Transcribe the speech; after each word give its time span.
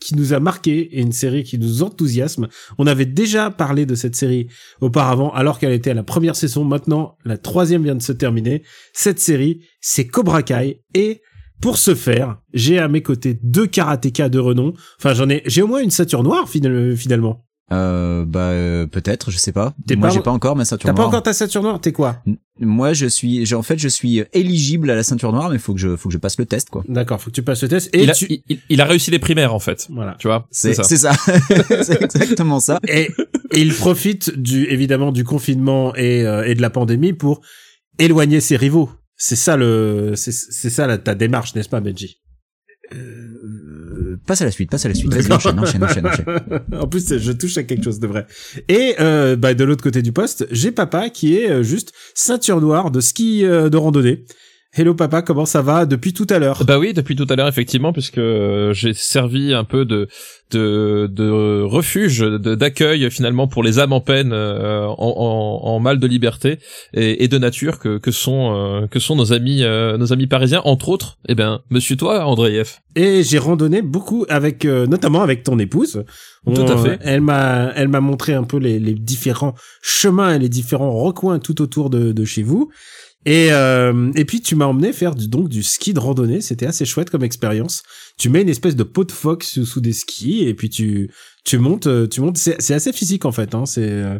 qui 0.00 0.16
nous 0.16 0.32
a 0.32 0.40
marqué 0.40 0.80
et 0.96 1.00
une 1.00 1.12
série 1.12 1.44
qui 1.44 1.58
nous 1.58 1.82
enthousiasme. 1.82 2.48
On 2.78 2.86
avait 2.86 3.06
déjà 3.06 3.50
parlé 3.50 3.86
de 3.86 3.94
cette 3.94 4.16
série 4.16 4.48
auparavant 4.80 5.30
alors 5.32 5.58
qu'elle 5.58 5.72
était 5.72 5.90
à 5.90 5.94
la 5.94 6.02
première 6.02 6.36
saison. 6.36 6.64
Maintenant, 6.64 7.16
la 7.24 7.36
troisième 7.38 7.84
vient 7.84 7.94
de 7.94 8.02
se 8.02 8.12
terminer. 8.12 8.62
Cette 8.92 9.20
série, 9.20 9.60
c'est 9.80 10.06
Cobra 10.06 10.42
Kai 10.42 10.82
et 10.94 11.20
pour 11.60 11.76
ce 11.76 11.94
faire, 11.94 12.40
j'ai 12.54 12.78
à 12.78 12.88
mes 12.88 13.02
côtés 13.02 13.38
deux 13.42 13.66
karatékas 13.66 14.30
de 14.30 14.38
renom. 14.38 14.72
Enfin, 14.98 15.12
j'en 15.12 15.28
ai, 15.28 15.42
j'ai 15.44 15.60
au 15.60 15.66
moins 15.66 15.82
une 15.82 15.90
ceinture 15.90 16.22
noire 16.22 16.48
final- 16.48 16.96
finalement. 16.96 17.44
Euh, 17.72 18.24
bah 18.24 18.48
euh, 18.50 18.86
peut-être, 18.86 19.30
je 19.30 19.38
sais 19.38 19.52
pas. 19.52 19.74
T'es 19.86 19.94
Moi 19.94 20.08
pas- 20.08 20.14
j'ai 20.14 20.20
pas 20.20 20.32
encore 20.32 20.56
ma 20.56 20.64
ceinture 20.64 20.86
T'as 20.88 20.92
pas 20.92 20.96
noire. 21.02 21.08
encore 21.08 21.22
ta 21.22 21.32
ceinture 21.32 21.62
noire, 21.62 21.80
t'es 21.80 21.92
quoi 21.92 22.20
N- 22.26 22.36
Moi 22.58 22.92
je 22.94 23.06
suis, 23.06 23.46
j'ai 23.46 23.54
en 23.54 23.62
fait 23.62 23.78
je 23.78 23.86
suis 23.86 24.24
éligible 24.32 24.90
à 24.90 24.96
la 24.96 25.04
ceinture 25.04 25.32
noire, 25.32 25.50
mais 25.50 25.58
faut 25.58 25.72
que 25.72 25.78
je 25.78 25.94
faut 25.94 26.08
que 26.08 26.12
je 26.12 26.18
passe 26.18 26.36
le 26.36 26.46
test 26.46 26.68
quoi. 26.70 26.82
D'accord, 26.88 27.20
faut 27.20 27.30
que 27.30 27.34
tu 27.36 27.42
passes 27.44 27.62
le 27.62 27.68
test. 27.68 27.88
Et 27.94 28.02
il, 28.02 28.10
a, 28.10 28.14
tu... 28.14 28.26
il, 28.28 28.42
il- 28.48 28.58
il 28.70 28.80
a 28.80 28.84
réussi 28.86 29.12
les 29.12 29.20
primaires 29.20 29.54
en 29.54 29.60
fait. 29.60 29.86
Voilà. 29.90 30.16
Tu 30.18 30.26
vois, 30.26 30.48
C'est 30.50 30.74
ça. 30.74 30.82
c'est 30.82 30.96
ça, 30.96 31.12
c'est 31.82 32.02
exactement 32.02 32.58
ça. 32.58 32.80
et, 32.88 33.02
et 33.52 33.60
il 33.60 33.72
profite 33.72 34.36
du 34.36 34.64
évidemment 34.64 35.12
du 35.12 35.22
confinement 35.22 35.94
et, 35.94 36.26
euh, 36.26 36.42
et 36.44 36.56
de 36.56 36.62
la 36.62 36.70
pandémie 36.70 37.12
pour 37.12 37.40
éloigner 38.00 38.40
ses 38.40 38.56
rivaux. 38.56 38.90
C'est 39.16 39.36
ça 39.36 39.56
le 39.56 40.14
c'est 40.16 40.32
c'est 40.32 40.70
ça 40.70 40.88
la, 40.88 40.98
ta 40.98 41.14
démarche, 41.14 41.54
n'est-ce 41.54 41.68
pas, 41.68 41.80
Benji? 41.80 42.16
Euh, 42.94 43.29
passe 44.26 44.42
à 44.42 44.44
la 44.44 44.50
suite, 44.50 44.70
passe 44.70 44.84
à 44.84 44.88
la 44.88 44.94
suite. 44.94 45.12
Vas-y, 45.12 45.28
D'accord. 45.28 45.54
enchaîne, 45.54 45.58
enchaîne, 45.58 45.84
enchaîne, 45.84 46.06
enchaîne. 46.06 46.60
en 46.80 46.86
plus, 46.86 47.18
je 47.18 47.32
touche 47.32 47.56
à 47.58 47.62
quelque 47.62 47.84
chose 47.84 48.00
de 48.00 48.06
vrai. 48.06 48.26
Et 48.68 48.94
euh, 49.00 49.36
bah, 49.36 49.54
de 49.54 49.64
l'autre 49.64 49.82
côté 49.82 50.02
du 50.02 50.12
poste, 50.12 50.46
j'ai 50.50 50.70
papa 50.72 51.10
qui 51.10 51.36
est 51.36 51.50
euh, 51.50 51.62
juste 51.62 51.92
ceinture 52.14 52.60
noire 52.60 52.90
de 52.90 53.00
ski 53.00 53.44
euh, 53.44 53.68
de 53.68 53.76
randonnée. 53.76 54.24
Hello 54.72 54.94
papa, 54.94 55.20
comment 55.22 55.46
ça 55.46 55.62
va 55.62 55.84
depuis 55.84 56.12
tout 56.12 56.28
à 56.30 56.38
l'heure? 56.38 56.62
Bah 56.64 56.78
oui, 56.78 56.92
depuis 56.92 57.16
tout 57.16 57.26
à 57.28 57.34
l'heure 57.34 57.48
effectivement, 57.48 57.92
puisque 57.92 58.18
euh, 58.18 58.72
j'ai 58.72 58.94
servi 58.94 59.52
un 59.52 59.64
peu 59.64 59.84
de 59.84 60.06
de, 60.52 61.08
de 61.12 61.60
refuge, 61.62 62.20
de- 62.20 62.54
d'accueil 62.54 63.10
finalement 63.10 63.48
pour 63.48 63.64
les 63.64 63.80
âmes 63.80 63.92
en 63.92 64.00
peine, 64.00 64.32
euh, 64.32 64.86
en, 64.86 64.94
en, 64.96 65.68
en 65.68 65.80
mal 65.80 65.98
de 65.98 66.06
liberté 66.06 66.60
et, 66.94 67.24
et 67.24 67.26
de 67.26 67.36
nature 67.36 67.80
que, 67.80 67.98
que 67.98 68.12
sont 68.12 68.54
euh, 68.54 68.86
que 68.86 69.00
sont 69.00 69.16
nos 69.16 69.32
amis 69.32 69.64
euh, 69.64 69.98
nos 69.98 70.12
amis 70.12 70.28
parisiens, 70.28 70.62
entre 70.64 70.88
autres. 70.88 71.18
Eh 71.28 71.34
ben, 71.34 71.62
Monsieur 71.70 71.96
toi, 71.96 72.24
Andreev. 72.24 72.76
Et 72.94 73.24
j'ai 73.24 73.38
randonné 73.38 73.82
beaucoup 73.82 74.24
avec, 74.28 74.64
euh, 74.64 74.86
notamment 74.86 75.22
avec 75.22 75.42
ton 75.42 75.58
épouse. 75.58 76.04
Tout 76.46 76.62
à 76.62 76.76
fait. 76.76 76.98
Elle 77.02 77.20
m'a, 77.22 77.72
elle 77.74 77.88
m'a 77.88 78.00
montré 78.00 78.34
un 78.34 78.44
peu 78.44 78.58
les, 78.58 78.78
les 78.78 78.94
différents 78.94 79.54
chemins 79.82 80.32
et 80.34 80.38
les 80.38 80.48
différents 80.48 80.92
recoins 80.92 81.40
tout 81.40 81.60
autour 81.60 81.90
de, 81.90 82.12
de 82.12 82.24
chez 82.24 82.42
vous. 82.44 82.70
Et 83.26 83.52
euh, 83.52 84.10
et 84.14 84.24
puis 84.24 84.40
tu 84.40 84.54
m'as 84.54 84.64
emmené 84.64 84.92
faire 84.92 85.14
du, 85.14 85.28
donc 85.28 85.48
du 85.48 85.62
ski 85.62 85.92
de 85.92 86.00
randonnée. 86.00 86.40
C'était 86.40 86.66
assez 86.66 86.86
chouette 86.86 87.10
comme 87.10 87.22
expérience. 87.22 87.82
Tu 88.18 88.30
mets 88.30 88.40
une 88.42 88.48
espèce 88.48 88.76
de 88.76 88.82
peau 88.82 89.04
de 89.04 89.12
phoque 89.12 89.44
sous, 89.44 89.80
des 89.80 89.92
skis 89.92 90.44
et 90.44 90.54
puis 90.54 90.70
tu 90.70 91.10
tu 91.44 91.58
montes, 91.58 91.86
euh, 91.86 92.06
tu 92.06 92.22
montes. 92.22 92.38
C'est 92.38 92.72
assez 92.72 92.92
physique 92.92 93.26
en 93.26 93.32
fait. 93.32 93.54
Hein. 93.54 93.66
C'est 93.66 93.90
euh, 93.90 94.18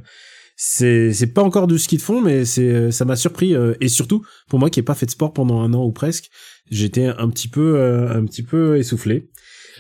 c'est 0.57 1.15
c'est 1.15 1.29
pas 1.29 1.43
encore 1.43 1.67
du 1.67 1.79
ski 1.79 1.97
de 1.97 2.03
fond, 2.03 2.21
mais 2.21 2.45
c'est 2.45 2.69
euh, 2.69 2.91
ça 2.91 3.07
m'a 3.07 3.17
surpris 3.17 3.55
et 3.81 3.89
surtout 3.89 4.23
pour 4.49 4.59
moi 4.59 4.69
qui 4.69 4.81
ai 4.81 4.83
pas 4.83 4.95
fait 4.95 5.07
de 5.07 5.11
sport 5.11 5.33
pendant 5.33 5.61
un 5.61 5.73
an 5.73 5.83
ou 5.83 5.93
presque, 5.93 6.29
j'étais 6.71 7.07
un 7.07 7.31
petit 7.31 7.49
peu 7.49 7.81
un 8.11 8.25
petit 8.27 8.43
peu 8.43 8.77
essoufflé. 8.77 9.31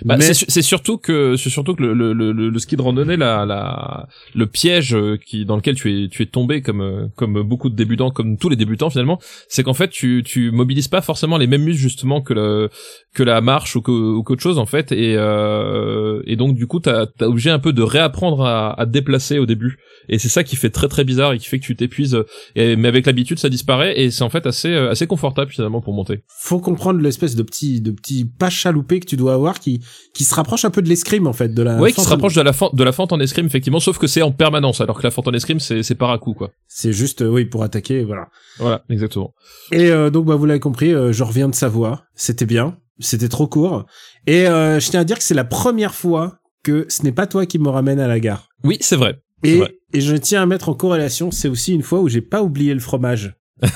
Bah, 0.04 0.16
Mais- 0.16 0.24
c'est 0.24 0.34
su- 0.34 0.44
c'est 0.48 0.62
surtout 0.62 0.98
que 0.98 1.36
c'est 1.36 1.50
surtout 1.50 1.74
que 1.74 1.82
le, 1.82 1.92
le, 1.94 2.12
le, 2.12 2.32
le 2.32 2.58
ski 2.58 2.76
de 2.76 2.82
randonnée 2.82 3.16
la, 3.16 3.44
la 3.44 4.08
le 4.34 4.46
piège 4.46 4.94
euh, 4.94 5.16
qui 5.16 5.44
dans 5.44 5.56
lequel 5.56 5.74
tu 5.74 6.04
es 6.04 6.08
tu 6.08 6.22
es 6.22 6.26
tombé 6.26 6.62
comme 6.62 6.80
euh, 6.80 7.06
comme 7.16 7.42
beaucoup 7.42 7.68
de 7.68 7.74
débutants 7.76 8.10
comme 8.10 8.36
tous 8.38 8.48
les 8.48 8.56
débutants 8.56 8.90
finalement 8.90 9.18
c'est 9.48 9.62
qu'en 9.62 9.74
fait 9.74 9.88
tu 9.88 10.22
tu 10.24 10.50
mobilises 10.50 10.88
pas 10.88 11.00
forcément 11.02 11.36
les 11.38 11.46
mêmes 11.46 11.62
muscles 11.62 11.80
justement 11.82 12.20
que 12.22 12.34
le 12.34 12.70
que 13.14 13.22
la 13.22 13.40
marche 13.40 13.76
ou 13.76 13.82
que 13.82 13.90
ou 13.90 14.22
qu'autre 14.22 14.42
chose 14.42 14.58
en 14.58 14.66
fait. 14.66 14.92
Et 14.92 15.16
euh, 15.16 16.22
et 16.26 16.36
donc 16.36 16.54
du 16.56 16.66
coup 16.66 16.80
t'as 16.80 17.06
t'as 17.06 17.26
obligé 17.26 17.50
un 17.50 17.58
peu 17.58 17.72
de 17.72 17.82
réapprendre 17.82 18.42
à, 18.44 18.78
à 18.80 18.86
te 18.86 18.90
déplacer 18.90 19.38
au 19.38 19.46
début 19.46 19.78
et 20.10 20.19
c'est 20.19 20.28
ça 20.28 20.44
qui 20.44 20.56
fait 20.56 20.71
très 20.71 20.88
très 20.88 21.04
bizarre 21.04 21.32
et 21.32 21.38
qui 21.38 21.48
fait 21.48 21.59
que 21.59 21.65
tu 21.65 21.75
t'épuises 21.76 22.22
et 22.54 22.76
mais 22.76 22.88
avec 22.88 23.06
l'habitude 23.06 23.38
ça 23.38 23.48
disparaît 23.48 23.98
et 23.98 24.10
c'est 24.10 24.22
en 24.22 24.28
fait 24.28 24.47
assez 24.47 24.69
euh, 24.69 24.91
assez 24.91 25.06
confortable 25.06 25.50
finalement 25.50 25.81
pour 25.81 25.94
monter. 25.94 26.22
Faut 26.28 26.60
comprendre 26.60 27.00
l'espèce 27.00 27.34
de 27.34 27.43
petit 27.43 27.81
de 27.81 27.91
petit 27.91 28.25
pas 28.26 28.50
chaloupé 28.50 29.00
que 29.00 29.06
tu 29.06 29.16
dois 29.16 29.34
avoir 29.34 29.60
qui 29.60 29.81
qui 30.12 30.25
se 30.25 30.34
rapproche 30.34 30.65
un 30.65 30.71
peu 30.71 30.82
de 30.82 30.88
l'escrime 30.88 31.26
en 31.26 31.32
fait 31.32 31.54
de 31.54 31.62
la 31.62 31.76
ouais 31.76 31.93
qui 31.93 32.03
se 32.03 32.09
rapproche 32.09 32.34
de 32.34 32.43
la 32.43 32.53
fente 32.53 32.75
de 32.75 32.84
la 32.84 32.93
fente 32.93 33.12
en 33.12 33.21
escrime 33.21 33.47
effectivement 33.47 33.81
sauf 33.81 33.98
que 33.98 34.06
c'est 34.06 34.22
en 34.22 34.32
permanence 34.32 34.81
alors 34.81 34.98
que 34.98 35.04
la 35.04 35.10
fente 35.10 35.28
en 35.28 35.32
escrime 35.32 35.60
c'est 35.60 35.82
c'est 35.82 35.94
par 35.94 36.10
à 36.10 36.19
coup 36.19 36.34
quoi. 36.34 36.50
C'est 36.66 36.92
juste 36.92 37.22
euh, 37.22 37.28
oui 37.28 37.44
pour 37.44 37.62
attaquer 37.62 38.04
voilà. 38.04 38.28
Voilà 38.59 38.84
exactement. 38.91 39.34
Et 39.72 39.91
euh, 39.91 40.10
donc 40.10 40.27
bah 40.27 40.37
vous 40.37 40.47
l'avez 40.47 40.60
compris 40.60 40.92
euh, 40.92 41.12
je 41.12 41.25
reviens 41.25 41.48
de 41.48 41.54
Savoie. 41.54 42.03
C'était 42.15 42.47
bien. 42.47 42.77
C'était 42.98 43.28
trop 43.28 43.47
court. 43.47 43.87
Et 44.27 44.47
euh, 44.47 44.78
je 44.78 44.91
tiens 44.91 45.00
à 45.00 45.04
dire 45.04 45.16
que 45.16 45.25
c'est 45.25 45.34
la 45.34 45.44
première 45.44 45.94
fois 45.94 46.38
que 46.62 46.84
ce 46.88 47.03
n'est 47.03 47.12
pas 47.12 47.27
toi 47.27 47.47
qui 47.47 47.59
me 47.59 47.69
ramène 47.69 48.00
à 48.00 48.09
la 48.09 48.21
gare. 48.21 48.48
Oui 48.65 48.77
c'est 48.81 48.97
vrai 48.97 49.19
et 49.42 49.62
et 49.92 50.00
je 50.00 50.16
tiens 50.16 50.42
à 50.42 50.46
mettre 50.46 50.68
en 50.68 50.74
corrélation 50.74 51.30
c'est 51.30 51.48
aussi 51.48 51.74
une 51.74 51.82
fois 51.82 52.00
où 52.00 52.08
j'ai 52.08 52.20
pas 52.20 52.42
oublié 52.42 52.74
le 52.74 52.80
fromage 52.80 53.34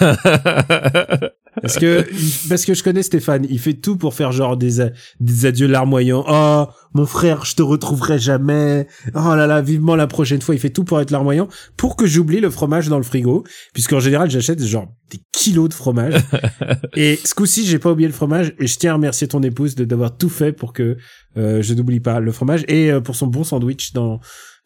Parce 1.61 1.79
que, 1.79 2.05
parce 2.49 2.65
que 2.65 2.75
je 2.75 2.83
connais 2.83 3.03
Stéphane, 3.03 3.47
il 3.49 3.59
fait 3.59 3.75
tout 3.75 3.97
pour 3.97 4.15
faire 4.15 4.33
genre 4.33 4.57
des, 4.57 4.87
des 5.21 5.47
adieux 5.47 5.67
larmoyants. 5.67 6.25
Oh, 6.29 6.67
mon 6.95 7.07
frère, 7.07 7.45
je 7.45 7.55
te 7.55 7.63
retrouverai 7.63 8.19
jamais. 8.19 8.87
Oh 9.15 9.35
là 9.35 9.47
là, 9.47 9.61
vivement 9.63 9.97
la 9.97 10.07
prochaine 10.07 10.41
fois. 10.41 10.55
Il 10.55 10.61
fait 10.61 10.71
tout 10.71 10.85
pour 10.85 11.01
être 11.01 11.11
larmoyant, 11.11 11.49
pour 11.77 11.97
que 11.97 12.07
j'oublie 12.07 12.41
le 12.41 12.51
fromage 12.51 12.89
dans 12.89 12.97
le 12.97 13.05
frigo. 13.05 13.45
Puisqu'en 13.73 14.01
général, 14.01 14.31
j'achète 14.31 14.63
genre 14.63 14.89
des 15.11 15.21
kilos 15.33 15.69
de 15.69 15.75
fromage. 15.75 16.15
et 16.97 17.19
ce 17.25 17.35
coup-ci, 17.35 17.67
j'ai 17.67 17.79
pas 17.79 17.93
oublié 17.93 18.09
le 18.09 18.15
fromage. 18.15 18.53
Et 18.59 18.67
je 18.67 18.77
tiens 18.77 18.93
à 18.93 18.95
remercier 18.95 19.29
ton 19.29 19.43
épouse 19.43 19.75
de 19.75 19.85
d'avoir 19.85 20.17
tout 20.17 20.31
fait 20.31 20.53
pour 20.53 20.73
que 20.73 20.97
euh, 21.37 21.63
je 21.63 21.75
n'oublie 21.75 22.01
pas 22.01 22.21
le 22.21 22.33
fromage. 22.33 22.65
Et 22.69 22.91
euh, 22.91 23.01
pour 23.01 23.17
son 23.17 23.27
bon 23.27 23.45
sandwich 23.45 23.93
dans... 23.93 24.21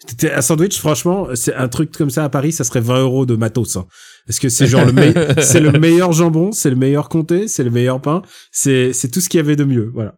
C'était 0.06 0.32
un 0.32 0.40
sandwich, 0.42 0.78
franchement, 0.78 1.28
c'est 1.34 1.54
un 1.54 1.68
truc 1.68 1.90
comme 1.90 2.10
ça 2.10 2.22
à 2.24 2.28
Paris, 2.28 2.52
ça 2.52 2.62
serait 2.64 2.80
20 2.80 3.00
euros 3.00 3.26
de 3.26 3.34
matos. 3.34 3.76
Hein. 3.76 3.86
Parce 4.26 4.38
que 4.38 4.48
c'est 4.48 4.66
genre 4.66 4.84
le, 4.84 4.92
me- 4.92 5.12
c'est 5.42 5.58
le 5.60 5.72
meilleur 5.72 6.12
jambon, 6.12 6.52
c'est 6.52 6.70
le 6.70 6.76
meilleur 6.76 7.08
comté, 7.08 7.48
c'est 7.48 7.64
le 7.64 7.70
meilleur 7.70 8.00
pain, 8.00 8.22
c'est 8.52 8.92
tout 9.12 9.20
ce 9.20 9.28
qu'il 9.28 9.38
y 9.38 9.40
avait 9.40 9.56
de 9.56 9.64
mieux, 9.64 9.90
voilà. 9.92 10.14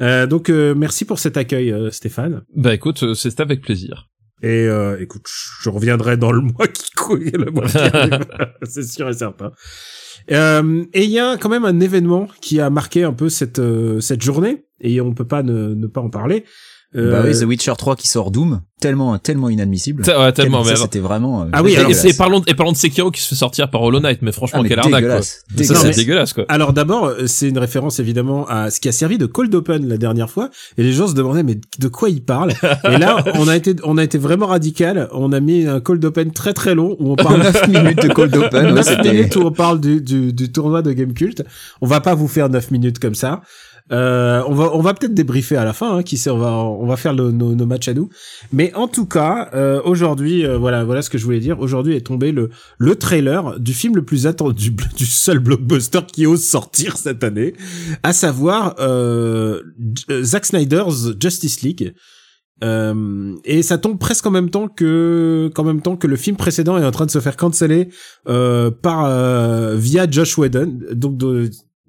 Euh, 0.00 0.26
donc 0.26 0.48
euh, 0.48 0.74
merci 0.76 1.04
pour 1.04 1.18
cet 1.18 1.36
accueil, 1.36 1.72
euh, 1.72 1.90
Stéphane. 1.90 2.42
bah 2.56 2.72
écoute 2.72 3.02
euh, 3.02 3.12
c'est 3.14 3.38
avec 3.40 3.60
plaisir 3.60 4.08
Et 4.42 4.66
euh, 4.66 4.96
écoute, 5.00 5.26
je 5.62 5.68
reviendrai 5.68 6.16
dans 6.16 6.32
le 6.32 6.40
mois 6.40 6.68
qui 6.68 6.90
couille, 6.92 7.30
le 7.32 7.50
mois 7.50 7.66
qui 7.66 7.76
arrive, 7.78 8.20
c'est 8.62 8.84
sûr 8.84 9.08
et 9.10 9.12
certain. 9.12 9.50
Euh, 10.30 10.84
et 10.94 11.04
il 11.04 11.10
y 11.10 11.18
a 11.18 11.36
quand 11.36 11.48
même 11.48 11.64
un 11.64 11.80
événement 11.80 12.28
qui 12.40 12.60
a 12.60 12.70
marqué 12.70 13.02
un 13.04 13.12
peu 13.12 13.28
cette 13.28 13.58
euh, 13.58 14.00
cette 14.00 14.22
journée, 14.22 14.64
et 14.80 15.00
on 15.00 15.12
peut 15.14 15.26
pas 15.26 15.42
ne, 15.42 15.74
ne 15.74 15.86
pas 15.86 16.00
en 16.00 16.10
parler. 16.10 16.44
Euh, 16.96 17.12
Bah 17.12 17.22
oui, 17.24 17.38
The 17.38 17.44
Witcher 17.44 17.72
3 17.78 17.94
qui 17.94 18.08
sort 18.08 18.32
Doom, 18.32 18.62
tellement 18.80 19.16
tellement 19.18 19.48
inadmissible. 19.48 20.02
Ouais, 20.04 20.32
tellement 20.32 20.64
Ça, 20.64 20.70
mais 20.72 20.76
c'était 20.76 20.98
vraiment. 20.98 21.42
euh, 21.42 21.46
Ah 21.52 21.62
oui, 21.62 21.76
alors- 21.76 21.88
et, 21.92 22.08
et 22.08 22.12
parlons 22.14 22.42
et 22.48 22.54
parlons 22.54 22.72
de 22.72 22.76
Sekiro 22.76 23.12
qui 23.12 23.20
se 23.20 23.28
fait 23.28 23.36
sortir 23.36 23.70
par 23.70 23.82
Hollow 23.82 24.00
Knight 24.00 24.22
mais 24.22 24.32
franchement 24.32 24.58
Ah, 24.58 24.62
mais 24.64 24.68
quelle 24.70 24.80
arnaque 24.80 24.92
quoi 25.04 25.20
dégueulasse, 25.20 25.44
ça 25.62 25.74
c'est 25.76 25.94
dégueulasse 25.94 26.32
quoi 26.32 26.46
Alors 26.48 26.72
d'abord, 26.72 27.04
euh, 27.04 27.26
c'est 27.28 27.48
une 27.48 27.58
référence 27.58 28.00
évidemment 28.00 28.44
à 28.48 28.70
ce 28.70 28.80
qui 28.80 28.88
a 28.88 28.92
servi 28.92 29.18
de 29.18 29.26
cold 29.26 29.54
open 29.54 29.86
la 29.86 29.98
dernière 29.98 30.28
fois, 30.30 30.50
et 30.78 30.82
les 30.82 30.92
gens 30.92 31.06
se 31.06 31.14
demandaient 31.14 31.44
mais 31.44 31.60
de 31.78 31.86
quoi 31.88 32.08
il 32.08 32.24
parle. 32.24 32.50
Et 32.90 32.98
là, 32.98 33.22
on 33.36 33.46
a 33.46 33.54
été, 33.54 33.76
on 33.84 33.96
a 33.96 34.02
été 34.02 34.18
vraiment 34.18 34.46
radical. 34.46 35.08
On 35.12 35.32
a 35.32 35.38
mis 35.38 35.66
un 35.68 35.78
cold 35.78 36.04
open 36.04 36.32
très 36.32 36.54
très 36.54 36.74
long 36.74 36.96
où 36.98 37.12
on 37.12 37.16
parle 37.16 37.38
9 37.42 37.68
minutes 37.68 38.02
de 38.02 38.08
cold 38.12 38.34
open, 38.36 38.66
ouais, 38.66 38.72
9 38.72 38.84
c'était- 38.84 39.12
minutes 39.12 39.36
où 39.36 39.42
on 39.42 39.52
parle 39.52 39.80
du, 39.80 40.00
du, 40.00 40.32
du 40.32 40.50
tournoi 40.50 40.82
de 40.82 40.90
Game 40.92 41.14
Cult. 41.14 41.44
On 41.82 41.86
va 41.86 42.00
pas 42.00 42.16
vous 42.16 42.26
faire 42.26 42.48
9 42.48 42.72
minutes 42.72 42.98
comme 42.98 43.14
ça. 43.14 43.42
Euh, 43.92 44.42
on 44.46 44.54
va 44.54 44.70
on 44.74 44.80
va 44.82 44.94
peut-être 44.94 45.14
débriefer 45.14 45.56
à 45.56 45.64
la 45.64 45.72
fin 45.72 45.96
hein, 45.96 46.02
qui 46.04 46.16
sait 46.16 46.30
on 46.30 46.38
va 46.38 46.52
on 46.52 46.86
va 46.86 46.96
faire 46.96 47.12
le- 47.12 47.32
nos, 47.32 47.54
nos 47.56 47.66
matchs 47.66 47.88
à 47.88 47.94
nous. 47.94 48.08
Mais 48.52 48.72
en 48.74 48.86
tout 48.86 49.06
cas 49.06 49.48
euh, 49.52 49.80
aujourd'hui 49.84 50.46
euh, 50.46 50.58
voilà 50.58 50.84
voilà 50.84 51.02
ce 51.02 51.10
que 51.10 51.18
je 51.18 51.24
voulais 51.24 51.40
dire. 51.40 51.58
Aujourd'hui 51.60 51.96
est 51.96 52.06
tombé 52.06 52.30
le 52.30 52.50
le 52.78 52.94
trailer 52.94 53.58
du 53.58 53.74
film 53.74 53.96
le 53.96 54.04
plus 54.04 54.26
attendu 54.28 54.70
du 54.96 55.06
seul 55.06 55.40
blockbuster 55.40 56.00
qui 56.12 56.24
ose 56.26 56.44
sortir 56.44 56.96
cette 56.96 57.24
année 57.24 57.54
à 58.04 58.12
savoir 58.12 58.76
euh, 58.78 59.60
J- 60.08 60.22
Zack 60.24 60.46
Snyder's 60.46 61.10
Justice 61.20 61.62
League. 61.62 61.92
Euh, 62.62 63.34
et 63.44 63.62
ça 63.62 63.78
tombe 63.78 63.98
presque 63.98 64.26
en 64.26 64.30
même 64.30 64.50
temps 64.50 64.68
que 64.68 65.50
qu'en 65.54 65.64
même 65.64 65.80
temps 65.80 65.96
que 65.96 66.06
le 66.06 66.16
film 66.16 66.36
précédent 66.36 66.76
est 66.76 66.84
en 66.84 66.90
train 66.90 67.06
de 67.06 67.10
se 67.10 67.18
faire 67.18 67.36
canceller 67.36 67.88
euh, 68.28 68.70
par 68.70 69.06
euh, 69.06 69.76
via 69.76 70.08
Josh 70.10 70.36
Whedon 70.36 70.78
donc 70.92 71.16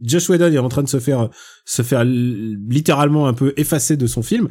Josh 0.01 0.29
Whedon 0.29 0.51
est 0.51 0.57
en 0.57 0.69
train 0.69 0.83
de 0.83 0.89
se 0.89 0.99
faire 0.99 1.29
se 1.65 1.81
faire 1.81 2.03
littéralement 2.03 3.27
un 3.27 3.33
peu 3.33 3.53
effacer 3.57 3.97
de 3.97 4.07
son 4.07 4.21
film 4.23 4.47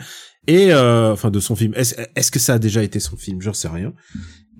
Et 0.46 0.72
euh, 0.72 1.12
enfin 1.12 1.30
de 1.30 1.40
son 1.40 1.56
film. 1.56 1.72
Est-ce 1.76 1.94
est-ce 2.16 2.30
que 2.30 2.38
ça 2.38 2.54
a 2.54 2.58
déjà 2.58 2.82
été 2.82 3.00
son 3.00 3.16
film? 3.16 3.40
J'en 3.42 3.52
sais 3.52 3.68
rien. 3.68 3.92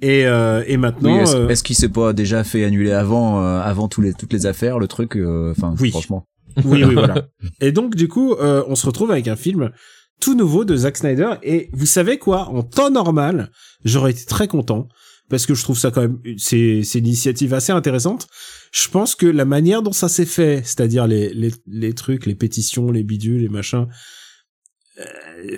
Et 0.03 0.27
euh, 0.27 0.63
et 0.67 0.73
Oui, 0.73 0.77
maintenant. 0.79 1.21
est-ce 1.21 1.37
euh, 1.37 1.55
qu'il 1.65 1.77
s'est 1.77 1.89
pas 1.91 2.13
déjà 2.13 2.43
fait 2.45 2.65
annuler 2.65 2.93
avant, 2.93 3.43
euh, 3.45 3.61
avant 3.61 3.87
tous 3.89 4.01
les, 4.01 4.15
toutes 4.15 4.33
les 4.33 4.47
affaires, 4.47 4.79
le 4.79 4.89
truc, 4.89 5.17
euh, 5.17 5.53
enfin, 5.57 5.75
Oui. 5.81 5.91
franchement. 5.91 6.27
Oui, 6.65 6.83
oui, 6.85 6.95
voilà. 6.95 7.29
Et 7.61 7.71
donc, 7.71 7.95
du 7.97 8.09
coup, 8.09 8.33
euh, 8.35 8.65
on 8.67 8.75
se 8.75 8.87
retrouve 8.87 9.11
avec 9.11 9.29
un 9.29 9.37
film 9.37 9.71
tout 10.21 10.35
nouveau 10.35 10.65
de 10.65 10.75
Zack 10.75 10.97
Snyder. 10.97 11.35
Et 11.43 11.71
vous 11.73 11.87
savez 11.87 12.19
quoi? 12.19 12.49
En 12.49 12.63
temps 12.63 12.91
normal, 12.91 13.51
j'aurais 13.85 14.11
été 14.13 14.25
très 14.25 14.49
content 14.49 14.89
parce 15.31 15.47
que 15.47 15.55
je 15.55 15.63
trouve 15.63 15.79
ça 15.79 15.91
quand 15.91 16.03
même, 16.03 16.19
c'est 16.37 16.83
c'est 16.85 16.99
une 16.99 17.07
initiative 17.07 17.55
assez 17.55 17.73
intéressante. 17.73 18.27
Je 18.73 18.89
pense 18.89 19.15
que 19.15 19.27
la 19.27 19.45
manière 19.47 19.81
dont 19.83 19.93
ça 19.93 20.09
s'est 20.09 20.27
fait, 20.27 20.61
c'est-à-dire 20.65 21.07
les, 21.07 21.33
les 21.33 21.53
les 21.67 21.95
trucs, 21.95 22.27
les 22.27 22.35
pétitions, 22.35 22.91
les 22.91 23.03
bidules, 23.05 23.41
les 23.41 23.49
machins, 23.49 23.87
euh, 24.99 25.05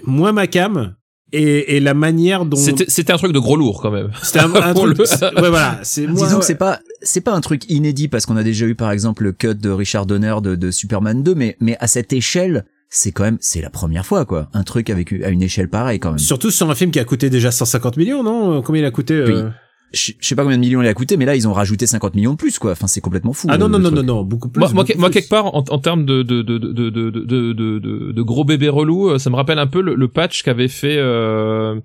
moins 0.04 0.32
ma 0.32 0.46
cam. 0.46 0.94
Et, 1.34 1.76
et 1.76 1.80
la 1.80 1.94
manière 1.94 2.44
dont 2.44 2.58
C'était 2.58 2.84
c'était 2.88 3.10
un 3.10 3.16
truc 3.16 3.32
de 3.32 3.38
gros 3.38 3.56
lourd 3.56 3.80
quand 3.80 3.90
même. 3.90 4.10
c'était 4.22 4.40
un, 4.40 4.54
un 4.54 4.74
truc, 4.74 4.98
le- 4.98 5.40
ouais 5.42 5.48
voilà 5.48 5.80
c'est 5.82 6.06
Disons 6.06 6.40
que 6.40 6.44
c'est 6.44 6.56
pas, 6.56 6.78
c'est 7.00 7.22
pas 7.22 7.32
un 7.32 7.40
truc 7.40 7.70
inédit 7.70 8.08
parce 8.08 8.26
qu'on 8.26 8.36
a 8.36 8.42
déjà 8.42 8.66
eu 8.66 8.74
par 8.74 8.90
exemple 8.92 9.22
le 9.24 9.32
cut 9.32 9.54
de 9.54 9.70
Richard 9.70 10.04
Donner 10.04 10.34
de, 10.42 10.56
de 10.56 10.70
Superman 10.70 11.22
2, 11.22 11.34
mais, 11.34 11.56
mais 11.58 11.78
à 11.80 11.86
cette 11.86 12.12
échelle, 12.12 12.66
c'est 12.90 13.12
quand 13.12 13.22
même, 13.24 13.38
c'est 13.40 13.62
la 13.62 13.70
première 13.70 14.04
fois, 14.04 14.26
quoi. 14.26 14.50
Un 14.52 14.62
truc 14.62 14.90
avec, 14.90 15.10
à 15.24 15.30
une 15.30 15.40
échelle 15.42 15.70
pareille, 15.70 15.98
quand 16.00 16.10
même. 16.10 16.18
surtout 16.18 16.50
sur 16.50 16.70
un 16.70 16.74
film 16.74 16.90
qui 16.90 17.00
a 17.00 17.04
coûté 17.06 17.30
déjà 17.30 17.50
150 17.50 17.96
millions 17.96 18.22
non? 18.22 18.60
Combien 18.60 18.82
il 18.82 18.84
a 18.84 18.90
coûté 18.90 19.14
euh? 19.14 19.48
Je 19.92 20.12
sais 20.20 20.34
pas 20.34 20.42
combien 20.42 20.56
de 20.56 20.62
millions 20.62 20.80
il 20.82 20.88
a 20.88 20.94
coûté, 20.94 21.16
mais 21.16 21.24
là, 21.24 21.36
ils 21.36 21.46
ont 21.46 21.52
rajouté 21.52 21.86
50 21.86 22.14
millions 22.14 22.32
de 22.32 22.36
plus, 22.36 22.58
quoi. 22.58 22.72
Enfin, 22.72 22.86
c'est 22.86 23.00
complètement 23.00 23.32
fou. 23.32 23.48
ah 23.50 23.58
non 23.58 23.66
le- 23.66 23.72
non 23.72 23.78
non 23.78 23.90
non 23.90 24.02
non 24.02 24.24
beaucoup 24.24 24.48
plus 24.48 24.58
Moi, 24.60 24.70
moi, 24.72 24.84
beaucoup 24.84 24.98
moi, 24.98 25.10
plus. 25.10 25.14
quelque 25.20 25.28
part, 25.28 25.54
en, 25.54 25.64
en 25.68 25.78
termes 25.78 26.04
de 26.04 26.22
de 26.22 26.42
de 26.42 26.58
de 26.58 26.72
de 26.90 26.90
de 26.90 28.12
de, 28.12 28.22
gros 28.22 28.44
bébés 28.44 28.68
relous, 28.68 29.10
euh, 29.10 29.18
ça 29.18 29.30
me 29.30 29.36
rappelle 29.36 29.58
un 29.58 29.66
peu 29.66 29.80
le, 29.82 29.94
le 29.94 30.08
patch 30.08 30.42
qu'avait 30.42 30.68
fait 30.68 30.96
euh, 30.98 31.78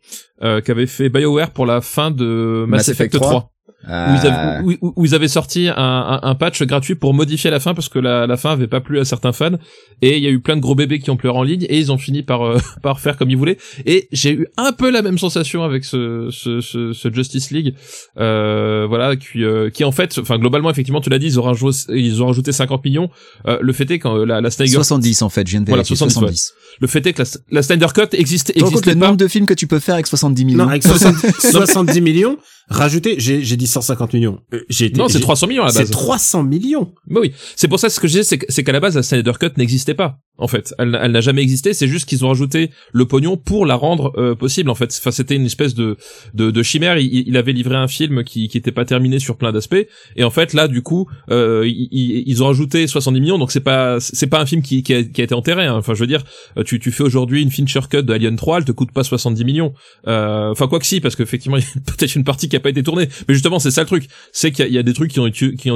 euh, 0.44 0.62
qu'avait 0.62 0.88
fait 0.88 1.10
BioWare 1.10 1.52
pour 1.52 1.66
la 1.66 1.82
fin 1.82 2.12
de 2.12 2.66
Mass, 2.68 2.80
Mass 2.80 2.90
Effect 2.90 3.14
Effect 3.16 3.24
3. 3.26 3.52
3. 3.84 3.94
Où, 4.10 4.16
ils 4.16 4.28
avaient, 4.28 4.64
où- 4.64 4.78
où- 4.88 4.94
où 4.96 5.06
ils 5.06 5.14
avaient 5.16 5.28
sorti 5.28 5.68
un, 5.70 5.74
un, 5.78 6.20
un 6.24 6.36
patch 6.36 6.62
gratuit 6.64 6.96
pour 6.96 7.14
modifier 7.14 7.50
la 7.52 7.60
fin 7.60 7.74
parce 7.74 7.90
que 7.90 8.00
la, 8.00 8.26
la 8.28 8.36
fin 8.38 8.52
avait 8.52 8.68
pas 8.68 8.82
plu 8.82 9.00
à 9.00 9.06
certains 9.06 9.32
fans. 9.34 9.58
Et 10.02 10.18
il 10.18 10.24
y 10.24 10.28
a 10.28 10.30
eu 10.30 10.40
plein 10.40 10.56
de 10.56 10.62
gros 10.62 10.76
bébés 10.76 11.00
qui 11.00 11.10
ont 11.10 11.18
pleuré 11.18 11.38
en 11.38 11.44
ligne 11.44 11.66
et 11.70 11.78
ils 11.78 11.92
ont 11.92 11.98
fini 11.98 12.24
par 12.24 12.44
euh, 12.46 12.58
par 12.82 13.00
faire 13.00 13.18
comme 13.18 13.30
ils 13.30 13.38
voulaient. 13.38 13.58
Et 13.86 14.08
j'ai 14.12 14.32
eu 14.34 14.48
un 14.58 14.72
peu 14.72 14.90
la 14.92 15.02
même 15.02 15.18
sensation 15.18 15.64
avec 15.64 15.86
ce 15.86 16.30
ce, 16.32 16.60
ce, 16.62 16.94
ce 16.94 17.14
Justice 17.14 17.52
League. 17.52 17.76
Euh, 18.20 18.86
voilà 18.88 19.16
qui 19.16 19.44
euh, 19.44 19.70
qui 19.70 19.84
en 19.84 19.92
fait 19.92 20.18
enfin 20.20 20.38
globalement 20.40 20.70
effectivement 20.70 21.02
tu 21.02 21.10
l'as 21.10 21.20
dit 21.20 21.28
ils 21.28 21.40
ont 21.40 21.44
rajouté 21.44 21.78
ils 21.90 22.22
ont 22.24 22.28
rajouté 22.28 22.52
50 22.52 22.84
millions. 22.86 23.10
Euh, 23.48 23.58
le 23.62 23.74
fait 23.74 23.90
est 23.92 24.00
que 24.00 24.08
euh, 24.08 24.26
la, 24.26 24.42
la 24.42 24.50
Snyder 24.52 24.74
70 24.74 25.22
en 25.22 25.30
fait, 25.30 25.46
je 25.48 25.52
viens 25.52 25.62
de 25.62 25.66
Voilà, 25.68 25.84
vérifier, 25.84 25.96
70, 25.96 26.14
70. 26.20 26.54
le 26.82 26.88
fait 26.88 27.06
est 27.06 27.14
que 27.14 27.22
la, 27.22 27.28
la 27.52 27.62
Snyder 27.62 27.88
Cut 27.94 28.02
existe 28.14 28.48
Tu 28.48 28.54
te 28.54 28.60
rends 28.60 28.66
compte 28.66 28.74
existait 28.80 28.94
le 28.94 29.00
pas. 29.00 29.06
nombre 29.08 29.18
de 29.18 29.28
films 29.28 29.46
que 29.46 29.54
tu 29.54 29.68
peux 29.68 29.80
faire 29.80 29.96
avec 29.96 30.08
70 30.08 30.46
millions 30.46 30.64
Non, 30.64 30.70
avec 30.70 30.84
70, 30.84 31.52
70 31.52 32.02
millions, 32.02 32.38
rajouté, 32.70 33.16
j'ai, 33.20 33.44
j'ai 33.44 33.58
dit 33.68 33.72
150 33.72 34.14
millions. 34.14 34.40
Euh, 34.54 34.62
J'ai 34.70 34.90
non 34.92 35.08
c'est 35.08 35.18
j'ai- 35.18 35.24
300 35.24 35.48
millions 35.48 35.64
à 35.64 35.68
la 35.68 35.72
C'est 35.72 35.80
base 35.80 35.92
300 35.92 36.44
millions. 36.44 36.94
Mais 37.08 37.20
oui, 37.20 37.34
c'est 37.56 37.68
pour 37.68 37.80
ça 37.80 37.90
ce 37.90 38.00
que 38.00 38.08
je 38.08 38.14
disais, 38.14 38.24
c'est 38.24 38.40
c'est 38.50 38.64
qu'à 38.64 38.72
la 38.72 38.80
base 38.80 38.96
la 38.96 39.04
Snyder 39.04 39.34
Cut 39.40 39.50
n'existait 39.58 39.94
pas. 39.94 40.20
En 40.40 40.48
fait, 40.48 40.74
elle, 40.78 40.92
n'a- 40.92 41.00
elle 41.04 41.12
n'a 41.12 41.22
jamais 41.22 41.42
existé. 41.42 41.74
C'est 41.74 41.88
juste 41.88 42.08
qu'ils 42.08 42.24
ont 42.24 42.28
rajouté 42.28 42.70
le 42.94 43.06
pognon 43.06 43.38
pour 43.38 43.66
la 43.66 43.74
rendre 43.76 44.14
euh, 44.18 44.36
possible. 44.36 44.70
En 44.70 44.76
fait, 44.76 44.96
enfin 45.00 45.10
c'était 45.12 45.36
une 45.36 45.46
espèce 45.48 45.74
de 45.74 45.98
de, 46.36 46.52
de 46.52 46.64
chimère. 46.64 46.98
Il, 47.00 47.28
il 47.28 47.36
avait 47.38 47.54
livré 47.54 47.76
un 47.76 47.88
film 47.88 48.24
qui 48.24 48.48
qui 48.48 48.58
était 48.58 48.72
pas 48.72 48.86
terminé 48.86 49.18
sur 49.20 49.38
plein 49.38 49.52
d'aspects. 49.52 49.88
Et 50.16 50.24
en 50.24 50.30
fait 50.30 50.54
là, 50.54 50.68
du 50.68 50.82
coup, 50.84 51.08
euh, 51.32 51.64
ils, 51.68 52.44
ont 52.44 52.48
rajouté 52.48 52.86
70 52.88 53.20
millions. 53.22 53.38
Donc 53.40 53.52
c'est 53.52 53.62
pas 53.62 54.00
c'est 54.00 54.28
pas 54.28 54.40
un 54.40 54.46
film 54.46 54.62
qui 54.62 54.84
qui 54.84 54.94
a, 54.94 55.04
qui 55.04 55.22
a 55.22 55.24
été 55.24 55.34
enterré. 55.34 55.66
hein. 55.66 55.76
Enfin 55.76 55.94
je 55.96 56.00
veux 56.02 56.08
dire, 56.08 56.24
euh, 56.58 56.64
tu 56.64 56.80
tu 56.80 56.92
fais 56.92 57.04
aujourd'hui 57.04 57.42
une 57.42 57.50
Fincher 57.52 57.82
Cut 57.90 58.04
de 58.04 58.14
Alien 58.14 58.36
3, 58.36 58.60
elle 58.60 58.66
te 58.66 58.72
coûte 58.72 58.92
pas 58.92 59.04
70 59.04 59.44
millions. 59.44 59.74
Enfin 60.06 60.68
quoi 60.68 60.80
que 60.80 60.86
si, 60.86 61.00
parce 61.02 61.16
qu'effectivement 61.16 61.58
il 61.58 61.62
y 61.64 61.66
a 61.66 61.82
peut-être 61.98 62.16
une 62.16 62.24
partie 62.24 62.48
qui 62.50 62.56
a 62.56 62.60
pas 62.60 62.70
été 62.70 62.84
tournée. 62.84 63.08
Mais 63.28 63.34
justement 63.34 63.57
c'est 63.60 63.72
ça 63.72 63.82
le 63.82 63.88
truc, 63.88 64.08
c'est 64.32 64.52
qu'il 64.52 64.72
y, 64.72 64.78
a- 64.78 64.84
des 64.84 64.94
trucs 64.94 65.12
qui 65.12 65.20
ont 65.20 65.28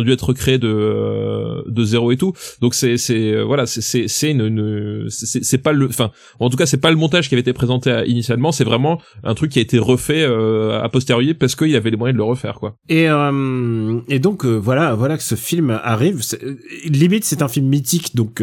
dû 0.01 0.11
être 0.11 0.25
recréés 0.27 0.57
de 0.57 0.67
euh, 0.67 1.61
de 1.67 1.83
zéro 1.83 2.11
et 2.11 2.17
tout. 2.17 2.33
Donc 2.61 2.73
c'est 2.75 2.97
c'est 2.97 3.31
euh, 3.33 3.43
voilà 3.43 3.65
c'est 3.65 4.07
c'est 4.07 4.31
une, 4.31 5.07
c'est 5.09 5.57
pas 5.57 5.73
le 5.73 5.87
enfin 5.87 6.11
en 6.39 6.49
tout 6.49 6.57
cas 6.57 6.65
c'est 6.65 6.77
pas 6.81 6.89
le 6.91 6.97
montage 6.97 7.27
qui 7.29 7.35
avait 7.35 7.41
été 7.41 7.53
présenté 7.53 8.03
initialement, 8.07 8.51
c'est 8.51 8.63
vraiment 8.63 9.01
un 9.23 9.33
truc 9.33 9.51
qui 9.51 9.59
a 9.59 9.61
été 9.61 9.79
refait 9.79 10.23
euh, 10.23 10.81
a 10.81 10.89
posteriori 10.89 11.33
parce 11.33 11.55
qu'il 11.55 11.69
y 11.69 11.75
avait 11.75 11.89
les 11.91 11.97
moyens 11.97 12.15
de 12.15 12.19
le 12.19 12.23
refaire 12.23 12.55
quoi. 12.55 12.75
Et, 12.89 13.09
euh, 13.09 13.99
et 14.07 14.19
donc, 14.19 14.45
euh, 14.45 14.55
voilà, 14.55 14.95
voilà 14.95 15.17
que 15.17 15.23
ce 15.23 15.35
film 15.35 15.79
arrive. 15.83 16.21
Euh, 16.43 16.55
Limite, 16.85 17.23
c'est 17.25 17.41
un 17.41 17.47
film 17.47 17.67
mythique, 17.67 18.15
donc, 18.15 18.41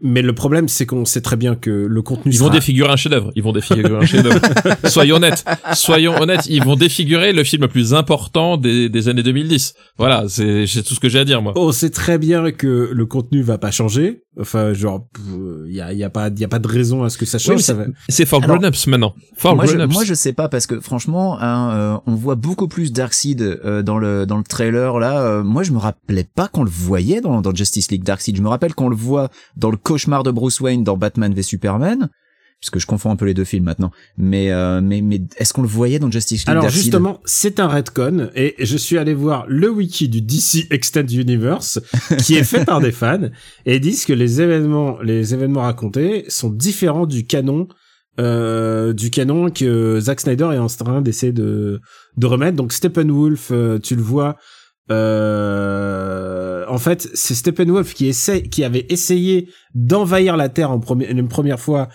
mais 0.00 0.22
le 0.22 0.32
problème, 0.32 0.68
c'est 0.68 0.86
qu'on 0.86 1.04
sait 1.04 1.20
très 1.20 1.36
bien 1.36 1.54
que 1.54 1.70
le 1.70 2.02
contenu 2.02 2.32
Ils 2.32 2.38
vont 2.38 2.50
défigurer 2.50 2.92
un 2.92 2.96
chef-d'œuvre. 2.96 3.32
Ils 3.34 3.42
vont 3.42 3.52
défigurer 3.52 3.96
un 3.96 4.06
chef-d'œuvre. 4.06 4.40
Soyons 4.84 5.16
honnêtes. 5.16 5.44
Soyons 5.74 6.20
honnêtes. 6.20 6.46
Ils 6.48 6.62
vont 6.62 6.76
défigurer 6.76 7.32
le 7.32 7.44
film 7.44 7.62
le 7.62 7.68
plus 7.68 7.94
important 7.94 8.56
des, 8.56 8.88
des 8.88 9.08
années 9.08 9.22
2010. 9.22 9.74
Voilà, 9.96 10.24
c'est 10.28 10.66
c'est 10.66 10.82
tout 10.82 10.94
ce 10.94 11.00
que 11.00 11.08
j'ai 11.08 11.18
à 11.18 11.24
dire 11.24 11.42
moi. 11.42 11.52
On 11.56 11.72
sait 11.72 11.90
très 11.90 12.18
bien 12.18 12.50
que 12.52 12.90
le 12.92 13.06
contenu 13.06 13.42
va 13.42 13.58
pas 13.58 13.70
changer. 13.70 14.22
Enfin, 14.40 14.72
genre, 14.72 15.08
il 15.66 15.74
y 15.74 15.80
a, 15.80 15.92
y 15.92 16.04
a 16.04 16.10
pas, 16.10 16.30
y 16.36 16.44
a 16.44 16.48
pas 16.48 16.60
de 16.60 16.68
raison 16.68 17.02
à 17.02 17.10
ce 17.10 17.18
que 17.18 17.26
ça 17.26 17.38
change. 17.38 17.62
C'est 18.08 18.24
for 18.24 18.40
grown-ups 18.40 18.86
maintenant. 18.86 19.14
For 19.36 19.56
moi, 19.56 19.66
je, 19.66 19.72
grown-ups. 19.72 19.94
moi 19.94 20.04
je 20.04 20.14
sais 20.14 20.32
pas 20.32 20.48
parce 20.48 20.66
que 20.66 20.80
franchement 20.80 21.38
hein, 21.40 21.72
euh, 21.72 21.98
on 22.06 22.14
voit 22.14 22.34
beaucoup 22.34 22.68
plus 22.68 22.92
Darkseid 22.92 23.40
euh, 23.40 23.82
dans 23.82 23.98
le 23.98 24.26
dans 24.26 24.36
le 24.36 24.44
trailer 24.44 24.98
là 24.98 25.20
euh, 25.20 25.42
moi 25.42 25.62
je 25.62 25.72
me 25.72 25.78
rappelais 25.78 26.24
pas 26.24 26.48
qu'on 26.48 26.64
le 26.64 26.70
voyait 26.70 27.20
dans, 27.20 27.40
dans 27.40 27.54
Justice 27.54 27.90
League 27.90 28.04
Darkseid 28.04 28.36
je 28.36 28.42
me 28.42 28.48
rappelle 28.48 28.74
qu'on 28.74 28.88
le 28.88 28.96
voit 28.96 29.28
dans 29.56 29.70
le 29.70 29.76
cauchemar 29.76 30.22
de 30.22 30.30
Bruce 30.30 30.60
Wayne 30.60 30.84
dans 30.84 30.96
Batman 30.96 31.32
v 31.32 31.42
Superman 31.42 32.08
puisque 32.60 32.78
je 32.78 32.86
confonds 32.86 33.10
un 33.10 33.16
peu 33.16 33.24
les 33.24 33.34
deux 33.34 33.44
films 33.44 33.64
maintenant 33.64 33.90
mais 34.16 34.50
euh, 34.50 34.80
mais 34.82 35.00
mais 35.00 35.20
est-ce 35.36 35.52
qu'on 35.52 35.62
le 35.62 35.68
voyait 35.68 35.98
dans 35.98 36.10
Justice 36.10 36.40
League 36.40 36.50
Alors 36.50 36.68
justement, 36.68 37.20
c'est 37.24 37.60
un 37.60 37.68
retcon 37.68 38.30
et 38.34 38.54
je 38.58 38.76
suis 38.76 38.98
allé 38.98 39.14
voir 39.14 39.44
le 39.48 39.70
wiki 39.70 40.08
du 40.08 40.20
DC 40.20 40.66
Extended 40.70 41.12
Universe 41.12 41.80
qui 42.24 42.34
est 42.34 42.44
fait 42.44 42.64
par 42.64 42.80
des 42.80 42.92
fans 42.92 43.28
et 43.66 43.76
ils 43.76 43.80
disent 43.80 44.04
que 44.04 44.12
les 44.12 44.40
événements, 44.40 45.00
les 45.02 45.34
événements 45.34 45.62
racontés 45.62 46.24
sont 46.28 46.50
différents 46.50 47.06
du 47.06 47.26
canon, 47.26 47.68
euh, 48.20 48.92
du 48.92 49.10
canon 49.10 49.50
que 49.50 50.00
Zack 50.00 50.20
Snyder 50.20 50.50
est 50.52 50.58
en 50.58 50.66
train 50.66 51.00
d'essayer 51.00 51.32
de 51.32 51.80
de 52.16 52.26
remettre. 52.26 52.56
Donc 52.56 52.72
Steppenwolf, 52.72 53.50
euh, 53.50 53.78
tu 53.78 53.94
le 53.94 54.02
vois. 54.02 54.36
Euh, 54.90 56.64
en 56.68 56.78
fait, 56.78 57.08
c'est 57.14 57.34
Steppenwolf 57.34 57.94
qui 57.94 58.06
essaie, 58.06 58.42
qui 58.42 58.64
avait 58.64 58.86
essayé 58.88 59.50
d'envahir 59.74 60.36
la 60.36 60.48
Terre 60.48 60.70
en 60.70 60.80
première, 60.80 61.10
une 61.10 61.28
première 61.28 61.60
fois. 61.60 61.88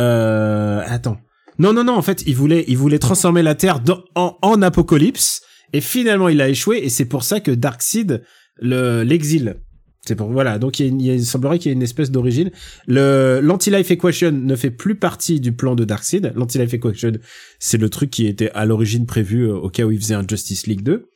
Euh, 0.00 0.82
attends. 0.86 1.18
Non, 1.58 1.72
non, 1.72 1.84
non. 1.84 1.94
En 1.94 2.02
fait, 2.02 2.22
il 2.26 2.34
voulait, 2.34 2.64
il 2.68 2.76
voulait 2.76 2.98
transformer 2.98 3.42
la 3.42 3.54
Terre 3.54 3.80
en, 4.14 4.36
en 4.40 4.62
apocalypse. 4.62 5.42
Et 5.72 5.80
finalement, 5.80 6.28
il 6.28 6.40
a 6.40 6.48
échoué. 6.48 6.78
Et 6.78 6.88
c'est 6.88 7.04
pour 7.04 7.24
ça 7.24 7.40
que 7.40 7.50
Darkseid 7.50 8.22
le 8.58 9.02
l'exile. 9.02 9.56
C'est 10.04 10.16
pour 10.16 10.30
voilà. 10.30 10.58
Donc 10.58 10.80
il, 10.80 11.00
y 11.00 11.10
a 11.10 11.14
il, 11.14 11.24
semblerait 11.24 11.58
qu'il 11.58 11.70
y 11.70 11.72
ait 11.72 11.76
une 11.76 11.82
espèce 11.82 12.10
d'origine. 12.10 12.50
Le 12.88 13.40
l'anti-life 13.42 13.90
equation 13.90 14.32
ne 14.32 14.56
fait 14.56 14.70
plus 14.70 14.96
partie 14.96 15.40
du 15.40 15.52
plan 15.52 15.76
de 15.76 15.84
Darkseid. 15.84 16.32
L'anti-life 16.34 16.74
equation, 16.74 17.12
c'est 17.60 17.78
le 17.78 17.88
truc 17.88 18.10
qui 18.10 18.26
était 18.26 18.50
à 18.50 18.66
l'origine 18.66 19.06
prévu 19.06 19.44
euh, 19.44 19.54
au 19.54 19.68
cas 19.68 19.84
où 19.84 19.92
il 19.92 20.00
faisait 20.00 20.14
un 20.14 20.26
Justice 20.26 20.66
League 20.66 20.82
2. 20.82 21.08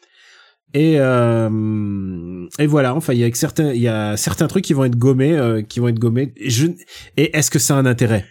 Et 0.75 1.00
euh, 1.00 2.47
et 2.59 2.66
voilà. 2.66 2.95
Enfin, 2.95 3.12
il 3.12 3.18
y 3.18 3.25
a 3.25 3.35
certains, 3.35 3.73
il 3.73 3.80
y 3.80 3.88
a 3.88 4.16
certains 4.16 4.47
trucs 4.47 4.64
qui 4.64 4.73
vont 4.73 4.85
être 4.85 4.97
gommés, 4.97 5.37
euh, 5.37 5.62
qui 5.62 5.80
vont 5.80 5.88
être 5.88 5.99
gommés. 5.99 6.33
Et, 6.37 6.50
et 7.16 7.37
est-ce 7.37 7.50
que 7.50 7.59
ça 7.59 7.76
a 7.76 7.78
un 7.78 7.87
intérêt? 7.87 8.25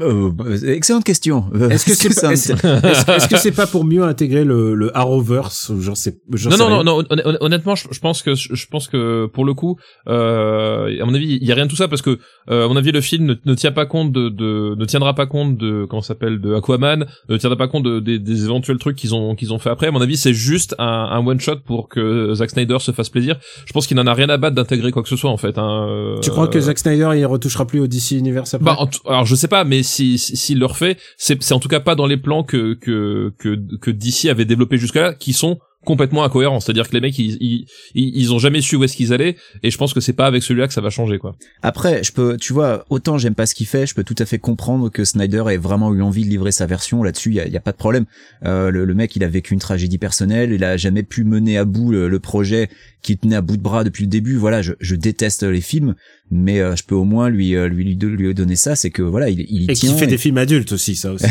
Euh, 0.00 0.30
bah, 0.32 0.44
excellente 0.66 1.04
question 1.04 1.44
Euh, 1.54 1.68
Est-ce 1.68 1.84
que 1.86 1.92
c'est 1.94 2.08
est-ce 2.32 2.52
est-ce- 2.52 3.10
est-ce 3.10 3.28
que 3.28 3.36
c'est 3.36 3.52
pas 3.52 3.66
pour 3.66 3.84
mieux 3.84 4.02
intégrer 4.04 4.44
le, 4.44 4.74
le 4.74 4.96
Arrowverse 4.96 5.70
sais, 5.94 6.18
j'en 6.32 6.50
Non, 6.50 6.56
non, 6.56 6.70
non, 6.70 6.84
non, 6.84 6.98
honn- 7.10 7.22
honn- 7.24 7.38
honnêtement, 7.40 7.74
je, 7.74 7.88
je 7.90 8.00
pense 8.00 8.22
que, 8.22 8.34
je 8.34 8.66
pense 8.70 8.88
que 8.88 9.26
pour 9.26 9.44
le 9.44 9.52
coup, 9.54 9.76
euh, 10.08 11.02
à 11.02 11.04
mon 11.04 11.14
avis, 11.14 11.38
il 11.40 11.46
y 11.46 11.52
a 11.52 11.54
rien 11.54 11.66
de 11.66 11.70
tout 11.70 11.76
ça 11.76 11.88
parce 11.88 12.02
que, 12.02 12.18
euh, 12.50 12.64
à 12.64 12.68
mon 12.68 12.76
avis, 12.76 12.92
le 12.92 13.00
film 13.00 13.26
ne, 13.26 13.34
ne 13.44 13.54
tient 13.54 13.72
pas 13.72 13.86
compte 13.86 14.12
de, 14.12 14.28
de, 14.28 14.74
ne 14.78 14.84
tiendra 14.84 15.14
pas 15.14 15.26
compte 15.26 15.56
de, 15.56 15.86
comment 15.88 16.02
ça 16.02 16.08
s'appelle, 16.08 16.40
de 16.40 16.54
Aquaman, 16.54 17.06
ne 17.28 17.36
tiendra 17.36 17.56
pas 17.56 17.68
compte 17.68 17.84
de, 17.84 18.00
des, 18.00 18.18
des 18.18 18.44
éventuels 18.44 18.78
trucs 18.78 18.96
qu'ils 18.96 19.14
ont, 19.14 19.34
qu'ils 19.34 19.52
ont 19.52 19.58
fait 19.58 19.70
après. 19.70 19.88
À 19.88 19.90
mon 19.90 20.00
avis, 20.00 20.16
c'est 20.16 20.34
juste 20.34 20.74
un, 20.78 20.84
un 20.86 21.26
one 21.26 21.40
shot 21.40 21.56
pour 21.66 21.88
que 21.88 22.34
Zack 22.34 22.50
Snyder 22.50 22.78
se 22.80 22.92
fasse 22.92 23.08
plaisir. 23.10 23.36
Je 23.66 23.72
pense 23.72 23.86
qu'il 23.86 23.96
n'en 23.96 24.06
a 24.06 24.14
rien 24.14 24.28
à 24.28 24.36
battre 24.36 24.56
d'intégrer 24.56 24.90
quoi 24.92 25.02
que 25.02 25.08
ce 25.08 25.16
soit, 25.16 25.30
en 25.30 25.36
fait. 25.36 25.58
Hein. 25.58 25.86
Euh, 25.88 26.20
Tu 26.20 26.30
crois 26.30 26.48
que 26.48 26.60
Zack 26.60 26.78
Snyder 26.78 27.10
il 27.16 27.26
retouchera 27.26 27.66
plus 27.66 27.80
au 27.80 27.86
DC 27.86 28.12
Universe 28.12 28.54
après? 28.54 28.64
Bah, 28.64 28.76
en 28.78 28.86
tout- 28.86 29.00
alors 29.08 29.26
je 29.26 29.34
sais 29.34 29.48
pas, 29.48 29.64
mais 29.64 29.81
si 29.82 30.18
si- 30.18 30.36
s'il 30.36 30.58
le 30.58 30.66
refait, 30.66 30.96
c'est 31.16 31.42
c'est 31.42 31.54
en 31.54 31.60
tout 31.60 31.68
cas 31.68 31.80
pas 31.80 31.94
dans 31.94 32.06
les 32.06 32.16
plans 32.16 32.42
que 32.44 32.74
que 32.74 33.32
que 33.38 33.58
que 33.80 33.90
DC 33.90 34.28
avait 34.30 34.44
développé 34.44 34.76
jusque-là, 34.78 35.14
qui 35.14 35.32
sont 35.32 35.58
complètement 35.84 36.24
incohérent. 36.24 36.60
C'est-à-dire 36.60 36.88
que 36.88 36.94
les 36.94 37.00
mecs, 37.00 37.18
ils, 37.18 37.36
ils, 37.40 37.66
ils 37.94 38.32
ont 38.32 38.38
jamais 38.38 38.60
su 38.60 38.76
où 38.76 38.84
est-ce 38.84 38.96
qu'ils 38.96 39.12
allaient, 39.12 39.36
et 39.62 39.70
je 39.70 39.76
pense 39.78 39.92
que 39.94 40.00
c'est 40.00 40.12
pas 40.12 40.26
avec 40.26 40.42
celui-là 40.42 40.68
que 40.68 40.74
ça 40.74 40.80
va 40.80 40.90
changer, 40.90 41.18
quoi. 41.18 41.34
Après, 41.62 42.02
je 42.04 42.12
peux, 42.12 42.36
tu 42.36 42.52
vois, 42.52 42.84
autant 42.90 43.18
j'aime 43.18 43.34
pas 43.34 43.46
ce 43.46 43.54
qu'il 43.54 43.66
fait, 43.66 43.86
je 43.86 43.94
peux 43.94 44.04
tout 44.04 44.14
à 44.18 44.24
fait 44.26 44.38
comprendre 44.38 44.90
que 44.90 45.04
Snyder 45.04 45.44
ait 45.50 45.56
vraiment 45.56 45.92
eu 45.94 46.02
envie 46.02 46.24
de 46.24 46.30
livrer 46.30 46.52
sa 46.52 46.66
version. 46.66 47.02
Là-dessus, 47.02 47.30
il 47.30 47.34
y 47.36 47.40
a, 47.40 47.48
y 47.48 47.56
a, 47.56 47.60
pas 47.60 47.72
de 47.72 47.76
problème. 47.76 48.04
Euh, 48.44 48.70
le, 48.70 48.84
le, 48.84 48.94
mec, 48.94 49.14
il 49.16 49.24
a 49.24 49.28
vécu 49.28 49.54
une 49.54 49.60
tragédie 49.60 49.98
personnelle, 49.98 50.52
il 50.52 50.64
a 50.64 50.76
jamais 50.76 51.02
pu 51.02 51.24
mener 51.24 51.58
à 51.58 51.64
bout 51.64 51.90
le, 51.92 52.08
le 52.08 52.18
projet 52.20 52.68
qui 53.02 53.18
tenait 53.18 53.36
à 53.36 53.40
bout 53.42 53.56
de 53.56 53.62
bras 53.62 53.82
depuis 53.84 54.04
le 54.04 54.10
début. 54.10 54.36
Voilà, 54.36 54.62
je, 54.62 54.72
je 54.80 54.94
déteste 54.94 55.42
les 55.42 55.60
films, 55.60 55.94
mais 56.30 56.60
euh, 56.60 56.76
je 56.76 56.84
peux 56.84 56.94
au 56.94 57.04
moins 57.04 57.28
lui 57.28 57.56
euh, 57.56 57.66
lui 57.68 57.84
lui, 57.84 57.96
lui 57.96 58.34
donner 58.34 58.54
ça, 58.56 58.76
c'est 58.76 58.90
que 58.90 59.02
voilà, 59.02 59.28
il, 59.28 59.40
il 59.48 59.62
y 59.62 59.70
et 59.70 59.74
tient. 59.74 59.92
qui 59.92 59.98
fait 59.98 60.04
et- 60.04 60.08
des 60.08 60.18
films 60.18 60.38
adultes 60.38 60.72
aussi, 60.72 60.94
ça 60.94 61.12
aussi. 61.12 61.24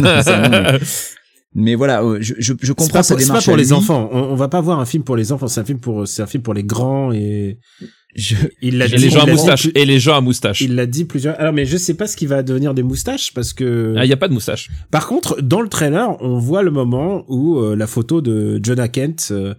Non, 0.00 0.22
ça, 0.22 0.38
non, 0.48 0.62
mais- 0.72 0.78
Mais 1.54 1.74
voilà, 1.74 2.02
euh, 2.02 2.18
je, 2.20 2.34
je, 2.38 2.52
je 2.60 2.72
comprends 2.72 2.92
pas, 2.98 3.02
sa 3.02 3.14
pour, 3.14 3.20
c'est 3.20 3.26
pas 3.26 3.32
démarche. 3.32 3.44
pour 3.46 3.54
à 3.54 3.56
les 3.56 3.64
lui. 3.64 3.72
enfants. 3.72 4.08
On, 4.12 4.18
on 4.20 4.34
va 4.34 4.48
pas 4.48 4.60
voir 4.60 4.80
un 4.80 4.84
film 4.86 5.02
pour 5.02 5.16
les 5.16 5.32
enfants. 5.32 5.48
C'est 5.48 5.60
un 5.60 5.64
film 5.64 5.80
pour, 5.80 6.06
c'est 6.06 6.22
un 6.22 6.26
film 6.26 6.42
pour 6.42 6.54
les 6.54 6.62
grands 6.64 7.10
et 7.12 7.58
Je- 8.14 8.34
il 8.62 8.78
l'a 8.78 8.86
Et 8.86 8.88
dit. 8.88 8.96
les 8.98 9.10
gens 9.10 9.20
à 9.22 9.24
dit 9.24 9.32
moustache. 9.32 9.68
Et 9.74 9.84
les 9.86 9.98
gens 9.98 10.16
à 10.16 10.20
moustache. 10.20 10.60
Il 10.60 10.74
l'a 10.74 10.86
dit 10.86 11.04
plusieurs. 11.04 11.38
Alors, 11.40 11.52
mais 11.52 11.64
je 11.64 11.76
sais 11.76 11.94
pas 11.94 12.06
ce 12.06 12.16
qui 12.16 12.26
va 12.26 12.42
devenir 12.42 12.74
des 12.74 12.82
moustaches 12.82 13.32
parce 13.34 13.52
que. 13.52 13.94
Ah, 13.96 14.04
il 14.04 14.08
y 14.08 14.12
a 14.12 14.16
pas 14.16 14.28
de 14.28 14.34
moustache. 14.34 14.68
Par 14.90 15.06
contre, 15.06 15.40
dans 15.42 15.60
le 15.60 15.68
trailer, 15.68 16.16
on 16.22 16.38
voit 16.38 16.62
le 16.62 16.70
moment 16.70 17.24
où 17.28 17.58
euh, 17.58 17.76
la 17.76 17.86
photo 17.86 18.20
de 18.20 18.60
Jonah 18.62 18.88
Kent, 18.88 19.28
euh, 19.30 19.54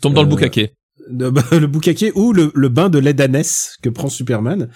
Tombe 0.00 0.14
dans 0.14 0.22
le 0.22 0.26
Euh, 0.28 0.30
boucaquet. 0.30 0.74
de- 1.10 1.30
bah, 1.30 1.42
le 1.52 1.66
boucaquet 1.66 2.12
ou 2.14 2.32
le, 2.32 2.50
le 2.54 2.68
bain 2.68 2.88
de 2.88 2.98
lait 2.98 3.14
d'ânesse 3.14 3.76
que 3.82 3.88
prend 3.88 4.08
Superman. 4.08 4.68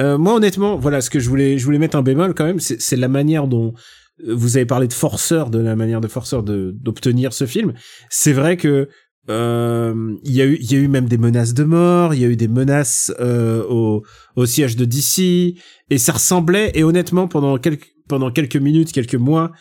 Euh, 0.00 0.16
moi, 0.18 0.34
honnêtement, 0.34 0.76
voilà, 0.76 1.00
ce 1.00 1.10
que 1.10 1.18
je 1.20 1.28
voulais, 1.28 1.58
je 1.58 1.64
voulais 1.64 1.78
mettre 1.78 1.96
un 1.96 2.02
bémol 2.02 2.32
quand 2.34 2.44
même, 2.44 2.60
c'est 2.60 2.80
c'est 2.80 2.96
la 2.96 3.08
manière 3.08 3.48
dont 3.48 3.68
euh, 3.68 3.78
vous 4.26 4.56
avez 4.56 4.66
parlé 4.66 4.88
de 4.88 4.92
forceur, 4.92 5.50
de 5.50 5.58
la 5.58 5.76
manière 5.76 6.00
de 6.00 6.08
forceur 6.08 6.42
d'obtenir 6.42 7.32
ce 7.32 7.46
film. 7.46 7.74
C'est 8.10 8.32
vrai 8.32 8.56
que 8.56 8.88
euh, 9.30 10.14
il 10.24 10.32
y 10.32 10.40
a 10.40 10.46
eu, 10.46 10.56
il 10.60 10.72
y 10.72 10.74
a 10.74 10.78
eu 10.78 10.88
même 10.88 11.06
des 11.06 11.18
menaces 11.18 11.54
de 11.54 11.64
mort, 11.64 12.14
il 12.14 12.20
y 12.20 12.24
a 12.24 12.28
eu 12.28 12.36
des 12.36 12.48
menaces 12.48 13.12
euh, 13.20 13.62
au, 13.68 14.02
au 14.36 14.46
siège 14.46 14.76
de 14.76 14.84
DC, 14.84 15.58
et 15.90 15.98
ça 15.98 16.12
ressemblait. 16.12 16.72
Et 16.74 16.82
honnêtement, 16.82 17.28
pendant 17.28 17.58
quelques 17.58 17.88
pendant 18.08 18.30
quelques 18.30 18.56
minutes, 18.56 18.90
quelques 18.90 19.14
mois, 19.14 19.52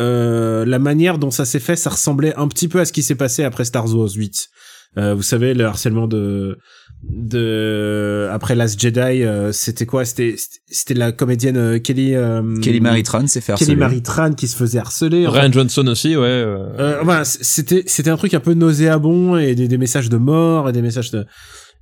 euh, 0.00 0.64
la 0.64 0.78
manière 0.78 1.18
dont 1.18 1.30
ça 1.30 1.44
s'est 1.44 1.60
fait, 1.60 1.76
ça 1.76 1.90
ressemblait 1.90 2.34
un 2.36 2.48
petit 2.48 2.68
peu 2.68 2.80
à 2.80 2.84
ce 2.84 2.92
qui 2.92 3.02
s'est 3.02 3.14
passé 3.14 3.44
après 3.44 3.64
Star 3.64 3.86
Wars 3.94 4.10
8. 4.14 4.48
Euh, 4.98 5.14
vous 5.14 5.22
savez, 5.22 5.54
le 5.54 5.64
harcèlement 5.64 6.06
de 6.06 6.58
de 7.02 8.28
après 8.30 8.54
Last 8.54 8.80
Jedi, 8.80 9.00
euh, 9.22 9.50
c'était 9.52 9.86
quoi? 9.86 10.04
C'était 10.04 10.36
c'était 10.68 10.94
la 10.94 11.12
comédienne 11.12 11.56
euh, 11.56 11.78
Kelly 11.78 12.14
euh, 12.14 12.56
Kelly 12.60 12.80
Marie 12.80 13.02
Tran 13.02 13.26
s'est 13.26 13.40
fait 13.40 13.52
Kelly 13.54 13.70
harceler. 13.72 13.76
Marie 13.76 14.02
Tran 14.02 14.32
qui 14.34 14.48
se 14.48 14.56
faisait 14.56 14.78
harceler. 14.78 15.26
Ryan 15.26 15.50
Johnson 15.52 15.86
aussi, 15.88 16.16
ouais. 16.16 16.22
euh, 16.24 16.58
euh, 16.78 16.98
enfin, 17.02 17.24
c- 17.24 17.38
c'était 17.42 17.84
c'était 17.86 18.10
un 18.10 18.16
truc 18.16 18.34
un 18.34 18.40
peu 18.40 18.54
nauséabond 18.54 19.36
et 19.36 19.54
des, 19.54 19.68
des 19.68 19.78
messages 19.78 20.08
de 20.08 20.16
mort 20.16 20.68
et 20.68 20.72
des 20.72 20.82
messages 20.82 21.10
de 21.10 21.24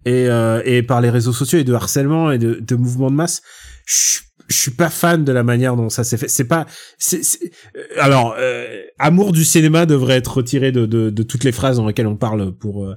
et 0.06 0.28
euh, 0.28 0.62
et 0.64 0.82
par 0.82 1.00
les 1.00 1.10
réseaux 1.10 1.32
sociaux 1.32 1.58
et 1.58 1.64
de 1.64 1.74
harcèlement 1.74 2.30
et 2.30 2.38
de, 2.38 2.58
de 2.60 2.74
mouvements 2.76 3.10
de 3.10 3.16
masse. 3.16 3.42
Je 3.86 3.94
suis- 3.96 4.20
je 4.50 4.56
suis 4.56 4.70
pas 4.72 4.90
fan 4.90 5.24
de 5.24 5.32
la 5.32 5.42
manière 5.42 5.76
dont 5.76 5.88
ça 5.88 6.04
s'est 6.04 6.16
fait. 6.16 6.28
C'est 6.28 6.44
pas. 6.44 6.66
c'est 6.98 7.24
c'est- 7.24 7.50
euh, 7.76 7.80
alors, 8.00 8.34
euh, 8.38 8.66
amour 8.98 9.32
du 9.32 9.44
cinéma 9.44 9.86
devrait 9.86 10.16
être 10.16 10.36
retiré 10.36 10.72
de, 10.72 10.86
de, 10.86 11.10
de 11.10 11.22
toutes 11.22 11.44
les 11.44 11.52
phrases 11.52 11.76
dans 11.78 11.86
lesquelles 11.86 12.06
on 12.06 12.16
parle 12.16 12.52
pour 12.52 12.84
euh, 12.84 12.94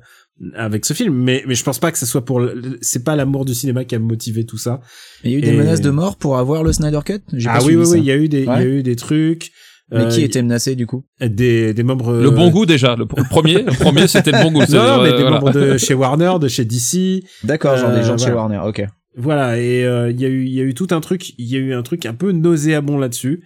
avec 0.56 0.84
ce 0.86 0.94
film. 0.94 1.14
Mais 1.14 1.44
mais 1.48 1.56
je 1.56 1.64
pense 1.64 1.80
pas 1.80 1.92
que 1.92 1.98
ce 1.98 2.06
soit 2.06 2.26
pour. 2.26 2.40
le- 2.40 2.78
C'est 2.82 3.04
pas 3.04 3.16
l'amour 3.16 3.46
du 3.46 3.54
cinéma 3.54 3.86
qui 3.86 3.96
a 3.96 4.00
motivé 4.00 4.46
tout 4.46 4.58
ça. 4.58 4.82
Il 5.24 5.32
y 5.32 5.36
a 5.36 5.38
eu 5.38 5.42
des 5.42 5.54
menaces 5.54 5.82
de 5.82 5.90
mort 5.92 6.18
pour 6.18 6.38
avoir 6.38 6.64
le 6.64 6.74
Snyder 6.74 7.00
Cut? 7.06 7.20
Pas 7.20 7.38
Ah 7.48 7.60
oui 7.64 7.76
oui 7.76 7.86
ça. 7.86 7.94
oui. 7.94 8.00
Il 8.00 8.06
y 8.06 8.12
a 8.12 8.16
eu 8.16 8.28
des 8.30 8.42
il 8.42 8.46
y 8.48 8.50
a 8.50 8.64
eu 8.66 8.84
des 8.84 8.96
trucs. 8.96 9.52
Mais 9.92 10.06
euh, 10.06 10.08
qui 10.08 10.22
était 10.24 10.42
menacé 10.42 10.76
du 10.76 10.88
coup? 10.88 11.04
des 11.22 11.74
des 11.74 11.84
membres. 11.84 12.14
Le 12.14 12.32
bon 12.32 12.50
goût 12.50 12.66
déjà. 12.66 12.96
Le, 12.96 13.06
le 13.16 13.24
premier, 13.30 13.62
le 13.62 13.72
premier 13.78 14.08
c'était 14.08 14.32
le 14.32 14.42
bon 14.42 14.52
goût. 14.52 14.62
Non, 14.62 15.04
mais 15.04 15.10
euh, 15.10 15.18
des 15.18 15.22
voilà. 15.22 15.30
membres 15.32 15.52
de 15.52 15.78
chez 15.78 15.94
Warner, 15.94 16.32
de 16.42 16.48
chez 16.48 16.66
DC. 16.66 17.24
D'accord, 17.44 17.78
genre 17.78 17.92
des 17.92 17.98
Euh, 17.98 18.04
gens 18.04 18.16
de 18.16 18.20
chez. 18.22 18.32
Warner. 18.32 18.60
Ok. 18.66 18.84
Voilà, 19.16 19.60
et 19.60 19.86
euh, 19.86 20.10
il 20.10 20.20
y 20.20 20.26
a 20.26 20.30
eu 20.30 20.44
il 20.46 20.54
y 20.54 20.60
a 20.60 20.64
eu 20.64 20.74
tout 20.74 20.88
un 20.92 21.02
truc, 21.02 21.34
il 21.38 21.46
y 21.46 21.56
a 21.56 21.60
eu 21.60 21.74
un 21.74 21.84
truc 21.84 22.06
un 22.06 22.14
peu 22.14 22.32
nauséabond 22.32 22.98
là-dessus. 22.98 23.44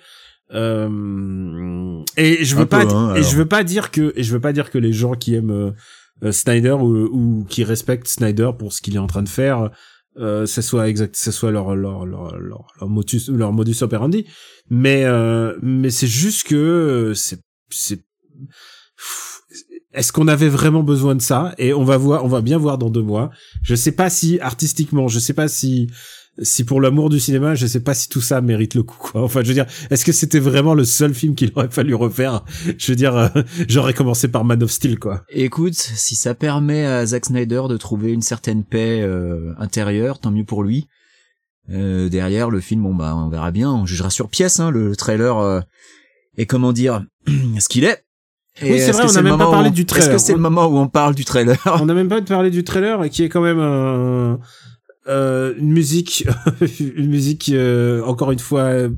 Euh, 0.53 2.03
et 2.15 2.45
je 2.45 2.55
veux 2.55 2.61
Un 2.61 2.67
pas 2.67 2.85
peu, 2.85 2.93
hein, 2.93 3.15
et 3.15 3.23
je 3.23 3.35
veux 3.35 3.47
pas 3.47 3.65
dire 3.65 3.91
que 3.91 4.13
et 4.15 4.23
je 4.23 4.31
veux 4.31 4.39
pas 4.39 4.53
dire 4.53 4.69
que 4.69 4.77
les 4.77 4.93
gens 4.93 5.13
qui 5.13 5.35
aiment 5.35 5.51
euh, 5.51 5.71
euh, 6.23 6.31
Snyder 6.31 6.71
ou, 6.71 7.09
ou 7.11 7.45
qui 7.49 7.63
respectent 7.65 8.07
Snyder 8.07 8.51
pour 8.57 8.71
ce 8.71 8.81
qu'il 8.81 8.95
est 8.95 8.99
en 8.99 9.07
train 9.07 9.23
de 9.23 9.29
faire 9.29 9.71
euh, 10.17 10.45
ce 10.45 10.61
soit 10.61 10.87
exact 10.87 11.15
ce 11.15 11.31
soit 11.31 11.51
leur 11.51 11.75
leur 11.75 12.05
leur 12.05 12.37
leur, 12.39 12.65
leur 12.79 12.89
modus 12.89 13.29
leur 13.29 13.51
modus 13.51 13.81
operandi 13.81 14.25
mais 14.69 15.03
euh, 15.03 15.55
mais 15.61 15.89
c'est 15.89 16.07
juste 16.07 16.47
que 16.47 17.11
c'est 17.13 17.39
c'est 17.69 18.01
est-ce 19.97 20.11
qu'on 20.13 20.27
avait 20.27 20.49
vraiment 20.49 20.83
besoin 20.83 21.15
de 21.15 21.21
ça? 21.21 21.53
Et 21.57 21.73
on 21.73 21.83
va 21.83 21.97
voir, 21.97 22.23
on 22.23 22.27
va 22.27 22.41
bien 22.41 22.57
voir 22.57 22.77
dans 22.77 22.89
deux 22.89 23.01
mois. 23.01 23.31
Je 23.63 23.75
sais 23.75 23.91
pas 23.91 24.09
si 24.09 24.39
artistiquement, 24.39 25.07
je 25.07 25.19
sais 25.19 25.33
pas 25.33 25.47
si 25.47 25.89
si 26.41 26.63
pour 26.63 26.81
l'amour 26.81 27.09
du 27.09 27.19
cinéma, 27.19 27.55
je 27.55 27.65
sais 27.65 27.79
pas 27.79 27.93
si 27.93 28.09
tout 28.09 28.21
ça 28.21 28.41
mérite 28.41 28.75
le 28.75 28.83
coup. 28.83 28.97
Quoi. 28.99 29.23
Enfin, 29.23 29.41
je 29.41 29.47
veux 29.47 29.53
dire, 29.53 29.65
est-ce 29.89 30.05
que 30.05 30.11
c'était 30.11 30.39
vraiment 30.39 30.75
le 30.75 30.85
seul 30.85 31.15
film 31.15 31.33
qu'il 31.33 31.51
aurait 31.55 31.69
fallu 31.71 31.95
refaire? 31.95 32.43
Je 32.77 32.91
veux 32.91 32.95
dire, 32.95 33.15
euh, 33.17 33.27
j'aurais 33.67 33.95
commencé 33.95 34.27
par 34.27 34.45
Man 34.45 34.61
of 34.61 34.71
Steel, 34.71 34.99
quoi. 34.99 35.23
Écoute, 35.29 35.73
si 35.73 36.15
ça 36.15 36.35
permet 36.35 36.85
à 36.85 37.05
Zack 37.07 37.25
Snyder 37.25 37.63
de 37.69 37.77
trouver 37.77 38.11
une 38.11 38.21
certaine 38.21 38.63
paix 38.63 39.01
euh, 39.01 39.53
intérieure, 39.57 40.19
tant 40.19 40.31
mieux 40.31 40.45
pour 40.45 40.63
lui. 40.63 40.87
Euh, 41.69 42.07
derrière 42.07 42.49
le 42.49 42.61
film, 42.61 42.83
bon 42.83 42.95
bah 42.95 43.13
on 43.15 43.29
verra 43.29 43.51
bien, 43.51 43.71
on 43.71 43.85
jugera 43.85 44.09
sur 44.09 44.29
pièce. 44.29 44.59
Hein, 44.59 44.71
le, 44.71 44.95
trailer 44.95 45.63
est 46.37 46.45
comment 46.45 46.71
dire 46.71 47.03
ce 47.59 47.67
qu'il 47.67 47.83
est. 47.83 48.06
Et 48.61 48.71
Oui, 48.71 48.79
c'est 48.79 48.89
est-ce 48.89 48.91
vrai, 48.97 49.03
on 49.05 49.15
a 49.15 49.21
le 49.21 49.29
même 49.29 49.37
pas 49.37 49.51
parlé 49.51 49.69
où- 49.69 49.73
du 49.73 49.81
Est-ce 49.81 49.87
trailer. 49.87 50.11
que 50.13 50.17
c'est 50.17 50.33
le 50.33 50.39
moment 50.39 50.65
où 50.67 50.77
on 50.77 50.87
parle 50.87 51.13
du 51.15 51.25
trailer 51.25 51.57
On 51.81 51.85
n'a 51.85 51.93
même 51.93 52.07
pas 52.09 52.21
parlé 52.21 52.49
du 52.49 52.63
trailer, 52.63 53.03
et 53.03 53.09
qui 53.09 53.23
est 53.23 53.29
quand 53.29 53.41
même 53.41 53.59
un, 53.59 54.39
euh, 55.07 55.53
une 55.57 55.71
musique, 55.71 56.25
une 56.79 57.07
musique 57.09 57.49
euh, 57.53 58.01
encore 58.03 58.31
une 58.31 58.39
fois. 58.39 58.87
je 58.87 58.91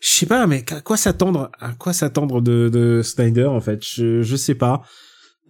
sais 0.00 0.26
pas, 0.26 0.46
mais 0.46 0.64
à 0.72 0.80
quoi 0.80 0.96
s'attendre 0.96 1.50
À 1.60 1.72
quoi 1.72 1.92
s'attendre 1.92 2.40
de, 2.40 2.68
de 2.68 3.02
Snyder 3.02 3.46
en 3.46 3.60
fait? 3.60 3.80
Je 3.84 4.22
je 4.22 4.36
sais 4.36 4.54
pas. 4.54 4.82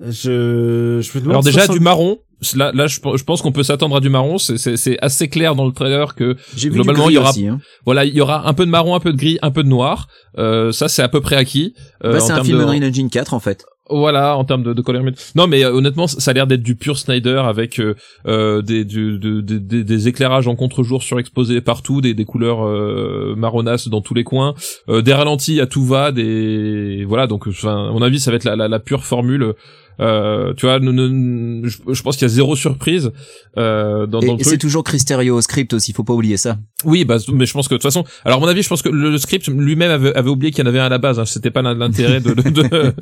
Je 0.01 1.01
je 1.03 1.19
me. 1.19 1.31
Alors 1.31 1.43
déjà 1.43 1.61
60 1.61 1.77
du 1.77 1.83
marron. 1.83 2.19
Là, 2.57 2.73
là, 2.75 2.87
je, 2.89 2.99
je 3.15 3.25
pense 3.25 3.41
qu'on 3.41 3.53
peut 3.53 3.63
s'attendre 3.63 3.97
à 3.97 4.01
du 4.01 4.11
marron. 4.11 4.37
C'est- 4.39 4.99
assez 5.01 5.29
clair 5.29 5.55
dans 5.55 5.65
le 5.65 5.73
trailer 5.73 6.15
que 6.15 6.37
Globalement, 6.63 7.09
il 7.09 7.15
y 7.15 7.19
aura- 7.19 7.31
aussi, 7.31 7.47
hein. 7.47 7.59
voilà, 7.87 8.05
il 8.05 8.13
y 8.15 8.21
aura 8.21 8.47
un 8.49 8.53
peu 8.53 8.67
de 8.67 8.71
marron, 8.71 8.95
un 8.95 9.01
peu 9.01 9.13
de 9.13 9.17
gris, 9.17 9.39
un 9.41 9.51
peu 9.51 9.63
de 9.63 9.69
noir. 9.69 10.09
Euh, 10.37 10.71
ça, 10.73 10.89
c'est 10.89 11.01
à 11.01 11.09
peu 11.09 11.21
près 11.23 11.37
acquis. 11.37 11.75
Euh, 12.05 12.13
Bah, 12.13 12.21
c'est 12.21 12.33
un 12.33 12.45
film 12.45 12.59
de- 12.59 12.65
Unreal 12.65 12.85
Engine 12.85 13.09
4 13.09 13.33
en 13.33 13.41
fait. 13.41 13.65
Voilà, 13.89 14.37
en 14.39 14.45
termes 14.45 14.63
de, 14.63 14.73
de 14.73 14.81
color 14.83 15.03
image. 15.03 15.15
Non, 15.35 15.47
mais 15.47 15.63
euh, 15.65 15.73
honnêtement, 15.73 16.07
ça 16.07 16.31
a 16.31 16.35
l'air 16.35 16.47
d'être 16.47 16.63
du 16.63 16.75
pur 16.75 16.99
Snyder 16.99 17.43
avec 17.47 17.79
euh, 17.81 17.95
euh, 18.27 18.63
des, 18.63 18.85
du- 18.85 19.19
de- 19.19 19.41
de- 19.43 19.59
des, 19.59 19.85
des 19.85 20.09
éclairages 20.09 20.49
en 20.49 20.57
contre-jour 20.57 21.03
surexposés 21.03 21.61
partout, 21.61 22.01
des, 22.01 22.15
des 22.15 22.25
couleurs 22.25 22.67
euh, 22.67 23.35
marronasses 23.37 23.89
dans 23.89 24.01
tous 24.01 24.15
les 24.15 24.25
coins, 24.25 24.55
euh, 24.89 25.03
des 25.03 25.13
ralentis 25.15 25.61
à 25.61 25.67
tout 25.67 25.85
va, 25.85 26.13
des 26.13 27.05
voilà. 27.07 27.27
Donc, 27.27 27.47
enfin, 27.47 27.89
à 27.89 27.93
mon 27.93 28.03
avis, 28.03 28.21
ça 28.21 28.31
va 28.31 28.37
être 28.37 28.45
la, 28.45 28.57
la, 28.57 28.69
la 28.69 28.79
pure 28.81 29.05
formule. 29.05 29.55
Euh, 30.01 30.53
tu 30.57 30.67
vois, 30.67 30.79
ne- 30.81 30.91
ne- 30.93 31.69
je, 31.69 31.79
je 31.93 32.03
pense 32.03 32.17
qu'il 32.17 32.23
y 32.23 32.31
a 32.31 32.35
zéro 32.35 32.57
surprise 32.57 33.13
euh, 33.57 34.07
dans, 34.07 34.21
Et, 34.21 34.27
dans 34.27 34.35
le 34.35 34.41
et 34.41 34.45
c'est 34.45 34.59
toujours 34.59 34.83
Chris 34.85 34.99
Terrio 35.07 35.37
au 35.37 35.41
script 35.41 35.73
aussi, 35.73 35.93
faut 35.93 36.05
pas 36.05 36.13
oublier 36.15 36.37
ça. 36.37 36.57
Oui, 36.85 37.05
bah, 37.05 37.17
mais 37.33 37.47
je 37.47 37.53
pense 37.53 37.69
que 37.69 37.75
de 37.75 37.79
toute 37.79 37.85
façon, 37.85 38.05
alors 38.25 38.39
à 38.39 38.41
mon 38.41 38.49
avis, 38.49 38.63
je 38.63 38.69
pense 38.69 38.83
que 38.83 38.89
le 38.89 39.17
script 39.19 39.47
lui-même 39.49 39.91
avait, 39.91 40.15
avait 40.15 40.29
oublié 40.31 40.51
qu'il 40.53 40.65
y 40.65 40.67
en 40.67 40.69
avait 40.69 40.81
un 40.81 40.87
à 40.87 40.89
la 40.89 40.99
base. 40.99 41.19
Hein, 41.19 41.25
C'était 41.25 41.51
pas 41.51 41.63
l'intérêt 41.63 42.21
de 42.21 42.35
de- 42.35 42.51
de- 42.51 42.95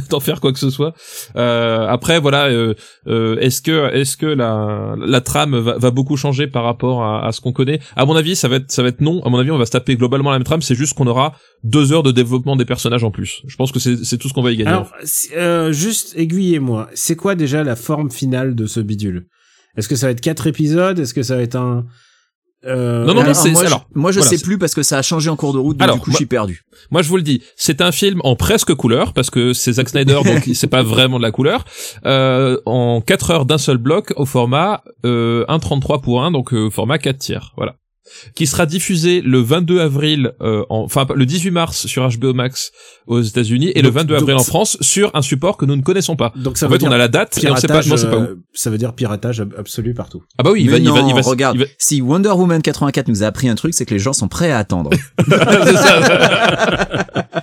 d'en 0.10 0.20
faire 0.20 0.40
quoi 0.40 0.52
que 0.52 0.58
ce 0.58 0.70
soit. 0.70 0.94
Euh, 1.36 1.86
après, 1.88 2.18
voilà, 2.20 2.46
euh, 2.46 2.74
euh, 3.06 3.36
est-ce 3.38 3.62
que 3.62 3.92
est-ce 3.94 4.16
que 4.16 4.26
la 4.26 4.94
la 4.98 5.20
trame 5.20 5.56
va, 5.58 5.78
va 5.78 5.90
beaucoup 5.90 6.16
changer 6.16 6.46
par 6.46 6.64
rapport 6.64 7.02
à, 7.02 7.26
à 7.26 7.32
ce 7.32 7.40
qu'on 7.40 7.52
connaît? 7.52 7.80
À 7.96 8.04
mon 8.04 8.16
avis, 8.16 8.36
ça 8.36 8.48
va 8.48 8.56
être 8.56 8.70
ça 8.70 8.82
va 8.82 8.88
être 8.88 9.00
non. 9.00 9.22
À 9.24 9.30
mon 9.30 9.38
avis, 9.38 9.50
on 9.50 9.58
va 9.58 9.66
se 9.66 9.70
taper 9.70 9.96
globalement 9.96 10.30
la 10.30 10.38
même 10.38 10.44
trame. 10.44 10.62
C'est 10.62 10.74
juste 10.74 10.94
qu'on 10.94 11.06
aura 11.06 11.34
deux 11.64 11.92
heures 11.92 12.02
de 12.02 12.10
développement 12.10 12.56
des 12.56 12.64
personnages 12.64 13.04
en 13.04 13.10
plus. 13.10 13.42
Je 13.46 13.56
pense 13.56 13.72
que 13.72 13.78
c'est 13.78 14.04
c'est 14.04 14.18
tout 14.18 14.28
ce 14.28 14.34
qu'on 14.34 14.42
va 14.42 14.50
y 14.52 14.56
gagner. 14.56 14.70
Alors, 14.70 14.90
euh, 15.36 15.72
juste 15.72 16.14
aiguillez-moi. 16.38 16.88
C'est 16.94 17.16
quoi 17.16 17.34
déjà 17.34 17.62
la 17.64 17.76
forme 17.76 18.10
finale 18.10 18.54
de 18.54 18.66
ce 18.66 18.80
bidule? 18.80 19.26
Est-ce 19.76 19.88
que 19.88 19.96
ça 19.96 20.06
va 20.06 20.10
être 20.12 20.20
quatre 20.20 20.46
épisodes? 20.46 20.98
Est-ce 20.98 21.14
que 21.14 21.22
ça 21.22 21.36
va 21.36 21.42
être 21.42 21.56
un 21.56 21.86
euh, 22.64 23.04
Non, 23.04 23.14
non, 23.14 23.34
c'est- 23.34 23.50
moi, 23.52 23.64
alors, 23.66 23.86
je, 23.94 23.98
moi 23.98 24.12
je 24.12 24.20
voilà, 24.20 24.36
sais 24.36 24.42
plus 24.42 24.56
parce 24.58 24.74
que 24.74 24.82
ça 24.82 24.98
a 24.98 25.02
changé 25.02 25.28
en 25.30 25.36
cours 25.36 25.52
de 25.52 25.58
route, 25.58 25.76
donc 25.78 25.82
Alors, 25.82 25.96
du 25.96 26.00
coup 26.02 26.10
moi- 26.10 26.14
je 26.14 26.16
suis 26.18 26.26
perdu. 26.26 26.62
Moi, 26.90 27.02
je 27.02 27.08
vous 27.08 27.16
le 27.16 27.22
dis, 27.22 27.42
c'est 27.56 27.80
un 27.80 27.90
film 27.90 28.20
en 28.22 28.36
presque 28.36 28.74
couleur 28.74 29.12
parce 29.14 29.30
que 29.30 29.52
c'est 29.52 29.72
Zack 29.72 29.88
Snyder, 29.88 30.18
donc 30.24 30.48
c'est 30.54 30.66
pas 30.68 30.82
vraiment 30.82 31.16
de 31.18 31.22
la 31.22 31.30
couleur. 31.32 31.64
Euh, 32.06 32.58
en 32.66 33.00
4 33.00 33.30
heures 33.30 33.46
d'un 33.46 33.58
seul 33.58 33.78
bloc 33.78 34.12
au 34.16 34.26
format 34.26 34.82
euh, 35.04 35.44
1.33 35.48 36.00
pour 36.02 36.22
1, 36.22 36.30
donc 36.30 36.52
euh, 36.54 36.70
format 36.70 36.98
4 36.98 37.18
tiers. 37.18 37.52
Voilà. 37.56 37.76
Qui 38.34 38.46
sera 38.46 38.66
diffusé 38.66 39.20
le 39.22 39.38
22 39.40 39.80
avril, 39.80 40.32
euh, 40.40 40.64
en- 40.70 40.80
enfin 40.82 41.06
le 41.14 41.24
18 41.26 41.50
mars 41.50 41.86
sur 41.86 42.02
HBO 42.08 42.34
Max 42.34 42.72
aux 43.06 43.20
États-Unis 43.20 43.72
et 43.74 43.82
le 43.82 43.88
Donc- 43.88 43.98
22 43.98 44.14
donc 44.14 44.22
avril 44.22 44.36
en 44.36 44.42
France 44.44 44.76
sur 44.80 45.10
un 45.14 45.22
support 45.22 45.56
que 45.56 45.64
nous 45.64 45.76
ne 45.76 45.82
connaissons 45.82 46.16
pas. 46.16 46.32
Donc 46.36 46.58
ça 46.58 46.66
en 46.66 46.68
veut 46.68 46.74
fait, 46.74 46.78
dire 46.80 46.88
on 46.88 46.92
a 46.92 46.98
la 46.98 47.08
date 47.08 47.38
et 47.42 47.50
on 47.50 47.56
sait 47.56 47.66
pas, 47.68 47.80
piratage, 47.80 47.88
non, 47.88 47.96
c'est 47.96 48.10
pas 48.10 48.18
où. 48.18 48.22
euh, 48.22 48.36
ça 48.54 48.70
veut 48.70 48.78
dire 48.78 48.92
piratage 48.94 49.40
ab- 49.40 49.54
absolu 49.58 49.94
partout. 49.94 50.22
Ah 50.38 50.42
bah 50.42 50.50
oui, 50.52 50.62
il 50.62 50.70
va, 50.70 50.78
il 50.78 50.88
va, 50.90 51.00
non, 51.02 51.08
il 51.08 51.14
va, 51.14 51.20
regarde, 51.22 51.56
il 51.56 51.60
va- 51.60 51.66
si 51.78 52.00
Wonder 52.00 52.30
Woman 52.30 52.60
84 52.60 53.08
nous 53.08 53.22
a 53.22 53.26
appris 53.26 53.48
un 53.48 53.54
truc, 53.54 53.74
c'est 53.74 53.86
que 53.86 53.94
les 53.94 54.00
gens 54.00 54.12
sont 54.12 54.28
prêts 54.28 54.50
à 54.50 54.58
attendre. 54.58 54.90
C'est 55.28 55.76
ça. 55.76 56.00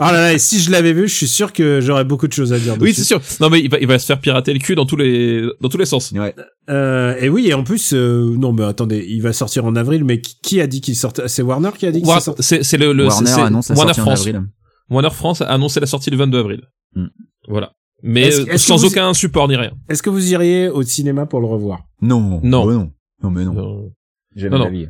Ah 0.02 0.12
là 0.12 0.22
là, 0.22 0.34
et 0.34 0.40
si 0.40 0.60
je 0.60 0.72
l'avais 0.72 0.94
vu, 0.94 1.08
je 1.08 1.16
suis 1.16 1.28
sûr 1.28 1.52
que 1.52 1.82
j'aurais 1.82 2.06
beaucoup 2.06 2.28
de 2.28 2.34
choses 2.34 2.54
à 2.54 2.60
dire. 2.60 2.76
oui, 2.80 2.90
dessus. 2.92 3.02
c'est 3.02 3.08
sûr. 3.08 3.22
Non 3.42 3.50
mais 3.50 3.60
il 3.60 3.70
va, 3.70 3.78
il 3.80 3.88
va 3.88 4.00
se 4.00 4.06
faire 4.06 4.20
pirater 4.20 4.54
le 4.54 4.60
cul 4.60 4.76
dans 4.76 4.86
tous 4.86 4.96
les, 4.96 5.42
dans 5.62 5.70
tous 5.70 5.78
les 5.78 5.86
sens. 5.86 6.12
Ouais. 6.12 6.34
Euh, 6.70 7.16
et 7.20 7.30
oui, 7.30 7.48
et 7.48 7.54
en 7.54 7.64
plus, 7.64 7.94
euh, 7.94 8.36
non, 8.38 8.54
mais 8.54 8.64
attendez, 8.64 9.06
il 9.10 9.22
va 9.22 9.34
sortir 9.34 9.66
en 9.66 9.76
avril, 9.76 10.04
mais 10.06 10.22
qui, 10.22 10.38
qui 10.50 10.62
a 10.62 10.68
dit 10.68 10.82
qu'il 10.82 10.96
sortait 10.96 11.28
C'est 11.28 11.42
Warner 11.44 11.70
qui 11.78 11.86
a 11.86 11.92
dit 11.92 12.00
qu'il 12.02 12.10
War- 12.10 12.22
sortait? 12.22 12.42
C'est, 12.44 12.64
c'est 12.64 12.78
le, 12.78 12.92
le 12.94 13.06
Warner 13.08 13.28
c'est- 13.28 13.42
annonce 13.42 13.70
la 13.70 13.76
Warner 13.76 13.94
sortie 13.94 14.02
en 14.02 14.06
France. 14.16 14.20
avril. 14.28 14.42
Warner 14.90 15.10
France 15.12 15.42
a 15.42 15.46
annoncé 15.46 15.80
la 15.80 15.86
sortie 15.86 16.10
le 16.10 16.18
22 16.18 16.40
avril. 16.40 16.62
Hmm. 16.96 17.08
Voilà. 17.48 17.72
Mais 18.02 18.22
Est-ce- 18.28 18.42
euh, 18.42 18.46
est-ce 18.54 18.66
sans 18.68 18.78
vous- 18.78 18.88
aucun 18.88 19.14
support 19.14 19.48
ni 19.48 19.56
rien. 19.56 19.72
Est-ce 19.90 20.02
que 20.02 20.10
vous 20.10 20.32
iriez 20.32 20.70
au 20.70 20.82
cinéma 20.84 21.26
pour 21.26 21.40
le 21.42 21.48
revoir? 21.48 21.80
Non. 22.02 22.40
Non. 22.44 22.66
bah 22.66 22.74
non. 22.74 22.92
Non, 23.24 23.30
mais 23.32 23.46
non. 23.46 23.54
Non, 23.54 23.92
Jamais 24.36 24.58
Non, 24.58 24.66
non. 24.72 24.86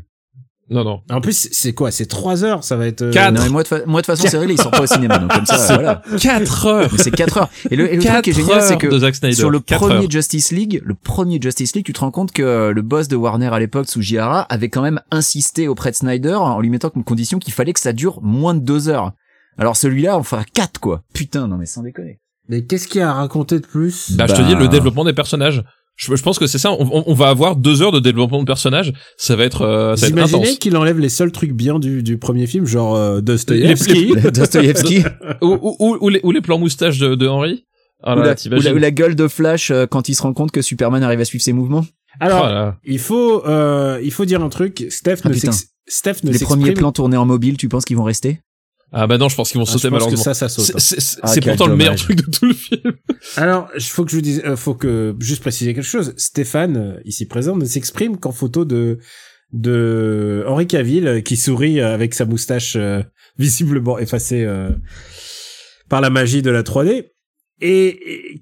Non. 0.69 0.83
non. 0.83 1.01
En 1.09 1.21
plus, 1.21 1.49
c'est 1.51 1.73
quoi? 1.73 1.91
C'est 1.91 2.05
trois 2.05 2.43
heures, 2.43 2.63
ça 2.63 2.75
va 2.75 2.87
être. 2.87 3.01
euh, 3.01 3.11
Quatre. 3.11 3.33
Non, 3.33 3.41
mais 3.43 3.49
moi, 3.49 3.63
de, 3.63 3.67
fa- 3.67 3.85
moi, 3.85 4.01
de 4.01 4.05
toute 4.05 4.15
façon, 4.17 4.27
c'est 4.29 4.37
vrai, 4.37 4.47
il 4.49 4.59
sort 4.61 4.71
pas 4.71 4.81
au 4.83 4.85
cinéma, 4.87 5.17
donc 5.17 5.33
comme 5.33 5.45
ça, 5.45 5.73
voilà. 5.73 6.01
4 6.19 6.65
heures. 6.67 6.89
Mais 6.91 6.97
c'est 6.97 7.11
4 7.11 7.37
heures. 7.37 7.49
Et 7.71 7.75
le, 7.75 7.91
et 7.91 7.95
le 7.95 8.01
truc 8.01 8.11
Quatre 8.11 8.23
qui 8.23 8.29
est 8.29 8.33
génial, 8.33 8.61
c'est 8.61 8.73
heures 8.73 8.77
que 8.77 9.33
sur 9.33 9.49
le 9.49 9.59
premier 9.59 9.95
heures. 9.95 10.11
Justice 10.11 10.51
League, 10.51 10.81
le 10.85 10.93
premier 10.95 11.39
Justice 11.41 11.75
League, 11.75 11.85
tu 11.85 11.93
te 11.93 11.99
rends 11.99 12.11
compte 12.11 12.31
que 12.31 12.43
euh, 12.43 12.71
le 12.73 12.81
boss 12.81 13.07
de 13.07 13.15
Warner 13.15 13.47
à 13.53 13.59
l'époque, 13.59 13.87
Tsujihara, 13.87 14.41
avait 14.43 14.69
quand 14.69 14.81
même 14.81 15.01
insisté 15.11 15.67
auprès 15.67 15.91
de 15.91 15.95
Snyder 15.95 16.35
en 16.35 16.59
lui 16.59 16.69
mettant 16.69 16.89
comme 16.89 17.03
condition 17.03 17.39
qu'il 17.39 17.53
fallait 17.53 17.73
que 17.73 17.79
ça 17.79 17.93
dure 17.93 18.19
moins 18.21 18.53
de 18.53 18.59
deux 18.59 18.89
heures. 18.89 19.11
Alors 19.57 19.75
celui-là, 19.75 20.17
on 20.17 20.23
fera 20.23 20.43
4 20.43 20.79
quoi. 20.79 21.03
Putain, 21.13 21.47
non 21.47 21.57
mais 21.57 21.65
sans 21.65 21.83
déconner. 21.83 22.19
Mais 22.47 22.63
qu'est-ce 22.65 22.87
qu'il 22.87 22.99
y 22.99 23.03
a 23.03 23.09
à 23.11 23.13
raconter 23.13 23.59
de 23.59 23.65
plus? 23.67 24.11
Bah, 24.15 24.25
je 24.27 24.33
te 24.33 24.41
Bah. 24.41 24.47
dis, 24.47 24.55
le 24.55 24.67
développement 24.67 25.03
des 25.05 25.13
personnages. 25.13 25.63
Je, 26.01 26.15
je 26.15 26.23
pense 26.23 26.39
que 26.39 26.47
c'est 26.47 26.57
ça. 26.57 26.71
On, 26.71 26.87
on- 26.91 27.03
on 27.07 27.13
va 27.13 27.27
avoir 27.27 27.57
deux 27.57 27.81
heures 27.81 27.91
de 27.91 27.99
développement 27.99 28.39
de 28.39 28.45
personnages. 28.45 28.93
Ça 29.17 29.35
va 29.35 29.43
être, 29.43 29.63
euh, 29.63 29.95
ça 29.97 30.07
Vous 30.07 30.15
va 30.15 30.21
être 30.21 30.29
imaginez 30.31 30.57
qu'il 30.57 30.77
enlève 30.77 30.97
les 30.97 31.09
seuls 31.09 31.31
trucs 31.33 31.51
bien 31.51 31.77
du, 31.77 32.01
du 32.03 32.17
premier 32.17 32.47
film, 32.47 32.65
genre 32.65 32.95
euh, 32.95 33.19
Dostoïevski 33.19 34.13
Dostoevsky. 34.33 35.03
ou, 35.41 35.57
ou, 35.61 35.75
ou- 35.79 35.97
ou 35.99 36.09
les, 36.09 36.21
ou 36.23 36.31
les 36.31 36.39
plans 36.41 36.57
moustaches 36.57 36.99
de, 36.99 37.15
de 37.15 37.27
Henry. 37.27 37.65
Ah 38.01 38.15
ou, 38.15 38.19
là, 38.21 38.33
la, 38.45 38.57
ou, 38.57 38.61
la, 38.61 38.73
ou 38.73 38.77
la 38.77 38.91
gueule 38.91 39.15
de 39.15 39.27
Flash 39.27 39.71
euh, 39.71 39.85
quand 39.87 40.07
il 40.07 40.15
se 40.15 40.21
rend 40.21 40.31
compte 40.31 40.51
que 40.51 40.61
Superman 40.61 41.03
arrive 41.03 41.19
à 41.19 41.25
suivre 41.25 41.43
ses 41.43 41.51
mouvements. 41.51 41.85
Alors, 42.21 42.39
Voilà. 42.39 42.77
il 42.85 42.99
faut, 42.99 43.45
euh, 43.45 43.99
il 44.01 44.11
faut 44.11 44.23
dire 44.23 44.41
un 44.41 44.47
truc. 44.49 44.85
Steph 44.89 45.17
Ah, 45.25 45.29
ne 45.29 45.33
Steph 45.87 46.15
ne 46.23 46.31
Les 46.31 46.39
premiers 46.39 46.71
plans 46.71 46.91
tournés 46.93 47.17
en 47.17 47.25
mobile, 47.25 47.57
tu 47.57 47.67
penses 47.67 47.83
qu'ils 47.83 47.97
vont 47.97 48.03
rester? 48.03 48.39
Ah 48.91 49.05
bah 49.07 49.17
non, 49.17 49.29
je 49.29 49.35
pense 49.35 49.51
qu'ils 49.51 49.59
vont 49.59 49.65
Ah, 49.67 49.71
je 49.71 49.77
sauter 49.77 49.89
pense 49.89 49.99
que 49.99 50.03
malheureusement. 50.05 50.23
ça, 50.23 50.33
ça 50.33 50.49
saute. 50.49 50.79
C'est- 50.79 50.99
c'est- 50.99 51.19
Ah, 51.21 51.31
pourtant 51.43 51.67
le 51.67 51.75
meilleur 51.75 51.95
truc 51.95 52.17
de 52.25 52.31
tout 52.31 52.45
le 52.45 52.53
film. 52.53 52.93
Alors, 53.37 53.69
il 53.75 53.83
faut 53.83 54.03
que 54.03 54.11
je 54.11 54.15
vous 54.15 54.21
dise, 54.21 54.41
euh, 54.45 54.55
faut 54.55 54.73
que 54.73 55.15
juste 55.19 55.41
préciser 55.41 55.73
quelque 55.73 55.83
chose. 55.83 56.13
Stéphane, 56.17 56.77
euh, 56.77 57.01
ici 57.05 57.25
présent, 57.27 57.55
ne 57.55 57.65
s'exprime 57.65 58.17
qu'en 58.17 58.31
photo 58.31 58.65
de 58.65 58.97
de 59.51 60.43
Henri 60.47 60.67
Cavill 60.67 61.07
euh, 61.07 61.21
qui 61.21 61.35
sourit 61.35 61.81
avec 61.81 62.13
sa 62.13 62.25
moustache 62.25 62.75
euh, 62.75 63.01
visiblement 63.39 63.97
effacée 63.97 64.43
euh, 64.43 64.69
par 65.89 66.01
la 66.01 66.09
magie 66.11 66.41
de 66.43 66.51
la 66.51 66.61
3D. 66.63 67.09
Et, 67.61 67.87
et 67.87 68.41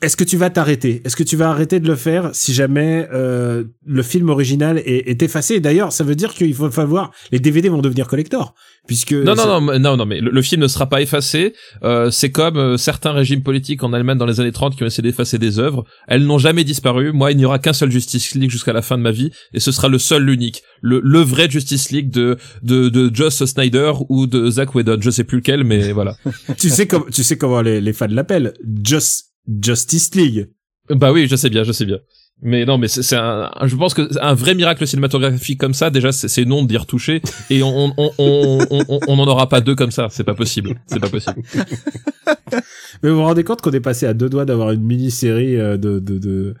est-ce 0.00 0.16
que 0.16 0.24
tu 0.24 0.36
vas 0.36 0.50
t'arrêter? 0.50 1.02
Est-ce 1.04 1.16
que 1.16 1.22
tu 1.22 1.36
vas 1.36 1.50
arrêter 1.50 1.80
de 1.80 1.88
le 1.88 1.96
faire 1.96 2.30
si 2.32 2.54
jamais 2.54 3.08
euh, 3.12 3.64
le 3.86 4.02
film 4.02 4.28
original 4.30 4.78
est, 4.78 5.08
est 5.08 5.22
effacé? 5.22 5.60
D'ailleurs, 5.60 5.92
ça 5.92 6.04
veut 6.04 6.14
dire 6.14 6.34
qu'il 6.34 6.54
faut 6.54 6.70
falloir 6.70 7.12
les 7.30 7.40
DVD 7.40 7.68
vont 7.68 7.82
devenir 7.82 8.06
collector 8.06 8.54
puisque 8.86 9.12
Non, 9.12 9.34
non, 9.34 9.60
non, 9.60 9.78
non, 9.78 9.96
non, 9.96 10.06
mais 10.06 10.20
le, 10.20 10.30
le 10.30 10.42
film 10.42 10.62
ne 10.62 10.68
sera 10.68 10.88
pas 10.88 11.00
effacé. 11.00 11.54
Euh, 11.84 12.10
c'est 12.10 12.30
comme 12.30 12.56
euh, 12.56 12.76
certains 12.76 13.12
régimes 13.12 13.42
politiques 13.42 13.82
en 13.84 13.92
Allemagne 13.92 14.18
dans 14.18 14.26
les 14.26 14.40
années 14.40 14.52
30 14.52 14.76
qui 14.76 14.82
ont 14.82 14.86
essayé 14.86 15.02
d'effacer 15.02 15.38
des 15.38 15.58
œuvres. 15.58 15.84
Elles 16.08 16.24
n'ont 16.24 16.38
jamais 16.38 16.64
disparu. 16.64 17.12
Moi, 17.12 17.32
il 17.32 17.36
n'y 17.38 17.44
aura 17.44 17.58
qu'un 17.58 17.72
seul 17.72 17.90
Justice 17.90 18.34
League 18.34 18.50
jusqu'à 18.50 18.72
la 18.72 18.82
fin 18.82 18.98
de 18.98 19.02
ma 19.02 19.12
vie, 19.12 19.30
et 19.54 19.60
ce 19.60 19.72
sera 19.72 19.88
le 19.88 19.98
seul, 19.98 20.24
l'unique, 20.24 20.62
le, 20.80 21.00
le 21.02 21.20
vrai 21.20 21.48
Justice 21.48 21.90
League 21.90 22.10
de 22.10 22.36
de 22.62 22.88
de 22.88 23.14
Joss 23.14 23.44
Snyder 23.44 23.92
ou 24.08 24.26
de 24.26 24.50
Zack 24.50 24.74
Whedon. 24.74 24.98
Je 25.00 25.10
sais 25.10 25.24
plus 25.24 25.38
lequel, 25.38 25.64
mais 25.64 25.92
voilà. 25.92 26.16
tu 26.58 26.68
sais 26.68 26.86
comme 26.86 27.08
tu 27.10 27.22
sais 27.22 27.36
comment 27.36 27.62
les, 27.62 27.80
les 27.80 27.92
fans 27.92 28.06
l'appellent 28.08 28.54
Just 28.84 29.31
Justice 29.48 30.14
League. 30.14 30.48
bah 30.90 31.12
oui, 31.12 31.26
je 31.28 31.36
sais 31.36 31.50
bien, 31.50 31.64
je 31.64 31.72
sais 31.72 31.84
bien. 31.84 31.98
Mais 32.44 32.64
non, 32.64 32.76
mais 32.76 32.88
c'est 32.88 33.02
c'est 33.04 33.16
un, 33.16 33.50
je 33.62 33.76
pense 33.76 33.94
que 33.94 34.08
un 34.20 34.34
vrai 34.34 34.56
miracle 34.56 34.84
cinématographique 34.84 35.60
comme 35.60 35.74
ça, 35.74 35.90
déjà, 35.90 36.10
c'est 36.10 36.26
c'est 36.26 36.44
non 36.44 36.64
d'y 36.64 36.76
retoucher, 36.76 37.22
et 37.50 37.62
on 37.62 37.94
on 37.96 38.10
on 38.18 38.66
on 38.68 38.84
on 38.88 39.00
on 39.06 39.16
n'en 39.16 39.26
aura 39.28 39.48
pas 39.48 39.60
deux 39.60 39.76
comme 39.76 39.92
ça. 39.92 40.08
C'est 40.10 40.24
pas 40.24 40.34
possible. 40.34 40.74
C'est 40.86 40.98
pas 40.98 41.08
possible. 41.08 41.40
Mais 43.02 43.10
vous 43.10 43.16
vous 43.16 43.22
rendez 43.22 43.44
compte 43.44 43.60
qu'on 43.60 43.70
est 43.70 43.80
passé 43.80 44.06
à 44.06 44.14
deux 44.14 44.28
doigts 44.28 44.44
d'avoir 44.44 44.72
une 44.72 44.82
mini-série 44.82 45.56
euh, 45.56 45.76
de 45.76 46.00
de 46.00 46.18
de, 46.18 46.54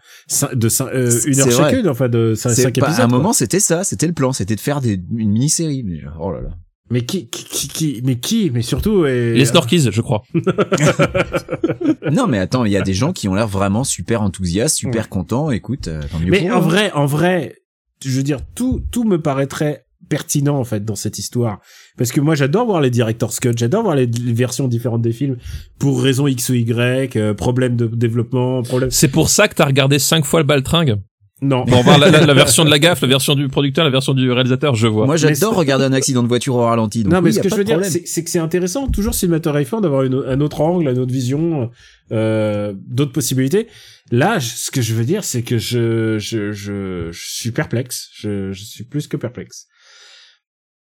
de 0.54 0.68
euh, 0.82 1.20
une 1.26 1.40
heure 1.40 1.50
chacune, 1.50 1.88
enfin 1.88 2.08
de 2.08 2.34
cinq 2.34 2.52
épisodes. 2.52 2.84
à 2.84 3.04
un 3.04 3.08
quoi. 3.08 3.18
moment, 3.18 3.32
c'était 3.32 3.60
ça, 3.60 3.82
c'était 3.82 4.06
le 4.06 4.12
plan, 4.12 4.32
c'était 4.32 4.56
de 4.56 4.60
faire 4.60 4.80
des, 4.80 5.00
une 5.16 5.32
mini-série. 5.32 5.82
Mais, 5.84 6.00
Oh 6.20 6.30
là 6.30 6.42
là. 6.42 6.50
Mais 6.92 7.06
qui, 7.06 7.26
qui, 7.26 7.44
qui, 7.44 7.68
qui- 7.68 8.00
mais 8.04 8.16
qui, 8.16 8.50
mais 8.52 8.60
surtout 8.60 9.06
et, 9.06 9.32
Les 9.32 9.46
Snorkies, 9.46 9.88
je 9.90 10.00
crois. 10.02 10.22
non, 12.12 12.26
mais 12.26 12.38
attends, 12.38 12.66
il 12.66 12.72
y 12.72 12.76
a 12.76 12.82
des 12.82 12.92
gens 12.92 13.14
qui 13.14 13.28
ont 13.28 13.34
l'air 13.34 13.48
vraiment 13.48 13.82
super 13.82 14.20
enthousiastes, 14.20 14.76
super 14.76 15.08
contents. 15.08 15.50
Écoute, 15.50 15.88
euh, 15.88 16.02
tant 16.10 16.18
mieux 16.18 16.30
Mais 16.30 16.40
pour 16.40 16.48
eux, 16.48 16.52
en 16.52 16.56
hein. 16.56 16.60
vrai, 16.60 16.92
en 16.92 17.06
vrai, 17.06 17.56
je 18.04 18.10
veux 18.10 18.22
dire 18.22 18.40
tout 18.54 18.82
tout 18.90 19.04
me 19.04 19.20
paraîtrait 19.20 19.86
pertinent 20.10 20.58
en 20.58 20.64
fait 20.64 20.84
dans 20.84 20.96
cette 20.96 21.18
histoire 21.18 21.60
parce 21.96 22.12
que 22.12 22.20
moi 22.20 22.34
j'adore 22.34 22.66
voir 22.66 22.82
les 22.82 22.90
director's 22.90 23.40
cut, 23.40 23.52
j'adore 23.56 23.84
voir 23.84 23.94
les, 23.94 24.04
les 24.06 24.32
versions 24.34 24.68
différentes 24.68 25.00
des 25.00 25.12
films 25.12 25.38
pour 25.78 26.02
raison 26.02 26.26
X 26.26 26.50
ou 26.50 26.54
Y, 26.54 27.16
euh, 27.16 27.32
problème 27.32 27.76
de 27.76 27.86
développement, 27.86 28.62
problème 28.62 28.90
C'est 28.90 29.08
pour 29.08 29.30
ça 29.30 29.48
que 29.48 29.54
t'as 29.54 29.64
regardé 29.64 29.98
cinq 29.98 30.26
fois 30.26 30.40
le 30.40 30.46
baltringue. 30.46 30.96
Non. 31.42 31.64
Pour 31.66 31.82
voir 31.82 31.98
la, 31.98 32.08
la- 32.10 32.24
la 32.24 32.34
version 32.34 32.64
de 32.64 32.70
la 32.70 32.78
gaffe, 32.78 33.02
la 33.02 33.08
version 33.08 33.34
du 33.34 33.48
producteur, 33.48 33.84
la 33.84 33.90
version 33.90 34.14
du 34.14 34.30
réalisateur, 34.30 34.74
je 34.74 34.86
vois. 34.86 35.04
Moi, 35.06 35.16
j'adore 35.16 35.54
regarder 35.54 35.84
un 35.84 35.92
accident 35.92 36.22
de 36.22 36.28
voiture 36.28 36.54
au 36.54 36.64
ralenti. 36.64 37.02
Donc 37.02 37.12
non, 37.12 37.20
mais 37.20 37.28
oui, 37.30 37.34
ce 37.34 37.40
que 37.40 37.48
je 37.50 37.54
veux 37.56 37.64
dire, 37.64 37.80
c'est 37.84 38.22
que 38.24 38.30
c'est 38.30 38.38
intéressant, 38.38 38.88
toujours 38.88 39.14
cinématographiquement, 39.14 39.80
d'avoir 39.80 40.02
une- 40.04 40.24
un 40.26 40.40
autre 40.40 40.60
angle, 40.60 40.88
une 40.88 40.98
autre 40.98 41.12
vision, 41.12 41.70
euh, 42.12 42.72
d'autres 42.88 43.12
possibilités. 43.12 43.66
Là, 44.10 44.38
je- 44.38 44.48
ce 44.54 44.70
que 44.70 44.80
je 44.82 44.94
veux 44.94 45.04
dire, 45.04 45.24
c'est 45.24 45.42
que 45.42 45.58
je, 45.58 46.18
je, 46.18 46.52
je, 46.52 47.08
je 47.10 47.20
suis 47.28 47.50
perplexe. 47.50 48.08
Je, 48.14 48.52
je 48.52 48.64
suis 48.64 48.84
plus 48.84 49.06
que 49.08 49.16
perplexe. 49.16 49.66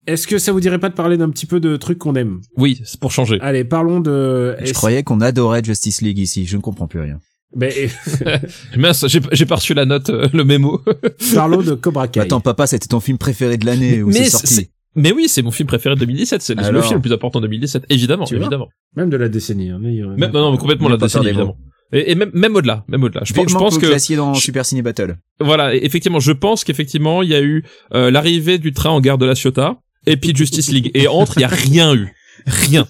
Est-ce 0.08 0.26
que 0.28 0.40
ça 0.40 0.52
vous 0.52 0.60
dirait 0.60 0.80
pas 0.80 0.90
de 0.90 0.96
parler 0.96 1.16
d'un 1.18 1.30
petit 1.30 1.46
peu 1.46 1.60
de 1.60 1.78
trucs 1.78 2.00
qu'on 2.00 2.16
aime? 2.16 2.42
Oui, 2.58 2.82
c'est 2.86 3.00
pour 3.00 3.12
changer. 3.12 3.38
Allez, 3.42 3.64
parlons 3.64 4.00
de. 4.00 4.56
Je 4.64 4.74
croyais 4.74 5.04
qu'on 5.04 5.22
adorait 5.22 5.64
Justice 5.64 6.02
League 6.02 6.18
ici. 6.18 6.46
Je 6.48 6.58
ne 6.58 6.62
comprends 6.62 6.88
plus 6.88 7.00
rien. 7.00 7.20
Ben, 7.56 7.72
Mince, 8.78 9.06
j'ai 9.08 9.20
j'ai 9.32 9.46
pas 9.46 9.56
reçu 9.56 9.74
la 9.74 9.86
note, 9.86 10.10
euh, 10.10 10.28
le 10.34 10.44
mémo. 10.44 10.82
parlons 11.36 11.62
de 11.62 11.74
Cobra 11.76 12.08
Kai. 12.08 12.22
Attends, 12.22 12.40
papa, 12.42 12.68
c'était 12.68 12.88
ton 12.88 13.00
film 13.00 13.18
préféré 13.18 13.58
de 13.58 13.66
l'année 13.66 14.02
où 14.04 14.08
Mais 14.08 14.14
c'est 14.14 14.24
c'est- 14.24 14.30
sorti. 14.48 14.70
Mais 14.96 15.14
oui, 15.14 15.30
c'est 15.30 15.42
mon 15.42 15.52
film 15.52 15.68
préféré 15.68 15.96
de 15.96 16.02
2017. 16.02 16.42
C'est 16.42 16.54
le- 16.56 16.62
le 16.62 16.68
Alors 16.68 16.84
film 16.84 16.96
le 16.98 17.02
plus 17.02 17.14
important 17.14 17.40
de 17.40 17.48
2017, 17.48 17.86
évidemment, 17.90 18.26
Tu 18.26 18.36
vois 18.36 18.44
évidemment. 18.44 18.68
Même 18.98 19.10
de 19.10 19.16
la 19.18 19.30
décennie. 19.30 19.70
Hein, 19.70 19.80
mais, 19.82 19.94
Même, 20.18 20.32
non, 20.34 20.42
non, 20.42 20.52
mais 20.52 20.58
complètement 20.58 20.90
la 20.90 20.98
décennie, 20.98 21.28
évidemment. 21.28 21.58
Et, 21.94 22.12
et 22.12 22.16
même, 22.16 22.32
même 22.34 22.56
au-delà, 22.56 22.86
même 22.88 23.04
au-delà. 23.04 23.22
Je, 23.26 23.34
pense- 23.34 23.50
je 23.50 23.56
pense 23.56 23.78
que 23.78 24.16
dans 24.16 24.34
je- 24.34 24.42
Super 24.42 24.66
Ciné 24.66 24.82
Battle. 24.82 25.18
voilà, 25.42 25.76
effectivement, 25.76 26.20
je 26.22 26.32
pense 26.32 26.64
qu'effectivement, 26.64 27.22
il 27.22 27.30
y 27.30 27.36
a 27.36 27.42
eu 27.42 27.64
euh, 27.94 28.12
l'arrivée 28.12 28.58
du 28.60 28.72
train 28.74 28.90
en 28.92 29.02
gare 29.02 29.18
de 29.18 29.26
la 29.26 29.36
Ciotat, 29.36 29.78
et 30.08 30.16
puis 30.18 30.34
Justice 30.36 30.72
League. 30.72 30.92
Et 30.94 31.08
entre, 31.10 31.38
il 31.38 31.42
y 31.42 31.46
a 31.46 31.50
rien 31.50 31.94
eu. 31.96 32.14
Rien. 32.46 32.88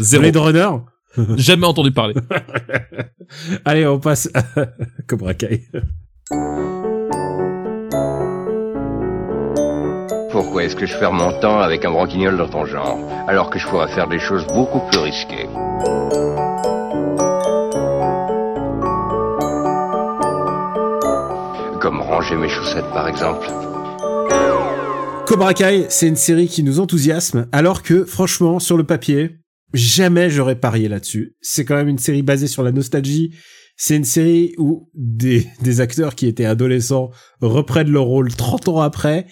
Zéro. 0.00 0.22
Blade 0.22 0.36
Runner. 0.36 0.68
Jamais 1.36 1.66
entendu 1.66 1.92
parler. 1.92 2.14
Allez, 3.64 3.86
on 3.86 3.98
passe 3.98 4.30
à 4.34 4.42
Cobra 5.06 5.34
Kai. 5.34 5.68
Pourquoi 10.30 10.64
est-ce 10.64 10.76
que 10.76 10.86
je 10.86 10.96
perds 10.98 11.12
mon 11.12 11.38
temps 11.40 11.60
avec 11.60 11.84
un 11.84 11.90
branquignol 11.90 12.38
dans 12.38 12.48
ton 12.48 12.64
genre, 12.64 12.98
alors 13.28 13.50
que 13.50 13.58
je 13.58 13.66
pourrais 13.66 13.88
faire 13.88 14.08
des 14.08 14.18
choses 14.18 14.46
beaucoup 14.46 14.80
plus 14.90 14.98
risquées? 14.98 15.46
Comme 21.80 22.00
ranger 22.00 22.36
mes 22.36 22.48
chaussettes, 22.48 22.88
par 22.94 23.08
exemple. 23.08 23.46
Cobra 25.26 25.52
Kai, 25.52 25.86
c'est 25.90 26.08
une 26.08 26.16
série 26.16 26.48
qui 26.48 26.62
nous 26.62 26.80
enthousiasme, 26.80 27.46
alors 27.52 27.82
que, 27.82 28.04
franchement, 28.04 28.58
sur 28.58 28.78
le 28.78 28.84
papier, 28.84 29.41
jamais 29.74 30.30
j'aurais 30.30 30.58
parié 30.58 30.88
là-dessus. 30.88 31.36
C'est 31.40 31.64
quand 31.64 31.76
même 31.76 31.88
une 31.88 31.98
série 31.98 32.22
basée 32.22 32.46
sur 32.46 32.62
la 32.62 32.72
nostalgie. 32.72 33.34
C'est 33.76 33.96
une 33.96 34.04
série 34.04 34.54
où 34.58 34.90
des, 34.94 35.46
des 35.62 35.80
acteurs 35.80 36.14
qui 36.14 36.26
étaient 36.26 36.44
adolescents 36.44 37.10
reprennent 37.40 37.90
leur 37.90 38.04
rôle 38.04 38.32
30 38.32 38.68
ans 38.68 38.80
après, 38.80 39.26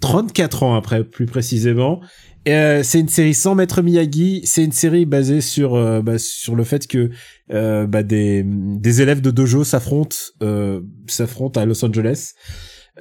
34 0.00 0.62
ans 0.62 0.74
après, 0.74 1.04
plus 1.04 1.26
précisément. 1.26 2.00
Euh, 2.48 2.82
c'est 2.84 3.00
une 3.00 3.08
série 3.08 3.34
sans 3.34 3.54
maître 3.54 3.82
Miyagi. 3.82 4.42
C'est 4.44 4.64
une 4.64 4.72
série 4.72 5.04
basée 5.04 5.40
sur 5.40 5.74
euh, 5.74 6.00
bah, 6.00 6.18
sur 6.18 6.54
le 6.54 6.62
fait 6.62 6.86
que 6.86 7.10
euh, 7.50 7.86
bah, 7.86 8.04
des 8.04 8.44
des 8.46 9.02
élèves 9.02 9.20
de 9.20 9.32
dojo 9.32 9.64
s'affrontent 9.64 10.16
euh, 10.42 10.80
s'affrontent 11.08 11.60
à 11.60 11.64
Los 11.64 11.84
Angeles. 11.84 12.34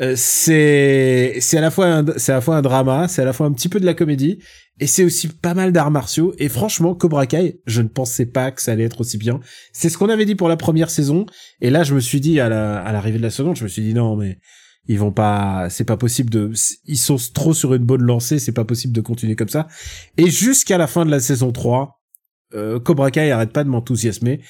Euh, 0.02 0.14
c'est 0.18 1.38
c'est 1.40 1.58
à 1.58 1.62
la 1.62 1.72
fois 1.72 2.04
c'est 2.18 2.32
à 2.32 2.36
la 2.36 2.42
fois 2.42 2.58
un 2.58 2.62
drama, 2.62 3.08
c'est 3.08 3.22
à 3.22 3.26
la 3.26 3.34
fois 3.34 3.46
un 3.46 3.54
petit 3.54 3.70
peu 3.70 3.80
de 3.80 3.86
la 3.86 3.94
comédie 3.94 4.40
et 4.80 4.88
c'est 4.88 5.04
aussi 5.04 5.28
pas 5.28 5.54
mal 5.54 5.72
d'arts 5.72 5.92
martiaux 5.92 6.34
et 6.38 6.50
franchement 6.50 6.96
Cobra 6.96 7.28
Kai, 7.28 7.62
je 7.66 7.82
ne 7.82 7.88
pensais 7.88 8.26
pas 8.26 8.52
que 8.52 8.62
ça 8.62 8.74
allait 8.74 8.84
être 8.84 9.02
aussi 9.02 9.18
bien. 9.18 9.40
C'est 9.72 9.90
ce 9.90 9.98
qu'on 9.98 10.10
avait 10.10 10.26
dit 10.26 10.36
pour 10.36 10.50
la 10.50 10.58
première 10.58 10.90
saison 10.90 11.26
et 11.62 11.70
là 11.70 11.84
je 11.84 11.96
me 11.96 12.00
suis 12.00 12.20
dit 12.20 12.40
à 12.40 12.50
la 12.50 12.92
l'arrivée 12.92 13.18
de 13.18 13.24
la 13.24 13.30
seconde, 13.30 13.56
je 13.56 13.64
me 13.64 13.70
suis 13.70 13.82
dit 13.82 13.94
non 13.94 14.16
mais 14.16 14.38
ils 14.88 15.00
vont 15.00 15.12
pas 15.12 15.68
c'est 15.70 15.86
pas 15.86 15.98
possible 15.98 16.30
de 16.30 16.52
ils 16.86 16.98
sont 16.98 17.18
trop 17.34 17.54
sur 17.54 17.74
une 17.74 17.86
bonne 17.86 18.04
lancée, 18.04 18.40
c'est 18.40 18.52
pas 18.52 18.66
possible 18.66 18.94
de 18.94 19.02
continuer 19.02 19.36
comme 19.36 19.50
ça. 19.50 19.68
Et 20.18 20.30
jusqu'à 20.30 20.78
la 20.78 20.88
fin 20.88 21.06
de 21.06 21.12
la 21.12 21.20
saison 21.20 21.52
3, 21.52 22.02
euh, 22.54 22.80
Cobra 22.80 23.12
Kai 23.12 23.32
arrête 23.32 23.54
pas 23.54 23.64
de 23.64 23.70
m'enthousiasmer 23.70 24.42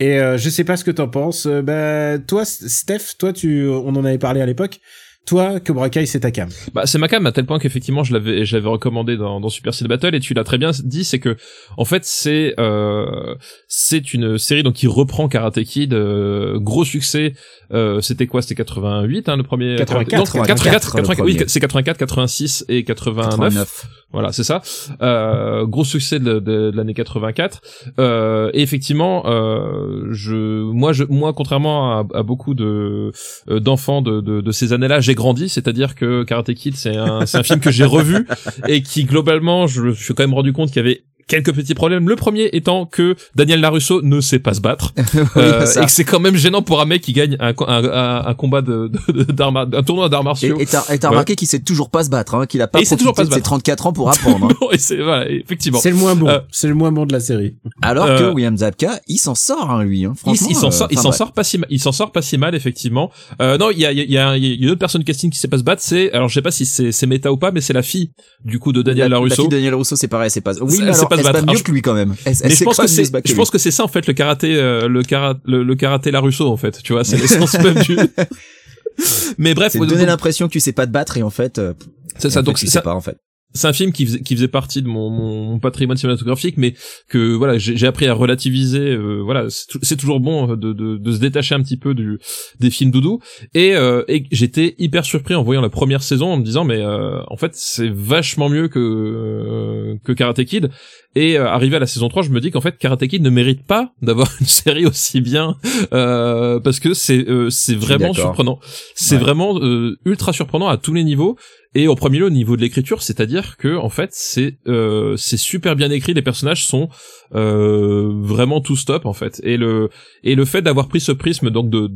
et 0.00 0.18
euh, 0.18 0.38
je 0.38 0.50
sais 0.50 0.64
pas 0.64 0.76
ce 0.76 0.84
que 0.84 0.90
t'en 0.90 1.08
penses. 1.08 1.46
Euh, 1.46 1.62
bah, 1.62 2.18
toi, 2.18 2.44
Steph, 2.44 3.16
toi, 3.18 3.32
tu, 3.32 3.68
on 3.68 3.90
en 3.90 4.04
avait 4.04 4.18
parlé 4.18 4.40
à 4.40 4.46
l'époque. 4.46 4.80
Toi, 5.24 5.60
Cobra 5.60 5.88
Kai, 5.88 6.04
c'est 6.06 6.20
ta 6.20 6.32
cam. 6.32 6.48
Bah, 6.74 6.82
c'est 6.84 6.98
ma 6.98 7.06
cam 7.06 7.24
à 7.26 7.32
tel 7.32 7.46
point 7.46 7.60
qu'effectivement, 7.60 8.02
je 8.02 8.12
l'avais, 8.12 8.44
je 8.44 8.56
l'avais 8.56 8.68
recommandé 8.68 9.16
dans, 9.16 9.38
dans 9.40 9.48
Super 9.50 9.72
Cell 9.72 9.86
Battle 9.86 10.14
et 10.16 10.20
tu 10.20 10.34
l'as 10.34 10.42
très 10.42 10.58
bien 10.58 10.72
dit, 10.82 11.04
c'est 11.04 11.20
que, 11.20 11.36
en 11.76 11.84
fait, 11.84 12.04
c'est, 12.04 12.54
euh, 12.58 13.36
c'est 13.68 14.12
une 14.14 14.36
série 14.36 14.64
donc 14.64 14.74
qui 14.74 14.88
reprend 14.88 15.28
Karate 15.28 15.62
Kid, 15.62 15.94
euh, 15.94 16.58
gros 16.58 16.84
succès. 16.84 17.34
Euh, 17.72 18.00
c'était 18.00 18.26
quoi? 18.26 18.42
C'était 18.42 18.56
88, 18.56 19.28
hein, 19.28 19.36
le 19.36 19.44
premier. 19.44 19.76
84, 19.76 20.18
non, 20.18 20.24
84, 20.42 20.92
84, 20.96 21.24
oui, 21.24 21.38
c'est 21.46 21.60
84, 21.60 21.96
86 21.98 22.64
et 22.68 22.82
89. 22.84 23.30
89. 23.38 23.86
Voilà, 24.12 24.30
c'est 24.32 24.44
ça. 24.44 24.60
Euh, 25.00 25.64
gros 25.64 25.84
succès 25.84 26.18
de, 26.18 26.34
de- 26.34 26.70
de 26.70 26.76
l'année 26.76 26.92
84. 26.92 27.62
Euh, 27.98 28.50
et 28.52 28.60
effectivement, 28.60 29.22
euh, 29.26 30.08
je, 30.10 30.62
moi, 30.64 30.92
je, 30.92 31.04
moi, 31.04 31.32
contrairement 31.32 31.92
à, 32.00 32.04
à 32.18 32.22
beaucoup 32.22 32.52
de 32.54 33.10
euh, 33.48 33.60
d'enfants 33.60 34.02
de, 34.02 34.20
de, 34.20 34.42
de 34.42 34.52
ces 34.52 34.74
années-là, 34.74 35.00
j'ai 35.00 35.11
grandi. 35.14 35.48
C'est-à-dire 35.48 35.94
que 35.94 36.24
Karate 36.24 36.54
Kid, 36.54 36.76
c'est 36.76 36.96
un, 36.96 37.20
un 37.20 37.42
film 37.42 37.60
que 37.60 37.70
j'ai 37.70 37.84
revu 37.84 38.26
et 38.68 38.82
qui 38.82 39.04
globalement, 39.04 39.66
je 39.66 39.82
me 39.82 39.94
suis 39.94 40.14
quand 40.14 40.22
même 40.22 40.34
rendu 40.34 40.52
compte 40.52 40.68
qu'il 40.68 40.76
y 40.76 40.80
avait 40.80 41.04
quelques 41.32 41.52
petits 41.54 41.74
problèmes. 41.74 42.08
Le 42.08 42.16
premier 42.16 42.48
étant 42.52 42.86
que 42.86 43.16
Daniel 43.34 43.60
Larusso 43.60 44.02
ne 44.02 44.20
sait 44.20 44.38
pas 44.38 44.54
se 44.54 44.60
battre 44.60 44.92
Oui, 45.14 45.22
euh, 45.36 45.66
et 45.66 45.84
que 45.86 45.90
c'est 45.90 46.04
quand 46.04 46.20
même 46.20 46.36
gênant 46.36 46.62
pour 46.62 46.80
un 46.80 46.84
mec 46.84 47.02
qui 47.02 47.12
gagne 47.12 47.36
un, 47.40 47.52
un, 47.66 47.84
un, 47.84 48.26
un 48.26 48.34
combat 48.34 48.60
de, 48.62 48.90
de, 49.08 49.76
un 49.76 49.82
tournoi 49.82 50.08
d'arts 50.08 50.20
Et 50.20 50.24
martiaux. 50.24 50.58
et 50.60 50.66
t'as 50.66 50.82
Ouais. 50.88 50.98
remarqué 51.08 51.36
qu'il 51.36 51.48
sait 51.48 51.60
toujours 51.60 51.90
pas 51.90 52.04
se 52.04 52.10
battre, 52.10 52.34
hein, 52.34 52.46
qu'il 52.46 52.60
a 52.62 52.68
pas 52.68 52.78
Et 52.78 52.82
il 52.82 52.86
sait 52.86 52.96
toujours 52.96 53.12
profité 53.14 53.30
pas 53.30 53.36
se 53.36 53.40
de 53.40 53.44
ses 53.44 53.50
battre. 53.50 53.62
34 53.62 53.86
ans 53.86 53.92
pour 53.92 54.10
apprendre. 54.12 54.46
hein. 54.50 54.56
Non, 54.60 54.70
et 54.72 54.78
c'est 54.78 54.96
voilà, 55.02 55.28
effectivement. 55.30 55.78
C'est 55.80 55.90
le 55.90 55.96
moins 55.96 56.14
bon. 56.14 56.28
Euh, 56.28 56.38
c'est 56.50 56.68
le 56.68 56.74
moins 56.74 56.92
bon 56.92 57.06
de 57.06 57.12
la 57.12 57.20
série. 57.20 57.56
Alors 57.80 58.06
Euh, 58.06 58.18
que 58.18 58.34
William 58.34 58.56
Zabka, 58.56 59.00
il 59.08 59.18
s'en 59.18 59.34
sort, 59.34 59.70
hein, 59.70 59.82
lui. 59.84 60.04
Hein. 60.04 60.12
Franchement, 60.16 60.48
il 60.50 60.56
s'en 60.56 60.68
euh, 60.68 60.70
sort, 60.70 60.88
il 60.90 60.98
s'en 60.98 61.12
sort 61.12 61.32
pas 61.32 61.44
si 61.44 61.58
mal. 61.58 61.66
Il 61.70 61.80
s'en 61.80 61.92
sort 61.92 62.12
pas 62.12 62.22
si 62.22 62.36
mal 62.38 62.54
effectivement. 62.54 63.10
Euh, 63.40 63.56
non, 63.58 63.70
il 63.70 63.78
y 63.78 63.86
a, 63.86 63.92
il 63.92 63.98
y 64.10 64.18
a, 64.18 64.36
il 64.36 64.44
y 64.44 64.52
a 64.52 64.64
une 64.64 64.70
autre 64.70 64.78
personne 64.80 65.02
casting 65.04 65.30
qui 65.30 65.38
sait 65.38 65.48
pas 65.48 65.58
se 65.58 65.62
battre. 65.62 65.82
C'est 65.84 66.12
alors 66.12 66.28
je 66.28 66.34
sais 66.34 66.42
pas 66.42 66.50
si 66.50 66.66
c'est 66.66 67.06
méta 67.06 67.32
ou 67.32 67.36
pas, 67.36 67.50
mais 67.52 67.60
c'est 67.60 67.72
la 67.72 67.82
fille 67.82 68.10
du 68.44 68.58
coup 68.58 68.72
de 68.72 68.82
Daniel 68.82 69.04
la, 69.04 69.08
la 69.08 69.14
Larusso. 69.16 69.34
fille 69.36 69.44
de 69.48 69.50
Daniel 69.56 69.74
Rousseau, 69.74 69.96
c'est 69.96 70.08
pareil, 70.08 70.30
c'est 70.30 70.40
pas. 70.40 70.52
Oui, 70.60 70.70
C'est- 70.76 70.82
mais 70.84 70.92
c'est 70.92 70.98
alors, 70.98 71.08
pas 71.08 71.16
se 71.22 71.32
battre. 71.32 71.52
mieux 71.52 71.60
que 71.60 71.70
lui 71.72 71.82
quand 71.82 71.94
même. 71.94 72.14
Elle, 72.24 72.34
elle 72.42 72.48
mais 72.50 72.54
je 72.54 72.64
pense 72.64 72.76
que 72.78 72.86
c'est, 72.86 73.04
je 73.04 73.34
pense 73.34 73.50
que 73.50 73.58
c'est 73.58 73.70
ça 73.70 73.84
en 73.84 73.88
fait 73.88 74.06
le 74.06 74.12
karaté, 74.12 74.54
euh, 74.56 74.88
le 74.88 75.02
karaté, 75.02 75.40
le, 75.46 75.62
le 75.62 75.74
karaté 75.74 76.10
Larusso 76.10 76.48
en 76.48 76.56
fait. 76.56 76.82
Tu 76.82 76.92
vois, 76.92 77.04
c'est 77.04 77.16
l'essence 77.16 77.54
même 77.58 77.74
du. 77.82 77.96
Mais 79.38 79.54
bref, 79.54 79.72
C'est 79.72 79.78
donner 79.78 80.06
l'impression 80.06 80.48
que 80.48 80.52
tu 80.52 80.60
sais 80.60 80.72
pas 80.72 80.86
te 80.86 80.92
battre 80.92 81.16
et 81.16 81.22
en 81.22 81.30
fait, 81.30 81.58
euh, 81.58 81.72
c'est 82.18 82.28
en 82.28 82.30
ça. 82.30 82.40
fait, 82.40 82.44
Donc 82.44 82.56
tu 82.58 82.66
c'est 82.66 82.72
sais 82.72 82.82
pas 82.82 82.94
en 82.94 83.00
fait. 83.00 83.16
C'est 83.54 83.68
un 83.68 83.72
film 83.72 83.92
qui 83.92 84.06
faisait, 84.06 84.20
qui 84.20 84.34
faisait 84.34 84.48
partie 84.48 84.82
de 84.82 84.88
mon, 84.88 85.10
mon, 85.10 85.58
patrimoine 85.58 85.96
cinématographique, 85.96 86.56
mais 86.56 86.74
que 87.08 87.34
voilà, 87.34 87.58
j'ai 87.58 87.86
appris 87.86 88.06
à 88.06 88.14
relativiser. 88.14 88.80
euh, 88.90 89.20
voilà, 89.24 89.46
c'est 89.50 89.66
tou- 89.68 89.78
c'est 89.82 89.96
toujours 89.96 90.20
bon 90.20 90.52
euh, 90.52 90.56
de, 90.56 90.72
de, 90.72 90.96
de 90.96 91.12
se 91.12 91.18
détacher 91.18 91.54
un 91.54 91.62
petit 91.62 91.76
peu 91.76 91.94
du 91.94 92.18
des 92.60 92.70
films 92.70 92.90
doudou. 92.90 93.20
Et, 93.54 93.74
euh, 93.74 94.02
et 94.08 94.24
j'étais 94.30 94.74
hyper 94.78 95.04
surpris 95.04 95.34
en 95.34 95.42
voyant 95.42 95.60
la 95.60 95.68
première 95.70 96.02
saison 96.02 96.32
en 96.32 96.36
me 96.38 96.44
disant 96.44 96.64
mais 96.64 96.80
euh, 96.82 97.20
en 97.28 97.36
fait 97.36 97.52
c'est 97.54 97.90
vachement 97.90 98.48
mieux 98.48 98.68
que 98.68 98.78
euh, 98.78 99.96
que 100.04 100.12
Karate 100.12 100.44
Kid. 100.44 100.70
Et 101.14 101.36
euh, 101.38 101.46
arrivé 101.46 101.76
à 101.76 101.78
la 101.78 101.86
saison 101.86 102.08
3, 102.08 102.22
je 102.22 102.30
me 102.30 102.40
dis 102.40 102.50
qu'en 102.50 102.62
fait 102.62 102.78
Karate 102.78 103.06
Kid 103.06 103.22
ne 103.22 103.28
mérite 103.30 103.66
pas 103.66 103.92
d'avoir 104.00 104.30
une 104.40 104.46
série 104.46 104.86
aussi 104.86 105.20
bien 105.20 105.56
euh, 105.92 106.58
parce 106.60 106.80
que 106.80 106.94
c'est 106.94 107.28
euh, 107.28 107.50
c'est 107.50 107.74
vraiment 107.74 108.12
surprenant. 108.14 108.58
C'est 108.94 109.16
Ouais. 109.16 109.20
vraiment 109.20 109.58
euh, 109.60 109.98
ultra 110.06 110.32
surprenant 110.32 110.68
à 110.68 110.76
tous 110.78 110.94
les 110.94 111.04
niveaux. 111.04 111.36
Et 111.74 111.88
au 111.88 111.94
premier 111.94 112.18
lieu, 112.18 112.26
au 112.26 112.30
niveau 112.30 112.56
de 112.56 112.60
l'écriture, 112.60 113.02
c'est-à-dire 113.02 113.56
que 113.56 113.76
en 113.76 113.88
fait, 113.88 114.10
c'est 114.12 114.58
euh, 114.68 115.16
c'est 115.16 115.38
super 115.38 115.74
bien 115.74 115.90
écrit. 115.90 116.12
Les 116.12 116.22
personnages 116.22 116.66
sont 116.66 116.88
euh, 117.34 118.10
vraiment 118.14 118.60
tout 118.60 118.76
stop 118.76 119.06
en 119.06 119.14
fait. 119.14 119.40
Et 119.42 119.56
le 119.56 119.88
et 120.22 120.34
le 120.34 120.44
fait 120.44 120.62
d'avoir 120.62 120.88
pris 120.88 121.00
ce 121.00 121.12
prisme 121.12 121.50
donc 121.50 121.70
de 121.70 121.88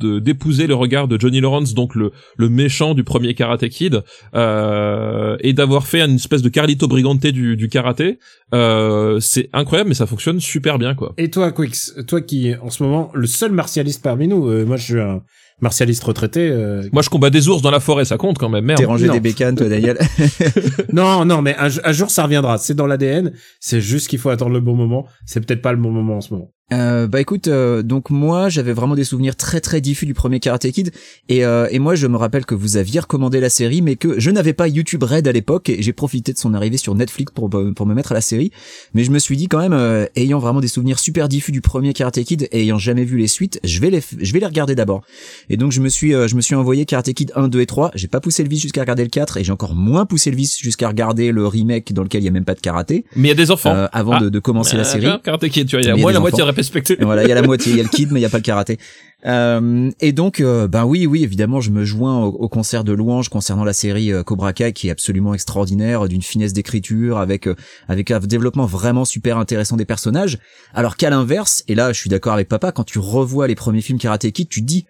d'épouser 0.00 0.66
le 0.66 0.74
regard 0.74 1.08
de 1.08 1.20
Johnny 1.20 1.40
Lawrence, 1.40 1.74
donc 1.74 1.94
le 1.94 2.12
le 2.36 2.48
méchant 2.48 2.94
du 2.94 3.04
premier 3.04 3.34
Karate 3.34 3.68
Kid, 3.68 4.02
euh, 4.34 5.36
et 5.40 5.52
d'avoir 5.52 5.86
fait 5.86 6.00
une 6.00 6.14
espèce 6.14 6.42
de 6.42 6.48
Carlito 6.48 6.88
Brigante 6.88 7.26
du 7.26 7.56
du 7.56 7.68
karaté, 7.68 8.18
euh, 8.54 9.20
c'est 9.20 9.48
incroyable, 9.52 9.88
mais 9.88 9.94
ça 9.94 10.06
fonctionne 10.06 10.40
super 10.40 10.78
bien 10.78 10.94
quoi. 10.94 11.14
Et 11.18 11.30
toi, 11.30 11.52
Quix, 11.52 11.92
toi 12.06 12.20
qui 12.20 12.54
en 12.62 12.70
ce 12.70 12.82
moment 12.82 13.10
le 13.14 13.26
seul 13.26 13.52
martialiste 13.52 14.02
parmi 14.02 14.28
nous, 14.28 14.48
euh, 14.48 14.64
moi 14.64 14.76
je 14.76 14.84
suis 14.84 15.00
un 15.00 15.22
martialiste 15.60 16.02
retraité. 16.04 16.48
euh, 16.50 16.82
Moi, 16.92 17.02
je 17.02 17.08
combats 17.10 17.30
des 17.30 17.48
ours 17.48 17.62
dans 17.62 17.70
la 17.70 17.80
forêt, 17.80 18.04
ça 18.04 18.16
compte 18.16 18.38
quand 18.38 18.48
même, 18.48 18.64
merde. 18.64 18.80
T'es 18.80 18.86
rangé 18.86 19.06
non. 19.06 19.14
des 19.14 19.20
bécanes, 19.20 19.56
toi, 19.56 19.68
Daniel. 19.68 19.98
Non, 20.92 21.24
non, 21.24 21.42
mais 21.42 21.56
un 21.56 21.92
jour 21.92 22.10
ça 22.10 22.24
reviendra. 22.24 22.58
C'est 22.58 22.74
dans 22.74 22.86
l'ADN. 22.86 23.32
C'est 23.60 23.80
juste 23.80 24.08
qu'il 24.08 24.18
faut 24.18 24.30
attendre 24.30 24.52
le 24.52 24.60
bon 24.60 24.74
moment. 24.74 25.06
C'est 25.26 25.44
peut-être 25.44 25.62
pas 25.62 25.72
le 25.72 25.78
bon 25.78 25.90
moment 25.90 26.16
en 26.16 26.20
ce 26.20 26.32
moment. 26.34 26.52
Euh, 26.72 27.06
bah 27.08 27.20
écoute, 27.20 27.48
euh, 27.48 27.82
donc 27.82 28.10
moi 28.10 28.48
j'avais 28.48 28.72
vraiment 28.72 28.94
des 28.94 29.04
souvenirs 29.04 29.34
très 29.36 29.60
très 29.60 29.80
diffus 29.80 30.06
du 30.06 30.14
premier 30.14 30.38
Karate 30.40 30.70
Kid. 30.70 30.92
Et, 31.28 31.44
euh, 31.44 31.66
et 31.70 31.78
moi 31.78 31.94
je 31.96 32.06
me 32.06 32.16
rappelle 32.16 32.46
que 32.46 32.54
vous 32.54 32.76
aviez 32.76 33.00
recommandé 33.00 33.40
la 33.40 33.48
série 33.50 33.82
mais 33.82 33.96
que 33.96 34.20
je 34.20 34.30
n'avais 34.30 34.52
pas 34.52 34.68
YouTube 34.68 35.02
Red 35.02 35.26
à 35.26 35.32
l'époque 35.32 35.68
et 35.68 35.82
j'ai 35.82 35.92
profité 35.92 36.32
de 36.32 36.38
son 36.38 36.54
arrivée 36.54 36.76
sur 36.76 36.94
Netflix 36.94 37.32
pour, 37.34 37.50
pour 37.50 37.86
me 37.86 37.94
mettre 37.94 38.12
à 38.12 38.14
la 38.14 38.20
série. 38.20 38.52
Mais 38.94 39.02
je 39.04 39.10
me 39.10 39.18
suis 39.18 39.36
dit 39.36 39.48
quand 39.48 39.58
même 39.58 39.72
euh, 39.72 40.06
ayant 40.16 40.38
vraiment 40.38 40.60
des 40.60 40.68
souvenirs 40.68 40.98
super 41.00 41.28
diffus 41.28 41.50
du 41.52 41.60
premier 41.60 41.92
Karate 41.92 42.22
Kid 42.22 42.48
et 42.52 42.60
ayant 42.62 42.78
jamais 42.78 43.04
vu 43.04 43.16
les 43.18 43.26
suites 43.28 43.58
je 43.64 43.80
vais 43.80 43.90
les 43.90 44.00
je 44.20 44.32
vais 44.32 44.38
les 44.40 44.46
regarder 44.46 44.74
d'abord. 44.74 45.02
Et 45.48 45.56
donc 45.56 45.72
je 45.72 45.80
me 45.80 45.88
suis 45.88 46.14
euh, 46.14 46.28
je 46.28 46.36
me 46.36 46.40
suis 46.40 46.54
envoyé 46.54 46.84
Karate 46.86 47.12
Kid 47.12 47.32
1 47.34 47.48
2 47.48 47.60
et 47.60 47.66
3 47.66 47.90
j'ai 47.94 48.06
pas 48.08 48.20
poussé 48.20 48.42
le 48.44 48.48
vis 48.48 48.60
jusqu'à 48.60 48.82
regarder 48.82 49.02
le 49.02 49.10
4 49.10 49.38
et 49.38 49.44
j'ai 49.44 49.52
encore 49.52 49.74
moins 49.74 50.06
poussé 50.06 50.30
le 50.30 50.36
vis 50.36 50.58
jusqu'à 50.60 50.86
regarder 50.88 51.32
le 51.32 51.46
remake 51.46 51.92
dans 51.92 52.02
lequel 52.04 52.22
il 52.22 52.26
y 52.26 52.28
a 52.28 52.32
même 52.32 52.44
pas 52.44 52.54
de 52.54 52.60
karaté. 52.60 53.04
Mais 53.16 53.28
il 53.28 53.30
y 53.30 53.32
a 53.32 53.36
des 53.36 53.50
enfants. 53.50 53.74
euh, 53.74 53.88
avant 53.92 54.12
Ah. 54.12 54.20
de, 54.20 54.28
de 54.28 54.38
commencer 54.38 54.76
la 54.76 54.82
Euh, 54.82 54.84
série 54.84 55.06
Karate 55.24 55.48
Kid, 55.48 55.66
tu 55.66 55.76
vois, 55.76 55.82
il 55.82 55.86
y 55.86 55.90
a 55.90 55.94
des 55.94 56.00
la 56.12 56.20
moitié. 56.20 56.38
Et 56.60 57.04
voilà, 57.04 57.24
il 57.24 57.28
y 57.28 57.32
a 57.32 57.34
la 57.34 57.42
moitié, 57.42 57.72
il 57.72 57.78
y 57.78 57.80
a 57.80 57.82
le 57.82 57.88
kid, 57.88 58.10
mais 58.12 58.20
il 58.20 58.22
y 58.22 58.26
a 58.26 58.30
pas 58.30 58.38
le 58.38 58.42
karaté. 58.42 58.78
Euh, 59.26 59.90
et 60.00 60.12
donc, 60.12 60.40
ben 60.42 60.84
oui, 60.84 61.06
oui, 61.06 61.22
évidemment, 61.24 61.60
je 61.60 61.70
me 61.70 61.84
joins 61.84 62.24
au, 62.24 62.48
concert 62.48 62.84
de 62.84 62.92
louanges 62.92 63.28
concernant 63.28 63.64
la 63.64 63.72
série 63.72 64.12
euh, 64.12 64.22
Cobra 64.22 64.52
Kai, 64.52 64.72
qui 64.72 64.88
est 64.88 64.90
absolument 64.90 65.34
extraordinaire, 65.34 66.08
d'une 66.08 66.22
finesse 66.22 66.52
d'écriture, 66.52 67.18
avec 67.18 67.48
avec 67.88 68.10
un 68.10 68.18
développement 68.20 68.66
vraiment 68.66 69.04
super 69.04 69.38
intéressant 69.38 69.76
des 69.76 69.84
personnages. 69.84 70.38
Alors 70.74 70.96
qu'à 70.96 71.10
l'inverse, 71.10 71.64
et 71.68 71.74
là, 71.74 71.92
je 71.92 71.98
suis 71.98 72.10
d'accord 72.10 72.32
avec 72.32 72.48
papa, 72.48 72.72
quand 72.72 72.84
tu 72.84 72.98
revois 72.98 73.46
les 73.46 73.54
premiers 73.54 73.82
films 73.82 73.98
Karate 73.98 74.30
Kid, 74.30 74.48
tu 74.48 74.62
dis 74.62 74.86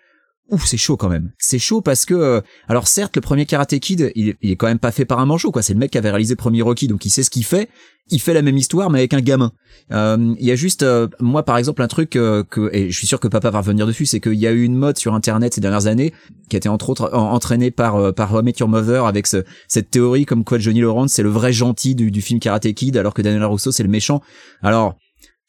Ouf, 0.50 0.66
c'est 0.66 0.76
chaud 0.76 0.96
quand 0.96 1.08
même. 1.08 1.30
C'est 1.38 1.58
chaud 1.60 1.80
parce 1.80 2.04
que, 2.04 2.14
euh, 2.14 2.40
alors 2.68 2.88
certes, 2.88 3.14
le 3.16 3.22
premier 3.22 3.46
Karate 3.46 3.78
Kid, 3.78 4.10
il, 4.16 4.34
il 4.42 4.50
est 4.50 4.56
quand 4.56 4.66
même 4.66 4.80
pas 4.80 4.90
fait 4.90 5.04
par 5.04 5.20
un 5.20 5.26
manchot, 5.26 5.52
quoi. 5.52 5.62
C'est 5.62 5.74
le 5.74 5.78
mec 5.78 5.92
qui 5.92 5.98
avait 5.98 6.10
réalisé 6.10 6.32
le 6.34 6.38
premier 6.38 6.60
Rocky, 6.62 6.88
donc 6.88 7.04
il 7.04 7.10
sait 7.10 7.22
ce 7.22 7.30
qu'il 7.30 7.44
fait. 7.44 7.68
Il 8.12 8.20
fait 8.20 8.34
la 8.34 8.42
même 8.42 8.56
histoire, 8.56 8.90
mais 8.90 8.98
avec 8.98 9.14
un 9.14 9.20
gamin. 9.20 9.52
Euh, 9.92 10.34
Il 10.40 10.44
y 10.44 10.50
a 10.50 10.56
juste, 10.56 10.82
euh, 10.82 11.06
moi 11.20 11.44
par 11.44 11.56
exemple, 11.58 11.80
un 11.82 11.86
truc 11.86 12.16
euh, 12.16 12.42
que, 12.42 12.68
et 12.72 12.90
je 12.90 12.98
suis 12.98 13.06
sûr 13.06 13.20
que 13.20 13.28
papa 13.28 13.50
va 13.50 13.60
revenir 13.60 13.86
dessus, 13.86 14.04
c'est 14.06 14.18
qu'il 14.18 14.34
y 14.34 14.48
a 14.48 14.50
eu 14.50 14.64
une 14.64 14.74
mode 14.74 14.98
sur 14.98 15.14
Internet 15.14 15.54
ces 15.54 15.60
dernières 15.60 15.86
années 15.86 16.12
qui 16.48 16.56
a 16.56 16.58
été 16.58 16.68
entre 16.68 16.90
autres 16.90 17.10
en- 17.12 17.30
entraînée 17.32 17.70
par 17.70 18.12
par 18.12 18.32
Your 18.58 18.68
Mother 18.68 19.04
avec 19.06 19.28
ce- 19.28 19.44
cette 19.68 19.90
théorie 19.90 20.24
comme 20.26 20.42
quoi 20.42 20.58
Johnny 20.58 20.80
Lawrence 20.80 21.12
c'est 21.12 21.22
le 21.22 21.28
vrai 21.28 21.52
gentil 21.52 21.94
du, 21.94 22.10
du 22.10 22.20
film 22.20 22.40
Karate 22.40 22.72
Kid, 22.72 22.96
alors 22.96 23.14
que 23.14 23.22
Daniel 23.22 23.44
Russo 23.44 23.70
c'est 23.70 23.84
le 23.84 23.88
méchant. 23.88 24.20
Alors 24.60 24.96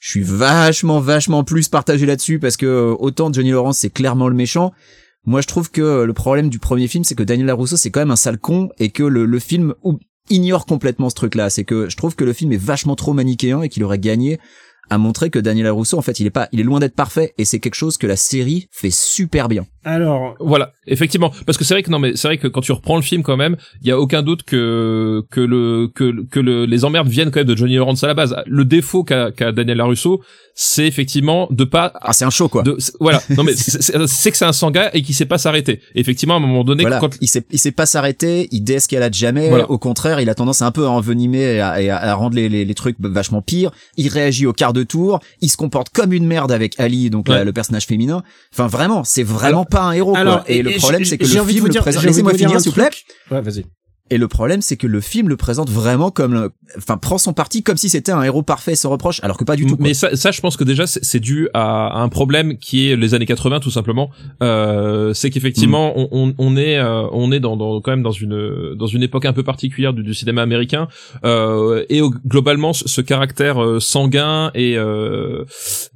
je 0.01 0.09
suis 0.09 0.23
vachement 0.23 0.99
vachement 0.99 1.43
plus 1.43 1.69
partagé 1.69 2.07
là-dessus 2.07 2.39
parce 2.39 2.57
que 2.57 2.65
euh, 2.65 2.95
autant 2.99 3.31
Johnny 3.31 3.51
Lawrence 3.51 3.77
c'est 3.77 3.91
clairement 3.91 4.27
le 4.27 4.35
méchant. 4.35 4.73
Moi 5.25 5.41
je 5.41 5.47
trouve 5.47 5.69
que 5.69 5.81
euh, 5.81 6.05
le 6.07 6.13
problème 6.13 6.49
du 6.49 6.57
premier 6.57 6.87
film 6.87 7.03
c'est 7.03 7.13
que 7.13 7.21
Daniel 7.21 7.45
LaRusso 7.45 7.77
c'est 7.77 7.91
quand 7.91 7.99
même 7.99 8.09
un 8.09 8.15
sale 8.15 8.39
con 8.39 8.69
et 8.79 8.89
que 8.89 9.03
le, 9.03 9.25
le 9.25 9.39
film 9.39 9.75
ignore 10.31 10.65
complètement 10.65 11.11
ce 11.11 11.15
truc 11.15 11.35
là. 11.35 11.51
C'est 11.51 11.65
que 11.65 11.87
je 11.87 11.95
trouve 11.95 12.15
que 12.15 12.23
le 12.23 12.33
film 12.33 12.51
est 12.51 12.57
vachement 12.57 12.95
trop 12.95 13.13
manichéen 13.13 13.61
et 13.61 13.69
qu'il 13.69 13.83
aurait 13.83 13.99
gagné 13.99 14.39
à 14.89 14.97
montrer 14.97 15.29
que 15.29 15.37
Daniel 15.37 15.67
LaRusso 15.67 15.99
en 15.99 16.01
fait 16.01 16.19
il 16.19 16.25
est 16.25 16.31
pas 16.31 16.49
il 16.51 16.59
est 16.59 16.63
loin 16.63 16.79
d'être 16.79 16.95
parfait 16.95 17.35
et 17.37 17.45
c'est 17.45 17.59
quelque 17.59 17.75
chose 17.75 17.97
que 17.97 18.07
la 18.07 18.15
série 18.15 18.69
fait 18.71 18.91
super 18.91 19.49
bien. 19.49 19.67
Alors, 19.83 20.35
Voilà, 20.39 20.73
effectivement, 20.85 21.31
parce 21.45 21.57
que 21.57 21.63
c'est 21.63 21.73
vrai 21.73 21.81
que 21.83 21.89
non, 21.89 21.97
mais 21.99 22.15
c'est 22.15 22.27
vrai 22.27 22.37
que 22.37 22.47
quand 22.47 22.61
tu 22.61 22.71
reprends 22.71 22.95
le 22.97 23.01
film 23.01 23.23
quand 23.23 23.37
même, 23.37 23.57
il 23.81 23.87
y 23.87 23.91
a 23.91 23.99
aucun 23.99 24.21
doute 24.21 24.43
que 24.43 25.23
que 25.31 25.41
le 25.41 25.89
que 25.93 26.23
que 26.29 26.39
le, 26.39 26.65
les 26.65 26.85
emmerdes 26.85 27.07
viennent 27.07 27.31
quand 27.31 27.39
même 27.39 27.47
de 27.47 27.55
Johnny 27.55 27.75
Lawrence 27.75 28.03
à 28.03 28.07
la 28.07 28.13
base. 28.13 28.35
Le 28.45 28.63
défaut 28.65 29.03
qu'a 29.03 29.31
qu'a 29.31 29.51
Daniel 29.51 29.77
Larusso, 29.77 30.21
c'est 30.53 30.85
effectivement 30.85 31.47
de 31.49 31.63
pas 31.63 31.93
Ah 32.01 32.13
c'est 32.13 32.25
un 32.25 32.29
show 32.29 32.47
quoi. 32.49 32.61
de 32.63 32.77
voilà 32.99 33.21
non 33.35 33.43
mais 33.43 33.53
c'est 33.55 33.81
c'est- 33.81 34.07
c'est 34.07 34.31
que 34.31 34.37
c'est 34.37 34.45
un 34.45 34.53
sanga 34.53 34.91
et 34.93 35.01
qui 35.01 35.13
sait 35.13 35.25
pas 35.25 35.37
s'arrêter 35.37 35.81
effectivement 35.95 36.35
à 36.35 36.37
un 36.37 36.41
moment 36.41 36.63
donné 36.63 36.83
Voilà, 36.83 36.99
quand 36.99 37.17
il 37.21 37.27
sait 37.27 37.43
il 37.51 37.57
sait 37.59 37.71
pas 37.71 37.85
s'arrêter, 37.85 38.47
il 38.51 38.61
désescalade 38.63 39.13
jamais. 39.13 39.49
Voilà. 39.49 39.69
Au 39.71 39.77
contraire, 39.77 40.19
il 40.19 40.29
a 40.29 40.35
tendance 40.35 40.61
à 40.61 40.65
un 40.67 40.71
peu 40.71 40.85
à 40.85 40.89
envenimer 40.89 41.39
et 41.55 41.59
à, 41.61 41.81
et 41.81 41.89
à- 41.89 42.13
rendre 42.15 42.35
les, 42.35 42.49
les, 42.49 42.65
les 42.65 42.73
trucs 42.75 42.97
vachement 42.99 43.41
pires. 43.41 43.71
Il 43.97 44.09
réagit 44.09 44.45
au 44.45 44.53
quart 44.53 44.73
de 44.73 44.83
tour, 44.83 45.19
il 45.41 45.49
se 45.49 45.57
comporte 45.57 45.89
comme 45.89 46.13
une 46.13 46.25
merde 46.27 46.51
avec 46.51 46.79
Ali, 46.79 47.09
donc 47.09 47.27
la- 47.29 47.43
le 47.43 47.53
personnage 47.53 47.85
féminin. 47.85 48.21
Enfin 48.53 48.67
vraiment, 48.67 49.03
c'est 49.03 49.23
vraiment 49.23 49.47
Alors, 49.61 49.67
pas 49.71 49.81
un 49.81 49.91
héros. 49.93 50.15
Alors, 50.15 50.43
quoi. 50.43 50.51
Et, 50.51 50.57
et- 50.57 50.61
le 50.63 50.77
problème, 50.77 51.03
c'est 51.05 51.17
que 51.17 51.25
j'ai 51.25 51.35
le 51.35 51.41
envie 51.41 51.53
de 51.53 51.57
film 51.57 51.61
vous 51.61 51.67
le 51.67 51.71
dire- 51.71 51.81
présente. 51.81 52.03
Laissez-moi 52.03 52.33
finir, 52.35 52.61
s'il 52.61 52.69
vous 52.71 52.75
plaît. 52.75 52.89
Ouais, 53.31 53.41
vas-y. 53.41 53.65
Et 54.11 54.17
le 54.19 54.27
problème, 54.27 54.61
c'est 54.61 54.77
que 54.77 54.85
le 54.87 55.01
film 55.01 55.27
le 55.29 55.37
présente 55.37 55.69
vraiment 55.69 56.11
comme, 56.11 56.33
le- 56.33 56.51
enfin, 56.77 56.97
prend 56.97 57.17
son 57.17 57.33
parti 57.33 57.63
comme 57.63 57.77
si 57.77 57.89
c'était 57.89 58.11
un 58.11 58.21
héros 58.21 58.43
parfait 58.43 58.75
sans 58.75 58.89
reproche, 58.91 59.19
alors 59.23 59.37
que 59.37 59.43
pas 59.43 59.55
du 59.55 59.65
tout. 59.65 59.77
quoi. 59.77 59.83
Mais 59.87 59.93
ça, 59.95 60.15
ça, 60.15 60.29
je 60.31 60.39
pense 60.41 60.55
que 60.57 60.63
déjà, 60.63 60.85
c'est 60.85 61.19
dû 61.19 61.47
à, 61.53 61.99
un 62.01 62.09
problème 62.09 62.57
qui 62.57 62.89
est 62.91 62.95
les 62.95 63.13
années 63.15 63.25
80, 63.25 63.59
tout 63.61 63.71
simplement. 63.71 64.11
Euh, 64.43 65.13
c'est 65.13 65.29
qu'effectivement, 65.29 65.93
on, 65.95 66.09
on, 66.11 66.33
on 66.37 66.57
est, 66.57 66.77
euh, 66.77 67.07
on 67.11 67.31
est 67.31 67.39
dans, 67.39 67.55
dans, 67.57 67.79
quand 67.81 67.91
même 67.91 68.03
dans 68.03 68.11
une, 68.11 68.75
dans 68.75 68.85
une 68.87 69.01
époque 69.03 69.25
un 69.25 69.33
peu 69.33 69.43
particulière 69.43 69.93
du, 69.93 70.03
du 70.03 70.13
cinéma 70.13 70.41
américain. 70.41 70.87
Euh, 71.23 71.85
et 71.89 72.01
au- 72.01 72.09
globalement, 72.27 72.73
ce, 72.73 73.01
caractère 73.01 73.63
euh, 73.63 73.79
sanguin 73.79 74.51
et, 74.55 74.77
euh, 74.77 75.45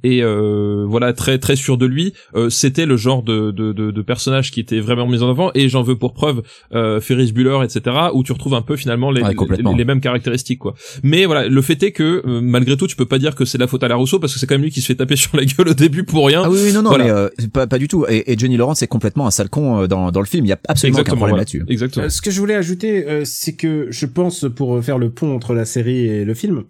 et 0.02 0.22
euh, 0.22 0.84
voilà, 0.88 1.12
très, 1.12 1.38
très 1.38 1.56
sûr 1.56 1.76
de 1.78 1.86
lui, 1.86 2.12
euh, 2.34 2.50
c'était 2.50 2.86
le 2.86 2.96
genre 2.96 3.22
de, 3.22 3.50
de, 3.50 3.72
de, 3.72 3.90
de 3.90 4.02
personnage 4.02 4.50
qui 4.50 4.60
était 4.60 4.80
vraiment 4.80 5.06
mis 5.06 5.22
en 5.22 5.28
avant. 5.30 5.50
Et 5.54 5.68
j'en 5.68 5.82
veux 5.82 5.96
pour 5.96 6.14
preuve 6.14 6.42
euh, 6.74 7.00
Ferris 7.00 7.32
Bueller, 7.32 7.58
etc., 7.64 7.96
où 8.14 8.22
tu 8.22 8.32
retrouves 8.32 8.54
un 8.54 8.62
peu 8.62 8.76
finalement 8.76 9.10
les, 9.10 9.22
Ouais, 9.22 9.30
les, 9.30 9.34
complètement. 9.34 9.74
les 9.74 9.84
mêmes 9.84 10.00
caractéristiques, 10.00 10.58
quoi. 10.58 10.74
Mais 11.02 11.24
voilà, 11.26 11.48
le 11.48 11.62
fait 11.62 11.82
est 11.82 11.92
que 11.92 12.22
euh, 12.26 12.40
malgré 12.40 12.76
tout, 12.76 12.86
tu 12.86 12.96
peux 12.96 13.06
pas 13.06 13.18
dire 13.18 13.34
que 13.34 13.44
c'est 13.44 13.58
la 13.58 13.66
faute 13.66 13.82
à 13.82 13.88
la 13.88 13.96
Rousseau 13.96 14.18
parce 14.18 14.32
que 14.34 14.38
c'est 14.38 14.46
quand 14.46 14.54
même 14.54 14.62
lui 14.62 14.70
qui 14.70 14.80
se 14.80 14.86
fait 14.86 14.94
taper 14.94 15.16
sur 15.16 15.36
la 15.36 15.44
gueule 15.44 15.68
au 15.68 15.74
début 15.74 16.04
pour 16.04 16.26
rien. 16.26 16.42
Ah 16.44 16.50
oui, 16.50 16.58
oui, 16.64 16.72
non, 16.72 16.82
non, 16.82 16.90
Voilà. 16.90 17.04
mais 17.04 17.10
euh, 17.10 17.28
c'est 17.38 17.50
pas, 17.52 17.66
pas 17.66 17.78
du 17.78 17.88
tout. 17.88 18.04
Et, 18.08 18.32
et 18.32 18.38
Johnny 18.38 18.56
Lawrence 18.56 18.82
est 18.82 18.86
complètement 18.86 19.26
un 19.26 19.30
sale 19.30 19.48
con 19.48 19.80
euh, 19.82 19.86
dans, 19.86 20.10
dans 20.10 20.20
le 20.20 20.26
film. 20.26 20.44
Il 20.44 20.48
y 20.48 20.52
a 20.52 20.58
absolument 20.68 20.98
aucun 21.00 21.12
problème 21.16 21.30
voilà. 21.30 21.40
là-dessus. 21.42 21.64
Exactement. 21.68 22.06
Euh, 22.06 22.08
ce 22.08 22.20
que 22.22 22.30
je 22.30 22.40
voulais 22.40 22.54
ajouter, 22.54 23.08
euh, 23.08 23.22
c'est 23.24 23.54
que 23.54 23.88
je 23.90 24.06
pense, 24.06 24.46
pour 24.54 24.82
faire 24.84 24.98
le 24.98 25.10
pont 25.10 25.34
entre 25.34 25.54
la 25.54 25.64
série 25.64 26.06
et 26.06 26.24
le 26.24 26.34
film, 26.34 26.64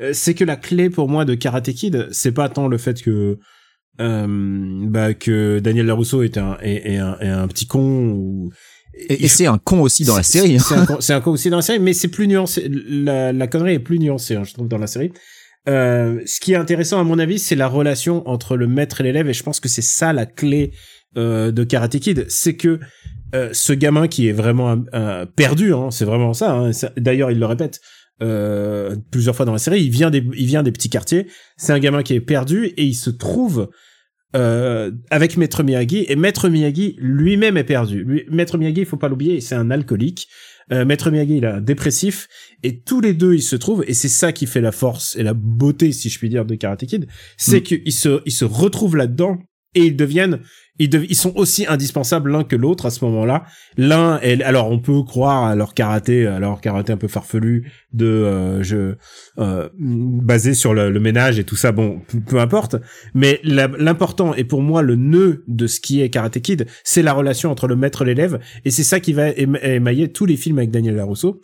euh, 0.00 0.10
c'est 0.12 0.34
que 0.34 0.44
la 0.44 0.56
clé 0.56 0.90
pour 0.90 1.08
moi 1.08 1.24
de 1.24 1.34
Karate 1.34 1.72
Kid, 1.72 2.08
c'est 2.12 2.32
pas 2.32 2.48
tant 2.48 2.68
le 2.68 2.78
fait 2.78 3.02
que 3.02 3.38
euh, 4.00 4.26
bah, 4.88 5.12
que 5.14 5.58
Daniel 5.58 5.86
Larousseau 5.86 6.22
est 6.22 6.38
un, 6.38 6.56
est, 6.62 6.92
est 6.94 6.96
un, 6.96 7.16
est 7.20 7.28
un 7.28 7.46
petit 7.48 7.66
con 7.66 8.08
ou 8.10 8.50
Et, 8.94 9.24
et 9.24 9.28
c'est 9.28 9.46
un 9.46 9.58
con 9.58 9.80
aussi 9.80 10.04
dans 10.04 10.16
la 10.16 10.22
série. 10.22 10.56
hein. 10.56 10.62
C'est 10.66 10.74
un, 10.74 10.86
con- 10.86 11.00
c'est 11.00 11.12
un 11.14 11.20
con 11.20 11.30
aussi 11.32 11.48
dans 11.50 11.56
la 11.56 11.62
série, 11.62 11.78
mais 11.80 11.92
c'est 11.94 12.08
plus 12.08 12.26
nuancé. 12.28 12.68
La, 12.70 13.32
la 13.32 13.46
connerie 13.46 13.74
est 13.74 13.78
plus 13.78 13.98
nuancée, 13.98 14.36
hein, 14.36 14.44
je 14.44 14.52
trouve, 14.52 14.68
dans 14.68 14.78
la 14.78 14.86
série. 14.86 15.12
Euh, 15.68 16.20
ce 16.26 16.40
qui 16.40 16.52
est 16.52 16.56
intéressant, 16.56 17.00
à 17.00 17.04
mon 17.04 17.18
avis, 17.18 17.38
c'est 17.38 17.54
la 17.54 17.68
relation 17.68 18.28
entre 18.28 18.56
le 18.56 18.66
maître 18.66 19.00
et 19.00 19.04
l'élève, 19.04 19.28
et 19.28 19.32
je 19.32 19.42
pense 19.42 19.60
que 19.60 19.68
c'est 19.68 19.80
ça 19.82 20.12
la 20.12 20.26
clé 20.26 20.72
euh, 21.16 21.52
de 21.52 21.64
Karate 21.64 21.98
Kid. 22.00 22.26
C'est 22.28 22.56
que 22.56 22.80
euh, 23.34 23.48
ce 23.52 23.72
gamin 23.72 24.08
qui 24.08 24.28
est 24.28 24.32
vraiment 24.32 24.76
euh, 24.94 25.24
perdu, 25.24 25.72
hein, 25.72 25.90
c'est 25.90 26.04
vraiment 26.04 26.34
ça. 26.34 26.52
hein, 26.52 26.72
ça- 26.72 26.92
D'ailleurs, 26.96 27.30
il 27.30 27.38
le 27.38 27.46
répète 27.46 27.80
euh, 28.22 28.94
plusieurs 29.10 29.34
fois 29.34 29.46
dans 29.46 29.52
la 29.52 29.58
série. 29.58 29.82
Il 29.82 29.90
vient 29.90 30.10
des, 30.10 30.22
il 30.36 30.46
vient 30.46 30.62
des 30.62 30.72
petits 30.72 30.90
quartiers. 30.90 31.26
C'est 31.56 31.72
un 31.72 31.78
gamin 31.78 32.02
qui 32.02 32.14
est 32.14 32.20
perdu 32.20 32.66
et 32.76 32.84
il 32.84 32.94
se 32.94 33.10
trouve 33.10 33.70
euh, 34.34 34.90
avec 35.10 35.36
Maître 35.36 35.62
Miyagi 35.62 36.06
et 36.08 36.16
Maître 36.16 36.48
Miyagi 36.48 36.96
lui-même 36.98 37.56
est 37.56 37.64
perdu. 37.64 38.04
Lui, 38.04 38.24
Maître 38.30 38.58
Miyagi, 38.58 38.80
il 38.80 38.86
faut 38.86 38.96
pas 38.96 39.08
l'oublier, 39.08 39.40
c'est 39.40 39.54
un 39.54 39.70
alcoolique. 39.70 40.28
Euh, 40.72 40.84
Maître 40.84 41.10
Miyagi, 41.10 41.36
il 41.38 41.44
est 41.44 41.48
un 41.48 41.60
dépressif 41.60 42.28
et 42.62 42.80
tous 42.80 43.00
les 43.00 43.14
deux 43.14 43.34
ils 43.34 43.42
se 43.42 43.56
trouvent 43.56 43.84
et 43.86 43.94
c'est 43.94 44.08
ça 44.08 44.32
qui 44.32 44.46
fait 44.46 44.60
la 44.60 44.72
force 44.72 45.16
et 45.16 45.22
la 45.22 45.34
beauté, 45.34 45.92
si 45.92 46.08
je 46.08 46.18
puis 46.18 46.28
dire, 46.28 46.44
de 46.44 46.54
Karate 46.54 46.86
Kid, 46.86 47.06
c'est 47.36 47.60
Mm. 47.60 47.62
qu'ils 47.62 47.92
se 47.92 48.22
ils 48.24 48.32
se 48.32 48.44
retrouvent 48.44 48.96
là-dedans 48.96 49.38
et 49.74 49.86
ils 49.86 49.96
deviennent 49.96 50.40
ils, 50.78 50.92
ils 51.08 51.14
sont 51.16 51.32
aussi 51.36 51.66
indispensables 51.66 52.30
l'un 52.32 52.44
que 52.44 52.56
l'autre 52.56 52.86
à 52.86 52.90
ce 52.90 53.04
moment-là. 53.04 53.44
L'un 53.76 54.18
est 54.20 54.42
alors 54.42 54.70
on 54.70 54.78
peut 54.78 55.02
croire 55.02 55.44
à 55.44 55.54
leur 55.54 55.74
karaté, 55.74 56.26
à 56.26 56.38
leur 56.38 56.60
karaté 56.60 56.92
un 56.92 56.96
peu 56.96 57.08
farfelu 57.08 57.70
de 57.92 58.06
euh, 58.06 58.62
je 58.62 58.94
euh, 59.38 59.68
basé 59.78 60.54
sur 60.54 60.72
le, 60.74 60.90
le 60.90 61.00
ménage 61.00 61.38
et 61.38 61.44
tout 61.44 61.56
ça. 61.56 61.72
Bon, 61.72 62.00
peu, 62.26 62.40
importe. 62.40 62.76
Mais 63.14 63.40
l'important 63.44 64.34
et 64.34 64.44
pour 64.44 64.62
moi 64.62 64.82
le 64.82 64.96
nœud 64.96 65.44
de 65.46 65.66
ce 65.66 65.80
qui 65.80 66.00
est 66.00 66.08
Karate 66.10 66.40
Kid, 66.40 66.66
c'est 66.84 67.02
la 67.02 67.12
relation 67.12 67.50
entre 67.50 67.68
le 67.68 67.76
maître 67.76 68.02
et 68.02 68.06
l'élève 68.06 68.40
et 68.64 68.70
c'est 68.70 68.84
ça 68.84 68.98
qui 69.00 69.12
va 69.12 69.30
éma- 69.30 69.62
émailler 69.62 70.10
tous 70.10 70.26
les 70.26 70.36
films 70.36 70.58
avec 70.58 70.70
Daniel 70.70 70.96
Larousseau. 70.96 71.40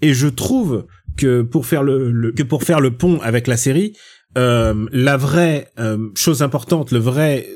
Et 0.00 0.12
je 0.14 0.28
trouve 0.28 0.86
que 1.16 1.42
pour 1.42 1.66
faire 1.66 1.82
le, 1.82 2.10
le- 2.10 2.32
que 2.32 2.42
pour 2.42 2.62
faire 2.62 2.80
le 2.80 2.96
pont 2.96 3.20
avec 3.20 3.46
la 3.46 3.56
série, 3.56 3.92
euh, 4.38 4.86
la 4.92 5.16
vraie 5.16 5.68
euh, 5.78 6.08
chose 6.14 6.42
importante, 6.42 6.90
le 6.90 6.98
vrai 6.98 7.46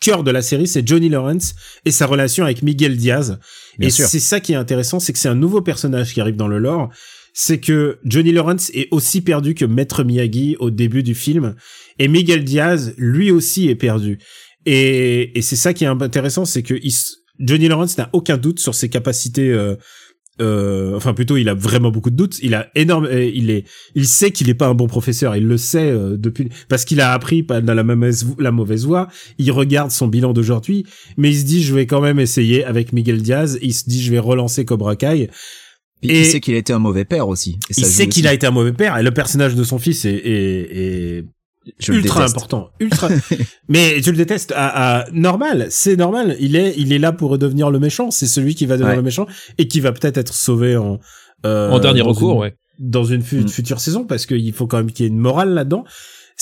cœur 0.00 0.24
de 0.24 0.30
la 0.30 0.42
série, 0.42 0.66
c'est 0.66 0.86
Johnny 0.86 1.08
Lawrence 1.08 1.54
et 1.84 1.90
sa 1.90 2.06
relation 2.06 2.44
avec 2.44 2.62
Miguel 2.62 2.96
Diaz. 2.96 3.38
Bien 3.78 3.88
et 3.88 3.90
c'est 3.90 4.20
ça 4.20 4.40
qui 4.40 4.52
est 4.52 4.56
intéressant, 4.56 5.00
c'est 5.00 5.12
que 5.12 5.18
c'est 5.18 5.28
un 5.28 5.34
nouveau 5.34 5.62
personnage 5.62 6.14
qui 6.14 6.20
arrive 6.20 6.36
dans 6.36 6.48
le 6.48 6.58
lore. 6.58 6.90
C'est 7.32 7.58
que 7.58 7.98
Johnny 8.04 8.32
Lawrence 8.32 8.70
est 8.74 8.88
aussi 8.90 9.20
perdu 9.20 9.54
que 9.54 9.64
Maître 9.64 10.02
Miyagi 10.02 10.56
au 10.58 10.70
début 10.70 11.02
du 11.02 11.14
film. 11.14 11.54
Et 11.98 12.08
Miguel 12.08 12.44
Diaz, 12.44 12.94
lui 12.98 13.30
aussi, 13.30 13.68
est 13.68 13.76
perdu. 13.76 14.18
Et, 14.66 15.38
et 15.38 15.42
c'est 15.42 15.56
ça 15.56 15.72
qui 15.72 15.84
est 15.84 15.88
intéressant, 15.88 16.44
c'est 16.44 16.62
que 16.62 16.74
il 16.82 16.92
Johnny 17.40 17.68
Lawrence 17.68 17.96
n'a 17.96 18.10
aucun 18.12 18.36
doute 18.36 18.60
sur 18.60 18.74
ses 18.74 18.90
capacités 18.90 19.50
euh, 19.50 19.76
euh, 20.40 20.96
enfin 20.96 21.14
plutôt 21.14 21.36
il 21.36 21.48
a 21.48 21.54
vraiment 21.54 21.90
beaucoup 21.90 22.10
de 22.10 22.16
doutes. 22.16 22.38
Il 22.42 22.54
a 22.54 22.68
énorme 22.74 23.06
euh, 23.06 23.24
il 23.24 23.50
est 23.50 23.64
il 23.94 24.06
sait 24.06 24.30
qu'il 24.30 24.48
est 24.48 24.54
pas 24.54 24.66
un 24.66 24.74
bon 24.74 24.86
professeur. 24.86 25.36
Il 25.36 25.46
le 25.46 25.56
sait 25.56 25.90
euh, 25.90 26.16
depuis 26.16 26.48
parce 26.68 26.84
qu'il 26.84 27.00
a 27.00 27.12
appris 27.12 27.42
dans 27.42 27.74
la 27.74 27.82
mauvaise 27.82 28.26
la 28.38 28.50
mauvaise 28.50 28.86
voie. 28.86 29.08
Il 29.38 29.50
regarde 29.52 29.90
son 29.90 30.08
bilan 30.08 30.32
d'aujourd'hui 30.32 30.84
mais 31.16 31.30
il 31.30 31.38
se 31.38 31.44
dit 31.44 31.62
je 31.62 31.74
vais 31.74 31.86
quand 31.86 32.00
même 32.00 32.18
essayer 32.20 32.64
avec 32.64 32.92
Miguel 32.92 33.22
Diaz. 33.22 33.58
Il 33.62 33.74
se 33.74 33.84
dit 33.88 34.02
je 34.02 34.10
vais 34.10 34.18
relancer 34.18 34.64
Cobra 34.64 34.96
Kai. 34.96 35.28
Puis 36.00 36.10
Et- 36.10 36.20
il 36.20 36.26
sait 36.26 36.40
qu'il 36.40 36.54
a 36.54 36.58
été 36.58 36.72
un 36.72 36.78
mauvais 36.78 37.04
père 37.04 37.28
aussi. 37.28 37.58
Et 37.68 37.74
ça 37.74 37.80
il 37.82 37.86
sait 37.86 38.06
qu'il 38.08 38.26
a 38.26 38.32
été 38.32 38.46
un 38.46 38.50
mauvais 38.52 38.72
père. 38.72 38.96
Et 38.96 39.02
le 39.02 39.10
personnage 39.10 39.54
de 39.54 39.64
son 39.64 39.78
fils 39.78 40.04
est, 40.04 40.14
est, 40.14 40.76
est 41.18 41.24
Je 41.78 41.92
ultra 41.92 42.20
déteste. 42.20 42.36
important 42.36 42.70
ultra 42.80 43.08
mais 43.68 44.00
tu 44.02 44.10
le 44.10 44.16
détestes 44.16 44.52
à, 44.56 45.00
à- 45.02 45.10
normal 45.12 45.66
c'est 45.70 45.94
normal 45.96 46.36
il 46.40 46.56
est 46.56 46.74
il 46.78 46.92
est 46.92 46.98
là 46.98 47.12
pour 47.12 47.30
redevenir 47.30 47.70
le 47.70 47.78
méchant 47.78 48.10
c'est 48.10 48.26
celui 48.26 48.54
qui 48.54 48.64
va 48.66 48.76
devenir 48.76 48.92
Ouais. 48.92 48.96
le 48.96 49.02
méchant 49.02 49.26
et 49.58 49.68
qui 49.68 49.80
va 49.80 49.92
peut-être 49.92 50.16
être 50.16 50.32
sauvé 50.34 50.76
en 50.78 50.98
euh, 51.44 51.70
en 51.70 51.78
dernier 51.78 52.00
recours, 52.02 52.32
une- 52.34 52.40
ouais. 52.40 52.54
dans 52.78 53.04
une 53.04 53.22
fu- 53.22 53.40
Mm. 53.42 53.48
future 53.48 53.80
saison 53.80 54.04
parce 54.04 54.24
qu'il 54.26 54.52
faut 54.54 54.66
quand 54.66 54.78
même 54.78 54.90
qu'il 54.90 55.04
y 55.04 55.08
ait 55.08 55.12
une 55.12 55.18
morale 55.18 55.52
là-dedans. 55.54 55.84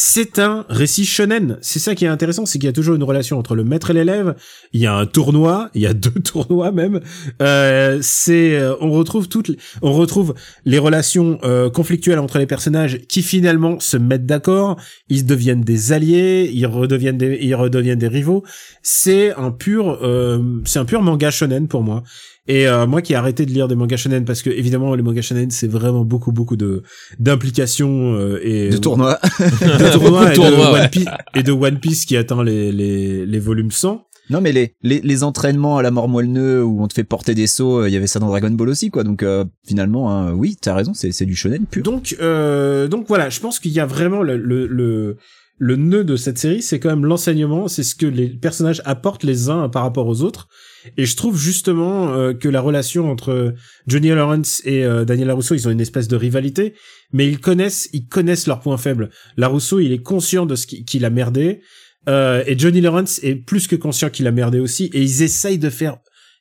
C'est 0.01 0.39
un 0.39 0.65
récit 0.69 1.05
shonen. 1.05 1.59
C'est 1.61 1.81
ça 1.81 1.97
qui 1.97 2.05
est 2.05 2.09
intéressant, 2.09 2.47
c'est 2.47 2.61
qu'il 2.61 2.69
y 2.69 2.71
a 2.71 2.73
toujours 2.73 2.95
une 2.95 3.03
relation 3.03 3.37
entre 3.37 3.57
le 3.57 3.65
maître 3.65 3.91
et 3.91 3.95
l'élève. 3.95 4.37
Il 4.73 4.81
y 4.81 4.87
a 4.87 4.95
un 4.95 5.07
tournoi, 5.07 5.71
il 5.75 5.83
y 5.83 5.89
a 5.89 5.93
deux 5.93 6.13
tournois 6.13 6.71
même. 6.71 7.01
Euh, 7.43 7.99
c'est, 8.01 8.55
euh, 8.55 8.77
on 8.81 8.93
retrouve 8.93 9.29
toutes, 9.29 9.51
on 9.83 9.93
retrouve 9.93 10.37
les 10.65 10.79
relations 10.79 11.41
euh, 11.43 11.69
conflictuelles 11.69 12.21
entre 12.21 12.39
les 12.39 12.47
personnages 12.47 13.01
qui 13.09 13.23
finalement 13.23 13.81
se 13.81 13.97
mettent 13.97 14.25
d'accord. 14.25 14.77
Ils 15.09 15.27
deviennent 15.27 15.63
des 15.63 15.91
alliés, 15.91 16.49
ils 16.55 16.67
redeviennent 16.67 17.19
des, 17.19 17.37
ils 17.41 17.57
redeviennent 17.57 17.99
des 17.99 18.07
rivaux. 18.07 18.45
C'est 18.85 19.35
un 19.35 19.51
pur, 19.51 19.99
euh, 20.05 20.63
c'est 20.65 20.79
un 20.79 20.85
pur 20.85 21.03
manga 21.03 21.33
shonen 21.33 21.67
pour 21.67 21.83
moi. 21.83 22.05
Et 22.49 22.67
euh, 22.67 22.87
moi 22.87 23.03
qui 23.03 23.13
ai 23.13 23.17
arrêté 23.17 23.45
de 23.45 23.53
lire 23.53 23.69
des 23.69 23.75
mangas 23.75 23.99
shonen 23.99 24.25
parce 24.25 24.41
que 24.41 24.49
évidemment 24.49 24.95
les 24.95 25.03
mangas 25.03 25.21
shonen 25.23 25.51
c'est 25.51 25.69
vraiment 25.69 26.05
beaucoup 26.05 26.33
beaucoup 26.33 26.57
de 26.57 26.83
d'implications 27.19 28.15
euh, 28.15 28.41
et 28.43 28.71
de 28.71 28.77
tournoi. 28.79 29.19
de 29.39 29.93
tournois 29.93 30.33
et, 30.33 30.35
tournois, 30.35 30.67
de 30.67 30.73
ouais. 30.73 30.81
One 30.81 30.89
Piece, 30.89 31.09
et 31.35 31.43
de 31.43 31.53
One 31.53 31.79
Piece 31.79 32.05
qui 32.07 32.17
atteint 32.17 32.43
les 32.43 32.73
les 32.73 33.27
les 33.27 33.39
volumes 33.39 33.71
100. 33.71 34.03
non 34.31 34.41
mais 34.41 34.53
les, 34.53 34.75
les 34.83 35.01
les 35.03 35.25
entraînements 35.25 35.77
à 35.77 35.83
la 35.83 35.91
mort 35.91 36.09
moelle 36.09 36.39
où 36.63 36.83
on 36.83 36.89
te 36.89 36.95
fait 36.95 37.05
porter 37.05 37.35
des 37.35 37.47
sauts, 37.47 37.83
euh, 37.83 37.89
il 37.89 37.93
y 37.93 37.97
avait 37.97 38.07
ça 38.07 38.19
dans 38.19 38.29
Dragon 38.29 38.51
Ball 38.51 38.71
aussi 38.71 38.91
quoi. 38.91 39.05
Donc 39.05 39.23
euh, 39.23 39.45
finalement, 39.67 40.11
hein, 40.11 40.33
oui, 40.33 40.57
t'as 40.61 40.75
raison, 40.75 40.95
c'est 40.95 41.13
c'est 41.13 41.27
du 41.27 41.37
shonen 41.37 41.67
pur. 41.67 41.83
Donc 41.83 42.17
euh, 42.21 42.89
donc 42.89 43.07
voilà, 43.09 43.29
je 43.29 43.41
pense 43.41 43.59
qu'il 43.61 43.73
y 43.73 43.81
a 43.81 43.87
vraiment 43.87 44.23
le 44.23 44.37
le 44.39 44.67
le, 44.67 45.17
le 45.59 45.77
nœud 45.77 46.05
de 46.05 46.17
cette 46.17 46.39
série, 46.39 46.63
c'est 46.63 46.79
quand 46.79 46.89
même 46.89 47.05
l'enseignement, 47.05 47.67
c'est 47.69 47.83
ce 47.83 47.95
que 47.95 48.07
les 48.07 48.29
personnages 48.29 48.81
apportent 48.85 49.25
les 49.25 49.49
uns 49.51 49.69
par 49.69 49.83
rapport 49.83 50.07
aux 50.07 50.23
autres. 50.23 50.49
Et 50.97 51.05
je 51.05 51.17
trouve 51.17 51.37
justement 51.37 52.13
euh, 52.15 52.33
que 52.33 52.49
la 52.49 52.61
relation 52.61 53.11
entre 53.11 53.55
Johnny 53.87 54.09
Lawrence 54.09 54.63
et 54.65 54.85
euh, 54.85 55.05
Daniel 55.05 55.29
Larousseau, 55.29 55.55
ils 55.57 55.67
ont 55.67 55.73
une 55.73 55.81
espèce 55.81 56.07
de 56.09 56.17
rivalité, 56.17 56.75
mais 57.13 57.29
ils 57.29 57.41
connaissent, 57.41 57.89
ils 57.93 58.07
connaissent 58.07 58.47
leurs 58.47 58.61
points 58.61 58.79
faibles. 58.79 59.11
Larousseau, 59.37 59.81
il 59.81 59.93
est 59.93 60.03
conscient 60.03 60.47
de 60.47 60.55
ce 60.55 60.67
qui- 60.67 60.85
qu'il 60.85 61.05
a 61.05 61.11
merdé, 61.11 61.61
euh, 62.09 62.45
et 62.47 62.57
Johnny 62.57 62.81
Lawrence 62.81 63.19
est 63.25 63.35
plus 63.35 63.67
que 63.67 63.77
conscient 63.77 64.11
qu'il 64.11 64.27
a 64.29 64.33
merdé 64.33 64.61
aussi, 64.61 64.85
et 64.95 65.03
ils 65.03 65.23
essayent 65.23 65.59
de 65.59 65.71
faire, 65.71 65.99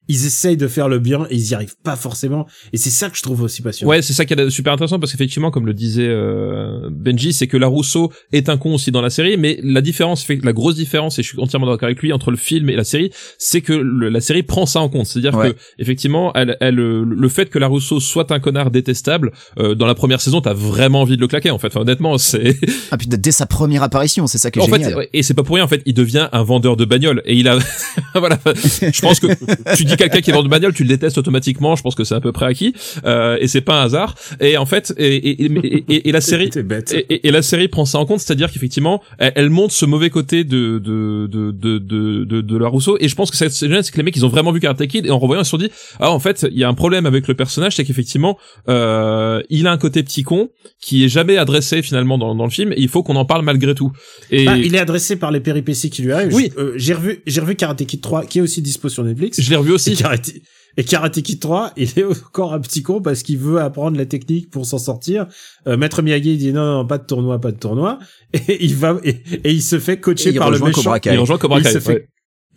ils 0.07 0.25
essayent 0.25 0.57
de 0.57 0.67
faire 0.67 0.87
le 0.89 0.99
bien, 0.99 1.25
et 1.29 1.35
ils 1.35 1.49
y 1.51 1.53
arrivent 1.53 1.75
pas 1.83 1.95
forcément. 1.95 2.47
Et 2.73 2.77
c'est 2.77 2.89
ça 2.89 3.09
que 3.09 3.17
je 3.17 3.21
trouve 3.23 3.41
aussi 3.41 3.61
passionnant. 3.61 3.89
Ouais, 3.89 4.01
c'est 4.01 4.13
ça 4.13 4.25
qui 4.25 4.33
est 4.33 4.49
super 4.49 4.73
intéressant 4.73 4.99
parce 4.99 5.11
qu'effectivement, 5.11 5.51
comme 5.51 5.65
le 5.65 5.73
disait 5.73 6.07
euh, 6.07 6.89
Benji, 6.91 7.33
c'est 7.33 7.47
que 7.47 7.57
Larousseau 7.57 8.11
est 8.31 8.49
un 8.49 8.57
con 8.57 8.73
aussi 8.75 8.91
dans 8.91 9.01
la 9.01 9.09
série, 9.09 9.37
mais 9.37 9.59
la 9.63 9.81
différence 9.81 10.23
fait 10.23 10.39
la 10.43 10.53
grosse 10.53 10.75
différence, 10.75 11.19
et 11.19 11.23
je 11.23 11.29
suis 11.29 11.39
entièrement 11.39 11.67
d'accord 11.67 11.85
avec 11.87 12.01
lui, 12.01 12.13
entre 12.13 12.31
le 12.31 12.37
film 12.37 12.69
et 12.69 12.75
la 12.75 12.83
série, 12.83 13.11
c'est 13.37 13.61
que 13.61 13.73
le- 13.73 14.09
la 14.09 14.21
série 14.21 14.43
prend 14.43 14.65
ça 14.65 14.79
en 14.79 14.89
compte. 14.89 15.05
C'est-à-dire 15.05 15.35
Ouais. 15.35 15.51
que 15.51 15.57
effectivement, 15.79 16.31
elle, 16.35 16.57
elle, 16.61 16.75
le 16.75 17.29
fait 17.29 17.49
que 17.49 17.59
Larousseau 17.59 17.99
soit 17.99 18.31
un 18.31 18.39
connard 18.39 18.71
détestable, 18.71 19.31
euh, 19.59 19.75
dans 19.75 19.85
la 19.85 19.95
première 19.95 20.21
saison, 20.21 20.41
t'as 20.41 20.53
vraiment 20.53 21.01
envie 21.01 21.15
de 21.17 21.21
le 21.21 21.27
claquer. 21.27 21.49
En 21.51 21.57
fait, 21.59 21.67
Enfin, 21.67 21.81
honnêtement, 21.81 22.17
c'est 22.17 22.55
Ah 22.91 22.97
puis 22.97 23.07
dès 23.07 23.31
sa 23.31 23.45
première 23.45 23.83
apparition, 23.83 24.25
c'est 24.25 24.37
ça 24.37 24.51
qui 24.51 24.59
est 24.59 24.61
en 24.61 24.67
fait, 24.67 24.75
génial. 24.75 24.95
ouais, 24.95 25.09
et 25.13 25.21
c'est 25.21 25.33
pas 25.33 25.43
pour 25.43 25.55
rien. 25.55 25.65
En 25.65 25.67
fait, 25.67 25.81
il 25.85 25.93
devient 25.93 26.29
un 26.31 26.43
vendeur 26.43 26.77
de 26.77 26.85
bagnoles 26.85 27.21
et 27.25 27.35
il 27.35 27.47
a 27.49 27.57
voilà. 28.15 28.39
Je 28.45 29.01
pense 29.01 29.19
que 29.19 29.27
tu 29.75 29.83
dis 29.83 29.96
quelqu'un 29.97 30.21
qui 30.21 30.31
vend 30.31 30.43
de 30.43 30.47
bagnole, 30.49 30.73
tu 30.73 30.83
le 30.83 30.89
détestes 30.89 31.17
automatiquement. 31.17 31.75
Je 31.75 31.81
pense 31.83 31.95
que 31.95 32.03
c'est 32.03 32.15
à 32.15 32.21
peu 32.21 32.31
près 32.31 32.45
acquis. 32.45 32.73
Euh, 33.05 33.37
et 33.39 33.47
c'est 33.47 33.61
pas 33.61 33.81
un 33.81 33.85
hasard. 33.85 34.15
Et 34.39 34.57
en 34.57 34.65
fait, 34.65 34.93
et, 34.97 35.15
et, 35.15 35.43
et, 35.45 35.83
et- 35.89 36.09
et 36.09 36.11
la 36.11 36.21
série, 36.29 36.49
T'es 36.49 36.63
bête. 36.63 36.93
et, 36.93 37.05
et- 37.13 37.27
et 37.27 37.31
la 37.31 37.41
série 37.41 37.67
prend 37.67 37.85
ça 37.85 37.99
en 37.99 38.05
compte, 38.05 38.19
c'est-à-dire 38.19 38.51
qu'effectivement, 38.51 39.01
elle, 39.17 39.33
elle 39.35 39.49
montre 39.49 39.73
ce 39.73 39.85
mauvais 39.85 40.09
côté 40.09 40.43
de 40.43 40.79
de 40.79 41.27
de 41.27 41.51
de 41.51 41.77
de, 41.79 42.23
de, 42.23 42.41
de 42.41 42.57
la 42.57 42.67
Rousseau. 42.67 42.97
Et 42.99 43.07
je 43.07 43.15
pense 43.15 43.31
que 43.31 43.37
c'est 43.37 43.49
c'est 43.49 43.67
génial, 43.67 43.83
c'est 43.83 43.91
que 43.91 43.97
les 43.97 44.03
mecs 44.03 44.15
ils 44.15 44.25
ont 44.25 44.29
vraiment 44.29 44.51
vu 44.51 44.59
Karate 44.59 44.85
Kid 44.87 45.05
et 45.05 45.09
en 45.11 45.19
revoyant 45.19 45.41
ils 45.41 45.45
se 45.45 45.51
sont 45.51 45.57
dit 45.57 45.69
ah 45.99 46.11
en 46.11 46.19
fait 46.19 46.45
il 46.51 46.57
y 46.57 46.63
a 46.63 46.69
un 46.69 46.73
problème 46.73 47.05
avec 47.05 47.27
le 47.27 47.33
personnage, 47.33 47.75
c'est 47.75 47.83
qu'effectivement 47.85 48.37
euh, 48.69 49.41
il 49.49 49.67
a 49.67 49.71
un 49.71 49.77
côté 49.77 50.03
petit 50.03 50.23
con 50.23 50.49
qui 50.81 51.03
est 51.05 51.09
jamais 51.09 51.37
adressé 51.37 51.81
finalement 51.81 52.17
dans, 52.17 52.35
dans 52.35 52.43
le 52.45 52.49
film 52.51 52.71
et 52.73 52.79
il 52.81 52.87
faut 52.89 53.03
qu'on 53.03 53.15
en 53.15 53.25
parle 53.25 53.43
malgré 53.43 53.73
tout. 53.73 53.91
Et 54.31 54.45
Bah, 54.45 54.57
il 54.57 54.75
est 54.75 54.79
adressé 54.79 55.15
par 55.15 55.31
les 55.31 55.39
péripéties 55.39 55.89
qui 55.89 56.01
lui 56.01 56.11
arrivent. 56.11 56.33
Oui. 56.33 56.51
Euh, 56.57 56.73
j'ai 56.75 56.93
revu, 56.93 57.21
j'ai 57.25 57.41
revu 57.41 57.55
Karate 57.55 57.85
Kid 57.85 58.01
3, 58.01 58.25
qui 58.25 58.39
est 58.39 58.41
aussi 58.41 58.61
dispo 58.61 58.89
sur 58.89 59.03
Netflix. 59.03 59.39
je 59.41 59.49
l'ai 59.49 59.55
revu 59.55 59.71
Et. 59.93 59.95
Karate, 59.95 60.31
et 60.79 60.83
Karate 60.83 61.21
Kid 61.21 61.39
3, 61.39 61.71
il 61.75 61.89
est 61.97 62.03
encore 62.05 62.53
un 62.53 62.59
petit 62.59 62.83
con 62.83 63.01
parce 63.01 63.23
qu'il 63.23 63.37
veut 63.39 63.59
apprendre 63.59 63.97
la 63.97 64.05
technique 64.05 64.49
pour 64.51 64.65
s'en 64.65 64.77
sortir. 64.77 65.25
Euh, 65.67 65.75
Maître 65.77 66.01
Miyagi 66.03 66.33
il 66.33 66.37
dit 66.37 66.53
non, 66.53 66.65
non, 66.65 66.85
pas 66.85 66.97
de 66.99 67.05
tournoi, 67.05 67.39
pas 67.41 67.51
de 67.51 67.57
tournoi. 67.57 67.97
Et 68.33 68.63
il 68.63 68.75
va, 68.75 68.97
et, 69.03 69.21
et 69.43 69.51
il 69.51 69.61
se 69.63 69.79
fait 69.79 69.99
coacher 69.99 70.29
il 70.29 70.37
par 70.37 70.51
le 70.51 70.59
méchant. 70.59 70.71
Cobra 70.73 70.99
Kai. 70.99 71.13
Il 71.13 71.19
rejoint 71.19 71.37
Cobra 71.37 71.59
il 71.59 71.63
Kai. 71.63 71.71
se 71.73 71.79
fait, 71.79 71.93
ouais. 71.93 72.07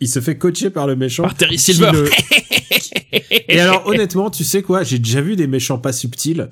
il 0.01 0.07
se 0.07 0.19
fait 0.19 0.37
coacher 0.37 0.69
par 0.69 0.85
le 0.85 0.95
méchant. 0.95 1.23
Par 1.23 1.35
Terry 1.35 1.57
Silver. 1.57 1.91
le- 1.93 2.09
Et 3.49 3.59
alors, 3.59 3.85
honnêtement, 3.87 4.29
tu 4.29 4.43
sais 4.43 4.61
quoi? 4.61 4.83
J'ai 4.83 4.99
déjà 4.99 5.19
vu 5.21 5.35
des 5.35 5.47
méchants 5.47 5.77
pas 5.77 5.91
subtils. 5.91 6.49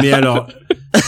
Mais 0.00 0.12
alors, 0.12 0.48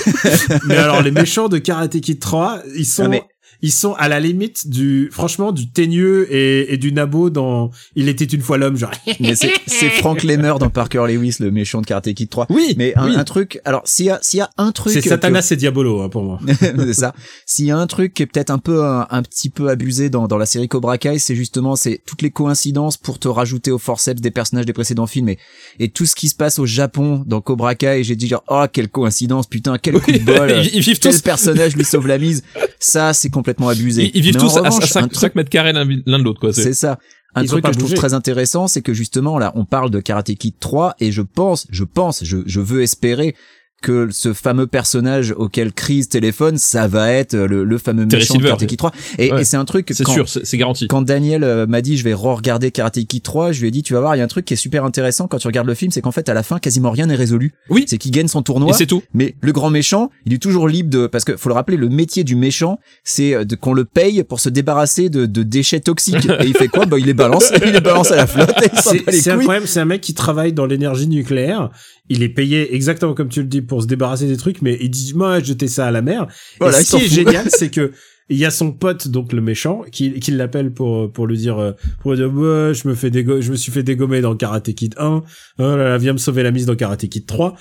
mais 0.67 0.77
alors, 0.77 1.03
les 1.03 1.11
méchants 1.11 1.49
de 1.49 1.59
Karate 1.59 1.99
Kid 2.01 2.19
3, 2.19 2.63
ils 2.77 2.85
sont, 2.85 3.09
mais- 3.09 3.23
ils 3.63 3.73
sont 3.73 3.95
à 3.95 4.09
la 4.09 4.21
limite 4.21 4.69
du, 4.69 5.09
franchement, 5.13 5.53
du 5.53 5.71
teigneux 5.71 6.27
et, 6.33 6.73
et 6.73 6.77
du 6.79 6.93
nabo 6.93 7.31
dans 7.31 7.71
Il 7.95 8.09
était 8.09 8.25
une 8.25 8.41
fois 8.41 8.59
l'homme, 8.59 8.77
genre. 8.77 8.91
Mais 9.21 9.35
c'est, 9.35 9.53
c'est 9.67 9.91
Frank 9.91 10.23
Lemmer 10.23 10.55
dans 10.59 10.71
Parker 10.71 11.05
Lewis, 11.09 11.37
le 11.41 11.51
méchant 11.51 11.81
de 11.81 11.87
Karate 11.87 12.13
Kid 12.15 12.29
3. 12.29 12.47
Oui, 12.51 12.75
Mais 12.77 12.93
un, 12.97 13.09
oui. 13.11 13.17
un 13.17 13.25
truc, 13.25 13.61
alors 13.65 13.83
s'il 13.85 14.07
y 14.07 14.11
a, 14.11 14.19
s'il 14.23 14.39
y 14.39 14.41
a 14.43 14.51
un 14.57 14.73
truc, 14.73 14.93
C'est 14.93 15.03
que- 15.03 15.09
Satanas 15.09 15.49
et 15.51 15.57
Diabolo, 15.57 16.01
hein, 16.03 16.09
pour 16.09 16.23
moi. 16.23 16.39
c'est 16.61 16.93
ça. 16.95 17.15
S'il 17.47 17.67
y 17.67 17.71
a 17.71 17.77
un 17.77 17.87
truc 17.87 18.15
qui 18.15 18.23
est 18.23 18.27
peut-être 18.27 18.51
un 18.51 18.59
peu 18.59 18.85
un, 18.85 19.07
un 19.11 19.23
petit 19.23 19.51
peu 19.51 19.69
abusé 19.69 20.11
dans, 20.11 20.27
dans 20.27 20.39
la 20.39 20.47
série 20.47 20.69
Cobra 20.69 20.99
Kai, 20.99 21.19
c'est 21.19 21.35
justement 21.35 21.77
c'est 21.77 22.01
toutes 22.07 22.23
les 22.23 22.31
coïncidences 22.31 22.97
pour 22.97 23.19
te 23.19 23.29
rajouter 23.29 23.71
au 23.71 23.79
forceps 23.79 24.21
des 24.21 24.31
personnages 24.31 24.67
des 24.67 24.73
précédents 24.73 25.07
films 25.07 25.29
et, 25.31 25.39
et 25.79 25.89
tout 25.91 26.07
ce 26.07 26.15
qui 26.15 26.29
se 26.29 26.35
passe 26.35 26.59
au 26.59 26.67
Japon 26.67 27.23
dans 27.27 27.41
Cobra 27.41 27.75
Kai. 27.75 28.03
J'ai 28.05 28.17
dit 28.17 28.29
genre 28.29 28.45
oh 28.49 28.65
quelle 28.73 28.89
coïncidence 28.89 29.47
putain 29.47 29.77
quel 29.79 30.01
coup 30.01 30.13
de 30.13 30.19
bol. 30.19 30.51
ils, 30.73 30.81
vivent 30.81 30.99
tous. 30.99 31.21
personnage 31.21 31.77
lui 31.77 31.85
sauve 31.85 32.07
la 32.07 32.19
mise. 32.19 32.43
Ça 32.81 33.13
c'est 33.13 33.31
complètement 33.31 33.69
abusé. 33.69 34.05
Ils, 34.07 34.17
ils 34.17 34.23
vivent 34.23 34.35
Mais 34.35 34.41
tous 34.41 34.57
à, 34.57 34.61
revanche, 34.63 34.83
à 34.83 34.85
un 34.85 35.03
5, 35.03 35.13
truc- 35.13 35.35
mètres 35.37 35.51
carrés 35.51 35.73
l'un 35.73 35.85
de 35.85 36.25
l'autre 36.25 36.41
quoi. 36.41 36.53
C'est 36.53 36.73
ça. 36.73 36.99
Un 37.37 37.43
Ils 37.43 37.49
truc 37.49 37.65
que 37.65 37.73
je 37.73 37.79
trouve 37.79 37.95
très 37.95 38.13
intéressant, 38.15 38.67
c'est 38.67 38.83
que 38.83 38.93
justement 38.93 39.39
là, 39.39 39.53
on 39.55 39.65
parle 39.65 39.91
de 39.91 40.01
Karate 40.01 40.35
Kid 40.35 40.55
3 40.59 40.97
et 40.99 41.13
je 41.13 41.23
pense, 41.23 41.69
je 41.71 41.85
pense, 41.85 42.25
je, 42.25 42.39
je 42.47 42.59
veux 42.61 42.83
espérer 42.83 43.37
que 43.83 44.09
ce 44.11 44.33
fameux 44.33 44.67
personnage 44.67 45.33
auquel 45.37 45.73
Chris 45.73 46.07
téléphone, 46.07 46.59
ça 46.59 46.87
va 46.87 47.11
être 47.13 47.35
le, 47.35 47.65
le 47.65 47.79
fameux 47.79 48.07
Terry 48.07 48.23
méchant 48.23 48.35
de. 48.35 48.43
Karate 48.45 48.67
Kid 48.67 48.79
3. 48.79 48.93
Et, 49.19 49.33
Ouais. 49.33 49.41
et 49.41 49.45
c'est 49.45 49.57
un 49.57 49.65
truc 49.65 49.89
c'est 49.93 50.05
quand, 50.05 50.13
sûr, 50.13 50.29
c'est 50.29 50.45
c'est 50.45 50.59
garanti. 50.59 50.87
quand 50.89 51.03
Daniel 51.03 51.45
euh, 51.45 51.67
m'a 51.67 51.81
dit 51.81 51.97
je 51.97 52.05
vais 52.05 52.13
re-regarder 52.15 52.71
Karate 52.71 53.05
Kid 53.07 53.23
3, 53.23 53.53
je 53.53 53.61
lui 53.63 53.69
ai 53.69 53.71
dit 53.71 53.83
tu 53.83 53.95
vas 53.95 54.01
voir, 54.01 54.17
il 54.17 54.19
y 54.19 54.21
a 54.21 54.25
un 54.25 54.29
truc 54.29 54.45
qui 54.45 54.55
est 54.55 54.57
super 54.59 54.85
intéressant 54.85 55.29
quand 55.29 55.39
tu 55.39 55.47
regardes 55.47 55.67
le 55.67 55.75
film, 55.75 55.91
c'est 55.91 56.01
qu'en 56.03 56.13
fait 56.13 56.29
à 56.29 56.35
la 56.35 56.43
fin 56.43 56.59
quasiment 56.59 56.91
rien 56.91 57.07
n'est 57.07 57.15
résolu. 57.15 57.53
Oui. 57.71 57.85
C'est 57.89 57.97
qu'il 57.99 58.11
gagne 58.11 58.29
son 58.29 58.41
Et 58.41 58.45
tournoi. 58.45 58.73
c'est 58.75 58.87
tout. 58.87 59.03
Mais 59.15 59.35
le 59.41 59.53
grand 59.53 59.71
méchant, 59.71 60.11
il 60.27 60.35
est 60.35 60.39
toujours 60.39 60.69
libre 60.69 60.91
de, 60.91 61.07
parce 61.07 61.25
que 61.25 61.37
faut 61.37 61.49
le 61.49 61.55
rappeler, 61.55 61.77
le 61.77 61.89
métier 61.89 62.23
du 62.25 62.37
méchant, 62.37 62.79
c'est 63.05 63.35
euh, 63.35 63.45
de- 63.45 63.57
qu'on 63.57 63.73
le 63.73 63.85
paye 63.85 64.23
pour 64.25 64.41
se 64.41 64.49
débarrasser 64.51 65.09
de, 65.09 65.25
de 65.27 65.43
déchets 65.43 65.81
toxiques. 65.81 66.29
Et 66.41 66.47
il 66.47 66.55
fait 66.55 66.69
quoi? 66.69 66.85
Bah, 66.87 66.99
il 66.99 67.07
les 67.07 67.15
balance, 67.15 67.51
il 67.65 67.73
les 67.73 67.81
balance 67.81 68.11
à 68.13 68.17
la 68.17 68.27
flotte 68.27 68.53
et 68.63 68.69
C'est 68.77 68.99
couilles. 69.05 69.31
incroyable, 69.31 69.67
c'est 69.69 69.81
un 69.81 69.85
mec 69.85 70.01
qui 70.01 70.13
travaille 70.15 70.53
dans 70.53 70.67
l'énergie 70.67 71.07
nucléaire. 71.09 71.71
Il 72.11 72.23
est 72.23 72.29
payé 72.29 72.75
exactement 72.75 73.15
comme 73.15 73.29
tu 73.29 73.41
le 73.41 73.47
dis 73.47 73.63
pour 73.63 73.83
se 73.83 73.87
débarrasser 73.87 74.27
des 74.27 74.37
trucs, 74.37 74.61
mais 74.61 74.77
il 74.81 74.91
dit 74.91 75.13
moi 75.15 75.41
jeter 75.41 75.69
ça 75.69 75.87
à 75.87 75.91
la 75.91 76.03
mer. 76.03 76.27
Voilà, 76.61 76.81
et 76.81 76.85
ce 76.85 76.97
qui 76.97 77.05
est 77.05 77.09
génial, 77.09 77.47
c'est 77.49 77.71
que 77.71 77.93
il 78.29 78.37
y 78.37 78.45
a 78.45 78.51
son 78.51 78.73
pote 78.73 79.09
donc 79.09 79.33
le 79.33 79.41
méchant 79.41 79.83
qui, 79.91 80.19
qui 80.21 80.31
l'appelle 80.31 80.73
pour 80.73 81.13
pour 81.13 81.27
lui 81.27 81.37
dire 81.37 81.59
euh, 81.59 81.73
pour 82.01 82.13
lui 82.13 82.19
dire 82.19 82.33
ouais, 82.33 82.73
je 82.75 82.87
me 82.87 82.95
fais 82.95 83.11
dégo 83.11 83.41
je 83.41 83.51
me 83.51 83.57
suis 83.57 83.73
fait 83.73 83.83
dégommer 83.83 84.21
dans 84.21 84.37
Karate 84.37 84.73
Kid 84.73 84.95
1 84.99 85.07
oh 85.07 85.23
là 85.59 85.77
là 85.77 85.99
viens 85.99 86.13
me 86.13 86.19
sauver 86.19 86.45
la 86.45 86.53
mise 86.53 86.65
dans 86.65 86.77
Karate 86.77 87.09
Kid 87.09 87.27
3 87.27 87.57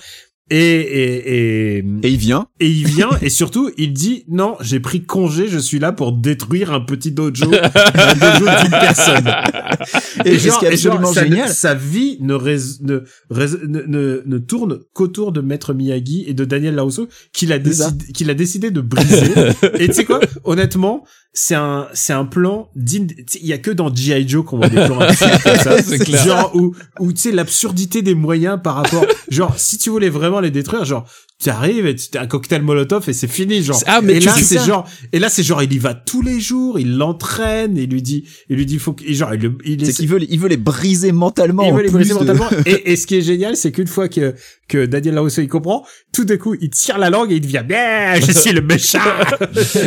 et 0.50 0.56
et 0.58 1.76
et, 1.78 1.84
Et 2.02 2.08
il 2.10 2.16
vient. 2.16 2.46
et 2.58 2.68
il 2.68 2.86
vient 2.86 3.10
et 3.22 3.30
surtout 3.30 3.70
il 3.78 3.92
dit 3.92 4.24
non 4.28 4.56
j'ai 4.60 4.80
pris 4.80 5.02
congé 5.04 5.46
je 5.48 5.58
suis 5.58 5.78
là 5.78 5.92
pour 5.92 6.12
détruire 6.12 6.72
un 6.72 6.80
petit 6.80 7.12
dojo 7.12 7.46
un 7.52 8.14
dojo 8.14 8.44
d'une 8.62 8.70
personne 8.70 9.30
Et 10.24 10.34
et 10.34 10.48
absolument 10.66 11.12
sa, 11.12 11.24
génial. 11.24 11.48
sa 11.48 11.74
vie 11.74 12.18
ne, 12.20 12.34
rais- 12.34 12.58
ne, 12.82 13.00
ne, 13.30 13.82
ne, 13.86 14.22
ne 14.26 14.38
tourne 14.38 14.80
qu'autour 14.92 15.32
de 15.32 15.40
Maître 15.40 15.72
Miyagi 15.72 16.24
et 16.26 16.34
de 16.34 16.44
Daniel 16.44 16.74
Larusso 16.74 17.08
qu'il 17.32 17.52
a 17.52 17.58
décidé 17.58 18.12
qu'il 18.12 18.28
a 18.30 18.34
décidé 18.34 18.70
de 18.70 18.80
briser. 18.80 19.32
et 19.78 19.88
tu 19.88 19.94
sais 19.94 20.04
quoi? 20.04 20.20
Honnêtement, 20.44 21.04
c'est 21.32 21.54
un 21.54 21.86
c'est 21.94 22.12
un 22.12 22.24
plan 22.24 22.68
digne. 22.76 23.06
Il 23.40 23.46
y 23.46 23.52
a 23.52 23.58
que 23.58 23.70
dans 23.70 23.94
GI 23.94 24.28
Joe 24.28 24.44
qu'on 24.44 24.58
voit 24.58 24.68
des 24.68 24.76
plans 24.84 24.98
comme 25.44 25.56
ça. 25.56 25.82
Clair. 25.98 26.24
Genre 26.24 26.50
où 26.54 26.74
où 26.98 27.12
tu 27.12 27.20
sais 27.20 27.32
l'absurdité 27.32 28.02
des 28.02 28.14
moyens 28.14 28.58
par 28.62 28.74
rapport. 28.76 29.04
Genre 29.30 29.54
si 29.56 29.78
tu 29.78 29.90
voulais 29.90 30.10
vraiment 30.10 30.39
les 30.40 30.50
détruire, 30.50 30.84
genre 30.84 31.06
tu 31.42 31.48
arrives 31.50 31.86
et 31.86 31.94
tu 31.94 32.18
as 32.18 32.22
un 32.22 32.26
cocktail 32.26 32.62
Molotov 32.62 33.08
et 33.08 33.12
c'est 33.12 33.26
fini 33.28 33.62
genre. 33.62 33.80
Ah, 33.86 34.00
mais 34.02 34.16
et 34.16 34.18
tu 34.18 34.26
là 34.26 34.34
c'est 34.36 34.64
genre 34.64 34.86
et 35.12 35.18
là 35.18 35.28
c'est 35.30 35.42
genre 35.42 35.62
il 35.62 35.72
y 35.72 35.78
va 35.78 35.94
tous 35.94 36.22
les 36.22 36.38
jours, 36.40 36.78
il 36.78 36.96
l'entraîne, 36.96 37.76
il 37.76 37.88
lui 37.90 38.02
dit 38.02 38.24
il 38.48 38.56
lui 38.56 38.66
dit 38.66 38.78
faut 38.78 38.92
que 38.92 39.04
et 39.04 39.14
genre 39.14 39.32
il, 39.34 39.52
il 39.64 39.80
C'est 39.80 39.90
essaie- 39.90 39.96
qu'il 40.00 40.08
veut, 40.08 40.18
les- 40.18 40.26
il 40.30 40.38
veut 40.38 40.48
les 40.48 40.56
briser 40.56 41.12
mentalement. 41.12 41.64
il 41.64 41.72
veut 41.72 41.82
les 41.82 41.90
briser 41.90 42.10
de- 42.14 42.18
mentalement. 42.18 42.48
Et, 42.66 42.92
et 42.92 42.96
ce 42.96 43.06
qui 43.06 43.16
est 43.16 43.22
génial, 43.22 43.56
c'est 43.56 43.72
qu'une 43.72 43.86
fois 43.86 44.08
que, 44.08 44.34
que 44.68 44.84
Daniel 44.86 45.14
Larusso 45.14 45.40
il 45.40 45.48
comprend, 45.48 45.84
tout 46.12 46.24
d'un 46.24 46.36
coup, 46.36 46.54
il 46.60 46.68
tire 46.70 46.98
la 46.98 47.08
langue 47.10 47.32
et 47.32 47.36
il 47.36 47.40
devient 47.40 47.64
bien, 47.66 48.14
je 48.20 48.32
suis 48.32 48.52
le 48.52 48.60
méchant. 48.60 48.98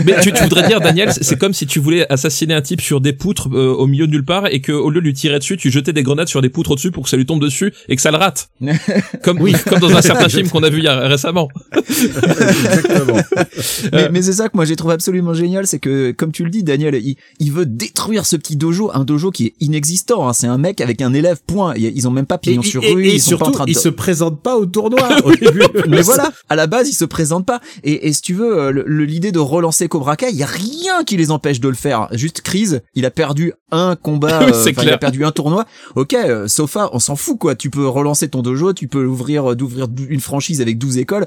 Mais 0.05 0.19
tu, 0.21 0.31
tu 0.33 0.43
voudrais 0.43 0.67
dire, 0.67 0.79
Daniel, 0.81 1.11
c'est 1.19 1.37
comme 1.37 1.53
si 1.53 1.67
tu 1.67 1.79
voulais 1.79 2.11
assassiner 2.11 2.53
un 2.53 2.61
type 2.61 2.81
sur 2.81 2.99
des 3.01 3.13
poutres 3.13 3.47
euh, 3.53 3.73
au 3.73 3.87
milieu 3.87 4.07
de 4.07 4.11
nulle 4.11 4.25
part 4.25 4.47
et 4.47 4.59
que 4.61 4.71
au 4.71 4.89
lieu 4.89 5.01
de 5.01 5.05
lui 5.05 5.13
tirer 5.13 5.39
dessus, 5.39 5.57
tu 5.57 5.69
jetais 5.71 5.93
des 5.93 6.03
grenades 6.03 6.27
sur 6.27 6.41
des 6.41 6.49
poutres 6.49 6.71
au-dessus 6.71 6.91
pour 6.91 7.03
que 7.03 7.09
ça 7.09 7.17
lui 7.17 7.25
tombe 7.25 7.41
dessus 7.41 7.73
et 7.89 7.95
que 7.95 8.01
ça 8.01 8.11
le 8.11 8.17
rate. 8.17 8.49
Comme, 9.23 9.37
comme 9.67 9.79
dans 9.79 9.95
un 9.95 10.01
certain 10.01 10.29
film 10.29 10.49
qu'on 10.49 10.63
a 10.63 10.69
vu 10.69 10.79
il 10.79 10.83
y 10.85 10.87
a, 10.87 11.07
récemment. 11.07 11.42
Exactement. 11.75 13.19
Mais, 13.93 14.09
mais 14.09 14.21
c'est 14.21 14.33
ça 14.33 14.49
que 14.49 14.55
moi 14.55 14.65
j'ai 14.65 14.75
trouvé 14.75 14.93
absolument 14.93 15.33
génial, 15.33 15.67
c'est 15.67 15.79
que 15.79 16.11
comme 16.11 16.31
tu 16.31 16.43
le 16.43 16.49
dis, 16.49 16.63
Daniel, 16.63 16.95
il, 16.95 17.15
il 17.39 17.51
veut 17.51 17.65
détruire 17.65 18.25
ce 18.25 18.35
petit 18.35 18.55
dojo, 18.55 18.91
un 18.93 19.03
dojo 19.03 19.31
qui 19.31 19.47
est 19.47 19.53
inexistant. 19.59 20.27
Hein. 20.27 20.33
C'est 20.33 20.47
un 20.47 20.57
mec 20.57 20.81
avec 20.81 21.01
un 21.01 21.13
élève. 21.13 21.39
Point. 21.45 21.73
Ils 21.75 21.85
ils 21.95 22.07
ont 22.07 22.11
même 22.11 22.25
pas 22.25 22.37
pignon 22.37 22.61
et- 22.61 22.65
sur 22.65 22.83
et- 22.83 22.93
rue. 22.93 23.05
et 23.07 23.15
ils 23.15 23.21
sont 23.21 23.29
surtout, 23.29 23.43
pas 23.45 23.49
en 23.49 23.51
train 23.53 23.65
de. 23.65 23.71
il 23.71 23.77
se 23.77 23.89
présente 23.89 24.41
pas 24.41 24.55
au 24.57 24.65
tournoi 24.65 25.07
au 25.23 25.31
début. 25.35 25.61
Mais 25.87 26.01
voilà, 26.01 26.31
à 26.49 26.55
la 26.55 26.67
base, 26.67 26.89
ils 26.89 26.93
se 26.93 27.05
présentent 27.05 27.45
pas. 27.45 27.59
Et, 27.83 28.07
et 28.07 28.13
si 28.13 28.21
tu 28.21 28.33
veux, 28.33 28.57
euh, 28.57 28.83
l'idée 28.87 29.31
de 29.31 29.39
relancer 29.39 29.87
Cobra 29.87 30.15
Kai, 30.15 30.29
il 30.31 30.37
y 30.37 30.43
a 30.43 30.47
rien 30.47 31.03
qui 31.05 31.17
les 31.17 31.31
empêche 31.31 31.59
de 31.59 31.67
le 31.69 31.75
faire. 31.75 32.07
Juste 32.11 32.41
crise, 32.41 32.81
il 32.95 33.05
a 33.05 33.11
perdu 33.11 33.53
un 33.71 33.95
combat, 33.95 34.45
Oui, 34.45 34.51
euh, 34.53 34.71
il 34.83 34.89
a 34.89 34.97
perdu 34.97 35.25
un 35.25 35.31
tournoi. 35.31 35.65
Ok, 35.95 36.13
euh, 36.13 36.47
Sofa, 36.47 36.89
on 36.93 36.99
s'en 36.99 37.15
fout 37.15 37.37
quoi. 37.37 37.55
Tu 37.55 37.69
peux 37.69 37.87
relancer 37.87 38.27
ton 38.29 38.41
dojo, 38.41 38.73
tu 38.73 38.87
peux 38.87 39.05
ouvrir 39.05 39.55
d'ouvrir 39.55 39.87
dou- 39.87 40.05
une 40.09 40.19
franchise 40.21 40.61
avec 40.61 40.77
12 40.77 40.97
écoles. 40.97 41.25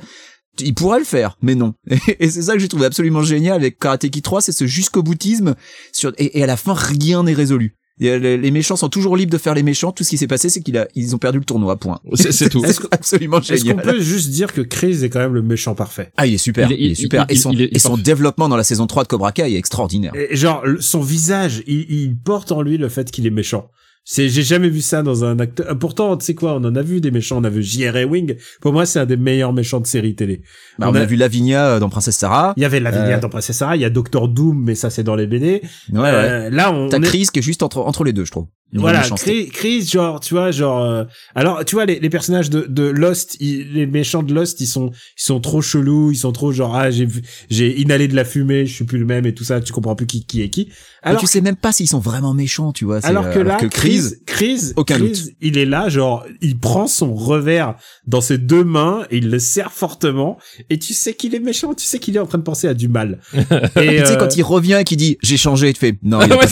Il 0.60 0.74
pourrait 0.74 0.98
le 1.00 1.04
faire, 1.04 1.36
mais 1.42 1.54
non. 1.54 1.74
Et 2.18 2.30
c'est 2.30 2.42
ça 2.42 2.54
que 2.54 2.58
j'ai 2.58 2.68
trouvé 2.68 2.86
absolument 2.86 3.22
génial 3.22 3.56
avec 3.56 3.78
Karate 3.78 4.08
Kid 4.08 4.22
3, 4.22 4.40
c'est 4.40 4.52
ce 4.52 4.66
jusqu'au 4.66 5.02
boutisme 5.02 5.54
sur 5.92 6.12
et, 6.16 6.38
et 6.38 6.42
à 6.42 6.46
la 6.46 6.56
fin 6.56 6.72
rien 6.72 7.24
n'est 7.24 7.34
résolu. 7.34 7.76
Et, 7.98 8.18
les, 8.18 8.50
méchants 8.50 8.76
sont 8.76 8.90
toujours 8.90 9.16
libres 9.16 9.32
de 9.32 9.38
faire 9.38 9.54
les 9.54 9.62
méchants. 9.62 9.90
Tout 9.90 10.04
ce 10.04 10.10
qui 10.10 10.18
s'est 10.18 10.26
passé, 10.26 10.50
c'est 10.50 10.60
qu'ils 10.60 10.86
ils 10.94 11.14
ont 11.14 11.18
perdu 11.18 11.38
le 11.38 11.44
tournoi. 11.46 11.76
Point. 11.76 11.98
C'est 12.14 12.48
tout. 12.50 12.60
Que- 12.60 12.88
absolument 12.90 13.38
Est-ce 13.40 13.62
qu'on 13.64 13.68
génial. 13.70 13.82
peut 13.82 14.00
juste 14.00 14.28
dire 14.30 14.52
que 14.52 14.60
Chris 14.60 15.02
est 15.02 15.08
quand 15.08 15.18
même 15.18 15.32
le 15.34 15.40
méchant 15.42 15.74
parfait? 15.74 16.10
Ah, 16.18 16.26
il 16.26 16.34
est 16.34 16.38
super. 16.38 16.70
Il 16.70 16.74
est- 16.74 16.78
Il, 16.78 16.86
est 16.86 16.90
il- 16.90 16.96
super. 16.96 17.24
il- 17.28 17.34
et 17.34 17.38
son, 17.38 17.52
il 17.52 17.62
est- 17.62 17.64
il 17.64 17.68
est 17.72 17.76
et 17.76 17.78
son 17.78 17.90
parfait. 17.90 18.02
développement 18.02 18.48
dans 18.50 18.56
la 18.56 18.64
saison 18.64 18.86
3 18.86 19.04
de 19.04 19.08
Cobra 19.08 19.32
Kai 19.32 19.50
est 19.54 19.56
extraordinaire. 19.56 20.12
Et 20.14 20.36
genre, 20.36 20.62
son 20.80 21.00
visage, 21.00 21.62
il, 21.66 21.86
il 21.90 22.16
porte 22.18 22.52
en 22.52 22.60
lui 22.60 22.76
le 22.76 22.88
fait 22.90 23.10
qu'il 23.10 23.26
est 23.26 23.30
méchant. 23.30 23.70
C'est, 24.08 24.28
j'ai 24.28 24.44
jamais 24.44 24.68
vu 24.68 24.82
ça 24.82 25.02
dans 25.02 25.24
un 25.24 25.36
acteur. 25.40 25.66
euh, 25.68 25.74
Pourtant, 25.74 26.16
tu 26.16 26.24
sais 26.24 26.34
quoi, 26.36 26.54
on 26.54 26.64
en 26.64 26.76
a 26.76 26.82
vu 26.82 27.00
des 27.00 27.10
méchants. 27.10 27.38
On 27.40 27.44
a 27.44 27.50
vu 27.50 27.60
J.R.A. 27.60 28.04
Wing. 28.04 28.36
Pour 28.60 28.72
moi, 28.72 28.86
c'est 28.86 29.00
un 29.00 29.04
des 29.04 29.16
meilleurs 29.16 29.52
méchants 29.52 29.80
de 29.80 29.86
série 29.88 30.14
télé. 30.14 30.42
Bah, 30.78 30.86
on, 30.88 30.94
a, 30.94 31.04
vu 31.04 31.16
Lavinia 31.16 31.70
euh, 31.70 31.80
dans 31.80 31.88
Princesse 31.88 32.16
Sarah. 32.16 32.54
Il 32.56 32.62
y 32.62 32.64
avait 32.64 32.78
Lavinia 32.78 33.16
Euh. 33.16 33.20
dans 33.20 33.28
Princess 33.28 33.56
Sarah. 33.56 33.74
Il 33.74 33.82
y 33.82 33.84
a 33.84 33.90
Doctor 33.90 34.28
Doom, 34.28 34.62
mais 34.64 34.76
ça, 34.76 34.90
c'est 34.90 35.02
dans 35.02 35.16
les 35.16 35.26
BD. 35.26 35.60
Ouais, 35.92 35.98
ouais. 36.00 36.50
Là, 36.50 36.72
on, 36.72 36.88
T'as 36.88 36.98
est- 36.98 37.02
Chris 37.02 37.26
qui 37.32 37.40
est 37.40 37.42
juste 37.42 37.64
entre, 37.64 37.78
entre 37.78 38.04
les 38.04 38.12
deux, 38.12 38.24
je 38.24 38.30
trouve. 38.30 38.46
Voilà. 38.72 39.02
Chris, 39.16 39.48
Chris, 39.48 39.86
genre, 39.86 40.20
tu 40.20 40.34
vois, 40.34 40.50
genre, 40.50 40.82
euh, 40.84 41.04
alors, 41.34 41.64
tu 41.64 41.76
vois, 41.76 41.86
les, 41.86 41.98
les 42.00 42.10
personnages 42.10 42.50
de, 42.50 42.66
de 42.68 42.82
Lost, 42.82 43.36
ils- 43.40 43.72
les 43.72 43.86
méchants 43.86 44.22
de 44.22 44.34
Lost, 44.34 44.60
ils 44.60 44.66
sont, 44.66 44.90
ils 44.90 45.22
sont 45.22 45.40
trop 45.40 45.62
chelous, 45.62 46.10
ils 46.10 46.16
sont 46.16 46.32
trop 46.32 46.52
genre, 46.52 46.74
ah, 46.74 46.90
j'ai, 46.90 47.06
j'ai 47.48 47.80
inhalé 47.80 48.08
de 48.08 48.14
la 48.16 48.24
fumée, 48.24 48.66
je 48.66 48.74
suis 48.74 48.84
plus 48.84 48.98
le 48.98 49.06
même 49.06 49.24
et 49.24 49.34
tout 49.34 49.44
ça, 49.44 49.60
tu 49.60 49.72
comprends 49.72 49.94
plus 49.94 50.06
qui, 50.06 50.26
qui 50.26 50.42
est 50.42 50.50
qui. 50.50 50.66
Mais 51.04 51.10
Alors, 51.10 51.20
tu 51.20 51.26
sais 51.28 51.40
même 51.40 51.54
pas 51.56 51.70
s'ils 51.70 51.88
sont 51.88 52.00
vraiment 52.00 52.34
méchants, 52.34 52.72
tu 52.72 52.84
vois. 52.84 52.98
alors 53.06 53.26
euh, 53.26 53.32
que 53.32 53.38
là, 53.38 53.56
que 53.56 53.66
Chris, 53.66 54.00
Chris, 54.26 54.56
Chris, 54.56 54.72
aucun 54.76 54.96
Chris, 54.98 55.08
doute. 55.10 55.32
il 55.40 55.56
est 55.58 55.64
là, 55.64 55.88
genre, 55.88 56.26
il 56.42 56.58
prend 56.58 56.88
son 56.88 57.14
revers 57.14 57.76
dans 58.08 58.20
ses 58.20 58.36
deux 58.38 58.64
mains 58.64 59.06
et 59.10 59.18
il 59.18 59.30
le 59.30 59.38
serre 59.38 59.70
fortement 59.72 60.36
et 60.68 60.78
tu 60.78 60.92
sais 60.92 61.14
qu'il 61.14 61.34
est 61.36 61.40
méchant, 61.40 61.72
tu 61.74 61.86
sais 61.86 62.00
qu'il 62.00 62.16
est 62.16 62.18
en 62.18 62.26
train 62.26 62.38
de 62.38 62.42
penser 62.42 62.66
à 62.66 62.74
du 62.74 62.88
mal. 62.88 63.20
Et, 63.32 63.38
tu 63.40 63.46
sais, 63.46 64.12
euh, 64.12 64.16
quand 64.16 64.36
il 64.36 64.42
revient 64.42 64.78
et 64.80 64.84
qu'il 64.84 64.96
dit 64.96 65.16
j'ai 65.22 65.36
changé, 65.36 65.72
tu 65.72 65.78
fais 65.78 65.96
non, 66.02 66.20
il 66.22 66.32
ouais, 66.32 66.38
pas. 66.38 66.46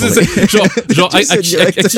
Genre, 0.47 0.67
genre, 0.91 1.11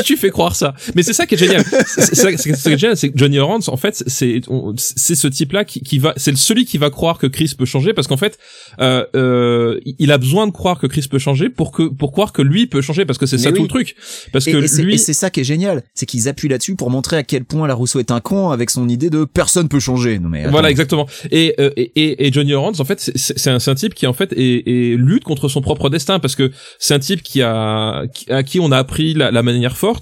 Tu 0.07 0.17
fais 0.17 0.31
croire 0.31 0.55
ça 0.55 0.75
Mais 0.95 1.03
c'est 1.03 1.13
ça 1.13 1.27
qui 1.27 1.35
est 1.35 1.39
génial. 1.39 1.65
C'est 1.87 2.15
ça 2.15 2.33
qui 2.33 2.49
est 2.51 2.79
génial, 2.79 2.97
c'est 2.97 3.11
que 3.11 3.19
Johnny 3.19 3.37
Lawrence, 3.37 3.69
en 3.69 3.77
fait, 3.77 4.03
c'est 4.07 4.41
c'est 4.77 5.15
ce 5.15 5.27
type-là 5.29 5.65
qui, 5.65 5.81
qui 5.81 5.99
va, 5.99 6.13
c'est 6.17 6.37
celui 6.37 6.65
qui 6.65 6.79
va 6.79 6.91
croire 6.91 7.19
que 7.19 7.27
Chris 7.27 7.55
peut 7.59 7.65
changer 7.65 7.93
parce 7.93 8.07
qu'en 8.07 8.17
fait, 8.17 8.39
euh, 8.81 9.05
euh, 9.17 9.81
il 9.99 10.13
a 10.13 10.19
besoin 10.19 10.47
de 10.47 10.53
croire 10.53 10.79
que 10.79 10.87
Chris 10.87 11.07
peut 11.11 11.19
changer 11.19 11.49
pour 11.49 11.73
que 11.73 11.83
pour 11.85 12.13
croire 12.13 12.33
que 12.33 12.43
lui 12.43 12.67
peut 12.67 12.81
changer 12.81 13.05
parce 13.05 13.19
que 13.19 13.27
c'est 13.27 13.39
ça 13.39 13.53
tout 13.53 13.63
le 13.63 13.69
truc. 13.69 13.97
Parce 14.33 14.47
Et, 14.47 14.53
que 14.53 14.59
et 14.59 14.83
lui, 14.83 14.99
c'est 14.99 15.13
ça 15.13 15.31
qui 15.31 15.41
est 15.41 15.45
génial, 15.45 15.83
c'est 15.95 16.07
qu'ils 16.07 16.29
appuient 16.29 16.49
là-dessus 16.49 16.77
pour 16.77 16.91
montrer 16.91 17.17
à 17.17 17.23
quel 17.23 17.45
point 17.45 17.67
la 17.67 17.75
Rousseau 17.75 17.99
est 17.99 18.11
un 18.11 18.21
con 18.21 18.51
avec 18.51 18.71
son 18.71 18.89
idée 18.89 19.11
de 19.11 19.25
personne 19.25 19.69
peut 19.69 19.81
changer. 19.81 20.19
Non 20.19 20.29
mais 20.29 20.43
attends. 20.43 20.51
Voilà, 20.53 20.71
exactement. 20.71 21.07
Et, 21.31 21.55
euh, 21.59 21.71
et, 21.77 22.27
et, 22.27 22.33
Johnny 22.33 22.51
Lawrence, 22.53 22.81
en 22.81 22.85
fait, 22.85 23.01
c'est- 23.01 23.49
un, 23.49 23.59
un 23.67 23.75
type 23.75 23.95
qui, 23.95 24.07
en 24.07 24.13
fait, 24.13 24.33
est, 24.33 24.63
est- 24.69 24.97
lutte 24.97 25.25
contre 25.25 25.49
son 25.49 25.61
propre 25.61 25.89
destin 25.91 26.19
parce 26.19 26.35
que 26.37 26.51
c'est 26.79 26.95
un 26.95 26.99
type 26.99 27.23
qui 27.23 27.43
a, 27.43 28.05
qui- 28.13 28.31
à 28.31 28.43
qui 28.43 28.61
on 28.61 28.71
a 28.73 28.79
appris 28.79 29.15
la, 29.15 29.31
la 29.31 29.43
manière 29.43 29.77
forte, 29.77 29.96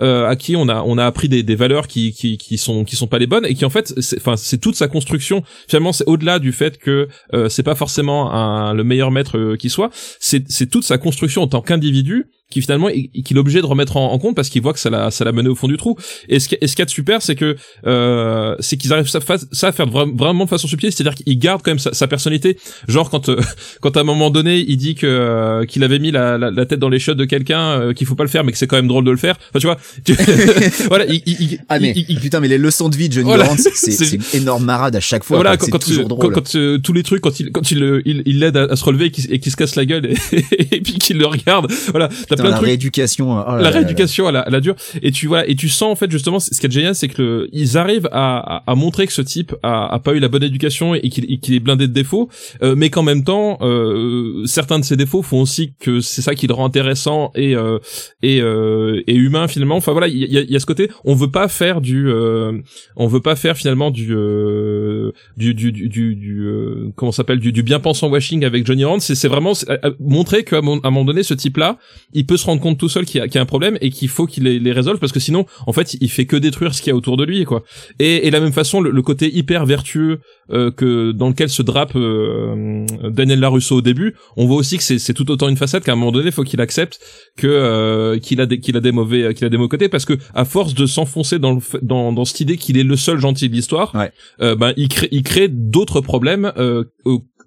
euh, 0.00 0.28
à 0.28 0.36
qui 0.36 0.56
on 0.56 0.68
a, 0.68 0.82
on 0.82 0.98
a 0.98 1.04
appris 1.04 1.28
des, 1.28 1.42
des 1.42 1.54
valeurs 1.54 1.86
qui, 1.86 2.12
qui, 2.12 2.38
qui 2.38 2.58
sont, 2.58 2.84
qui 2.84 2.96
sont 2.96 3.06
pas 3.06 3.18
les 3.18 3.26
bonnes 3.26 3.46
et 3.46 3.54
qui, 3.54 3.64
en 3.64 3.70
fait, 3.70 3.94
enfin, 4.16 4.36
c'est 4.36 4.58
toute 4.58 4.76
sa 4.76 4.88
construction. 4.88 5.42
Finalement, 5.68 5.92
c'est 5.92 6.06
au-delà 6.06 6.38
du 6.38 6.52
fait 6.52 6.78
que 6.78 7.08
euh, 7.34 7.48
c'est 7.48 7.62
pas 7.62 7.74
forcément 7.74 8.32
un, 8.32 8.74
le 8.74 8.84
meilleur 8.84 9.10
maître 9.10 9.38
euh, 9.38 9.56
qui 9.56 9.70
soit. 9.70 9.90
C'est, 10.20 10.50
c'est 10.50 10.66
toute 10.66 10.84
sa 10.84 10.98
construction 10.98 11.42
en 11.42 11.48
tant 11.48 11.62
qu'individu 11.62 12.26
qui 12.50 12.62
finalement 12.62 12.88
qu'il 12.88 13.36
est 13.36 13.40
obligé 13.40 13.60
de 13.60 13.66
remettre 13.66 13.98
en, 13.98 14.10
en 14.10 14.18
compte 14.18 14.34
parce 14.34 14.48
qu'il 14.48 14.62
voit 14.62 14.72
que 14.72 14.78
ça 14.78 14.88
l'a 14.88 15.10
ça 15.10 15.22
l'a 15.24 15.32
mené 15.32 15.50
au 15.50 15.54
fond 15.54 15.68
du 15.68 15.76
trou 15.76 15.96
et 16.30 16.40
ce 16.40 16.48
et 16.60 16.66
ce 16.66 16.72
qu'il 16.74 16.78
y 16.78 16.82
a 16.82 16.86
de 16.86 16.90
super 16.90 17.20
c'est 17.20 17.34
que 17.34 17.56
euh, 17.86 18.56
c'est 18.60 18.76
qu'ils 18.78 18.92
arrivent 18.92 19.08
ça, 19.08 19.20
ça 19.52 19.68
à 19.68 19.72
faire 19.72 19.86
vra- 19.86 20.16
vraiment 20.16 20.44
de 20.44 20.48
façon 20.48 20.66
subtile 20.66 20.90
c'est-à-dire 20.90 21.14
qu'ils 21.14 21.38
gardent 21.38 21.60
quand 21.62 21.70
même 21.70 21.78
sa, 21.78 21.92
sa 21.92 22.06
personnalité 22.06 22.56
genre 22.88 23.10
quand 23.10 23.28
euh, 23.28 23.36
quand 23.82 23.96
à 23.96 24.00
un 24.00 24.04
moment 24.04 24.30
donné 24.30 24.64
il 24.66 24.78
dit 24.78 24.94
que 24.94 25.06
euh, 25.06 25.64
qu'il 25.66 25.84
avait 25.84 25.98
mis 25.98 26.10
la, 26.10 26.38
la, 26.38 26.50
la 26.50 26.64
tête 26.66 26.78
dans 26.78 26.88
les 26.88 26.98
chiottes 26.98 27.18
de 27.18 27.26
quelqu'un 27.26 27.60
euh, 27.80 27.92
qu'il 27.92 28.06
faut 28.06 28.14
pas 28.14 28.24
le 28.24 28.30
faire 28.30 28.44
mais 28.44 28.52
que 28.52 28.58
c'est 28.58 28.66
quand 28.66 28.76
même 28.76 28.88
drôle 28.88 29.04
de 29.04 29.10
le 29.10 29.16
faire 29.18 29.36
enfin 29.50 29.58
tu 29.58 29.66
vois 29.66 29.76
tu- 30.04 30.14
voilà 30.88 31.04
il, 31.06 31.22
il, 31.26 31.58
Ah 31.68 31.78
mais 31.78 31.92
il- 31.94 32.18
putain 32.18 32.40
mais 32.40 32.48
les 32.48 32.56
leçons 32.58 32.88
de 32.88 32.96
vie 32.96 33.08
de 33.10 33.14
Johnny 33.14 33.26
Voilà. 33.26 33.44
C'est 33.74 34.12
une 34.14 34.22
énorme 34.42 34.64
marade 34.64 34.96
à 34.96 35.00
chaque 35.00 35.22
fois. 35.24 35.36
voilà 35.36 35.56
quand, 35.58 35.68
quand, 35.70 35.78
toujours 35.84 36.08
quand, 36.08 36.30
quand, 36.30 36.54
euh, 36.56 36.78
tous 36.78 36.92
les 36.94 37.02
trucs 37.02 37.20
quand 37.20 37.40
il 37.40 37.52
quand 37.52 37.70
il 37.70 38.02
il 38.04 38.38
l'aide 38.40 38.56
à, 38.56 38.64
à 38.64 38.76
se 38.76 38.84
relever 38.84 39.06
et 39.28 39.38
qu'il 39.38 39.52
se 39.52 39.56
casse 39.56 39.76
la 39.76 39.84
gueule 39.84 40.06
et, 40.32 40.44
et 40.76 40.80
puis 40.80 40.94
qu'il 40.94 41.18
le 41.18 41.26
regarde 41.26 41.70
voilà 41.90 42.08
Putain, 42.38 42.42
plein 42.42 42.48
de 42.50 42.52
la 42.52 42.56
trucs. 42.58 42.66
rééducation. 42.68 43.30
oh 43.32 43.36
là 43.36 43.56
là 43.56 43.56
la 43.56 43.62
là. 43.62 43.70
rééducation 43.78 44.26
à 44.28 44.32
la, 44.32 44.40
à 44.40 44.50
la 44.50 44.60
dure 44.60 44.74
et 45.02 45.10
tu 45.12 45.26
vois 45.26 45.46
et 45.48 45.54
tu 45.56 45.68
sens 45.68 45.92
en 45.92 45.94
fait 45.96 46.10
justement 46.10 46.40
ce 46.40 46.50
qui 46.58 46.66
est 46.66 46.70
génial 46.70 46.94
c'est 46.94 47.08
que 47.08 47.20
le, 47.22 47.48
ils 47.52 47.76
arrivent 47.78 48.08
à, 48.12 48.56
à, 48.56 48.62
à 48.70 48.74
montrer 48.74 49.06
que 49.06 49.12
ce 49.12 49.22
type 49.22 49.54
a, 49.62 49.86
a 49.94 49.98
pas 49.98 50.12
eu 50.14 50.18
la 50.18 50.28
bonne 50.28 50.42
éducation 50.42 50.94
et 50.94 51.08
qu'il 51.08 51.38
qu'il 51.40 51.54
est 51.54 51.60
blindé 51.60 51.86
de 51.86 51.92
défauts. 51.92 52.28
Euh, 52.62 52.74
mais 52.76 52.90
qu'en 52.90 53.02
même 53.02 53.24
temps 53.24 53.58
euh, 53.60 54.44
certains 54.46 54.78
de 54.78 54.84
ses 54.84 54.96
défauts 54.96 55.22
font 55.22 55.40
aussi 55.42 55.72
que 55.80 56.00
c'est 56.00 56.22
ça 56.22 56.34
qui 56.34 56.46
le 56.46 56.54
rend 56.54 56.66
intéressant 56.66 57.30
et 57.34 57.54
euh, 57.54 57.78
et, 58.22 58.40
euh, 58.40 59.02
et 59.06 59.14
humain 59.14 59.48
finalement. 59.48 59.76
Enfin 59.76 59.92
voilà 59.92 60.08
il 60.08 60.16
y 60.18 60.38
a, 60.38 60.42
il 60.42 60.50
y 60.50 60.56
a 60.56 60.60
ce 60.60 60.66
côté 60.66 60.90
on 61.04 61.14
veut 61.14 61.30
pas 61.30 61.48
faire 61.48 61.80
du 61.80 62.08
euh, 62.08 62.52
on 62.96 63.06
veut 63.06 63.20
pas 63.20 63.36
faire 63.36 63.56
finalement 63.56 63.90
du 63.90 64.14
euh, 64.14 65.12
du 65.36 65.54
du 65.54 65.72
du, 65.72 65.88
du, 65.88 66.14
du, 66.14 66.40
euh, 66.46 66.92
comment 66.96 67.12
s'appelle 67.12 67.38
du, 67.40 67.52
du 67.52 67.62
bien 67.62 67.80
pensant 67.80 68.08
washing 68.08 68.44
avec 68.44 68.66
Johnny 68.66 68.84
Rand. 68.84 69.00
C'est 69.00 69.28
vraiment 69.28 69.52
montrer 70.00 70.44
qu'à 70.44 70.58
un 70.58 70.62
moment 70.62 71.04
donné 71.04 71.22
ce 71.22 71.34
type 71.34 71.56
là 71.56 71.78
il 72.12 72.26
peut 72.28 72.36
se 72.36 72.46
rendre 72.46 72.60
compte 72.62 72.78
tout 72.78 72.88
seul 72.88 73.04
qu'il 73.04 73.18
y 73.18 73.22
a, 73.22 73.26
qu'il 73.26 73.34
y 73.36 73.38
a 73.38 73.42
un 73.42 73.46
problème 73.56 73.76
et 73.80 73.90
qu'il 73.90 74.08
faut 74.08 74.26
qu'il 74.26 74.44
les, 74.44 74.58
les 74.60 74.72
résolve 74.72 74.98
parce 75.00 75.12
que 75.12 75.18
sinon 75.20 75.46
en 75.66 75.72
fait 75.72 75.96
il 76.00 76.10
fait 76.10 76.26
que 76.26 76.36
détruire 76.36 76.72
ce 76.74 76.80
qu'il 76.82 76.90
y 76.90 76.94
a 76.94 76.96
autour 76.96 77.16
de 77.16 77.24
lui 77.24 77.44
quoi 77.44 77.62
et, 77.98 78.26
et 78.26 78.30
la 78.30 78.40
même 78.40 78.52
façon 78.52 78.80
le, 78.80 78.90
le 78.90 79.02
côté 79.02 79.34
hyper 79.36 79.66
vertueux 79.66 80.20
euh, 80.52 80.70
que 80.70 81.12
dans 81.12 81.28
lequel 81.28 81.48
se 81.48 81.62
drape 81.62 81.96
euh, 81.96 82.84
Daniel 83.10 83.40
Larusso 83.40 83.76
au 83.76 83.80
début 83.82 84.14
on 84.36 84.46
voit 84.46 84.56
aussi 84.58 84.76
que 84.76 84.82
c'est 84.84 84.98
c'est 84.98 85.14
tout 85.14 85.28
autant 85.30 85.48
une 85.48 85.56
facette 85.56 85.84
qu'à 85.84 85.92
un 85.92 85.96
moment 85.96 86.12
donné 86.12 86.26
il 86.26 86.32
faut 86.32 86.44
qu'il 86.44 86.60
accepte 86.60 87.00
que 87.36 87.46
euh, 87.48 88.18
qu'il 88.18 88.40
a 88.40 88.46
des 88.46 88.60
qu'il 88.60 88.76
a 88.76 88.80
des 88.80 88.92
mauvais 88.92 89.34
qu'il 89.34 89.46
a 89.46 89.48
des 89.50 89.56
mauvais 89.56 89.68
côtés 89.70 89.88
parce 89.88 90.04
que 90.04 90.14
à 90.34 90.44
force 90.44 90.74
de 90.74 90.86
s'enfoncer 90.86 91.38
dans 91.38 91.54
le 91.54 91.60
dans 91.82 92.12
dans 92.12 92.24
cette 92.24 92.40
idée 92.40 92.56
qu'il 92.56 92.76
est 92.78 92.84
le 92.84 92.96
seul 92.96 93.18
gentil 93.18 93.48
de 93.48 93.54
l'histoire 93.54 93.94
Ouais. 93.94 94.12
euh, 94.42 94.54
ben 94.54 94.72
il 94.76 94.88
crée 94.88 95.08
il 95.10 95.22
crée 95.22 95.48
d'autres 95.48 96.00
problèmes 96.02 96.52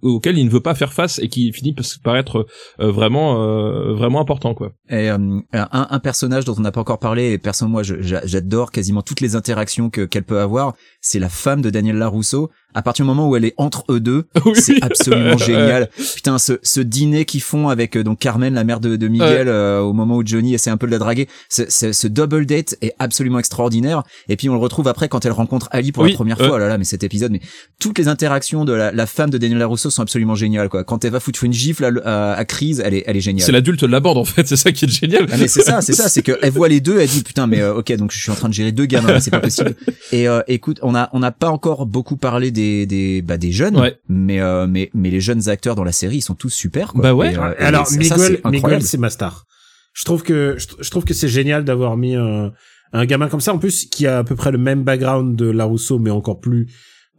au- 0.01 0.15
auxquels 0.15 0.37
il 0.37 0.45
ne 0.45 0.49
veut 0.49 0.61
pas 0.61 0.75
faire 0.75 0.93
face 0.93 1.19
et 1.19 1.29
qui 1.29 1.51
finit 1.51 1.75
par 2.03 2.17
être 2.17 2.47
euh, 2.79 2.91
vraiment 2.91 3.41
euh, 3.43 3.93
vraiment 3.93 4.21
important 4.21 4.53
quoi. 4.53 4.73
Et, 4.89 5.09
euh, 5.09 5.39
un, 5.53 5.99
personnage 5.99 6.45
dont 6.45 6.55
on 6.57 6.61
n'a 6.61 6.71
pas 6.71 6.81
encore 6.81 6.99
parlé 6.99 7.31
et 7.31 7.37
personne 7.37 7.69
moi 7.69 7.83
j'adore 7.83 8.71
quasiment 8.71 9.01
toutes 9.01 9.21
les 9.21 9.35
interactions 9.35 9.89
que 9.89 10.01
qu'elle 10.05 10.23
peut 10.23 10.39
avoir 10.39 10.73
c'est 10.99 11.19
la 11.19 11.29
femme 11.29 11.61
de 11.61 11.69
Daniel 11.69 11.97
Larousseau 11.97 12.49
à 12.73 12.81
partir 12.81 13.05
du 13.05 13.07
moment 13.07 13.27
où 13.29 13.35
elle 13.35 13.45
est 13.45 13.53
entre 13.57 13.83
eux 13.89 13.99
deux 13.99 14.25
Oui. 14.45 14.53
c'est 14.55 14.81
absolument 14.83 15.37
génial. 15.45 15.89
Putain 16.15 16.37
ce, 16.37 16.53
ce 16.63 16.81
dîner 16.81 17.25
qu'ils 17.25 17.41
font 17.41 17.69
avec 17.69 17.95
euh, 17.97 18.03
donc 18.03 18.19
Carmen 18.19 18.53
la 18.53 18.63
mère 18.63 18.79
de, 18.79 18.95
de 18.95 19.07
Miguel 19.07 19.47
euh, 19.47 19.79
au 19.81 19.93
moment 19.93 20.17
où 20.17 20.25
Johnny 20.25 20.53
essaie 20.53 20.69
un 20.69 20.77
peu 20.77 20.87
de 20.87 20.91
la 20.91 20.99
draguer 20.99 21.27
ce, 21.49 21.63
ce, 21.69 21.91
ce 21.93 22.07
double 22.07 22.45
date 22.45 22.75
est 22.81 22.93
absolument 22.99 23.39
extraordinaire. 23.39 24.03
Et 24.29 24.35
puis 24.37 24.49
on 24.49 24.53
le 24.53 24.59
retrouve 24.59 24.87
après 24.87 25.09
quand 25.09 25.25
elle 25.25 25.31
rencontre 25.31 25.67
Ali 25.71 25.91
pour 25.91 26.03
Oui, 26.03 26.11
la 26.11 26.15
première 26.15 26.41
euh. 26.41 26.47
fois. 26.47 26.55
Oh 26.55 26.59
là 26.59 26.67
là 26.67 26.77
mais 26.77 26.83
cet 26.85 27.03
épisode 27.03 27.31
mais 27.31 27.41
toutes 27.79 27.97
les 27.97 28.07
interactions 28.07 28.65
de 28.65 28.73
la, 28.73 28.91
la 28.91 29.05
femme 29.05 29.29
de 29.29 29.37
Daniel 29.37 29.59
Larousseau 29.59 29.89
sont 29.89 30.01
absolument 30.01 30.35
géniales 30.35 30.69
quoi. 30.69 30.83
Quand 30.83 31.03
elle 31.05 31.11
va 31.11 31.19
foutre 31.19 31.43
une 31.43 31.53
gifle 31.53 31.85
à, 32.05 32.31
à, 32.31 32.33
à 32.33 32.45
Chris 32.45 32.79
elle 32.83 32.93
est 32.93 33.03
elle 33.07 33.17
est 33.17 33.21
géniale. 33.21 33.45
C'est 33.45 33.51
l'adulte 33.51 33.83
l'aborde 33.83 34.17
en 34.17 34.25
fait. 34.25 34.47
C'est 34.47 34.55
ça 34.55 34.71
qui 34.71 34.85
est 34.85 34.89
génial. 34.89 35.27
Ah 35.31 35.35
mais 35.39 35.47
c'est 35.47 35.61
ça, 35.61 35.81
c'est 35.81 35.93
ça, 35.93 36.09
c'est 36.09 36.21
que 36.21 36.37
elle 36.41 36.51
voit 36.51 36.69
les 36.69 36.81
deux, 36.81 36.99
elle 36.99 37.09
dit 37.09 37.23
putain 37.23 37.47
mais 37.47 37.61
euh, 37.61 37.75
ok 37.75 37.91
donc 37.97 38.11
je 38.11 38.19
suis 38.19 38.31
en 38.31 38.35
train 38.35 38.49
de 38.49 38.53
gérer 38.53 38.71
deux 38.71 38.85
gamins, 38.85 39.19
c'est 39.19 39.31
pas 39.31 39.39
possible. 39.39 39.75
Et 40.11 40.27
euh, 40.27 40.41
écoute, 40.47 40.79
on 40.81 40.95
a 40.95 41.09
on 41.13 41.19
n'a 41.19 41.31
pas 41.31 41.49
encore 41.49 41.85
beaucoup 41.85 42.17
parlé 42.17 42.51
des 42.51 42.60
des 42.85 43.21
bah 43.21 43.37
des 43.37 43.51
jeunes, 43.51 43.77
Ouais. 43.79 43.97
mais 44.07 44.39
euh, 44.41 44.67
mais 44.67 44.89
mais 44.93 45.09
les 45.09 45.21
jeunes 45.21 45.49
acteurs 45.49 45.75
dans 45.75 45.83
la 45.83 45.91
série 45.91 46.17
ils 46.17 46.21
sont 46.21 46.35
tous 46.35 46.49
super. 46.49 46.93
Quoi. 46.93 47.01
Bah 47.01 47.13
ouais. 47.13 47.33
Et, 47.33 47.37
euh, 47.37 47.53
Alors 47.59 47.87
Miguel, 47.91 48.19
c'est 48.19 48.45
Miguel, 48.45 48.81
c'est 48.83 48.97
ma 48.97 49.09
star. 49.09 49.45
Je 49.93 50.05
trouve 50.05 50.23
que 50.23 50.55
je, 50.57 50.67
je 50.79 50.89
trouve 50.89 51.03
que 51.05 51.13
c'est 51.13 51.27
génial 51.27 51.63
d'avoir 51.65 51.97
mis 51.97 52.15
un, 52.15 52.51
un 52.93 53.05
gamin 53.05 53.27
comme 53.27 53.41
ça 53.41 53.53
en 53.53 53.57
plus 53.59 53.85
qui 53.85 54.07
a 54.07 54.19
à 54.19 54.23
peu 54.23 54.35
près 54.35 54.51
le 54.51 54.57
même 54.57 54.83
background 54.83 55.35
de 55.35 55.49
Larousseau 55.49 55.99
mais 55.99 56.11
encore 56.11 56.39
plus 56.39 56.67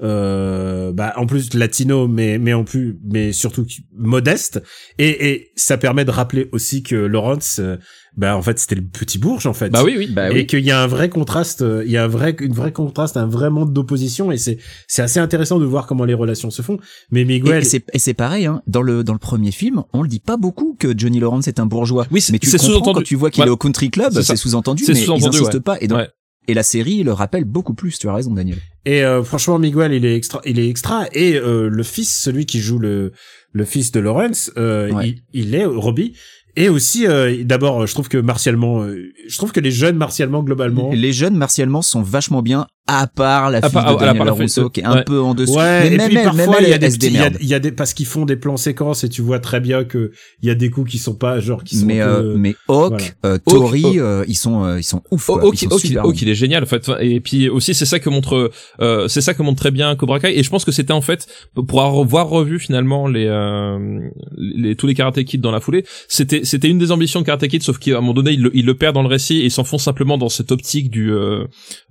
euh, 0.02 0.92
bah 0.92 1.12
en 1.16 1.26
plus 1.26 1.54
latino 1.54 2.08
mais 2.08 2.38
mais 2.38 2.52
en 2.52 2.64
plus 2.64 2.98
mais 3.04 3.32
surtout 3.32 3.64
modeste 3.96 4.62
et 4.98 5.30
et 5.30 5.52
ça 5.56 5.76
permet 5.78 6.04
de 6.04 6.10
rappeler 6.10 6.48
aussi 6.52 6.82
que 6.82 6.96
Lawrence 6.96 7.58
euh, 7.60 7.76
bah 8.16 8.36
en 8.36 8.42
fait 8.42 8.58
c'était 8.58 8.74
le 8.74 8.82
petit 8.82 9.18
bourge 9.18 9.46
en 9.46 9.52
fait 9.52 9.70
bah 9.70 9.84
oui 9.84 9.94
oui 9.96 10.10
Bah 10.12 10.30
et 10.30 10.34
oui. 10.34 10.46
qu'il 10.46 10.60
y 10.64 10.70
a 10.70 10.82
un 10.82 10.86
vrai 10.86 11.08
contraste, 11.08 11.62
euh, 11.62 11.82
il 11.86 11.92
y 11.92 11.96
a 11.96 12.04
un 12.04 12.08
vrai, 12.08 12.36
une 12.40 12.52
vraie 12.52 12.72
contraste, 12.72 13.16
un 13.16 13.26
vrai 13.26 13.48
monde 13.48 13.72
d'opposition, 13.72 14.30
et 14.30 14.36
c'est, 14.36 14.58
c'est 14.86 15.00
assez 15.00 15.18
intéressant 15.18 15.58
de 15.58 15.64
voir 15.64 15.86
comment 15.86 16.04
les 16.04 16.12
relations 16.12 16.50
se 16.50 16.60
font. 16.60 16.78
Mais 17.10 17.24
Miguel, 17.24 17.62
et 17.62 17.64
c'est 17.64 17.84
et 17.94 17.98
c'est 17.98 18.12
pareil 18.12 18.44
hein, 18.44 18.60
dans 18.66 18.82
le 18.82 19.02
dans 19.02 19.14
le 19.14 19.18
premier 19.18 19.50
film, 19.50 19.84
on 19.94 20.02
le 20.02 20.08
dit 20.08 20.20
pas 20.20 20.36
beaucoup 20.36 20.76
que 20.78 20.92
Johnny 20.98 21.20
Lawrence 21.20 21.48
est 21.48 21.58
un 21.58 21.64
bourgeois. 21.66 22.06
Oui, 22.10 22.20
c'est- 22.20 22.32
mais 22.32 22.38
tu 22.38 22.48
c'est 22.50 22.58
comprends 22.58 22.72
sous-entendu. 22.74 22.94
quand 22.98 23.02
tu 23.04 23.14
vois 23.16 23.30
qu'il 23.30 23.44
est 23.44 23.48
au 23.50 23.56
country 23.56 23.90
club, 23.90 24.12
C'est 24.20 24.36
sous-entendu 24.36 24.84
C'est 24.84 24.92
mais 24.92 24.98
ils 25.00 25.04
sous-entendu, 25.04 25.36
insistent 25.38 25.54
ouais. 25.54 25.60
pas 25.60 25.78
et 25.80 25.86
donc 25.88 25.98
Ouais. 25.98 26.08
et 26.48 26.54
la 26.54 26.62
série 26.62 27.02
le 27.04 27.12
rappelle 27.12 27.44
beaucoup 27.46 27.72
plus, 27.74 27.98
tu 27.98 28.08
as 28.10 28.14
raison 28.14 28.32
Daniel. 28.34 28.58
Et 28.84 29.04
euh, 29.04 29.22
franchement 29.22 29.58
Miguel, 29.58 29.92
il 29.92 30.04
est 30.04 30.16
extra, 30.16 30.40
il 30.44 30.58
est 30.58 30.68
extra, 30.68 31.06
et 31.12 31.36
euh, 31.36 31.68
le 31.68 31.82
fils, 31.82 32.16
celui 32.22 32.46
qui 32.46 32.60
joue 32.60 32.78
le, 32.78 33.12
le 33.52 33.64
fils 33.64 33.92
de 33.92 34.00
Lawrence, 34.00 34.50
euh, 34.56 34.90
Ouais. 34.92 35.16
il, 35.32 35.46
il 35.48 35.54
est 35.54 35.64
Robbie. 35.64 36.14
Et 36.54 36.68
aussi, 36.68 37.06
euh, 37.06 37.44
d'abord, 37.44 37.86
je 37.86 37.94
trouve 37.94 38.10
que 38.10 38.18
martialement, 38.18 38.82
euh, 38.82 39.10
je 39.26 39.38
trouve 39.38 39.52
que 39.52 39.60
les 39.60 39.70
jeunes 39.70 39.96
martialement 39.96 40.42
globalement, 40.42 40.90
Les 40.92 41.12
jeunes 41.14 41.34
martialement 41.36 41.80
sont 41.80 42.02
vachement 42.02 42.42
bien 42.42 42.66
à 42.88 43.06
part 43.06 43.50
la 43.50 43.62
fille 43.62 43.70
part- 43.70 43.96
de 43.96 44.04
à 44.04 44.12
Daniel 44.12 44.48
fille- 44.48 44.70
qui 44.72 44.80
est 44.80 44.84
un 44.84 44.96
ouais. 44.96 45.04
peu 45.04 45.20
en 45.20 45.34
dessous. 45.34 45.54
Ouais, 45.54 45.88
mais 45.88 45.94
et 45.94 45.96
même 45.96 46.08
puis 46.08 46.16
elle, 46.18 46.24
parfois 46.24 46.56
il 46.60 46.68
y 46.68 46.72
a 46.72 46.78
des 46.78 47.06
y 47.06 47.46
y 47.46 47.54
a 47.54 47.60
parce 47.76 47.94
qu'ils 47.94 48.06
font 48.06 48.24
des 48.24 48.34
plans 48.36 48.56
séquences 48.56 49.04
et 49.04 49.08
tu 49.08 49.22
vois 49.22 49.38
très 49.38 49.60
bien 49.60 49.84
que 49.84 50.10
il 50.42 50.48
y 50.48 50.50
a 50.50 50.56
des 50.56 50.68
coups 50.68 50.90
qui 50.90 50.98
sont 50.98 51.14
pas 51.14 51.38
genre 51.38 51.62
qui 51.62 51.76
sont 51.76 51.86
mais 51.86 52.00
peu- 52.00 52.08
euh, 52.08 52.34
mais 52.36 52.56
Hawk, 52.68 52.88
voilà. 52.90 53.04
euh, 53.26 53.34
Hawk, 53.34 53.42
Tori, 53.44 53.84
Hawk. 53.84 53.96
euh, 53.98 54.24
ils 54.26 54.34
sont 54.34 54.64
euh, 54.64 54.80
ils 54.80 54.84
sont 54.84 55.00
ouf. 55.12 55.30
Ok, 55.30 55.62
ils 55.62 55.68
sont 55.68 55.74
ok, 55.76 55.80
super 55.80 56.04
ok, 56.04 56.12
bons. 56.14 56.18
il 56.22 56.28
est 56.28 56.34
génial 56.34 56.64
en 56.64 56.66
fait. 56.66 56.90
Et 57.00 57.20
puis 57.20 57.48
aussi 57.48 57.72
c'est 57.72 57.86
ça 57.86 58.00
que 58.00 58.10
montre, 58.10 58.50
euh, 58.80 59.06
c'est 59.08 59.20
ça 59.20 59.32
que 59.34 59.42
montre 59.44 59.60
très 59.60 59.70
bien 59.70 59.94
Cobra 59.94 60.18
Kai. 60.18 60.36
Et 60.38 60.42
je 60.42 60.50
pense 60.50 60.64
que 60.64 60.72
c'était 60.72 60.92
en 60.92 61.02
fait 61.02 61.28
pour 61.54 61.82
avoir 61.82 62.28
revu 62.28 62.58
finalement 62.58 63.06
les, 63.06 63.26
euh, 63.26 64.00
les 64.36 64.74
tous 64.74 64.88
les 64.88 64.94
Karate 64.94 65.22
Kid 65.24 65.40
dans 65.40 65.52
la 65.52 65.60
foulée, 65.60 65.84
c'était 66.08 66.40
c'était 66.44 66.68
une 66.68 66.78
des 66.78 66.90
ambitions 66.90 67.20
de 67.20 67.26
Karate 67.26 67.46
Kid, 67.46 67.62
sauf 67.62 67.78
qu'à 67.78 67.92
un 67.92 68.00
moment 68.00 68.14
donné 68.14 68.32
il 68.32 68.42
le, 68.42 68.50
il 68.54 68.66
le 68.66 68.74
perd 68.74 68.94
dans 68.94 69.02
le 69.02 69.08
récit 69.08 69.40
et 69.42 69.50
s'enfonce 69.50 69.84
simplement 69.84 70.18
dans 70.18 70.28
cette 70.28 70.50
optique 70.50 70.90
du 70.90 71.12
euh, 71.12 71.44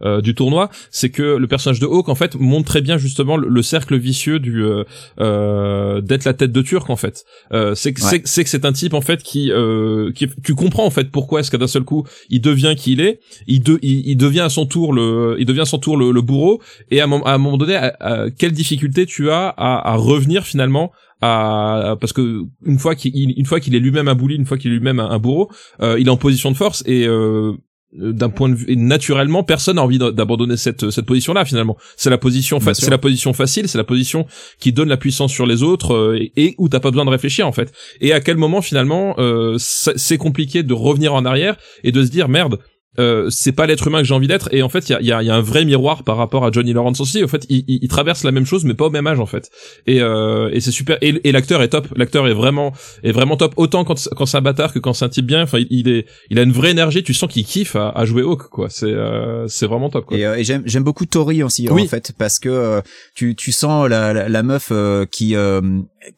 euh, 0.04 0.20
du 0.22 0.36
tournoi. 0.36 0.70
C'est 0.90 1.10
que 1.10 1.36
le 1.38 1.48
personnage 1.48 1.80
de 1.80 1.86
Hawk 1.86 2.10
en 2.10 2.16
fait 2.16 2.36
montre 2.36 2.68
très 2.68 2.82
bien 2.82 2.98
justement 2.98 3.38
le, 3.38 3.48
le 3.50 3.62
cercle 3.62 3.98
vicieux 3.98 4.40
du 4.40 4.64
euh, 4.64 4.84
euh, 5.20 6.02
d'être 6.02 6.26
la 6.26 6.34
tête 6.34 6.52
de 6.52 6.62
Turc 6.62 6.90
en 6.90 6.96
fait. 6.96 7.24
Euh, 7.54 7.76
c'est 7.76 7.94
que 7.94 8.02
Ouais. 8.02 8.22
c'est 8.26 8.44
que 8.44 8.50
c'est 8.50 8.66
un 8.66 8.74
type 8.74 8.94
en 8.94 9.02
fait 9.02 9.22
qui 9.22 9.52
euh, 9.52 10.12
qui 10.14 10.28
tu 10.44 10.56
comprends 10.56 10.86
en 10.86 10.90
fait 10.90 11.12
pourquoi 11.12 11.40
est-ce 11.42 11.52
que 11.52 11.58
d'un 11.58 11.68
seul 11.68 11.84
coup 11.84 12.06
il 12.30 12.42
devient 12.42 12.74
qui 12.78 12.94
il 12.94 13.02
est 13.02 13.20
il, 13.48 13.62
de, 13.62 13.78
il, 13.82 14.08
il 14.10 14.16
devient 14.18 14.40
à 14.42 14.50
son 14.50 14.66
tour 14.66 14.92
le 14.94 15.36
il 15.40 15.46
devient 15.46 15.62
à 15.62 15.66
son 15.66 15.78
tour 15.78 15.98
le, 15.98 16.12
le 16.12 16.22
bourreau 16.22 16.62
et 16.90 17.00
à 17.02 17.04
un, 17.04 17.08
moment- 17.08 17.26
à 17.26 17.34
un 17.34 17.38
moment 17.38 17.58
donné 17.58 17.76
à, 17.76 17.96
à 18.00 18.30
quelle 18.32 18.52
difficulté 18.54 19.06
tu 19.06 19.30
as 19.30 19.48
à, 19.50 19.92
à 19.92 19.96
revenir 19.96 20.46
finalement 20.46 20.92
à 21.22 21.96
parce 22.02 22.14
que 22.14 22.42
une 22.66 22.80
fois 22.80 22.96
qu'il 22.96 23.12
une 23.38 23.46
fois 23.46 23.60
qu'il 23.60 23.76
est 23.76 23.80
lui-même 23.80 24.08
un 24.08 24.16
bully 24.16 24.36
une 24.36 24.46
fois 24.46 24.58
qu'il 24.58 24.72
est 24.72 24.76
lui-même 24.76 25.00
un, 25.00 25.10
un 25.10 25.20
bourreau 25.20 25.50
euh, 25.82 25.98
il 26.00 26.08
est 26.08 26.12
en 26.12 26.18
position 26.18 26.50
de 26.52 26.58
force 26.58 26.84
et 26.88 27.06
euh, 27.08 27.54
d'un 27.94 28.30
point 28.30 28.50
de 28.50 28.56
vue 28.56 28.66
et 28.70 28.76
naturellement 28.76 29.44
personne 29.44 29.76
n'a 29.76 29.84
envie 29.84 29.98
d'a- 29.98 30.12
d'abandonner 30.12 30.58
cette 30.58 30.90
cette 30.92 31.06
position 31.06 31.34
là 31.34 31.44
finalement. 31.46 31.78
C'est 31.98 32.10
la 32.10 32.18
position 32.18 32.60
c'est 32.60 32.90
la 32.90 32.98
facile 33.34 33.68
c'est 33.68 33.78
la 33.78 33.84
position 33.84 34.26
qui 34.60 34.72
donne 34.72 34.88
la 34.90 34.98
puissance 34.98 35.32
sur 35.32 35.46
les 35.46 35.62
autres 35.64 35.94
euh, 35.94 36.18
et, 36.18 36.32
et 36.38 36.56
où 36.58 36.70
t'as 36.70 36.80
pas 36.80 36.92
besoin 36.92 37.06
de 37.06 37.10
réfléchir 37.10 37.48
en 37.48 37.52
fait. 37.52 37.72
Et 38.00 38.14
à 38.14 38.22
quel 38.22 38.38
moment 38.38 38.62
finalement 38.62 39.16
euh, 39.20 39.56
c'est 39.58 39.98
c'est 39.98 40.18
compliqué 40.18 40.64
de 40.64 40.74
revenir 40.74 41.14
en 41.14 41.26
arrière 41.26 41.58
et 41.84 41.92
de 41.92 42.04
se 42.04 42.10
dire 42.10 42.30
merde 42.30 42.60
euh, 43.00 43.30
c'est 43.30 43.54
pas 43.54 43.68
l'être 43.68 43.88
humain 43.88 44.00
que 44.00 44.04
j'ai 44.04 44.14
envie 44.14 44.28
d'être 44.28 44.50
et 44.54 44.64
en 44.64 44.70
fait 44.70 44.90
il 44.90 44.92
y 44.92 44.96
a, 44.96 45.02
y, 45.02 45.12
a, 45.14 45.24
y 45.24 45.30
a, 45.30 45.36
un 45.36 45.42
vrai 45.42 45.64
miroir 45.64 46.04
par 46.04 46.18
rapport 46.18 46.44
à 46.44 46.52
Johnny 46.52 46.74
Lawrence 46.74 47.00
aussi. 47.00 47.24
En 47.24 47.28
fait 47.30 47.46
il, 47.48 47.64
il, 47.68 47.80
il 47.82 47.88
traverse 47.88 48.26
la 48.26 48.32
même 48.32 48.46
chose 48.46 48.66
mais 48.66 48.74
pas 48.74 48.88
au 48.88 48.90
même 48.90 49.08
âge 49.08 49.20
en 49.22 49.26
fait. 49.26 49.50
Et, 49.88 50.02
euh, 50.02 50.50
et 50.52 50.60
c'est 50.60 50.72
super 50.72 50.98
et, 51.02 51.22
et 51.24 51.32
l'acteur 51.32 51.62
est 51.62 51.70
top. 51.70 51.88
L'acteur 51.96 52.28
est 52.28 52.34
vraiment 52.34 52.74
est 53.04 53.14
vraiment 53.14 53.38
top 53.38 53.54
autant 53.56 53.86
quand 53.86 54.10
quand 54.16 54.26
c'est 54.26 54.38
un 54.38 54.42
bâtard 54.42 54.74
que 54.74 54.80
quand 54.80 54.92
c'est 54.92 55.06
un 55.06 55.10
type 55.10 55.26
bien. 55.26 55.44
Enfin 55.44 55.60
il, 55.60 55.68
il, 55.70 55.88
est 55.88 56.06
il 56.30 56.38
a 56.38 56.42
une 56.42 56.52
vraie 56.52 56.72
énergie. 56.72 57.02
Tu 57.02 57.14
sens 57.14 57.32
qu'il 57.32 57.46
kiffe 57.46 57.78
à, 57.78 57.90
à, 57.90 58.04
jouer 58.04 58.24
Hawk 58.24 58.50
quoi. 58.50 58.68
C'est 58.70 58.88
euh, 58.92 59.48
c'est 59.48 59.68
vraiment 59.68 59.90
top 59.90 60.08
quoi. 60.08 60.18
et, 60.18 60.26
euh, 60.26 60.36
et 60.36 60.44
j'aime 60.44 60.64
j'aime 60.66 60.84
beaucoup 60.84 61.06
Tori 61.06 61.44
aussi 61.44 61.70
oui. 61.70 61.84
en 61.84 61.88
fait 61.88 62.12
parce 62.18 62.40
que 62.40 62.50
euh, 62.50 62.82
tu 63.16 63.36
tu 63.36 63.54
sens 63.54 63.88
la 63.88 64.12
la, 64.12 64.28
la 64.28 64.44
meuf 64.44 64.74
qui 65.12 65.34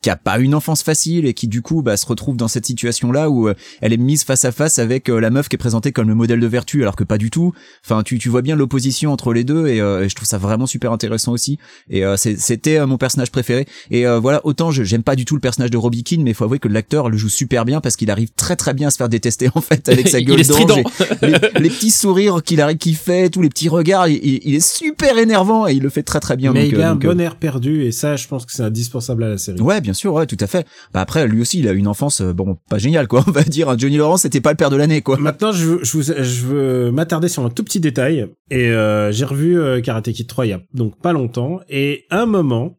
qui 0.02 0.10
a 0.10 0.16
pas 0.16 0.40
une 0.40 0.56
enfance 0.56 0.84
facile 0.84 1.26
et 1.26 1.34
qui 1.34 1.48
du 1.48 1.62
coup 1.62 1.82
bah, 1.82 1.98
se 1.98 2.06
retrouve 2.06 2.38
dans 2.38 2.48
cette 2.48 2.66
situation 2.66 3.12
là 3.12 3.30
où 3.30 3.50
euh, 3.50 3.54
elle 3.82 3.94
est 3.94 3.98
mise 3.98 4.24
face 4.24 4.46
à 4.46 4.52
face 4.52 4.80
avec 4.80 5.10
euh, 5.10 5.20
la 5.20 5.30
meuf 5.30 5.50
qui 5.50 5.56
est 5.56 5.58
présentée 5.58 5.92
comme 5.92 6.08
le 6.08 6.16
modèle 6.16 6.40
de 6.40 6.48
vertu 6.48 6.82
alors 6.82 6.96
que 6.96 7.04
pas 7.04 7.18
du 7.18 7.30
tout. 7.30 7.54
Enfin 7.84 8.04
tu, 8.04 8.18
tu 8.18 8.30
vois 8.30 8.42
bien 8.42 8.56
l'opposition 8.56 9.12
entre 9.12 9.34
les 9.34 9.44
deux 9.44 9.68
et, 9.68 9.82
euh, 9.82 10.06
et, 10.06 10.10
je 10.10 10.16
trouve 10.16 10.28
ça 10.28 10.38
vraiment 10.38 10.68
super 10.68 10.92
intéressant 10.92 11.32
aussi. 11.32 11.58
Et 11.90 12.04
c'était 12.18 12.86
mon 12.86 12.98
personnage 12.98 13.32
préféré. 13.32 13.66
Et 13.92 14.06
voilà 14.06 14.42
autant 14.46 14.72
j'aime 14.72 15.04
pas 15.04 15.16
du 15.16 15.26
tout 15.26 15.36
le 15.36 15.42
personnage 15.42 15.72
de 15.72 15.78
Robbie 15.78 16.04
Keane 16.04 16.24
mais 16.24 16.32
il 16.32 16.34
faut 16.34 16.44
avouer 16.44 16.60
que 16.60 16.68
l'acteur 16.68 17.10
le 17.10 17.18
joue 17.18 17.30
super 17.30 17.66
bien 17.66 17.82
parce 17.82 17.96
qu'il 17.96 18.10
arrive 18.12 18.30
très 18.36 18.56
très 18.56 18.74
bien 18.74 18.88
à 18.88 18.92
se 18.92 18.98
faire 18.98 19.10
détester 19.10 19.50
en 19.54 19.62
fait 19.62 19.88
avec 19.90 20.08
sa 20.08 20.22
gueule 20.22 20.46
d'ange 20.46 20.84
les, 21.22 21.34
les, 21.60 21.70
petits 21.70 21.92
sourires 21.92 22.42
qu'il 22.44 22.62
arrive 22.62 22.78
qu'il 22.78 22.96
fait 22.96 23.30
tous 23.30 23.42
les 23.42 23.50
petits 23.50 23.70
regards 23.70 24.08
il, 24.08 24.40
il, 24.44 24.56
est 24.56 24.66
super 24.66 25.18
énervant 25.18 25.68
et 25.68 25.74
il 25.74 25.84
le 25.84 25.90
fait 25.90 26.04
très 26.04 26.20
très 26.20 26.38
bien. 26.38 26.54
Mais 26.54 26.64
donc, 26.64 26.72
il 26.72 26.82
a 26.82 26.94
donc, 26.94 27.06
un 27.06 27.08
bon 27.10 27.20
air 27.20 27.36
perdu 27.36 27.84
et 27.84 27.92
ça 27.92 28.16
je 28.16 28.28
pense 28.28 28.46
que 28.46 28.52
c'est 28.52 28.64
indispensable 28.64 29.24
à 29.24 29.30
la 29.30 29.38
série. 29.38 29.60
Ouais 29.60 29.73
bien 29.82 29.94
sûr 29.94 30.14
ouais 30.14 30.26
tout 30.26 30.38
à 30.40 30.48
fait. 30.48 30.66
Bah 30.94 31.02
après 31.02 31.28
lui 31.28 31.42
aussi 31.42 31.60
il 31.60 31.68
a 31.68 31.72
une 31.72 31.88
enfance 31.88 32.22
bon 32.22 32.58
pas 32.70 32.78
géniale 32.78 33.08
quoi 33.08 33.24
on 33.28 33.32
va 33.32 33.44
dire 33.44 33.78
Johnny 33.78 33.98
Lawrence 33.98 34.22
c'était 34.22 34.42
pas 34.42 34.52
le 34.52 34.58
père 34.58 34.70
de 34.70 34.76
l'année 34.76 35.02
quoi. 35.02 35.18
Maintenant 35.18 35.52
je 35.52 35.66
veux, 35.66 35.84
je, 35.84 36.02
je 36.02 36.46
veux 36.46 36.92
m'attarder 36.92 37.28
sur 37.28 37.46
un 37.46 37.50
tout 37.50 37.64
petit 37.64 37.80
détail 37.80 38.28
et 38.50 38.70
euh, 38.70 39.12
j'ai 39.12 39.26
revu 39.26 39.60
euh, 39.60 39.82
Karate 39.82 40.12
Kid 40.12 40.28
3 40.28 40.46
il 40.46 40.50
y 40.50 40.54
a 40.54 40.62
donc 40.74 41.00
pas 41.02 41.14
longtemps 41.14 41.60
et 41.70 42.06
un 42.10 42.26
moment 42.26 42.78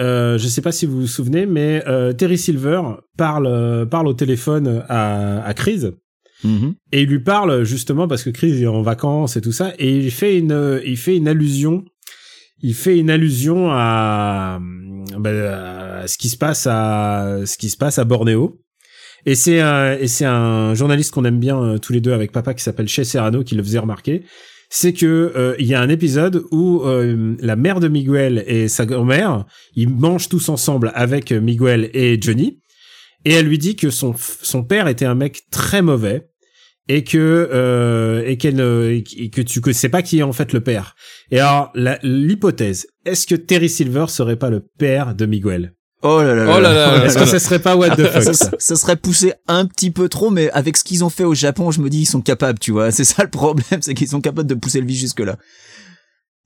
euh, 0.00 0.38
je 0.38 0.46
sais 0.46 0.62
pas 0.62 0.70
si 0.70 0.86
vous 0.86 1.00
vous 1.00 1.06
souvenez 1.06 1.46
mais 1.46 1.82
euh, 1.88 2.12
Terry 2.12 2.38
Silver 2.38 2.82
parle 3.16 3.46
euh, 3.46 3.84
parle 3.84 4.06
au 4.06 4.14
téléphone 4.14 4.84
à, 4.88 5.42
à 5.44 5.54
Chris 5.54 5.84
Mmh. 6.44 6.70
Et 6.92 7.02
il 7.02 7.08
lui 7.08 7.18
parle 7.18 7.64
justement 7.64 8.06
parce 8.06 8.22
que 8.22 8.30
Chris 8.30 8.62
est 8.62 8.66
en 8.66 8.82
vacances 8.82 9.36
et 9.36 9.40
tout 9.40 9.52
ça, 9.52 9.72
et 9.78 9.96
il 9.96 10.10
fait 10.10 10.38
une, 10.38 10.80
il 10.84 10.96
fait 10.96 11.16
une 11.16 11.28
allusion, 11.28 11.84
il 12.60 12.74
fait 12.74 12.98
une 12.98 13.10
allusion 13.10 13.70
à, 13.70 14.60
bah, 15.16 16.00
à 16.00 16.06
ce 16.06 16.18
qui 16.18 16.28
se 16.28 16.36
passe 16.36 16.66
à, 16.66 17.40
ce 17.44 17.56
qui 17.56 17.70
se 17.70 17.76
passe 17.76 17.98
à 17.98 18.04
Bornéo. 18.04 18.60
Et 19.26 19.34
c'est 19.34 19.60
un, 19.60 19.96
et 19.98 20.06
c'est 20.06 20.24
un 20.24 20.74
journaliste 20.74 21.12
qu'on 21.12 21.24
aime 21.24 21.40
bien 21.40 21.62
euh, 21.62 21.78
tous 21.78 21.92
les 21.92 22.00
deux 22.00 22.12
avec 22.12 22.32
papa 22.32 22.54
qui 22.54 22.62
s'appelle 22.62 22.88
Chez 22.88 23.04
Serrano 23.04 23.42
qui 23.42 23.54
le 23.54 23.62
faisait 23.62 23.78
remarquer. 23.78 24.24
C'est 24.70 24.92
que 24.92 25.32
euh, 25.34 25.54
il 25.58 25.66
y 25.66 25.74
a 25.74 25.80
un 25.80 25.88
épisode 25.88 26.44
où 26.50 26.82
euh, 26.82 27.34
la 27.40 27.56
mère 27.56 27.80
de 27.80 27.88
Miguel 27.88 28.44
et 28.46 28.68
sa 28.68 28.84
grand-mère 28.86 29.46
ils 29.74 29.88
mangent 29.88 30.28
tous 30.28 30.48
ensemble 30.50 30.92
avec 30.94 31.32
Miguel 31.32 31.90
et 31.94 32.20
Johnny 32.20 32.60
et 33.24 33.32
elle 33.32 33.46
lui 33.46 33.58
dit 33.58 33.76
que 33.76 33.88
son 33.90 34.14
son 34.16 34.64
père 34.64 34.86
était 34.86 35.06
un 35.06 35.14
mec 35.14 35.42
très 35.50 35.80
mauvais 35.80 36.28
et 36.88 37.04
que 37.04 37.48
euh, 37.52 38.22
et 38.26 38.36
qu'elle 38.36 38.60
et 38.60 39.30
que 39.30 39.42
tu 39.42 39.60
sais 39.72 39.88
pas 39.88 40.02
qui 40.02 40.18
est 40.18 40.22
en 40.22 40.32
fait 40.32 40.52
le 40.52 40.60
père. 40.60 40.96
Et 41.30 41.40
alors 41.40 41.72
l'hypothèse, 42.02 42.86
est-ce 43.04 43.26
que 43.26 43.34
Terry 43.34 43.68
Silver 43.68 44.06
serait 44.08 44.36
pas 44.36 44.50
le 44.50 44.60
père 44.78 45.14
de 45.14 45.26
Miguel? 45.26 45.74
Oh 46.02 46.22
là 46.22 46.32
là, 46.32 46.54
oh 46.56 46.60
là, 46.60 46.72
là, 46.72 47.04
est-ce 47.04 47.18
que 47.18 47.26
ça 47.26 47.40
serait 47.40 47.58
pas 47.58 47.74
what 47.74 47.96
the 47.96 48.06
fuck 48.06 48.22
ça, 48.22 48.32
ça, 48.32 48.50
ça, 48.56 48.76
serait 48.76 48.94
poussé 48.94 49.32
un 49.48 49.66
petit 49.66 49.90
peu 49.90 50.08
trop, 50.08 50.30
mais 50.30 50.48
avec 50.50 50.76
ce 50.76 50.84
qu'ils 50.84 51.02
ont 51.02 51.10
fait 51.10 51.24
au 51.24 51.34
Japon, 51.34 51.72
je 51.72 51.80
me 51.80 51.90
dis 51.90 52.02
ils 52.02 52.06
sont 52.06 52.20
capables, 52.20 52.60
tu 52.60 52.70
vois. 52.70 52.90
C'est 52.98 53.02
ça 53.02 53.24
le 53.24 53.30
problème, 53.30 53.82
c'est 53.82 53.94
qu'ils 53.94 54.06
sont 54.06 54.20
capables 54.20 54.48
de 54.48 54.54
pousser 54.54 54.80
le 54.80 54.86
vice 54.86 55.00
jusque 55.00 55.18
là. 55.18 55.36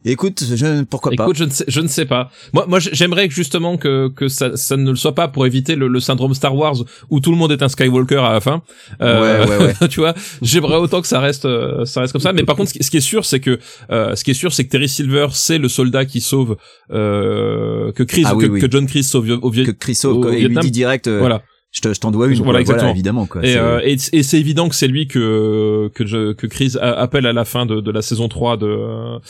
Écoute, 0.04 0.42
je, 0.54 0.82
pourquoi 0.82 1.12
pas 1.12 1.24
Écoute, 1.24 1.36
je 1.36 1.44
ne 1.44 1.50
sais, 1.50 1.64
je 1.68 1.80
ne 1.80 1.86
sais 1.86 2.06
pas. 2.06 2.30
Moi, 2.52 2.66
moi, 2.66 2.80
j'aimerais 2.80 3.30
justement 3.30 3.76
que 3.76 4.08
que 4.08 4.28
ça, 4.28 4.56
ça 4.56 4.76
ne 4.76 4.90
le 4.90 4.96
soit 4.96 5.14
pas 5.14 5.28
pour 5.28 5.46
éviter 5.46 5.76
le, 5.76 5.86
le, 5.86 6.00
syndrome 6.00 6.34
Star 6.34 6.56
Wars 6.56 6.76
où 7.10 7.20
tout 7.20 7.30
le 7.30 7.36
monde 7.36 7.52
est 7.52 7.62
un 7.62 7.68
Skywalker 7.68 8.18
à 8.18 8.32
la 8.32 8.40
fin. 8.40 8.62
Euh, 9.00 9.44
ouais, 9.44 9.50
ouais, 9.50 9.74
ouais. 9.80 9.88
tu 9.90 10.00
vois, 10.00 10.14
j'aimerais 10.40 10.76
autant 10.76 11.00
que 11.00 11.06
ça 11.06 11.20
reste, 11.20 11.44
euh, 11.44 11.84
ça 11.84 12.00
reste 12.00 12.12
comme 12.12 12.22
ça. 12.22 12.32
Mais 12.32 12.42
par 12.42 12.56
contre, 12.56 12.72
ce 12.72 12.90
qui 12.90 12.96
est 12.96 13.00
sûr, 13.00 13.24
c'est 13.24 13.40
que 13.40 13.60
euh, 13.90 14.16
ce 14.16 14.24
qui 14.24 14.32
est 14.32 14.34
sûr, 14.34 14.52
c'est 14.52 14.64
que 14.64 14.70
Terry 14.70 14.88
Silver, 14.88 15.28
c'est 15.32 15.58
le 15.58 15.68
soldat 15.68 16.04
qui 16.04 16.20
sauve 16.20 16.56
euh, 16.92 17.92
que 17.92 18.02
Chris, 18.02 18.24
ah, 18.26 18.34
oui, 18.34 18.46
que, 18.46 18.50
oui. 18.50 18.60
que, 18.60 18.70
John 18.70 18.86
Chris 18.86 19.04
sauve 19.04 19.30
au, 19.40 19.50
que 19.50 19.70
Chris 19.70 19.94
sauve, 19.94 20.26
au, 20.26 20.32
il 20.32 20.48
lui 20.48 20.56
dit 20.56 20.70
direct. 20.70 21.08
voilà 21.08 21.42
je 21.72 21.80
te, 21.80 21.94
je 21.94 22.00
t'en 22.00 22.10
dois 22.10 22.28
une. 22.28 22.36
Voilà, 22.42 22.60
exactement. 22.60 22.88
Voilà, 22.88 22.94
évidemment 22.94 23.26
quoi. 23.26 23.44
Et, 23.44 23.56
euh, 23.56 23.80
et, 23.82 23.96
et 24.12 24.22
c'est 24.22 24.38
évident 24.38 24.68
que 24.68 24.74
c'est 24.74 24.88
lui 24.88 25.06
que 25.06 25.90
que 25.94 26.04
je, 26.04 26.32
que 26.34 26.46
Chris 26.46 26.74
appelle 26.80 27.24
à 27.24 27.32
la 27.32 27.46
fin 27.46 27.64
de, 27.64 27.80
de 27.80 27.90
la 27.90 28.02
saison 28.02 28.28
3 28.28 28.58
de 28.58 28.66
de, 28.66 29.20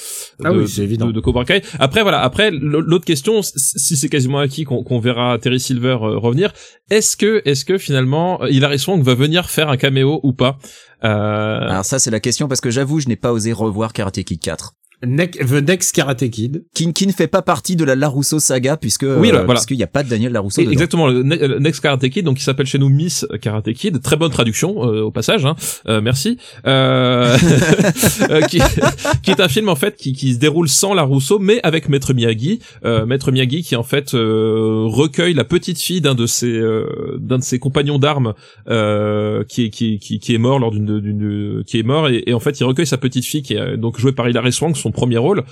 ah 0.44 0.52
oui, 0.52 0.66
c'est 0.66 0.82
évident. 0.82 1.06
de, 1.06 1.12
de 1.12 1.20
Cobra 1.20 1.44
Kai. 1.44 1.62
Après 1.78 2.02
voilà. 2.02 2.20
Après 2.20 2.50
l'autre 2.50 3.04
question 3.04 3.42
si 3.42 3.96
c'est 3.96 4.08
quasiment 4.08 4.40
acquis 4.40 4.64
qu'on 4.64 4.82
qu'on 4.82 4.98
verra 4.98 5.38
Terry 5.38 5.60
Silver 5.60 5.98
euh, 6.02 6.18
revenir 6.18 6.52
est-ce 6.90 7.16
que 7.16 7.42
est-ce 7.44 7.64
que 7.64 7.78
finalement 7.78 8.44
Hilary 8.46 8.80
Swank 8.80 9.04
va 9.04 9.14
venir 9.14 9.48
faire 9.48 9.68
un 9.68 9.76
caméo 9.76 10.18
ou 10.24 10.32
pas? 10.32 10.58
Euh... 11.04 11.08
alors 11.68 11.84
ça 11.84 11.98
c'est 11.98 12.10
la 12.10 12.20
question 12.20 12.48
parce 12.48 12.60
que 12.60 12.70
j'avoue 12.70 12.98
je 13.00 13.08
n'ai 13.08 13.16
pas 13.16 13.32
osé 13.32 13.52
revoir 13.52 13.92
Karate 13.92 14.22
Kid 14.22 14.40
4 14.40 14.74
Ne 15.04 15.26
The 15.26 15.66
Next 15.66 15.94
Karate 15.94 16.28
Kid. 16.30 16.64
Qui, 16.74 16.92
qui 16.92 17.06
ne 17.06 17.12
fait 17.12 17.26
pas 17.26 17.42
partie 17.42 17.76
de 17.76 17.84
la 17.84 17.96
Larousseau 17.96 18.38
saga 18.38 18.76
puisque 18.76 19.02
oui, 19.02 19.08
euh, 19.08 19.16
voilà. 19.32 19.44
parce 19.44 19.66
qu'il 19.66 19.76
n'y 19.76 19.82
a 19.82 19.88
pas 19.88 20.02
de 20.02 20.08
Daniel 20.08 20.32
Larousseau 20.32 20.60
dedans. 20.62 20.72
Exactement, 20.72 21.08
le 21.08 21.22
Next 21.58 21.80
Karate 21.80 22.08
Kid, 22.08 22.24
donc 22.24 22.36
qui 22.36 22.44
s'appelle 22.44 22.66
chez 22.66 22.78
nous 22.78 22.88
Miss 22.88 23.26
Karate 23.40 23.72
Kid, 23.72 24.00
très 24.00 24.16
bonne 24.16 24.30
traduction 24.30 24.84
euh, 24.84 25.02
au 25.02 25.10
passage, 25.10 25.44
hein. 25.44 25.56
euh, 25.88 26.00
merci. 26.00 26.38
Euh, 26.66 27.36
qui, 28.48 28.60
qui, 29.22 29.30
est 29.30 29.40
un 29.40 29.48
film 29.48 29.68
en 29.68 29.74
fait 29.74 29.96
qui, 29.96 30.12
qui 30.12 30.34
se 30.34 30.38
déroule 30.38 30.68
sans 30.68 30.94
Larousseau, 30.94 31.38
mais 31.38 31.60
avec 31.62 31.88
Maître 31.88 32.14
Miyagi, 32.14 32.60
euh, 32.84 33.04
Maître 33.04 33.32
Miyagi 33.32 33.62
qui 33.62 33.74
en 33.76 33.82
fait 33.82 34.14
euh, 34.14 34.84
recueille 34.86 35.34
la 35.34 35.44
petite 35.44 35.80
fille 35.80 36.00
d'un 36.00 36.14
de 36.14 36.26
ses 36.26 36.60
d'un 37.18 37.38
de 37.38 37.42
ses 37.42 37.58
compagnons 37.58 37.98
d'armes 37.98 38.34
qui, 38.66 39.64
est, 39.64 39.70
qui, 39.70 39.98
qui, 39.98 40.20
qui 40.20 40.34
est 40.34 40.38
mort 40.38 40.58
lors 40.58 40.70
d'une 40.70 41.00
d'une 41.00 41.64
qui 41.66 41.78
est 41.78 41.82
mort 41.82 42.08
et, 42.08 42.22
et, 42.26 42.34
en 42.34 42.40
fait 42.40 42.60
il 42.60 42.64
recueille 42.64 42.86
sa 42.86 42.98
petite 42.98 43.24
fille 43.24 43.42
qui 43.42 43.54
est 43.54 43.76
donc 43.76 43.98
jouée 43.98 44.12
par 44.12 44.28
Hilary 44.28 44.52
Swank, 44.52 44.76
son 44.76 44.91
premier 44.92 45.18
rôle. 45.18 45.44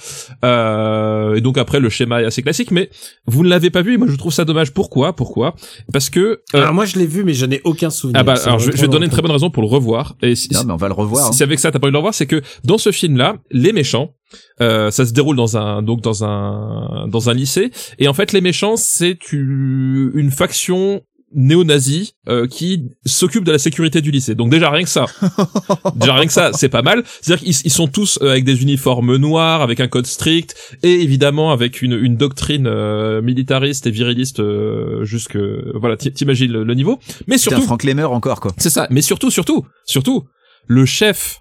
Euh, 0.44 1.34
et 1.34 1.40
donc 1.40 1.58
après 1.58 1.80
le 1.80 1.88
schéma 1.88 2.22
est 2.22 2.26
assez 2.26 2.42
classique, 2.42 2.70
mais 2.70 2.90
vous 3.26 3.42
ne 3.44 3.48
l'avez 3.48 3.70
pas 3.70 3.82
vu. 3.82 3.94
Et 3.94 3.96
moi 3.96 4.06
je 4.08 4.16
trouve 4.16 4.32
ça 4.32 4.44
dommage. 4.44 4.72
Pourquoi? 4.72 5.14
Pourquoi? 5.14 5.54
Parce 5.92 6.10
que 6.10 6.20
euh, 6.20 6.38
alors 6.54 6.74
moi 6.74 6.84
je 6.84 6.98
l'ai 6.98 7.06
vu, 7.06 7.24
mais 7.24 7.34
je 7.34 7.46
n'ai 7.46 7.60
aucun 7.64 7.90
souvenir. 7.90 8.20
Ah 8.20 8.24
bah 8.24 8.34
alors 8.44 8.58
je, 8.58 8.70
je 8.70 8.76
vais 8.76 8.86
te 8.86 8.92
donner 8.92 9.06
une 9.06 9.10
très 9.10 9.22
bonne 9.22 9.30
raison 9.30 9.50
pour 9.50 9.62
le 9.62 9.68
revoir. 9.68 10.16
Et 10.22 10.34
si, 10.34 10.52
non 10.52 10.64
mais 10.66 10.72
on 10.72 10.76
va 10.76 10.88
le 10.88 10.94
revoir. 10.94 11.24
Si, 11.24 11.28
hein. 11.28 11.32
si 11.32 11.42
avec 11.42 11.58
ça 11.58 11.70
t'as 11.70 11.78
pas 11.78 11.86
envie 11.86 11.92
de 11.92 11.94
le 11.94 11.98
revoir, 11.98 12.14
c'est 12.14 12.26
que 12.26 12.42
dans 12.64 12.78
ce 12.78 12.92
film-là, 12.92 13.36
les 13.50 13.72
méchants. 13.72 14.14
Euh, 14.60 14.92
ça 14.92 15.04
se 15.06 15.12
déroule 15.12 15.34
dans 15.34 15.56
un 15.56 15.82
donc 15.82 16.02
dans 16.02 16.22
un 16.22 17.08
dans 17.08 17.30
un 17.30 17.34
lycée 17.34 17.72
et 17.98 18.06
en 18.06 18.14
fait 18.14 18.30
les 18.30 18.40
méchants 18.40 18.76
c'est 18.76 19.32
une 19.32 20.30
faction 20.30 21.02
néo-nazi 21.34 22.14
euh, 22.28 22.46
qui 22.46 22.90
s'occupe 23.04 23.44
de 23.44 23.52
la 23.52 23.58
sécurité 23.58 24.00
du 24.00 24.10
lycée. 24.10 24.34
Donc 24.34 24.50
déjà 24.50 24.70
rien 24.70 24.82
que 24.82 24.88
ça, 24.88 25.06
déjà 25.94 26.14
rien 26.14 26.26
que 26.26 26.32
ça, 26.32 26.52
c'est 26.52 26.68
pas 26.68 26.82
mal. 26.82 27.04
C'est-à-dire 27.20 27.44
qu'ils 27.44 27.56
ils 27.64 27.70
sont 27.70 27.86
tous 27.86 28.18
euh, 28.22 28.30
avec 28.30 28.44
des 28.44 28.62
uniformes 28.62 29.16
noirs, 29.16 29.62
avec 29.62 29.80
un 29.80 29.88
code 29.88 30.06
strict 30.06 30.56
et 30.82 31.00
évidemment 31.00 31.52
avec 31.52 31.82
une, 31.82 31.92
une 31.92 32.16
doctrine 32.16 32.66
euh, 32.66 33.22
militariste 33.22 33.86
et 33.86 33.90
viriliste 33.90 34.40
euh, 34.40 35.04
jusque 35.04 35.36
voilà, 35.74 35.96
t'imagines 35.96 36.52
le, 36.52 36.64
le, 36.64 36.74
niveau. 36.74 36.98
Mais 37.26 37.38
surtout, 37.38 37.62
Frank 37.62 37.84
Lemmer 37.84 38.04
encore 38.04 38.40
quoi. 38.40 38.52
C'est 38.58 38.70
ça. 38.70 38.86
Mais 38.90 39.02
surtout, 39.02 39.30
surtout, 39.30 39.66
surtout, 39.84 40.24
le 40.66 40.84
chef 40.84 41.40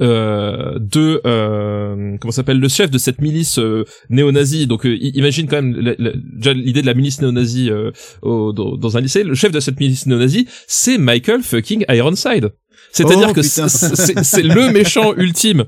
euh, 0.00 0.78
de 0.78 1.20
euh, 1.26 2.16
comment 2.20 2.32
s'appelle 2.32 2.60
le 2.60 2.68
chef 2.68 2.90
de 2.90 2.98
cette 2.98 3.20
milice 3.20 3.58
euh, 3.58 3.84
néo-nazie. 4.10 4.66
Donc 4.66 4.86
euh, 4.86 4.96
imagine 5.00 5.48
quand 5.48 5.62
même 5.62 5.94
déjà 6.36 6.52
l'idée 6.52 6.82
de 6.82 6.86
la 6.86 6.94
milice 6.94 7.20
néo-nazie 7.20 7.70
euh, 7.70 7.90
au, 8.22 8.52
dans, 8.52 8.76
dans, 8.76 8.96
un 8.96 9.00
lycée. 9.00 9.24
Le 9.24 9.34
chef 9.34 9.52
de 9.52 9.60
cette 9.60 9.78
milice 9.80 10.06
néo-nazie 10.06 10.46
c'est 10.66 10.98
Michael 10.98 11.42
fucking 11.42 11.84
Ironside. 11.88 12.50
C'est-à-dire 12.92 13.28
oh, 13.30 13.32
que 13.34 13.42
c'est 13.42 14.42
le 14.42 14.72
méchant 14.72 15.12
ultime 15.16 15.64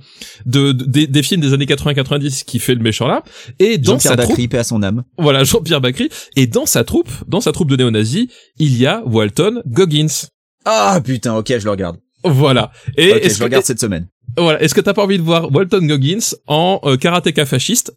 de, 0.46 0.72
de 0.72 0.84
des, 0.84 1.06
des, 1.06 1.22
films 1.22 1.40
des 1.40 1.52
années 1.52 1.66
80-90 1.66 2.44
qui 2.44 2.58
fait 2.58 2.74
le 2.74 2.82
méchant 2.82 3.08
là. 3.08 3.22
Et 3.58 3.78
dans 3.78 3.92
Jean-Pierre 3.92 4.12
sa 4.12 4.16
Bacry, 4.16 4.34
troupe 4.34 4.50
paix 4.50 4.58
à 4.58 4.64
son 4.64 4.82
âme. 4.82 5.04
voilà 5.18 5.44
Jean-Pierre 5.44 5.80
Bacry. 5.80 6.08
Et 6.36 6.46
dans 6.46 6.66
sa 6.66 6.84
troupe 6.84 7.10
dans 7.26 7.40
sa 7.40 7.52
troupe 7.52 7.68
de 7.68 7.76
néo-nazis 7.76 8.28
il 8.58 8.76
y 8.76 8.86
a 8.86 9.02
Walton 9.04 9.62
Goggins. 9.66 10.28
Ah 10.64 11.00
putain 11.04 11.34
ok 11.34 11.58
je 11.58 11.64
le 11.64 11.70
regarde. 11.70 11.98
Voilà. 12.24 12.70
Et 12.96 13.12
okay, 13.12 13.26
est-ce 13.26 13.34
je 13.34 13.38
que 13.38 13.44
regarde 13.44 13.64
cette 13.64 13.80
semaine 13.80 14.06
voilà. 14.36 14.60
Est-ce 14.62 14.74
que 14.74 14.80
t'as 14.80 14.94
pas 14.94 15.02
envie 15.02 15.18
de 15.18 15.22
voir 15.22 15.52
Walton 15.52 15.86
Goggins 15.86 16.18
en 16.46 16.80
euh, 16.84 16.96
karatéka 16.96 17.46
fasciste? 17.46 17.92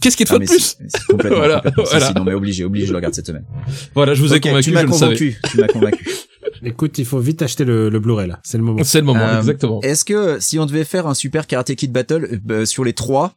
Qu'est-ce 0.00 0.16
qu'il 0.16 0.26
te 0.26 0.32
ah, 0.32 0.36
faut 0.36 0.40
de 0.42 0.46
plus? 0.46 0.78
complètement, 1.08 1.36
Voilà, 1.38 1.56
complètement. 1.56 1.84
voilà. 1.84 2.00
Si, 2.06 2.12
si, 2.12 2.18
non 2.18 2.24
mais 2.24 2.32
obligé, 2.32 2.64
obligé, 2.64 2.86
je 2.86 2.92
le 2.92 2.96
regarde 2.96 3.14
cette 3.14 3.26
semaine. 3.26 3.44
Voilà, 3.94 4.14
je 4.14 4.22
vous 4.22 4.32
ai 4.32 4.40
convaincu. 4.40 4.70
Tu 4.70 4.72
m'as 4.72 4.80
je 4.82 4.86
le 4.86 4.92
savais. 4.92 5.14
convaincu. 5.16 5.40
Tu 5.50 5.60
m'as 5.60 5.66
convaincu. 5.68 6.06
Écoute, 6.64 6.96
il 6.98 7.04
faut 7.04 7.18
vite 7.18 7.42
acheter 7.42 7.64
le, 7.64 7.88
le 7.90 8.00
Blu-ray 8.00 8.26
là. 8.28 8.40
C'est 8.42 8.56
le 8.56 8.64
moment. 8.64 8.82
C'est 8.84 9.00
le 9.00 9.04
moment, 9.04 9.20
Euh, 9.20 9.38
exactement. 9.40 9.80
Est-ce 9.82 10.04
que 10.04 10.38
si 10.40 10.58
on 10.58 10.64
devait 10.66 10.84
faire 10.84 11.06
un 11.06 11.14
super 11.14 11.46
Karate 11.46 11.74
Kid 11.74 11.92
Battle 11.92 12.40
euh, 12.50 12.64
sur 12.64 12.84
les 12.84 12.94
trois, 12.94 13.34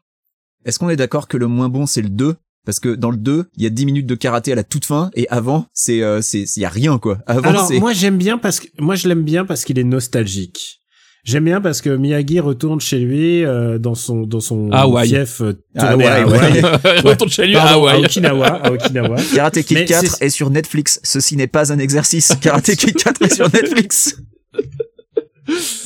est-ce 0.63 0.79
qu'on 0.79 0.89
est 0.89 0.95
d'accord 0.95 1.27
que 1.27 1.35
le 1.37 1.47
moins 1.47 1.67
bon 1.69 1.85
c'est 1.85 2.01
le 2.01 2.09
2 2.09 2.35
parce 2.65 2.79
que 2.79 2.89
dans 2.95 3.11
le 3.11 3.17
2, 3.17 3.45
il 3.57 3.63
y 3.63 3.67
a 3.67 3.69
10 3.69 3.85
minutes 3.85 4.07
de 4.07 4.15
karaté 4.15 4.51
à 4.51 4.55
la 4.55 4.63
toute 4.63 4.85
fin 4.85 5.11
et 5.13 5.27
avant, 5.29 5.67
c'est 5.71 6.01
euh, 6.01 6.21
c'est 6.21 6.45
il 6.55 6.59
y 6.61 6.65
a 6.65 6.69
rien 6.69 6.97
quoi. 6.97 7.19
Avant 7.27 7.49
Alors 7.49 7.67
c'est 7.67 7.79
moi 7.79 7.93
j'aime 7.93 8.17
bien 8.17 8.37
parce 8.39 8.59
que 8.59 8.67
moi 8.79 8.95
je 8.95 9.07
l'aime 9.07 9.23
bien 9.23 9.45
parce 9.45 9.65
qu'il 9.65 9.77
est 9.77 9.83
nostalgique. 9.83 10.79
J'aime 11.25 11.43
bien 11.45 11.59
parce 11.59 11.81
que 11.81 11.89
Miyagi 11.89 12.39
retourne 12.39 12.79
chez 12.79 12.99
lui 12.99 13.43
euh, 13.43 13.79
dans 13.79 13.95
son 13.95 14.21
dans 14.21 14.39
son 14.39 14.71
Hawaï. 14.71 15.09
fief 15.09 15.41
euh, 15.41 15.53
Ah, 15.75 15.87
à 15.87 15.91
Hawaï. 15.93 16.23
Retourne 17.03 17.29
chez 17.31 17.47
lui 17.47 17.55
à 17.55 17.61
Pardon, 17.63 17.85
à 17.87 17.93
Hawaï. 17.93 18.05
Okinawa, 18.05 18.47
à 18.47 18.71
Okinawa. 18.71 19.15
Karate 19.35 19.61
Kid 19.63 19.77
Mais 19.77 19.85
4 19.85 20.05
c'est- 20.05 20.25
est 20.25 20.29
sur 20.29 20.51
Netflix. 20.51 20.99
Ceci 21.03 21.35
n'est 21.35 21.47
pas 21.47 21.73
un 21.73 21.79
exercice. 21.79 22.31
Karate 22.39 22.75
Kid 22.75 22.95
4 22.95 23.21
est 23.23 23.33
sur 23.33 23.45
Netflix. 23.51 24.17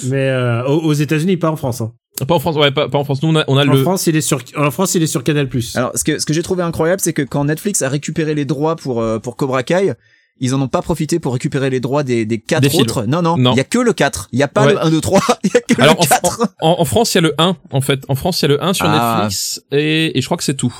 Mais 0.06 0.30
euh, 0.30 0.64
aux, 0.66 0.80
aux 0.86 0.94
États-Unis, 0.94 1.38
pas 1.38 1.52
en 1.52 1.56
France. 1.56 1.82
Hein. 1.82 1.94
Pas 2.28 2.36
en 2.36 2.40
France, 2.40 2.56
ouais, 2.58 2.72
pas, 2.72 2.90
pas 2.90 2.98
en 2.98 3.04
France. 3.04 3.22
Nous, 3.24 3.30
on 3.30 3.36
a, 3.36 3.44
on 3.48 3.58
a 3.58 3.66
En 3.66 3.72
le. 3.72 3.82
France, 3.82 4.08
il 4.08 4.16
est 4.16 4.22
sur 4.22 4.40
en 4.58 4.72
France, 4.72 4.96
il 4.96 5.04
est 5.04 5.08
sur 5.08 5.24
Canal+. 5.24 5.48
Alors, 5.76 5.92
ce 5.96 6.04
que, 6.04 6.20
ce 6.20 6.26
que 6.26 6.34
j'ai 6.34 6.44
trouvé 6.44 6.64
incroyable, 6.64 7.02
c'est 7.02 7.14
que 7.14 7.22
quand 7.22 7.46
Netflix 7.46 7.82
a 7.82 7.90
récupéré 7.90 8.36
les 8.36 8.46
droits 8.46 8.76
pour, 8.76 9.02
euh, 9.02 9.20
pour 9.20 9.36
Cobra 9.38 9.64
Kai, 9.64 9.94
ils 10.40 10.56
en 10.56 10.62
ont 10.62 10.68
pas 10.68 10.82
profité 10.82 11.20
pour 11.20 11.34
récupérer 11.34 11.70
les 11.70 11.80
droits 11.80 12.04
des, 12.04 12.26
des 12.26 12.40
quatre 12.40 12.62
Des 12.62 12.76
autres. 12.80 13.06
Non, 13.06 13.22
non. 13.22 13.38
Non. 13.38 13.54
Il 13.54 13.58
y 13.58 13.62
a 13.62 13.64
que 13.66 13.80
le 13.80 13.94
4. 13.94 14.30
Il 14.32 14.40
y 14.40 14.44
a 14.44 14.48
pas 14.48 14.66
Ouais. 14.66 14.74
le 14.74 14.84
1, 14.86 14.90
2, 14.92 15.02
3. 15.02 15.22
Il 15.44 15.52
y 15.54 15.58
a 15.58 15.62
que 15.62 15.82
Alors, 15.82 15.96
le 15.96 16.02
en, 16.02 16.06
4. 16.06 16.48
en, 16.62 16.76
en 16.80 16.86
France, 16.86 17.14
il 17.14 17.18
y 17.18 17.20
a 17.20 17.22
le 17.22 17.34
1, 17.38 17.58
en 17.72 17.82
fait. 17.82 18.02
En 18.08 18.16
France, 18.16 18.42
il 18.42 18.44
y 18.44 18.46
a 18.46 18.50
le 18.50 18.64
1 18.64 18.74
sur 18.74 18.86
Ah. 18.88 19.20
Netflix 19.24 19.62
et, 19.72 20.18
et 20.18 20.22
je 20.22 20.26
crois 20.26 20.38
que 20.38 20.44
c'est 20.44 20.54
tout. 20.56 20.74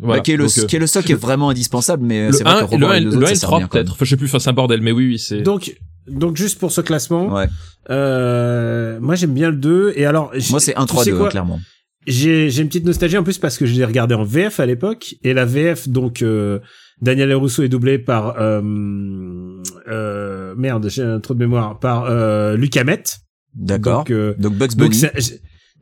Voilà. 0.00 0.18
Bah, 0.18 0.22
qui 0.24 0.32
est 0.32 0.36
le, 0.36 0.44
Donc, 0.46 0.58
euh, 0.58 0.66
qui 0.66 0.74
est 0.76 0.78
le 0.80 0.86
seul 0.88 1.04
qui 1.04 1.12
est 1.12 1.14
vraiment 1.14 1.50
indispensable, 1.50 2.04
mais 2.04 2.22
euh, 2.22 2.26
le 2.26 2.32
c'est 2.32 2.42
vrai 2.44 2.52
1, 2.54 2.66
que 2.66 2.74
le 2.74 2.84
revoir 2.86 2.90
1, 2.92 2.94
les 2.94 3.00
le 3.04 3.10
deux 3.12 3.16
1 3.16 3.20
autres, 3.20 3.28
et 3.28 3.34
le 3.34 3.38
sert 3.38 3.48
3 3.48 3.58
bien, 3.60 3.68
quand 3.68 3.74
même. 3.76 3.84
peut-être. 3.84 3.92
Enfin, 3.94 4.04
je 4.04 4.10
sais 4.10 4.16
plus, 4.16 4.26
enfin, 4.26 4.38
c'est 4.40 4.50
un 4.50 4.54
bordel, 4.54 4.80
mais 4.80 4.90
oui, 4.92 5.06
oui, 5.06 5.18
c'est. 5.20 5.42
Donc 5.42 5.74
donc 6.08 6.36
juste 6.36 6.58
pour 6.58 6.72
ce 6.72 6.80
classement, 6.80 7.32
Ouais. 7.32 7.46
euh, 7.90 8.98
moi 9.00 9.14
j'aime 9.14 9.32
bien 9.32 9.50
le 9.50 9.56
2 9.56 9.92
et 9.96 10.04
alors 10.06 10.32
Moi, 10.50 10.60
c'est 10.60 10.74
1, 10.76 10.80
tu 10.82 10.86
3, 10.88 11.04
sais 11.04 11.10
2, 11.12 11.16
quoi? 11.18 11.28
clairement. 11.28 11.60
J'ai 12.06 12.50
j'ai 12.50 12.60
une 12.62 12.68
petite 12.68 12.84
nostalgie 12.84 13.16
en 13.16 13.22
plus 13.22 13.38
parce 13.38 13.56
que 13.56 13.64
je 13.64 13.72
l'ai 13.74 13.84
regardé 13.84 14.14
en 14.14 14.24
VF 14.24 14.60
à 14.60 14.66
l'époque 14.66 15.14
et 15.22 15.32
la 15.32 15.46
VF 15.46 15.88
donc 15.88 16.20
euh, 16.20 16.58
Daniel 17.02 17.34
Rousseau 17.34 17.62
est 17.62 17.68
doublé 17.68 17.98
par 17.98 18.36
euh, 18.40 18.60
euh, 19.88 20.54
merde 20.56 20.88
j'ai 20.88 21.02
un 21.02 21.20
trou 21.20 21.34
de 21.34 21.38
mémoire 21.40 21.78
par 21.78 22.04
euh, 22.04 22.56
Luc 22.56 22.76
Hamet. 22.76 23.02
D'accord. 23.54 23.98
Donc, 24.04 24.10
euh, 24.10 24.34
Donc, 24.38 24.54
Bugs 24.54 24.74
Bunny. 24.76 25.00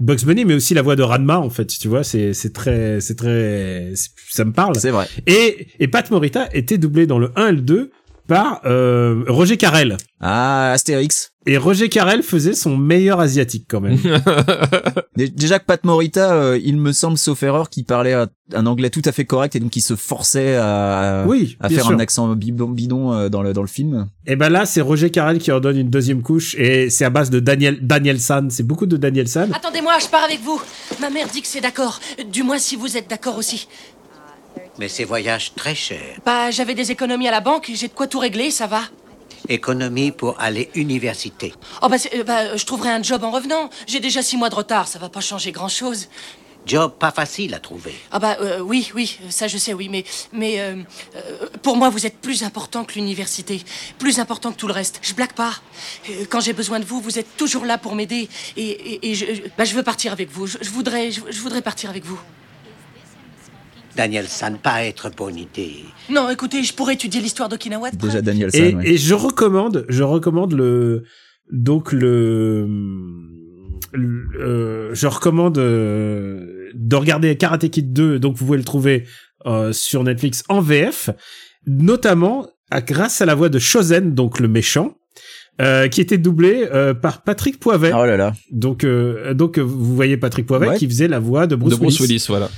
Bugs 0.01 0.25
Bunny 0.25 0.45
mais 0.45 0.55
aussi 0.55 0.75
la 0.75 0.83
voix 0.83 0.97
de 0.97 1.03
Ranma 1.03 1.39
en 1.39 1.51
fait 1.51 1.67
tu 1.67 1.87
vois 1.87 2.03
c'est 2.03 2.33
c'est 2.33 2.53
très 2.53 3.01
c'est 3.01 3.15
très 3.15 3.93
ça 4.31 4.45
me 4.45 4.53
parle 4.53 4.75
C'est 4.77 4.91
vrai. 4.91 5.07
et 5.27 5.69
et 5.79 5.87
Pat 5.87 6.11
Morita 6.11 6.49
était 6.53 6.79
doublé 6.79 7.07
dans 7.07 7.19
le 7.19 7.31
1 7.37 7.49
et 7.49 7.53
le 7.53 7.61
2 7.61 7.91
par 8.27 8.63
euh, 8.65 9.25
Roger 9.29 9.57
Carrel 9.59 9.97
Ah, 10.21 10.73
Astérix. 10.73 11.32
Et 11.47 11.57
Roger 11.57 11.89
Carrel 11.89 12.23
faisait 12.23 12.53
son 12.55 12.77
meilleur 12.77 13.19
asiatique 13.21 13.67
quand 13.69 13.81
même 13.81 13.99
Dé- 15.17 15.29
Déjà 15.29 15.59
que 15.59 15.65
Pat 15.65 15.83
Morita, 15.85 16.33
euh, 16.35 16.59
il 16.63 16.77
me 16.77 16.93
semble, 16.93 17.19
sauf 17.19 17.43
erreur, 17.43 17.69
qui 17.71 17.83
parlait 17.83 18.13
un- 18.13 18.29
un 18.55 18.67
anglais 18.67 18.91
tout 18.91 19.03
à 19.05 19.13
fait 19.13 19.25
correct 19.25 19.57
et 19.57 19.61
donc 19.61 19.71
qui 19.71 19.81
se 19.81 19.97
forçait 19.97 20.57
à, 20.57 21.25
oui 21.27 21.57
à 21.61 21.69
faire 21.69 21.85
sûr. 21.85 21.93
un 21.95 21.99
accent 21.99 22.29
bidon, 22.35 22.69
bidon 22.69 23.13
euh, 23.13 23.29
dans 23.29 23.43
le, 23.43 23.53
dans 23.53 23.63
le 23.63 23.69
film. 23.69 24.09
Et 24.27 24.37
ben 24.37 24.49
là, 24.51 24.67
c'est 24.67 24.81
Roger 24.81 25.11
Carrel 25.11 25.39
qui 25.39 25.51
en 25.53 25.61
donne 25.61 25.79
une 25.79 25.91
deuxième 25.91 26.23
couche 26.23 26.55
et 26.57 26.91
c'est 26.91 27.05
à 27.05 27.11
base 27.11 27.31
de 27.31 27.41
Daniel 27.41 27.79
Daniel 27.87 28.21
San. 28.21 28.51
C'est 28.51 28.63
beaucoup 28.63 28.87
de 28.87 28.97
Daniel 28.97 29.29
San. 29.29 29.53
Attendez-moi, 29.55 29.95
je 30.01 30.07
pars 30.09 30.25
avec 30.25 30.41
vous. 30.43 30.61
Ma 31.01 31.11
mère 31.11 31.27
dit 31.29 31.43
que 31.43 31.49
c'est 31.49 31.61
d'accord. 31.61 32.01
Du 32.31 32.43
moins 32.43 32.59
si 32.59 32.77
vous 32.77 32.97
êtes 32.97 33.09
d'accord 33.11 33.37
aussi. 33.39 33.69
Mais 34.79 34.89
ces 34.89 35.05
voyages 35.05 35.53
très 35.55 35.75
chers. 35.75 35.99
Bah, 36.25 36.51
j'avais 36.51 36.75
des 36.75 36.91
économies 36.91 37.29
à 37.29 37.31
la 37.31 37.41
banque, 37.41 37.71
j'ai 37.75 37.89
de 37.89 37.93
quoi 37.93 38.07
tout 38.07 38.19
régler, 38.19 38.51
ça 38.51 38.67
va. 38.67 38.83
Économie 39.53 40.11
pour 40.13 40.41
aller 40.41 40.71
université. 40.75 41.53
Oh 41.83 41.89
bah, 41.89 41.97
euh, 42.15 42.25
bah, 42.25 42.57
je 42.57 42.65
trouverai 42.65 42.91
un 42.91 43.03
job 43.03 43.23
en 43.25 43.31
revenant. 43.31 43.71
J'ai 43.87 44.01
déjà 44.01 44.23
six 44.23 44.37
mois 44.37 44.49
de 44.51 44.55
retard, 44.55 44.89
ça 44.89 44.99
va 44.99 45.09
pas 45.09 45.21
changer 45.21 45.53
grand-chose. 45.53 46.09
Job 46.65 46.93
pas 46.99 47.11
facile 47.11 47.55
à 47.55 47.59
trouver. 47.59 47.93
Ah 48.13 48.21
bah 48.21 48.37
euh, 48.41 48.61
oui, 48.61 48.93
oui, 48.95 49.19
ça 49.31 49.49
je 49.49 49.59
sais, 49.59 49.75
oui, 49.75 49.89
mais 49.89 50.05
mais 50.33 50.61
euh, 50.61 50.77
euh, 51.17 51.49
pour 51.61 51.77
moi 51.77 51.89
vous 51.91 52.07
êtes 52.07 52.19
plus 52.19 52.45
important 52.45 52.85
que 52.85 52.95
l'université, 52.95 53.61
plus 53.99 54.21
important 54.21 54.53
que 54.53 54.57
tout 54.59 54.69
le 54.69 54.73
reste. 54.73 55.01
Je 55.03 55.13
blague 55.13 55.33
pas. 55.33 55.55
Quand 56.31 56.39
j'ai 56.41 56.53
besoin 56.53 56.79
de 56.79 56.85
vous, 56.85 57.01
vous 57.01 57.19
êtes 57.19 57.37
toujours 57.37 57.65
là 57.65 57.79
pour 57.79 57.97
m'aider 57.97 58.29
et, 58.57 58.63
et, 58.71 59.11
et 59.11 59.15
je, 59.17 59.27
je- 59.35 59.43
bah, 59.59 59.65
je 59.65 59.75
veux 59.75 59.83
partir 59.83 60.13
avec 60.13 60.31
vous. 60.31 60.47
Je, 60.47 60.59
je 60.61 60.71
voudrais 60.71 61.11
je, 61.11 61.21
je 61.29 61.41
voudrais 61.41 61.63
partir 61.63 61.91
avec 61.91 62.05
vous. 62.05 62.21
Daniel 63.97 64.27
San, 64.27 64.57
pas 64.59 64.85
être 64.85 65.11
bonne 65.17 65.37
idée. 65.37 65.77
Non, 66.11 66.31
écoutez, 66.31 66.63
je 66.63 66.73
pourrais 66.73 66.95
étudier 66.95 67.21
l'histoire 67.21 67.49
d'Okinawa. 67.49 67.91
Déjà 67.93 68.23
Daniel 68.23 68.51
Et, 68.55 68.71
San, 68.71 68.77
ouais. 68.79 68.89
et 68.91 68.97
je 68.97 69.15
recommande, 69.15 69.85
je 69.89 70.03
recommande 70.03 70.53
le 70.55 71.05
donc 71.51 71.93
le, 71.93 72.67
le- 73.93 74.29
euh, 74.41 74.91
je 74.95 75.07
recommande 75.07 75.59
euh, 75.59 76.71
de 76.75 76.97
regarder 76.97 77.37
Karate 77.37 77.69
Kid 77.69 77.93
2. 77.93 78.19
Donc 78.19 78.37
vous 78.37 78.47
pouvez 78.47 78.59
le 78.59 78.65
trouver 78.65 79.05
euh, 79.47 79.73
sur 79.73 80.03
Netflix 80.05 80.45
en 80.49 80.61
VF, 80.61 81.11
notamment 81.67 82.47
à, 82.71 82.81
grâce 82.81 83.21
à 83.21 83.27
la 83.27 83.35
voix 83.35 83.49
de 83.49 83.59
Shozen, 83.59 84.15
donc 84.15 84.41
le 84.41 84.49
méchant. 84.49 84.95
euh, 85.61 85.87
qui 85.89 86.01
était 86.01 86.17
doublé 86.17 86.67
euh, 86.73 86.95
par 86.95 87.23
Patrick 87.23 87.61
Poivet. 87.61 87.93
Oh 87.95 88.07
là 88.07 88.17
là. 88.17 88.33
Donc, 88.51 88.85
euh, 88.85 89.35
donc 89.35 89.59
euh, 89.59 89.63
vous 89.63 89.95
voyez 89.95 90.17
Patrick 90.17 90.47
Poivet 90.47 90.69
Ouais. 90.69 90.79
qui 90.79 90.87
faisait 90.89 91.09
la 91.09 91.19
voix 91.19 91.47
de 91.47 91.55
Bruce, 91.57 91.75
de 91.75 91.79
Bruce 91.79 92.01
Willis. 92.01 92.13
Willis, 92.15 92.25
voilà. 92.29 92.49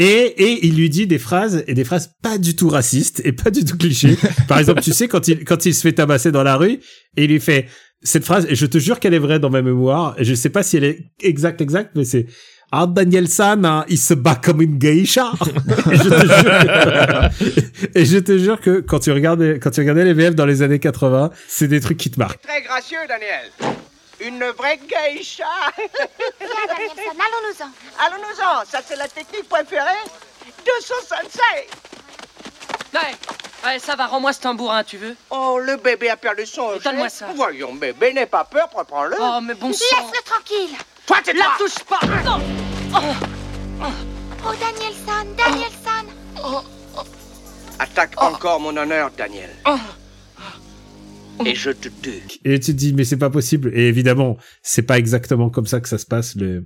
Et, 0.00 0.32
et 0.42 0.66
il 0.66 0.76
lui 0.76 0.88
dit 0.88 1.06
des 1.06 1.18
phrases 1.18 1.62
et 1.66 1.74
des 1.74 1.84
phrases 1.84 2.14
pas 2.22 2.38
du 2.38 2.56
tout 2.56 2.70
racistes 2.70 3.20
et 3.22 3.32
pas 3.32 3.50
du 3.50 3.66
tout 3.66 3.76
clichés. 3.76 4.16
Par 4.48 4.58
exemple, 4.60 4.80
tu 4.80 4.92
sais 4.92 5.08
quand 5.08 5.28
il 5.28 5.44
quand 5.44 5.66
il 5.66 5.74
se 5.74 5.82
fait 5.82 5.92
tabasser 5.92 6.32
dans 6.32 6.42
la 6.42 6.56
rue 6.56 6.80
et 7.18 7.24
il 7.24 7.30
lui 7.30 7.38
fait 7.38 7.66
cette 8.02 8.24
phrase 8.24 8.46
et 8.48 8.54
je 8.54 8.64
te 8.64 8.78
jure 8.78 8.98
qu'elle 8.98 9.12
est 9.12 9.18
vraie 9.18 9.38
dans 9.38 9.50
ma 9.50 9.60
mémoire 9.60 10.14
et 10.16 10.24
je 10.24 10.32
sais 10.32 10.48
pas 10.48 10.62
si 10.62 10.78
elle 10.78 10.84
est 10.84 11.10
exacte 11.20 11.60
exacte 11.60 11.90
mais 11.96 12.06
c'est 12.06 12.24
ah 12.72 12.86
Daniel 12.86 13.28
San 13.28 13.62
hein, 13.66 13.84
il 13.90 13.98
se 13.98 14.14
bat 14.14 14.36
comme 14.36 14.62
une 14.62 14.78
geisha 14.78 15.32
et 15.92 15.96
je 15.96 16.08
te 16.08 16.26
jure 16.26 17.90
et 17.94 18.04
je 18.06 18.18
te 18.18 18.38
jure 18.38 18.60
que 18.62 18.80
quand 18.80 19.00
tu 19.00 19.10
regardais 19.12 19.58
quand 19.58 19.70
tu 19.70 19.80
regardais 19.80 20.06
les 20.06 20.14
VF 20.14 20.34
dans 20.34 20.46
les 20.46 20.62
années 20.62 20.78
80 20.78 21.30
c'est 21.46 21.68
des 21.68 21.80
trucs 21.80 21.98
qui 21.98 22.10
te 22.10 22.18
marquent 22.18 22.40
Très 22.40 22.62
gracieux, 22.62 22.96
Daniel. 23.06 23.76
Une 24.20 24.44
vraie 24.50 24.78
geisha. 24.78 25.44
Danielson, 26.38 27.16
allons-nous-en. 27.18 27.70
Allons-nous-en, 28.04 28.64
ça 28.70 28.80
c'est 28.86 28.96
la 28.96 29.08
technique 29.08 29.48
préférée 29.48 30.04
de 30.64 30.72
son 30.82 30.94
sensei. 31.00 31.68
Ouais, 32.92 33.14
ouais, 33.64 33.78
ça 33.78 33.96
va, 33.96 34.06
rends-moi 34.06 34.32
ce 34.32 34.40
tambourin, 34.40 34.84
tu 34.84 34.98
veux? 34.98 35.16
Oh, 35.30 35.58
le 35.58 35.76
bébé 35.76 36.10
a 36.10 36.16
perdu 36.16 36.44
son 36.44 36.62
objet. 36.68 36.84
Donne-moi 36.84 37.08
ça. 37.08 37.26
Voyons, 37.34 37.72
bébé, 37.74 38.12
n'aie 38.12 38.26
pas 38.26 38.44
peur, 38.44 38.68
reprends-le. 38.74 39.16
Oh, 39.18 39.38
mais 39.42 39.54
bon 39.54 39.72
sang. 39.72 39.84
Laisse-le 39.96 40.22
tranquille. 40.24 40.76
Toi, 41.06 41.16
c'est 41.24 41.32
La 41.32 41.52
touche 41.56 41.78
pas 41.84 42.00
Non 42.24 42.40
Oh, 44.42 44.52
Danielson, 44.58 45.34
Danielson. 45.36 46.06
Attaque 47.78 48.20
encore 48.20 48.60
mon 48.60 48.76
honneur, 48.76 49.10
Daniel. 49.16 49.54
Et 51.44 51.54
je 51.54 51.70
te 51.70 51.88
tue. 51.88 52.10
Et 52.44 52.58
tu 52.60 52.72
te 52.72 52.76
dis, 52.76 52.92
mais 52.92 53.04
c'est 53.04 53.16
pas 53.16 53.30
possible. 53.30 53.70
Et 53.74 53.88
évidemment, 53.88 54.36
c'est 54.62 54.82
pas 54.82 54.98
exactement 54.98 55.50
comme 55.50 55.66
ça 55.66 55.80
que 55.80 55.88
ça 55.88 55.98
se 55.98 56.06
passe. 56.06 56.36
Le, 56.36 56.64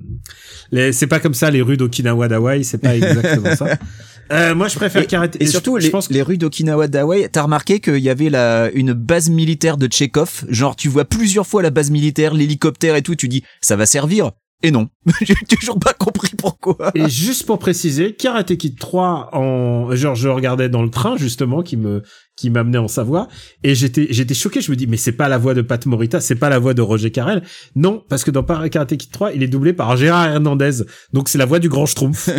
les, 0.72 0.92
c'est 0.92 1.06
pas 1.06 1.20
comme 1.20 1.34
ça 1.34 1.50
les 1.50 1.62
rues 1.62 1.76
d'Okinawa 1.76 2.28
d'Hawaï. 2.28 2.64
C'est 2.64 2.78
pas 2.78 2.96
exactement 2.96 3.54
ça. 3.56 3.78
Euh, 4.32 4.54
moi, 4.54 4.68
je 4.68 4.76
préfère 4.76 5.06
Karate. 5.06 5.36
Et 5.38 5.44
je- 5.44 5.50
surtout, 5.50 5.78
je, 5.78 5.84
les, 5.84 5.90
pense 5.90 6.08
que 6.08 6.14
les 6.14 6.22
rues 6.22 6.38
d'Okinawa 6.38 6.88
d'Hawaï, 6.88 7.28
t'as 7.30 7.42
remarqué 7.42 7.78
qu'il 7.80 7.98
y 7.98 8.08
avait 8.08 8.30
la, 8.30 8.70
une 8.72 8.94
base 8.94 9.28
militaire 9.28 9.76
de 9.76 9.86
Tchekhov. 9.86 10.46
Genre, 10.48 10.74
tu 10.76 10.88
vois 10.88 11.04
plusieurs 11.04 11.46
fois 11.46 11.60
la 11.60 11.68
base 11.68 11.90
militaire, 11.90 12.32
l'hélicoptère 12.32 12.96
et 12.96 13.02
tout, 13.02 13.14
tu 13.16 13.28
dis, 13.28 13.44
ça 13.60 13.76
va 13.76 13.84
servir? 13.84 14.30
Et 14.62 14.70
non. 14.70 14.88
J'ai 15.22 15.34
toujours 15.34 15.78
pas 15.78 15.92
compris 15.92 16.32
pourquoi. 16.36 16.90
Et 16.94 17.08
juste 17.08 17.46
pour 17.46 17.58
préciser, 17.58 18.14
Karate 18.14 18.56
Kid 18.56 18.78
3 18.78 19.30
en 19.32 19.94
genre 19.94 20.14
je 20.14 20.28
regardais 20.28 20.68
dans 20.68 20.82
le 20.82 20.90
train 20.90 21.16
justement 21.16 21.62
qui 21.62 21.76
me 21.76 22.02
qui 22.36 22.50
m'amenait 22.50 22.78
en 22.78 22.88
Savoie 22.88 23.28
et 23.62 23.76
j'étais 23.76 24.08
j'étais 24.10 24.34
choqué, 24.34 24.60
je 24.60 24.70
me 24.70 24.76
dis 24.76 24.86
mais 24.86 24.96
c'est 24.96 25.12
pas 25.12 25.28
la 25.28 25.38
voix 25.38 25.54
de 25.54 25.62
Pat 25.62 25.86
Morita, 25.86 26.20
c'est 26.20 26.34
pas 26.34 26.48
la 26.48 26.58
voix 26.58 26.74
de 26.74 26.82
Roger 26.82 27.10
Carrel. 27.10 27.42
Non, 27.76 28.02
parce 28.08 28.24
que 28.24 28.30
dans 28.30 28.42
Karate 28.42 28.96
Kid 28.96 29.10
3, 29.10 29.32
il 29.32 29.42
est 29.42 29.48
doublé 29.48 29.72
par 29.72 29.96
Gérard 29.96 30.26
Hernandez. 30.26 30.84
Donc 31.12 31.28
c'est 31.28 31.38
la 31.38 31.46
voix 31.46 31.58
du 31.60 31.68
grand 31.68 31.86
Schtroumpf. 31.86 32.28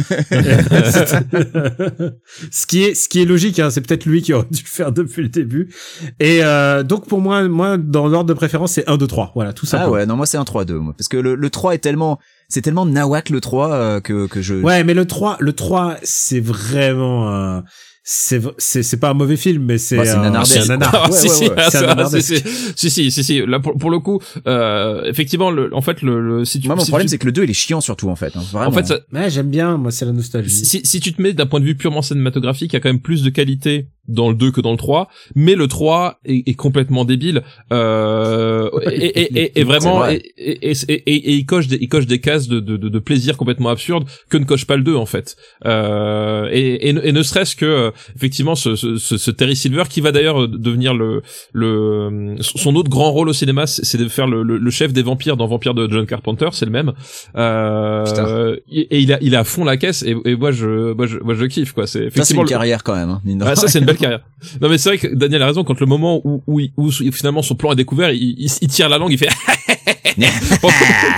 ce 2.52 2.66
qui 2.68 2.84
est 2.84 2.94
ce 2.94 3.08
qui 3.08 3.22
est 3.22 3.26
logique 3.26 3.60
hein, 3.60 3.70
c'est 3.70 3.82
peut-être 3.82 4.06
lui 4.06 4.22
qui 4.22 4.34
aurait 4.34 4.48
dû 4.52 4.64
le 4.64 4.70
faire 4.70 4.92
depuis 4.92 5.22
le 5.22 5.30
début. 5.30 5.74
Et 6.20 6.44
euh, 6.44 6.84
donc 6.84 7.08
pour 7.08 7.22
moi 7.22 7.48
moi 7.48 7.78
dans 7.78 8.08
l'ordre 8.08 8.28
de 8.28 8.34
préférence, 8.34 8.74
c'est 8.74 8.90
1 8.90 8.98
2 8.98 9.08
3. 9.08 9.32
Voilà, 9.36 9.54
tout 9.54 9.66
ça. 9.66 9.82
Ah 9.84 9.90
ouais, 9.90 10.06
non, 10.06 10.16
moi 10.16 10.26
c'est 10.26 10.38
un 10.38 10.44
3-2, 10.44 10.74
moi. 10.74 10.94
Parce 10.98 11.08
que 11.08 11.18
le, 11.18 11.36
le 11.36 11.50
3 11.50 11.76
est 11.76 11.80
tellement, 11.80 12.20
c'est 12.48 12.62
tellement 12.62 12.86
nawak 12.86 13.30
le 13.30 13.42
3 13.42 13.72
euh, 13.72 14.00
que, 14.02 14.28
que 14.28 14.42
je... 14.42 14.56
Ouais, 14.56 14.84
mais 14.84 14.94
le 14.94 15.06
3, 15.06 15.38
le 15.40 15.54
3, 15.54 15.98
c'est 16.04 16.40
vraiment 16.40 17.30
un, 17.34 17.64
c'est, 18.08 18.40
c'est, 18.60 18.84
c'est 18.84 18.98
pas 18.98 19.10
un 19.10 19.14
mauvais 19.16 19.36
film, 19.36 19.64
mais 19.64 19.80
c'est, 19.80 19.98
Bah, 19.98 20.06
c'est 20.06 20.12
un, 20.12 20.22
nanardesque. 20.22 20.54
c'est 20.54 20.60
un 20.72 20.78
nanar. 20.78 20.92
Ah, 20.94 21.10
Ouais, 21.10 21.18
si, 21.18 21.28
si, 21.28 21.46
ah, 21.58 21.70
c'est 21.72 21.78
un 21.80 21.88
nanardesque. 21.88 22.48
si, 22.76 22.90
si, 22.92 23.10
si, 23.12 23.24
si. 23.24 23.44
Là, 23.48 23.60
pour, 23.60 23.76
pour 23.78 23.90
le 23.90 23.98
coup, 23.98 24.20
euh, 24.46 25.04
effectivement, 25.06 25.50
le, 25.50 25.74
en 25.74 25.82
fait, 25.82 26.04
le, 26.04 26.22
le 26.22 26.46
si 26.46 26.60
tu, 26.60 26.68
Moi, 26.68 26.76
mon 26.76 26.84
si 26.84 26.92
problème, 26.92 27.08
tu- 27.08 27.12
c'est 27.12 27.18
que 27.18 27.26
le 27.26 27.32
2, 27.32 27.44
il 27.46 27.50
est 27.50 27.54
chiant 27.54 27.82
surtout, 27.82 28.10
en 28.10 28.16
fait. 28.16 28.38
hein, 28.38 28.44
vraiment. 28.52 28.70
en 28.70 28.72
fait, 28.72 28.86
ça- 28.86 29.00
Ouais, 29.12 29.32
j'aime 29.32 29.50
bien, 29.50 29.78
moi, 29.78 29.90
c'est 29.90 30.06
la 30.06 30.12
nostalgie. 30.12 30.52
si, 30.66 30.82
si 30.84 31.00
tu 31.00 31.14
te 31.14 31.22
mets 31.22 31.34
d'un 31.34 31.48
point 31.48 31.60
de 31.60 31.66
vue 31.66 31.76
purement 31.76 32.04
cinématographique, 32.04 32.74
il 32.74 32.76
y 32.76 32.78
a 32.78 32.80
quand 32.80 32.90
même 32.90 33.02
plus 33.02 33.24
de 33.24 33.32
qualité 33.32 33.88
dans 34.08 34.30
le 34.30 34.36
2 34.36 34.52
que 34.52 34.62
dans 34.62 34.70
le 34.72 34.78
3, 34.78 35.10
mais 35.34 35.56
le 35.56 35.68
3 35.68 36.20
est, 36.26 36.48
est 36.48 36.54
complètement 36.54 37.06
débile. 37.06 37.42
Euh, 37.74 38.70
et, 38.92 39.06
et, 39.06 39.40
et, 39.40 39.60
et 39.60 39.64
vraiment, 39.64 39.98
vrai. 39.98 40.22
et, 40.38 40.70
et, 40.72 40.74
et- 40.90 40.94
et 41.16 41.34
il 41.34 41.46
coche 41.48 41.68
des, 41.68 41.78
il 41.82 41.90
coche 41.90 42.06
des 42.06 42.20
cases 42.22 42.48
de, 42.48 42.60
de, 42.60 42.78
de, 42.78 42.90
de 42.90 43.00
plaisir 43.00 43.36
complètement 43.36 43.70
absurdes 43.70 44.06
que 44.30 44.38
ne 44.38 44.46
coche 44.46 44.66
pas 44.66 44.76
le 44.76 44.84
2 44.84 44.96
en 44.96 45.08
fait. 45.08 45.36
Euh, 45.66 46.48
et, 46.52 46.90
et 46.90 47.12
ne 47.12 47.24
serait-ce 47.24 47.56
que 47.56 47.92
effectivement 48.16 48.56
ce, 48.56 48.76
ce, 48.76 48.98
ce, 48.98 49.18
ce 49.18 49.32
Terry 49.32 49.56
Silver 49.56 49.84
qui 49.90 50.02
va 50.02 50.12
d'ailleurs 50.12 50.44
euh, 50.44 50.48
devenir 50.48 50.94
le 50.94 51.22
le 51.54 52.36
son 52.42 52.76
autre 52.76 52.90
grand 52.90 53.12
rôle 53.12 53.30
au 53.30 53.34
cinéma, 53.34 53.68
c'est 53.68 53.98
de 53.98 54.08
faire 54.08 54.28
le, 54.28 54.44
le, 54.44 54.58
le 54.58 54.72
chef 54.72 54.94
des 54.94 55.02
vampires 55.04 55.38
dans 55.38 55.48
Vampire 55.48 55.74
de 55.74 55.90
John 55.92 56.06
Carpenter, 56.06 56.50
c'est 56.54 56.66
le 56.66 56.72
même. 56.72 56.94
Euh, 57.36 58.56
et 58.72 59.00
il 59.00 59.14
a 59.14 59.18
il 59.22 59.36
a 59.36 59.40
à 59.40 59.44
fond 59.44 59.64
la 59.64 59.78
caisse 59.78 60.04
et, 60.04 60.16
et 60.26 60.36
moi 60.36 60.52
je 60.52 60.94
moi 60.94 61.06
je 61.08 61.18
moi 61.20 61.34
je 61.36 61.46
kiffe 61.46 61.74
quoi. 61.74 61.88
C'est 61.88 62.00
Ça, 62.00 62.06
effectivement 62.06 62.42
une 62.42 62.48
le- 62.48 62.50
carrière 62.50 62.84
quand 62.84 62.96
même. 62.96 63.10
Hein, 63.10 63.22
mine 63.26 63.40
de 63.40 63.46
ah, 63.46 63.56
ça 63.56 63.68
c'est 63.68 63.80
une 63.80 63.86
belle 63.86 63.98
carrière. 64.06 64.22
Non 64.62 64.70
mais 64.70 64.78
c'est 64.78 64.90
vrai 64.90 64.98
que 64.98 65.08
Daniel 65.16 65.42
a 65.42 65.48
raison 65.48 65.64
quand 65.64 65.80
le 65.80 65.86
moment 65.86 66.22
où 66.24 66.42
où, 66.48 66.62
où 66.78 66.92
finalement 66.92 67.42
son 67.42 67.56
plan 67.56 67.72
est 67.72 67.76
découvert, 67.76 68.12
il, 68.12 68.36
il, 68.40 68.50
il 68.62 68.68
tire 68.68 68.90
la 68.90 68.98
langue, 68.98 69.12
il 69.12 69.18
fait 69.18 69.30
pendant, 70.62 70.74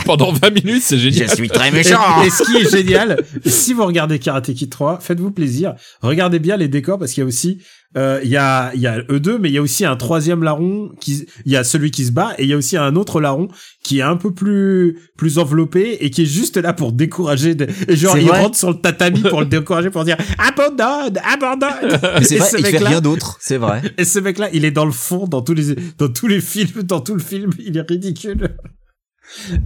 pendant 0.06 0.32
20 0.32 0.50
minutes, 0.52 0.84
c'est 0.84 0.98
génial. 0.98 1.30
Je 1.30 1.36
suis 1.36 1.50
très 1.50 1.70
Et, 1.70 1.72
méchant. 1.72 2.24
et 2.24 2.30
ce 2.30 2.44
qui 2.44 2.58
est 2.58 2.70
génial, 2.70 3.24
si 3.46 3.74
vous 3.74 3.86
regardez 3.86 4.20
Karate 4.20 4.54
Kid 4.54 4.70
3, 4.70 5.00
faites-vous 5.00 5.32
plaisir, 5.32 5.76
regardez 6.02 6.40
bien 6.40 6.58
les 6.58 6.68
décors 6.68 6.98
parce 7.00 7.12
qu'il 7.14 7.22
y 7.22 7.26
a 7.26 7.28
aussi 7.28 7.62
euh, 7.96 8.20
il 8.24 8.30
y 8.30 8.36
a 8.38 8.72
il 8.76 8.82
y 8.82 8.88
a 8.88 8.98
eux 9.10 9.20
deux 9.22 9.38
mais 9.38 9.50
il 9.50 9.54
y 9.54 9.58
a 9.58 9.62
aussi 9.62 9.86
un 9.86 9.96
troisième 9.96 10.44
larron 10.44 10.90
qui 11.00 11.26
il 11.46 11.52
y 11.52 11.56
a 11.56 11.64
celui 11.64 11.90
qui 11.90 12.04
se 12.06 12.12
bat 12.12 12.34
et 12.38 12.44
il 12.44 12.50
y 12.50 12.54
a 12.54 12.58
aussi 12.58 12.76
un 12.76 12.96
autre 12.98 13.22
larron 13.22 13.48
qui 13.84 14.00
est 14.00 14.04
un 14.04 14.18
peu 14.18 14.34
plus 14.34 15.00
plus 15.18 15.38
enveloppé 15.40 15.98
et 16.02 16.10
qui 16.10 16.24
est 16.24 16.26
juste 16.26 16.58
là 16.58 16.74
pour 16.74 16.92
décourager 16.92 17.56
de- 17.56 17.68
et 17.88 17.96
genre 17.96 18.18
il 18.18 18.30
rentre 18.30 18.58
sur 18.58 18.70
le 18.72 18.76
tatami 18.82 19.22
pour 19.22 19.40
le 19.40 19.46
décourager 19.46 19.90
pour 19.90 20.04
dire 20.04 20.18
abandonne 20.38 21.18
abandonne 21.24 21.98
Mais 22.20 22.24
c'est 22.26 22.36
Et 22.36 22.40
vrai, 22.40 22.50
ce 22.50 22.58
il 22.58 22.66
fait 22.66 22.72
mec-là- 22.74 22.90
rien 22.90 23.02
d'autre. 23.02 23.38
C'est 23.40 23.58
vrai. 23.58 23.82
et 23.98 24.04
ce 24.04 24.20
mec 24.20 24.38
là 24.38 24.50
il 24.52 24.66
est 24.66 24.72
dans 24.72 24.86
le 24.86 24.92
fond 24.92 25.26
dans 25.26 25.42
tous 25.42 25.54
les 25.54 25.76
dans 25.98 26.10
tous 26.10 26.28
les 26.28 26.42
films 26.42 26.84
dans 26.84 27.00
tout 27.00 27.14
le 27.16 27.22
film 27.22 27.52
il 27.58 27.78
est 27.78 27.90
ridicule 27.90 28.50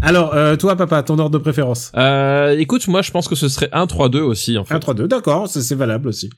alors 0.02 0.34
euh, 0.34 0.56
toi 0.56 0.76
papa 0.76 1.04
ton 1.04 1.20
ordre 1.20 1.38
de 1.38 1.44
préférence? 1.44 1.92
Euh, 1.96 2.58
écoute, 2.58 2.88
moi 2.88 3.02
je 3.04 3.12
pense 3.12 3.28
que 3.28 3.36
ce 3.36 3.48
serait 3.48 3.70
1-3-2 3.74 4.18
aussi 4.20 4.58
en 4.58 4.66
fait. 4.66 4.74
1-3-2, 4.76 5.06
d'accord, 5.08 5.48
c'est 5.48 5.76
valable 5.76 6.08
aussi. 6.08 6.30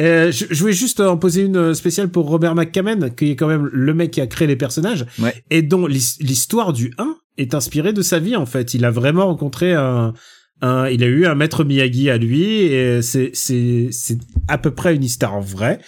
Euh, 0.00 0.32
je, 0.32 0.46
je 0.50 0.60
voulais 0.60 0.72
juste 0.72 1.00
en 1.00 1.16
poser 1.16 1.42
une 1.42 1.74
spéciale 1.74 2.08
pour 2.08 2.26
Robert 2.28 2.54
McCammon, 2.54 3.10
qui 3.10 3.32
est 3.32 3.36
quand 3.36 3.48
même 3.48 3.68
le 3.72 3.92
mec 3.94 4.10
qui 4.12 4.20
a 4.20 4.26
créé 4.26 4.48
les 4.48 4.56
personnages, 4.56 5.04
Ouais. 5.18 5.34
et 5.50 5.62
dont 5.62 5.86
l'his- 5.86 6.16
l'histoire 6.20 6.72
du 6.72 6.92
1 6.98 7.16
est 7.38 7.54
inspirée 7.54 7.92
de 7.92 8.02
sa 8.02 8.18
vie 8.18 8.36
en 8.36 8.46
fait. 8.46 8.74
Il 8.74 8.84
a 8.84 8.90
vraiment 8.90 9.26
rencontré 9.26 9.74
un, 9.74 10.14
un 10.62 10.88
il 10.88 11.02
a 11.04 11.06
eu 11.06 11.26
un 11.26 11.34
maître 11.34 11.64
Miyagi 11.64 12.08
à 12.10 12.16
lui, 12.18 12.44
et 12.62 13.02
c'est 13.02 13.30
c'est 13.34 13.88
c'est 13.90 14.18
à 14.48 14.56
peu 14.58 14.70
près 14.70 14.94
une 14.94 15.04
histoire 15.04 15.40
vraie. 15.40 15.78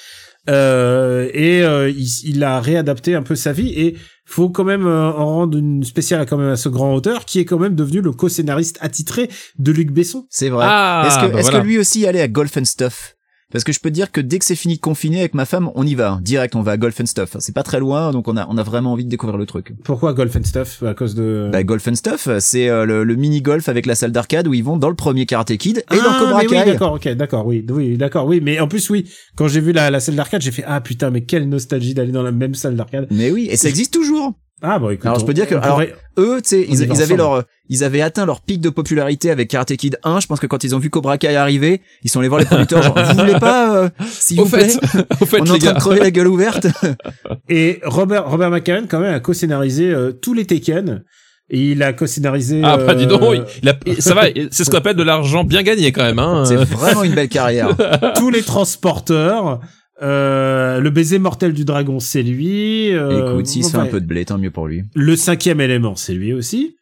Euh, 0.50 1.28
et 1.32 1.62
euh, 1.62 1.88
il, 1.88 2.08
il 2.24 2.42
a 2.42 2.60
réadapté 2.60 3.14
un 3.14 3.22
peu 3.22 3.36
sa 3.36 3.52
vie 3.52 3.72
et 3.76 3.96
faut 4.24 4.48
quand 4.50 4.64
même 4.64 4.86
euh, 4.86 5.12
en 5.12 5.24
rendre 5.26 5.56
une 5.56 5.84
spéciale 5.84 6.26
quand 6.26 6.36
même 6.36 6.48
à 6.50 6.56
ce 6.56 6.68
grand 6.68 6.92
auteur 6.94 7.26
qui 7.26 7.38
est 7.38 7.44
quand 7.44 7.60
même 7.60 7.76
devenu 7.76 8.00
le 8.00 8.10
co-scénariste 8.10 8.76
attitré 8.80 9.28
de 9.60 9.70
Luc 9.70 9.92
Besson. 9.92 10.26
C'est 10.30 10.48
vrai. 10.48 10.64
Ah, 10.68 11.04
est-ce 11.06 11.18
que, 11.24 11.32
bah 11.32 11.38
est-ce 11.38 11.50
voilà. 11.50 11.60
que 11.60 11.66
lui 11.68 11.78
aussi 11.78 12.06
allait 12.06 12.20
à 12.20 12.26
Golf 12.28 12.56
and 12.56 12.64
Stuff? 12.64 13.14
Parce 13.52 13.64
que 13.64 13.72
je 13.72 13.80
peux 13.80 13.90
te 13.90 13.94
dire 13.94 14.10
que 14.10 14.20
dès 14.20 14.38
que 14.38 14.44
c'est 14.44 14.56
fini 14.56 14.76
de 14.76 14.80
confiner 14.80 15.20
avec 15.20 15.34
ma 15.34 15.44
femme, 15.44 15.70
on 15.74 15.86
y 15.86 15.94
va. 15.94 16.12
hein. 16.12 16.20
Direct, 16.22 16.56
on 16.56 16.62
va 16.62 16.72
à 16.72 16.76
Golf 16.76 17.00
and 17.00 17.06
Stuff. 17.06 17.36
C'est 17.38 17.54
pas 17.54 17.62
très 17.62 17.78
loin, 17.80 18.10
donc 18.10 18.26
on 18.28 18.36
a, 18.36 18.46
on 18.48 18.56
a 18.58 18.62
vraiment 18.62 18.92
envie 18.92 19.04
de 19.04 19.10
découvrir 19.10 19.38
le 19.38 19.46
truc. 19.46 19.72
Pourquoi 19.84 20.12
Golf 20.14 20.34
and 20.36 20.44
Stuff 20.44 20.82
À 20.82 20.94
cause 20.94 21.14
de... 21.14 21.48
Bah, 21.52 21.62
Golf 21.62 21.86
and 21.88 21.94
Stuff, 21.94 22.28
c'est 22.40 22.68
euh, 22.68 22.84
le, 22.84 23.04
le 23.04 23.14
mini-golf 23.16 23.68
avec 23.68 23.86
la 23.86 23.94
salle 23.94 24.12
d'arcade 24.12 24.48
où 24.48 24.54
ils 24.54 24.64
vont 24.64 24.76
dans 24.76 24.88
le 24.88 24.94
premier 24.96 25.26
Karate 25.26 25.56
Kid 25.56 25.84
et 25.92 25.96
dans 25.96 26.02
Ah, 26.08 26.16
Cobra 26.18 26.38
mais 26.42 26.48
oui, 26.48 26.56
Kai. 26.56 26.64
d'accord, 26.72 26.92
ok, 26.94 27.08
d'accord, 27.10 27.46
oui, 27.46 27.64
oui, 27.70 27.96
d'accord, 27.96 28.26
oui. 28.26 28.40
Mais 28.42 28.58
en 28.60 28.68
plus, 28.68 28.88
oui, 28.90 29.08
quand 29.36 29.48
j'ai 29.48 29.60
vu 29.60 29.72
la, 29.72 29.90
la 29.90 30.00
salle 30.00 30.16
d'arcade, 30.16 30.40
j'ai 30.42 30.50
fait 30.52 30.64
ah 30.66 30.80
putain, 30.80 31.10
mais 31.10 31.20
quelle 31.22 31.48
nostalgie 31.48 31.94
d'aller 31.94 32.12
dans 32.12 32.22
la 32.22 32.32
même 32.32 32.54
salle 32.54 32.76
d'arcade. 32.76 33.06
Mais 33.10 33.30
oui, 33.30 33.48
et 33.50 33.56
ça 33.56 33.68
existe 33.68 33.92
toujours. 33.92 34.32
Ah 34.62 34.78
bon, 34.78 34.90
écoute. 34.90 35.06
Alors, 35.06 35.18
je 35.18 35.24
peux 35.24 35.34
dire 35.34 35.46
que- 35.48 35.56
alors, 35.56 35.70
pourrait- 35.76 35.94
Eux, 36.18 36.40
tu 36.42 36.48
sais, 36.50 36.66
ils, 36.68 36.76
va 36.86 36.94
ils 36.94 37.02
avaient 37.02 37.16
leur, 37.16 37.42
ils 37.68 37.84
avaient 37.84 38.00
atteint 38.02 38.26
leur 38.26 38.42
pic 38.42 38.60
de 38.60 38.68
popularité 38.68 39.30
avec 39.30 39.48
Karate 39.48 39.74
Kid 39.76 39.98
1. 40.04 40.20
Je 40.20 40.26
pense 40.26 40.40
que 40.40 40.46
quand 40.46 40.62
ils 40.62 40.74
ont 40.74 40.78
vu 40.78 40.90
Cobra 40.90 41.16
Kai 41.18 41.34
arriver, 41.34 41.80
ils 42.04 42.10
sont 42.10 42.20
allés 42.20 42.28
voir 42.28 42.38
les 42.40 42.46
producteurs 42.46 42.82
genre, 42.82 42.94
vous 42.98 43.18
voulez 43.18 43.38
pas, 43.40 43.76
euh, 43.76 43.88
s'il 44.08 44.38
Au 44.40 44.44
vous 44.44 44.50
fait, 44.50 44.78
plaît, 44.78 45.04
au 45.20 45.24
fait 45.26 45.40
on 45.40 45.44
est 45.46 45.50
en 45.50 45.56
train 45.58 45.66
gars. 45.66 45.72
de 45.72 45.78
crever 45.80 46.00
la 46.00 46.10
gueule 46.10 46.28
ouverte. 46.28 46.66
Et 47.48 47.80
Robert 47.84 48.28
Robert 48.30 48.50
quand 48.62 49.00
même 49.00 49.14
a 49.14 49.20
co-scénarisé 49.20 49.90
euh, 49.90 50.12
tous 50.12 50.34
les 50.34 50.44
Tekken. 50.44 51.02
Et 51.50 51.72
il 51.72 51.82
a 51.82 51.92
co-scénarisé. 51.92 52.60
Ah 52.64 52.76
bah 52.78 52.94
dis 52.94 53.06
donc, 53.06 53.22
euh, 53.22 53.44
il 53.62 53.68
a, 53.68 53.74
ça 54.00 54.14
va, 54.14 54.24
c'est 54.50 54.64
ce 54.64 54.70
qu'on 54.70 54.78
appelle 54.78 54.96
de 54.96 55.02
l'argent 55.02 55.44
bien 55.44 55.62
gagné 55.62 55.92
quand 55.92 56.02
même. 56.04 56.18
Hein. 56.18 56.44
C'est 56.46 56.56
vraiment 56.56 57.02
une 57.02 57.14
belle 57.14 57.28
carrière. 57.28 57.70
tous 58.16 58.30
les 58.30 58.42
transporteurs. 58.42 59.60
Euh, 60.02 60.80
le 60.80 60.90
baiser 60.90 61.18
mortel 61.18 61.52
du 61.52 61.64
dragon, 61.64 62.00
c'est 62.00 62.22
lui. 62.22 62.92
euh, 62.92 63.32
Écoute, 63.34 63.46
s'il 63.46 63.64
se 63.64 63.70
fait 63.70 63.76
un 63.78 63.86
peu 63.86 64.00
de 64.00 64.06
blé, 64.06 64.24
tant 64.24 64.38
mieux 64.38 64.50
pour 64.50 64.66
lui. 64.66 64.82
Le 64.94 65.14
cinquième 65.16 65.60
élément, 65.60 65.94
c'est 65.94 66.14
lui 66.14 66.32
aussi. 66.32 66.76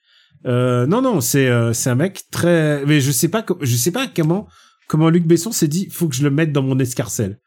Euh, 0.47 0.87
non, 0.87 1.03
non, 1.03 1.21
c'est 1.21 1.49
euh, 1.49 1.73
c'est 1.75 1.91
un 1.91 1.95
mec 1.97 2.23
très. 2.31 2.83
Mais 2.87 3.01
je 3.01 3.11
sais 3.11 3.29
pas, 3.29 3.45
je 3.61 3.77
sais 3.77 3.91
pas 3.91 4.07
comment 4.15 4.49
comment 4.89 5.11
Luc 5.11 5.27
Besson 5.27 5.53
s'est 5.53 5.69
dit, 5.69 5.89
faut 5.91 6.09
que 6.09 6.15
je 6.17 6.23
le 6.23 6.31
mette 6.31 6.51
dans 6.53 6.63
mon 6.63 6.79
escarcelle. 6.79 7.39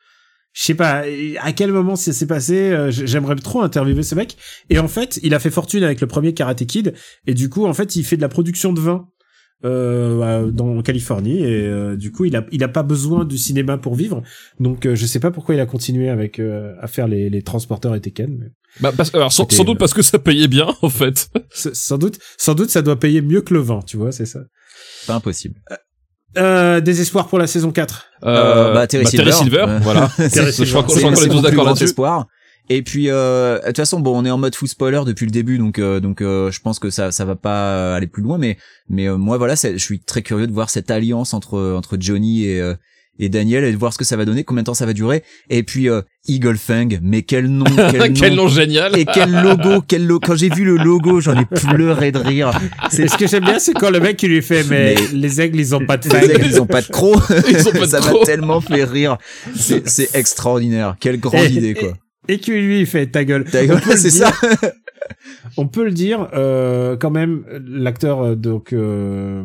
Je 0.53 0.61
sais 0.61 0.75
pas 0.75 1.03
à 1.41 1.51
quel 1.53 1.71
moment 1.71 1.95
ça 1.95 2.13
s'est 2.13 2.27
passé. 2.27 2.55
euh, 2.71 2.91
J'aimerais 2.91 3.35
trop 3.37 3.63
interviewer 3.63 4.03
ce 4.03 4.13
mec. 4.13 4.37
Et 4.69 4.77
en 4.77 4.87
fait, 4.87 5.19
il 5.23 5.33
a 5.33 5.39
fait 5.39 5.49
fortune 5.49 5.83
avec 5.83 5.99
le 5.99 6.05
premier 6.05 6.35
Karate 6.35 6.63
Kid. 6.67 6.93
Et 7.25 7.33
du 7.33 7.49
coup, 7.49 7.65
en 7.65 7.73
fait, 7.73 7.95
il 7.95 8.03
fait 8.03 8.17
de 8.17 8.21
la 8.21 8.29
production 8.29 8.71
de 8.71 8.79
vin 8.79 9.07
euh, 9.65 10.21
à- 10.47 10.51
dans 10.51 10.77
en 10.77 10.81
Californie. 10.81 11.39
Et 11.43 11.65
euh, 11.67 11.95
du 11.95 12.11
coup, 12.11 12.25
il 12.25 12.35
a 12.35 12.45
il 12.51 12.63
a 12.63 12.67
pas 12.67 12.83
besoin 12.83 13.25
du 13.25 13.37
cinéma 13.37 13.77
pour 13.77 13.95
vivre. 13.95 14.21
Donc, 14.59 14.85
euh, 14.85 14.95
je 14.95 15.05
sais 15.05 15.19
pas 15.19 15.31
pourquoi 15.31 15.55
il 15.55 15.61
a 15.61 15.65
continué 15.65 16.09
avec 16.09 16.39
euh, 16.39 16.73
à 16.81 16.87
faire 16.87 17.07
les, 17.07 17.29
les 17.29 17.41
transporteurs 17.41 17.95
et 17.95 18.01
Tekken. 18.01 18.37
Mais... 18.39 18.47
Bah, 18.79 18.91
parce- 18.95 19.13
alors 19.13 19.31
sans, 19.31 19.45
doute 19.63 19.77
parce 19.77 19.93
que 19.93 20.01
ça 20.01 20.19
payait 20.19 20.47
bien 20.47 20.67
en 20.81 20.89
fait. 20.89 21.29
Sans 21.51 21.97
doute, 21.97 22.17
sans 22.37 22.55
doute, 22.55 22.69
ça 22.69 22.81
doit 22.81 22.99
payer 22.99 23.21
mieux 23.21 23.41
que 23.41 23.53
le 23.53 23.59
vin, 23.61 23.79
tu 23.85 23.97
vois, 23.97 24.11
c'est 24.11 24.25
ça. 24.25 24.39
Pas 25.07 25.15
impossible. 25.15 25.55
Euh, 26.35 26.81
désespoir 26.81 27.27
pour 27.27 27.37
la 27.37 27.45
saison 27.45 27.71
4. 27.71 28.05
Euh, 28.25 28.73
bah, 28.73 28.87
Terry 28.87 29.05
Silver. 29.05 29.65
Ouais. 29.67 29.79
voilà. 29.81 30.09
Je 30.17 30.25
crois 30.25 30.41
qu'on 30.41 30.51
c'est- 30.51 30.65
je 30.65 30.71
crois 30.71 30.83
qu'on 30.83 31.15
c'est 31.15 31.25
est 31.25 31.29
tous 31.29 31.41
d'accord 31.43 31.65
là-dessus. 31.65 31.83
espoir. 31.83 32.25
Et 32.69 32.81
puis, 32.81 33.09
euh, 33.09 33.59
de 33.59 33.65
toute 33.67 33.77
façon, 33.77 33.99
bon, 33.99 34.17
on 34.17 34.25
est 34.25 34.31
en 34.31 34.37
mode 34.37 34.55
full 34.55 34.67
spoiler 34.69 35.01
depuis 35.05 35.25
le 35.25 35.31
début, 35.31 35.57
donc 35.57 35.79
euh, 35.79 35.99
donc 35.99 36.21
euh, 36.21 36.49
je 36.49 36.61
pense 36.61 36.79
que 36.79 36.89
ça 36.89 37.11
ça 37.11 37.25
va 37.25 37.35
pas 37.35 37.73
euh, 37.75 37.95
aller 37.95 38.07
plus 38.07 38.23
loin, 38.23 38.37
mais 38.37 38.57
mais 38.89 39.07
euh, 39.09 39.17
moi 39.17 39.37
voilà, 39.37 39.55
c'est- 39.55 39.73
je 39.73 39.83
suis 39.83 39.99
très 39.99 40.21
curieux 40.21 40.47
de 40.47 40.53
voir 40.53 40.69
cette 40.69 40.89
alliance 40.89 41.33
entre 41.33 41.73
entre 41.75 41.97
Johnny 41.99 42.45
et 42.45 42.61
euh, 42.61 42.73
et 43.19 43.29
Daniel 43.29 43.63
et 43.63 43.71
de 43.71 43.77
voir 43.77 43.93
ce 43.93 43.99
que 43.99 44.05
ça 44.05 44.15
va 44.17 44.25
donner, 44.25 44.43
combien 44.43 44.63
de 44.63 44.65
temps 44.65 44.73
ça 44.73 44.87
va 44.87 44.93
durer. 44.93 45.23
Et 45.51 45.61
puis 45.61 45.87
euh, 45.87 46.01
Eagle 46.27 46.57
Fang, 46.57 46.87
mais 47.03 47.21
quel 47.21 47.45
nom, 47.47 47.65
quel, 47.91 48.11
Quel 48.15 48.33
nom. 48.33 48.43
nom 48.45 48.47
génial. 48.49 48.97
Et 48.97 49.05
quel 49.05 49.29
logo, 49.31 49.83
quel 49.87 50.07
logo. 50.07 50.21
Quand 50.25 50.35
j'ai 50.35 50.49
vu 50.49 50.63
le 50.63 50.77
logo, 50.77 51.19
j'en 51.21 51.39
ai 51.39 51.45
pleuré 51.45 52.11
de 52.11 52.17
rire. 52.17 52.51
C'est 52.89 53.07
ce 53.07 53.15
que 53.17 53.27
j'aime 53.27 53.43
bien, 53.43 53.59
c'est 53.59 53.73
quand 53.73 53.91
le 53.91 53.99
mec 53.99 54.17
qui 54.17 54.27
lui 54.27 54.41
fait, 54.41 54.63
mais, 54.63 54.95
Mais- 54.97 55.07
les 55.17 55.41
aigles, 55.41 55.59
ils 55.59 55.75
ont 55.75 55.85
pas 55.85 55.97
de 55.97 56.05
Les 56.05 56.09
fang. 56.09 56.21
aigles, 56.27 56.45
ils 56.47 56.59
ont 56.61 56.65
pas 56.65 56.81
de 56.81 56.87
crocs. 56.87 57.21
Ils 57.49 57.67
ont 57.67 57.71
pas 57.71 57.79
de 57.81 57.85
ça 57.85 57.99
m'a 57.99 58.13
tellement 58.25 58.61
fait 58.61 58.83
rire. 58.83 59.17
C'est 59.55 59.87
c'est 59.87 60.15
extraordinaire. 60.15 60.95
Quelle 60.99 61.19
grande 61.19 61.43
Et- 61.45 61.51
idée, 61.53 61.73
quoi. 61.75 61.93
Et 62.29 62.37
qui 62.39 62.51
lui 62.51 62.79
il 62.81 62.85
fait 62.85 63.07
ta 63.07 63.23
gueule. 63.25 63.43
Ta 63.43 63.65
gueule, 63.65 63.77
On 63.77 63.79
peut 63.85 63.91
le 63.91 63.97
c'est 63.97 64.09
dire- 64.09 64.27
ça. 64.27 64.69
On 65.57 65.67
peut 65.67 65.83
le 65.85 65.91
dire, 65.91 66.29
euh, 66.33 66.95
quand 66.95 67.11
même, 67.11 67.43
l'acteur 67.67 68.21
euh, 68.21 68.35
donc 68.35 68.71
euh, 68.73 69.43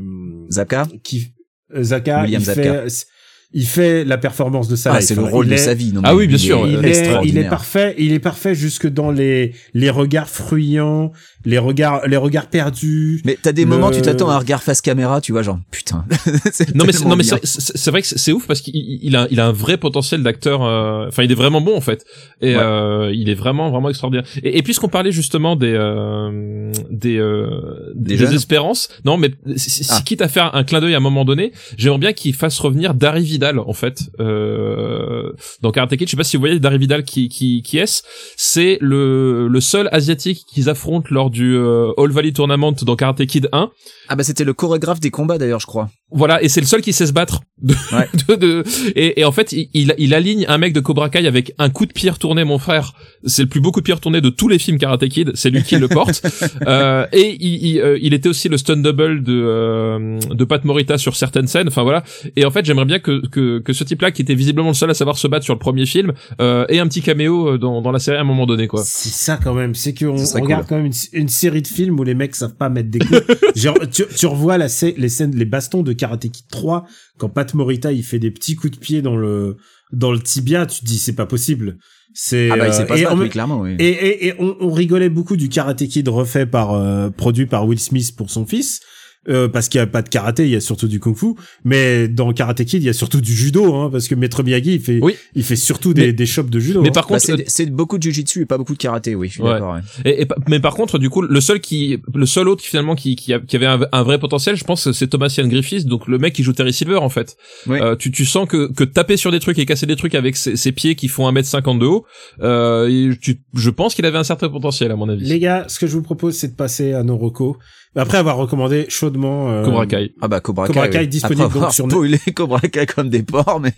Zaka. 0.51 0.87
qui 1.03 1.33
euh, 1.75 1.83
Zaka, 1.83 2.23
William 2.23 2.41
il 2.41 2.45
Zabka. 2.45 2.63
fait, 2.89 3.07
il 3.53 3.67
fait 3.67 4.05
la 4.05 4.19
performance 4.19 4.69
de 4.69 4.77
sa 4.77 4.93
Ah, 4.95 5.01
c'est 5.01 5.15
le 5.17 5.23
rôle 5.25 5.47
il 5.47 5.49
de 5.51 5.55
est- 5.55 5.59
sa 5.59 5.75
vie. 5.75 5.93
Non, 5.93 6.03
Ah 6.05 6.15
oui, 6.15 6.27
bien 6.29 6.37
il 6.37 6.41
sûr, 6.41 6.65
est 6.67 6.73
Il 6.73 6.85
est, 6.87 7.19
il 7.25 7.39
est 7.39 7.49
parfait, 7.49 7.95
il 7.99 8.13
est 8.13 8.19
parfait 8.21 8.55
jusque 8.55 8.87
dans 8.87 9.11
les 9.11 9.55
les 9.75 9.91
regards 9.91 10.29
fruyants, 10.29 11.11
les 11.51 11.59
regards 11.59 12.07
les 12.07 12.17
regards 12.17 12.47
perdus. 12.49 13.23
Mais 13.25 13.37
t'as 13.43 13.53
des 13.53 13.63
Le- 13.65 13.69
moments, 13.71 13.91
tu 13.91 14.03
t'attends 14.03 14.29
à 14.31 14.35
un 14.35 14.39
regard 14.39 14.63
face 14.63 14.81
caméra, 14.81 15.21
tu 15.21 15.33
vois, 15.33 15.43
genre, 15.43 15.59
putain. 15.71 16.05
C'est 16.53 16.75
Non 16.75 16.85
mais 16.85 16.93
non 17.09 17.17
mais 17.17 17.25
c'est 17.25 17.91
vrai 17.91 18.03
que 18.03 18.09
c'est 18.09 18.33
ouf 18.33 18.47
parce 18.47 18.61
qu'il 18.61 18.77
il- 18.77 19.01
il 19.03 19.17
a 19.17 19.27
il 19.31 19.41
a 19.41 19.47
un 19.47 19.53
vrai 19.53 19.77
potentiel 19.79 20.23
d'acteur. 20.23 20.63
euh, 20.65 21.07
Enfin, 21.09 21.23
il 21.23 21.33
est 21.33 21.41
vraiment 21.43 21.61
bon 21.61 21.77
en 21.77 21.81
fait. 21.81 22.05
Et 22.43 22.55
Ouais. 22.55 22.63
euh, 22.63 23.11
il 23.15 23.29
est 23.31 23.35
vraiment 23.35 23.71
vraiment 23.71 23.89
extraordinaire. 23.89 24.27
Et, 24.43 24.59
et 24.59 24.63
puisqu'on 24.63 24.89
parlait 24.89 25.13
justement 25.13 25.57
des 25.57 25.73
euh, 25.75 26.71
des 26.91 27.17
euh, 27.19 27.49
Des 27.95 28.17
des, 28.17 28.35
espérances, 28.35 28.89
non 29.07 29.17
mais 29.17 29.31
si, 29.57 29.71
si- 29.71 29.87
Ah. 29.91 30.03
quitte 30.05 30.21
à 30.23 30.29
faire 30.29 30.55
un 30.55 30.65
clin 30.65 30.81
d'œil 30.81 30.95
à 30.95 30.99
un 30.99 31.01
moment 31.01 31.25
donné, 31.25 31.53
j'aimerais 31.79 31.99
bien 31.99 32.13
qu'il 32.13 32.35
fasse 32.35 32.59
revenir 32.61 32.93
Dari 32.95 33.23
Vidal 33.25 33.59
en 33.59 33.73
fait 33.73 34.03
euh, 34.21 35.33
dans 35.63 35.71
Karate 35.73 35.97
Kid. 35.97 36.07
Je 36.07 36.11
sais 36.13 36.17
pas 36.17 36.25
si 36.25 36.37
vous 36.37 36.43
voyez 36.43 36.61
Dari 36.61 36.79
Vidal 36.79 37.05
qui 37.05 37.29
qui 37.29 37.63
qui 37.63 37.79
est. 37.79 38.03
C'est 38.37 38.77
le 38.81 39.49
le 39.49 39.61
seul 39.61 39.89
asiatique 39.93 40.45
qu'ils 40.53 40.69
affrontent 40.69 41.09
lors 41.11 41.31
du 41.31 41.38
euh, 41.45 41.93
All 41.99 42.11
Valley 42.11 42.33
Tournament 42.33 42.73
dans 42.83 42.97
Karate 42.97 43.25
Kid 43.27 43.49
1. 43.53 43.71
Ah 44.09 44.17
bah 44.17 44.23
c'était 44.25 44.45
le 44.45 44.55
chorégraphe 44.55 45.01
des 45.01 45.11
combats 45.11 45.39
d'ailleurs, 45.39 45.61
je 45.61 45.67
crois. 45.67 45.91
Voilà, 46.11 46.43
et 46.43 46.49
c'est 46.49 46.61
le 46.61 46.67
seul 46.67 46.81
qui 46.81 46.93
sait 46.95 47.07
se 47.07 47.13
battre. 47.13 47.41
De, 47.61 47.75
Ouais. 47.93 48.09
de- 48.29 48.35
de- 48.37 48.65
et, 48.97 49.21
et 49.21 49.25
en 49.25 49.33
fait, 49.33 49.53
il, 49.53 49.69
il, 49.75 49.95
il 49.99 50.15
aligne 50.15 50.47
un 50.49 50.57
mec 50.59 50.73
de 50.73 50.81
Cobra 50.81 51.11
Kai 51.11 51.27
avec 51.27 51.53
un 51.59 51.69
coup 51.71 51.85
de 51.87 51.93
pied 51.93 52.09
retourné, 52.09 52.45
mon 52.45 52.59
frère. 52.59 52.95
C'est 53.25 53.43
le 53.43 53.49
plus 53.49 53.61
beau 53.61 53.73
coup 53.73 53.81
de 53.81 53.85
pied 53.85 53.93
retourné 53.95 54.21
de 54.21 54.31
tous 54.31 54.49
les 54.49 54.59
films 54.59 54.79
Karate 54.79 55.07
Kid. 55.09 55.33
C'est 55.35 55.51
lui 55.51 55.63
qui 55.63 55.77
le 55.77 55.89
porte. 55.89 56.23
Euh, 56.67 57.07
et 57.13 57.37
il, 57.41 57.67
il, 57.67 57.81
euh, 57.81 57.99
il 58.01 58.13
était 58.15 58.29
aussi 58.29 58.49
le 58.49 58.57
stunt 58.59 58.77
double 58.77 59.23
de 59.23 59.33
euh, 59.33 60.19
de 60.31 60.45
Pat 60.45 60.63
Morita 60.65 60.99
sur 60.99 61.15
certaines 61.17 61.47
scènes. 61.47 61.69
Enfin 61.69 61.83
voilà. 61.83 62.03
Et 62.37 62.45
en 62.45 62.51
fait, 62.51 62.65
j'aimerais 62.65 62.85
bien 62.85 62.99
que 62.99 63.27
que, 63.29 63.59
que 63.61 63.73
ce 63.73 63.85
type-là, 63.85 64.11
qui 64.11 64.23
était 64.23 64.35
visiblement 64.35 64.69
le 64.69 64.75
seul 64.75 64.91
à 64.91 64.95
savoir 64.95 65.17
se 65.19 65.27
battre 65.29 65.45
sur 65.45 65.55
le 65.55 65.59
premier 65.59 65.87
film, 65.87 66.13
euh, 66.41 66.67
ait 66.69 66.79
un 66.79 66.87
petit 66.89 67.03
caméo 67.03 67.55
euh, 67.55 67.59
dans, 67.59 67.81
dans 67.83 67.91
la 67.93 67.99
série 67.99 68.17
à 68.19 68.21
un 68.21 68.25
moment 68.25 68.47
donné, 68.47 68.67
quoi. 68.67 68.83
C'est 68.85 69.09
ça 69.11 69.39
quand 69.43 69.55
même, 69.55 69.75
c'est 69.75 69.95
qu'on 69.95 70.17
regarde 70.17 70.63
cool. 70.63 70.69
quand 70.69 70.77
même 70.77 70.87
une, 70.87 70.93
une 71.19 71.29
série 71.29 71.63
de 71.63 71.67
films 71.67 71.99
où 71.99 72.05
les 72.05 72.15
mecs 72.15 72.35
savent 72.35 72.55
pas 72.55 72.69
mettre 72.69 72.91
des 72.91 73.01
coups. 73.01 73.23
Genre, 73.57 73.79
tu, 73.91 74.05
tu 74.07 74.27
revois 74.27 74.59
la, 74.59 74.69
les 74.97 75.09
scènes, 75.09 75.35
les 75.35 75.45
bastons 75.45 75.83
de 75.83 75.93
Karate 75.93 76.29
Kid 76.29 76.47
3 76.51 76.87
quand 77.19 77.29
Pat 77.29 77.53
Morita 77.55 77.93
il 77.93 78.03
fait 78.03 78.19
des 78.19 78.31
petits 78.31 78.55
coups 78.55 78.73
de 78.73 78.79
pied 78.79 79.03
dans 79.03 79.17
le 79.17 79.57
dans 79.93 80.13
le 80.13 80.21
tibia, 80.21 80.67
tu 80.67 80.81
te 80.81 80.85
dis 80.85 80.99
c'est 80.99 81.15
pas 81.15 81.27
possible. 81.27 81.79
C'est 82.15 82.51
Ah 82.51 82.57
bah, 82.57 82.69
il 82.69 82.75
s'est 82.75 82.83
euh, 82.83 83.07
pas 83.07 83.15
oui, 83.15 83.29
clairement, 83.29 83.61
oui. 83.61 83.77
Et, 83.79 83.89
et, 83.89 84.27
et 84.29 84.35
on, 84.39 84.57
on 84.61 84.73
rigolait 84.73 85.09
beaucoup 85.09 85.37
du 85.37 85.49
Karate 85.49 85.87
Kid 85.87 86.09
refait 86.09 86.47
par 86.47 86.73
euh, 86.73 87.11
produit 87.11 87.47
par 87.47 87.67
Will 87.67 87.79
Smith 87.79 88.15
pour 88.17 88.31
son 88.31 88.47
fils. 88.47 88.81
Euh, 89.29 89.49
parce 89.49 89.69
qu'il 89.69 89.79
y 89.79 89.83
a 89.83 89.87
pas 89.87 90.03
de 90.03 90.09
karaté, 90.09 90.45
il 90.45 90.51
y 90.51 90.57
a 90.57 90.61
surtout 90.61 90.89
du 90.89 91.01
kung-fu. 91.01 91.35
Mais 91.65 92.09
dans 92.09 92.33
Karate 92.33 92.65
Kid, 92.65 92.83
il 92.83 92.87
y 92.87 92.89
a 92.89 92.93
surtout 92.93 93.21
du 93.21 93.35
judo, 93.35 93.75
hein, 93.75 93.89
parce 93.91 94.09
que 94.09 94.15
Maître 94.15 94.43
Miyagi, 94.43 94.75
il 94.75 94.81
fait, 94.81 95.01
il 95.35 95.43
fait 95.43 95.57
surtout 95.57 95.93
des, 95.95 96.07
Mais- 96.09 96.13
des 96.13 96.27
chops 96.27 96.51
de 96.51 96.61
judo. 96.61 96.81
mais 96.83 96.89
hein. 96.89 96.93
par 96.93 97.07
contre, 97.07 97.27
Bah, 97.29 97.35
c'est 97.37 97.45
c'est 97.51 97.67
beaucoup 97.71 97.99
de 97.99 98.03
jujitsu 98.03 98.43
et 98.43 98.47
pas 98.47 98.57
beaucoup 98.59 98.73
de 98.75 98.79
karaté, 98.79 99.15
oui, 99.15 99.29
je 99.29 99.33
suis 99.35 99.43
Ouais. 99.43 99.51
d'accord. 99.55 99.75
ouais. 99.75 99.81
Et, 100.05 100.23
et 100.23 100.27
pa- 100.27 100.37
mais 100.49 100.61
par 100.61 100.75
contre, 100.75 100.99
du 100.99 101.11
coup, 101.11 101.23
le 101.23 101.41
seul 101.41 101.61
qui, 101.61 101.99
le 102.15 102.27
seul 102.27 102.49
autre 102.49 102.63
qui 102.63 102.69
finalement 102.69 102.95
qui, 102.95 103.17
qui, 103.17 103.33
a- 103.35 103.41
qui 103.41 103.57
avait 103.57 103.67
un, 103.67 103.81
un 103.93 104.03
vrai 104.03 104.19
potentiel, 104.19 104.57
je 104.57 104.65
pense, 104.65 104.93
c'est 104.93 105.09
Thomas 105.09 105.35
Ian 105.37 105.49
Griffiths, 105.49 105.87
donc 105.87 106.07
le 106.09 106.19
mec 106.19 106.33
qui 106.35 106.43
joue 106.43 106.53
Terry 106.53 106.73
Silver 106.73 106.97
en 106.97 107.09
fait. 107.09 107.37
Euh, 107.69 107.97
tu, 107.97 108.11
tu 108.11 108.25
sens 108.25 108.49
que, 108.49 108.73
que 108.73 108.85
taper 108.85 109.17
sur 109.17 109.31
des 109.31 109.41
trucs 109.41 109.59
et 109.59 109.67
casser 109.67 109.87
des 109.87 109.97
trucs 109.97 110.15
avec 110.15 110.37
ses, 110.37 110.57
ses 110.57 110.73
pieds 110.73 110.95
qui 110.95 111.09
font 111.09 111.31
1m50 111.31 111.79
de 111.79 111.87
haut, 111.87 112.05
euh, 112.43 113.15
tu, 113.21 113.41
je 113.55 113.71
pense 113.71 113.95
qu'il 113.95 114.07
avait 114.07 114.19
un 114.19 114.25
certain 114.25 114.49
potentiel 114.49 114.91
à 114.91 114.97
mon 114.97 115.09
avis. 115.09 115.25
Les 115.25 115.39
gars, 115.39 115.65
ce 115.69 115.79
que 115.79 115.87
je 115.87 115.93
vous 115.95 116.03
propose, 116.03 116.35
c'est 116.37 116.49
de 116.49 116.57
passer 116.57 116.93
à 116.93 117.03
nos 117.03 117.17
recos. 117.17 117.57
Après 117.97 118.19
avoir 118.19 118.37
recommandé 118.37 118.87
chaudement 118.89 119.51
euh, 119.51 119.65
Cobra 119.65 119.87
Kai. 119.87 120.13
Ah 120.21 120.29
bah 120.29 120.41
Cobra 120.41 120.67
Kai, 120.67 120.73
Cobra 120.73 120.89
Kai 120.89 120.99
oui. 121.01 121.09
disponible 121.09 121.45
Après 121.45 121.61
donc 121.61 121.73
sur 121.73 121.91
spoilé 121.91 122.19
Cobra 122.35 122.61
Kai 122.61 122.87
comme 122.87 123.09
des 123.09 123.23
porcs, 123.23 123.61
mais 123.61 123.73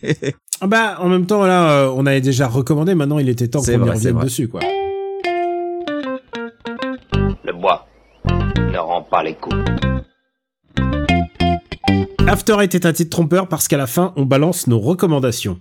Ah 0.60 0.66
bah 0.66 0.96
en 1.00 1.08
même 1.08 1.26
temps 1.26 1.46
là, 1.46 1.70
euh, 1.70 1.94
on 1.94 2.06
avait 2.06 2.20
déjà 2.20 2.48
recommandé. 2.48 2.94
Maintenant, 2.94 3.18
il 3.18 3.28
était 3.28 3.48
temps 3.48 3.62
qu'on 3.62 3.70
y 3.72 3.76
revienne 3.76 4.18
dessus, 4.18 4.48
quoi. 4.48 4.60
Le 7.44 7.52
bois 7.52 7.86
ne 8.26 8.78
rend 8.78 9.02
pas 9.02 9.22
les 9.22 9.34
coups. 9.34 9.56
After 12.26 12.56
était 12.62 12.86
un 12.86 12.92
titre 12.92 13.10
trompeur 13.10 13.48
parce 13.48 13.66
qu'à 13.66 13.76
la 13.76 13.86
fin, 13.86 14.12
on 14.16 14.24
balance 14.24 14.66
nos 14.66 14.78
recommandations. 14.78 15.60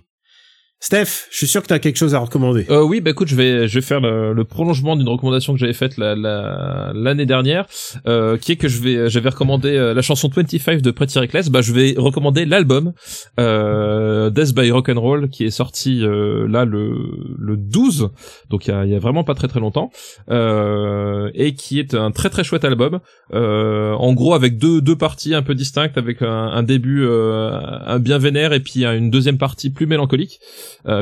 Steph, 0.82 1.26
je 1.30 1.36
suis 1.36 1.46
sûr 1.46 1.60
que 1.62 1.66
t'as 1.66 1.78
quelque 1.78 1.98
chose 1.98 2.14
à 2.14 2.18
recommander. 2.20 2.64
Euh, 2.70 2.82
oui, 2.82 3.02
bah 3.02 3.10
écoute, 3.10 3.28
je 3.28 3.36
vais, 3.36 3.68
je 3.68 3.74
vais 3.74 3.84
faire 3.84 4.00
le, 4.00 4.32
le 4.32 4.44
prolongement 4.44 4.96
d'une 4.96 5.10
recommandation 5.10 5.52
que 5.52 5.58
j'avais 5.58 5.74
faite 5.74 5.98
la- 5.98 6.16
la- 6.16 6.92
l'année 6.94 7.26
dernière, 7.26 7.66
euh, 8.08 8.38
qui 8.38 8.52
est 8.52 8.56
que 8.56 8.66
je 8.66 8.80
vais, 8.80 9.10
j'avais 9.10 9.28
recommandé 9.28 9.76
euh, 9.76 9.92
la 9.92 10.00
chanson 10.00 10.30
25 10.34 10.80
de 10.80 10.90
Pretty 10.90 11.18
Reckless. 11.18 11.50
Bah, 11.50 11.60
je 11.60 11.74
vais 11.74 11.94
recommander 11.98 12.46
l'album 12.46 12.94
euh, 13.38 14.30
Death 14.30 14.54
by 14.54 14.70
Rock'n'Roll 14.70 15.28
qui 15.28 15.44
est 15.44 15.50
sorti 15.50 16.02
euh, 16.02 16.48
là 16.48 16.64
le, 16.64 16.96
le 17.38 17.58
12, 17.58 18.08
donc 18.48 18.66
il 18.66 18.70
y 18.70 18.72
a, 18.72 18.86
y 18.86 18.94
a 18.94 18.98
vraiment 18.98 19.22
pas 19.22 19.34
très 19.34 19.48
très 19.48 19.60
longtemps, 19.60 19.90
euh, 20.30 21.30
et 21.34 21.52
qui 21.52 21.78
est 21.78 21.92
un 21.94 22.10
très 22.10 22.30
très 22.30 22.42
chouette 22.42 22.64
album. 22.64 23.00
Euh, 23.34 23.92
en 23.92 24.14
gros, 24.14 24.32
avec 24.32 24.56
deux 24.56 24.80
deux 24.80 24.96
parties 24.96 25.34
un 25.34 25.42
peu 25.42 25.54
distinctes, 25.54 25.98
avec 25.98 26.22
un, 26.22 26.26
un 26.30 26.62
début 26.62 27.06
un 27.06 27.98
bien 27.98 28.16
vénère 28.16 28.54
et 28.54 28.60
puis 28.60 28.86
une 28.86 29.10
deuxième 29.10 29.36
partie 29.36 29.68
plus 29.68 29.86
mélancolique 29.86 30.40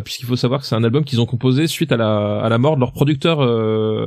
puisqu'il 0.05 0.27
faut 0.27 0.37
savoir 0.37 0.61
que 0.61 0.67
c'est 0.67 0.75
un 0.75 0.85
album 0.85 1.05
qu'ils 1.05 1.21
ont 1.21 1.27
composé 1.27 1.67
suite 1.67 1.93
à 1.93 1.97
la, 1.97 2.41
à 2.41 2.49
la 2.49 2.59
mort 2.59 2.77
de 2.77 2.81
leur 2.81 2.93
producteur 2.93 3.41
euh, 3.43 4.07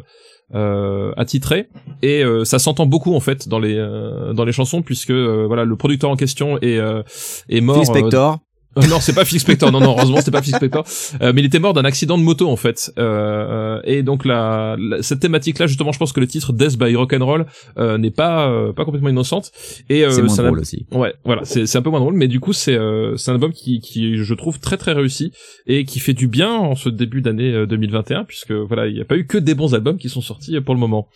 euh, 0.53 1.13
attitré 1.15 1.69
et 2.01 2.23
euh, 2.23 2.43
ça 2.43 2.59
s'entend 2.59 2.85
beaucoup 2.85 3.15
en 3.15 3.19
fait 3.19 3.47
dans 3.47 3.59
les 3.59 3.75
euh, 3.77 4.33
dans 4.33 4.43
les 4.43 4.51
chansons 4.51 4.81
puisque 4.81 5.11
euh, 5.11 5.45
voilà 5.47 5.63
le 5.63 5.75
producteur 5.77 6.09
en 6.09 6.17
question 6.17 6.57
est 6.57 6.77
euh, 6.77 7.03
est 7.47 7.61
mort 7.61 7.77
Phil 7.77 7.85
Spector. 7.85 8.39
Euh, 8.77 8.87
non, 8.87 8.99
c'est 8.99 9.13
pas 9.13 9.25
Phil 9.25 9.39
Spector. 9.39 9.71
Non, 9.71 9.79
non, 9.79 9.95
heureusement, 9.97 10.17
c'était 10.17 10.31
pas 10.31 10.41
Phil 10.41 10.55
Spector. 10.55 10.85
Euh, 11.21 11.33
mais 11.33 11.41
il 11.41 11.45
était 11.45 11.59
mort 11.59 11.73
d'un 11.73 11.83
accident 11.85 12.17
de 12.17 12.23
moto 12.23 12.49
en 12.49 12.55
fait. 12.55 12.91
Euh, 12.97 13.79
et 13.83 14.03
donc 14.03 14.25
la, 14.25 14.75
la- 14.79 15.01
cette 15.03 15.19
thématique-là, 15.19 15.67
justement, 15.67 15.91
je 15.91 15.99
pense 15.99 16.13
que 16.13 16.19
le 16.19 16.27
titre 16.27 16.53
Death 16.53 16.77
by 16.77 16.95
Rock'n'Roll 16.95 17.45
euh, 17.77 17.97
n'est 17.97 18.11
pas 18.11 18.49
euh, 18.49 18.73
pas 18.73 18.85
complètement 18.85 19.09
innocente. 19.09 19.51
Et 19.89 20.03
euh, 20.05 20.09
C'est 20.11 20.21
moins 20.21 20.35
drôle 20.45 20.59
aussi. 20.59 20.85
Ouais, 20.91 21.13
voilà, 21.25 21.43
c'est 21.45 21.65
c'est 21.65 21.77
un 21.77 21.81
peu 21.81 21.89
moins 21.89 21.99
drôle, 21.99 22.13
mais 22.15 22.27
du 22.27 22.39
coup, 22.39 22.53
c'est 22.53 22.75
euh, 22.75 23.15
c'est 23.17 23.31
un 23.31 23.35
album 23.35 23.51
qui 23.51 23.79
qui 23.81 24.17
je 24.17 24.33
trouve 24.33 24.59
très 24.59 24.77
très 24.77 24.93
réussi 24.93 25.31
et 25.67 25.85
qui 25.85 25.99
fait 25.99 26.13
du 26.13 26.27
bien 26.27 26.51
en 26.53 26.75
ce 26.75 26.89
début 26.89 27.21
d'année 27.21 27.51
euh, 27.53 27.65
2021, 27.65 28.23
puisque 28.25 28.51
voilà, 28.51 28.87
il 28.87 28.93
n'y 28.95 29.01
a 29.01 29.05
pas 29.05 29.15
eu 29.17 29.25
que 29.27 29.37
des 29.37 29.53
bons 29.55 29.73
albums 29.75 29.97
qui 29.97 30.09
sont 30.09 30.21
sortis 30.21 30.59
pour 30.61 30.73
le 30.73 30.79
moment. 30.79 31.07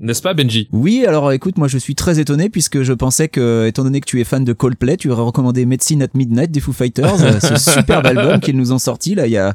N'est-ce 0.00 0.22
pas, 0.22 0.32
Benji? 0.34 0.68
Oui, 0.72 1.04
alors 1.06 1.32
écoute, 1.32 1.58
moi 1.58 1.66
je 1.66 1.76
suis 1.78 1.94
très 1.96 2.20
étonné 2.20 2.48
puisque 2.48 2.82
je 2.82 2.92
pensais 2.92 3.28
que, 3.28 3.66
étant 3.66 3.82
donné 3.82 4.00
que 4.00 4.06
tu 4.06 4.20
es 4.20 4.24
fan 4.24 4.44
de 4.44 4.52
Coldplay, 4.52 4.96
tu 4.96 5.10
aurais 5.10 5.22
recommandé 5.22 5.66
Medicine 5.66 6.02
at 6.02 6.08
Midnight 6.14 6.50
des 6.52 6.60
Foo 6.60 6.72
Fighters, 6.72 7.20
euh, 7.22 7.40
ce 7.40 7.56
superbe 7.72 8.06
album 8.06 8.38
qu'ils 8.40 8.56
nous 8.56 8.72
ont 8.72 8.78
sorti 8.78 9.14
là 9.16 9.26
il 9.26 9.32
y 9.32 9.36
a, 9.38 9.54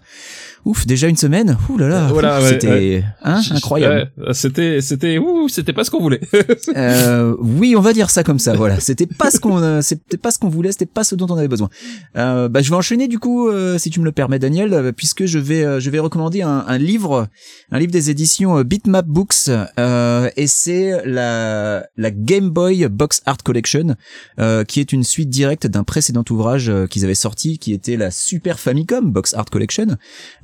ouf, 0.66 0.86
déjà 0.86 1.08
une 1.08 1.16
semaine. 1.16 1.58
Ouh 1.70 1.78
là 1.78 1.88
là, 1.88 2.08
Voilà, 2.12 2.40
ouf, 2.40 2.44
ouais, 2.44 2.50
c'était 2.50 2.68
ouais. 2.68 3.04
hein, 3.24 3.42
incroyable. 3.52 4.12
Ouais, 4.18 4.34
c'était 4.34 4.82
c'était 4.82 5.18
ouh, 5.18 5.48
c'était 5.48 5.72
pas 5.74 5.84
ce 5.86 5.92
qu'on 5.92 6.02
voulait. 6.02 6.22
Euh, 6.76 7.36
oui, 7.40 7.76
on 7.78 7.82
va 7.82 7.94
dire 7.94 8.10
ça 8.10 8.24
comme 8.24 8.40
ça. 8.40 8.54
Voilà, 8.54 8.80
c'était 8.80 9.06
pas 9.06 9.30
ce 9.32 9.40
qu'on, 9.40 9.62
euh, 9.62 9.82
c'était 9.82 10.18
pas 10.18 10.32
ce 10.32 10.40
qu'on 10.40 10.50
voulait, 10.50 10.72
c'était 10.72 10.86
pas 10.86 11.04
ce 11.04 11.14
dont 11.16 11.28
on 11.30 11.38
avait 11.38 11.48
besoin. 11.48 11.70
Euh, 12.18 12.50
bah, 12.50 12.62
je 12.62 12.70
vais 12.70 12.76
enchaîner 12.76 13.08
du 13.08 13.20
coup, 13.20 13.48
euh, 13.48 13.78
si 13.78 13.90
tu 13.90 14.00
me 14.00 14.06
le 14.06 14.12
permets, 14.12 14.40
Daniel, 14.40 14.74
euh, 14.74 14.92
puisque 14.92 15.26
je 15.26 15.38
vais, 15.40 15.64
euh, 15.64 15.80
je 15.80 15.90
vais 15.90 16.00
recommander 16.00 16.42
un, 16.42 16.64
un 16.68 16.78
livre, 16.78 17.28
un 17.72 17.80
livre 17.80 17.92
des 17.92 18.10
éditions 18.10 18.58
euh, 18.58 18.64
Bitmap 18.64 19.06
Books, 19.06 19.50
euh, 19.80 20.23
et 20.36 20.48
c'est 20.48 21.04
la 21.06 21.84
Game 21.98 22.50
Boy 22.50 22.88
Box 22.88 23.22
Art 23.26 23.38
Collection, 23.44 23.96
euh, 24.40 24.64
qui 24.64 24.80
est 24.80 24.94
une 24.94 25.04
suite 25.04 25.30
directe 25.30 25.68
d'un 25.68 25.84
précédent 25.84 26.24
ouvrage 26.30 26.70
euh, 26.70 26.88
qu'ils 26.88 27.04
avaient 27.04 27.16
sorti, 27.16 27.58
qui 27.58 27.74
était 27.74 27.98
la 27.98 28.12
Super 28.12 28.60
Famicom 28.60 29.12
Box 29.12 29.34
Art 29.34 29.46
Collection, 29.46 29.98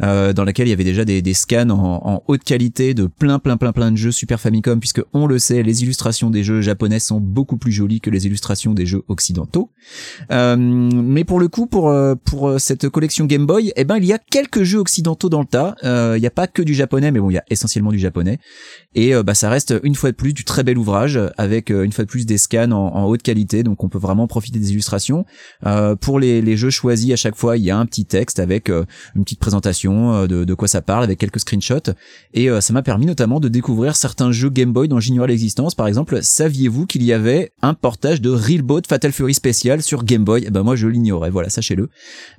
euh, 0.03 0.34
dans 0.34 0.43
laquelle 0.43 0.67
il 0.67 0.71
y 0.71 0.73
avait 0.73 0.84
déjà 0.84 1.05
des, 1.05 1.34
scans 1.34 1.69
en, 1.69 2.23
haute 2.27 2.43
qualité 2.43 2.93
de 2.93 3.05
plein 3.05 3.39
plein 3.39 3.57
plein 3.57 3.71
plein 3.71 3.91
de 3.91 3.97
jeux 3.97 4.11
Super 4.11 4.39
Famicom, 4.39 4.80
puisque 4.80 5.01
on 5.13 5.27
le 5.27 5.39
sait, 5.39 5.63
les 5.63 5.84
illustrations 5.84 6.30
des 6.30 6.43
jeux 6.43 6.61
japonais 6.61 6.99
sont 6.99 7.19
beaucoup 7.19 7.57
plus 7.57 7.71
jolies 7.71 8.01
que 8.01 8.09
les 8.09 8.25
illustrations 8.25 8.73
des 8.73 8.86
jeux 8.86 9.03
occidentaux. 9.07 9.71
Euh, 10.32 10.55
mais 10.57 11.23
pour 11.23 11.39
le 11.39 11.47
coup, 11.47 11.67
pour 11.67 11.89
euh, 11.89 12.15
euh, 12.34 12.59
cette 12.59 12.89
collection 12.89 13.25
Game 13.25 13.45
Boy, 13.45 13.71
eh 13.75 13.84
ben 13.84 13.97
il 13.97 14.05
y 14.05 14.13
a 14.13 14.17
quelques 14.17 14.63
jeux 14.63 14.80
occidentaux 14.80 15.30
dans 15.30 15.41
le 15.41 15.45
tas. 15.45 15.75
Euh, 15.84 16.15
Il 16.17 16.21
n'y 16.21 16.27
a 16.27 16.32
pas 16.32 16.47
que 16.47 16.61
du 16.61 16.73
japonais, 16.73 17.11
mais 17.11 17.19
bon, 17.19 17.30
il 17.30 17.34
y 17.34 17.38
a 17.38 17.43
essentiellement 17.49 17.91
du 17.91 17.99
japonais. 17.99 18.39
Et 18.95 19.13
euh, 19.13 19.23
bah 19.23 19.34
ça 19.34 19.49
reste 19.49 19.68
une 19.84 19.95
fois 19.95 20.11
de 20.11 20.15
plus 20.15 20.34
du 20.34 20.43
très 20.43 20.63
bel 20.63 20.78
ouvrage 20.78 21.20
avec 21.38 21.72
euh, 21.72 21.84
une 21.84 21.91
fois 21.91 22.05
de 22.05 22.09
plus 22.09 22.26
des 22.26 22.38
scans 22.38 22.72
en, 22.72 23.05
haute 23.05 23.22
qualité, 23.22 23.63
donc 23.63 23.84
on 23.84 23.89
peut 23.89 23.97
vraiment 23.99 24.28
profiter 24.28 24.59
des 24.59 24.72
illustrations. 24.72 25.26
Euh, 25.65 25.95
pour 25.95 26.20
les, 26.20 26.57
jeux 26.57 26.70
choisis 26.70 27.11
à 27.13 27.15
chaque 27.15 27.36
fois, 27.36 27.57
il 27.57 27.63
y 27.63 27.72
a 27.72 27.78
un 27.78 27.86
petit 27.86 28.05
texte 28.05 28.39
avec 28.39 28.70
euh, 28.70 28.86
une 29.15 29.24
petite 29.24 29.39
présentation 29.39 30.13
euh, 30.13 30.28
de, 30.28 30.43
de 30.43 30.53
quoi 30.53 30.67
ça 30.67 30.82
parle, 30.82 31.03
avec 31.03 31.20
quelques 31.20 31.39
screenshots. 31.39 31.91
Et 32.34 32.49
euh, 32.49 32.61
ça 32.61 32.74
m'a 32.74 32.82
permis 32.82 33.05
notamment 33.05 33.39
de 33.39 33.47
découvrir 33.47 33.95
certains 33.95 34.32
jeux 34.32 34.49
Game 34.49 34.74
Boy 34.74 34.88
dont 34.88 34.99
j'ignorais 34.99 35.28
l'existence. 35.28 35.76
Par 35.76 35.88
exemple, 35.88 36.20
saviez-vous 36.22 36.86
qu'il 36.86 37.03
y 37.03 37.13
avait 37.13 37.51
un 37.61 37.74
portage 37.74 38.22
de 38.22 38.30
Real 38.30 38.61
Boat 38.61 38.82
Fatal 38.88 39.11
Fury 39.11 39.34
spécial 39.34 39.82
sur 39.82 40.03
Game 40.03 40.24
Boy? 40.24 40.43
Eh 40.47 40.51
ben 40.51 40.63
moi 40.63 40.76
je 40.76 40.88
l'ignorais, 40.88 41.30
voilà, 41.30 41.49
sachez-le, 41.49 41.89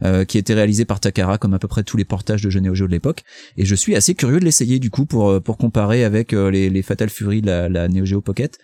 euh, 0.04 0.24
qui 0.24 0.38
était 0.38 0.54
réalisé 0.54 0.84
par 0.84 1.00
Takara 1.00 1.38
comme 1.38 1.54
à 1.54 1.58
peu 1.58 1.68
près 1.68 1.82
tous 1.82 1.96
les 1.96 2.04
portages 2.04 2.42
de 2.42 2.50
jeux 2.50 2.60
Neo 2.60 2.74
Geo 2.74 2.86
de 2.86 2.92
l'époque. 2.92 3.22
Et 3.56 3.64
je 3.64 3.74
suis 3.74 3.96
assez 3.96 4.14
curieux 4.14 4.40
de 4.40 4.44
l'essayer 4.44 4.78
du 4.78 4.90
coup 4.90 5.06
pour 5.06 5.30
euh, 5.30 5.40
pour 5.40 5.58
comparer 5.58 6.04
avec 6.04 6.32
euh, 6.32 6.50
les, 6.50 6.70
les 6.70 6.82
Fatal 6.82 7.08
Fury 7.08 7.19
de 7.22 7.46
la, 7.46 7.68
la 7.68 7.88
Neo 7.88 8.04
Geo 8.04 8.20
Pocket. 8.20 8.58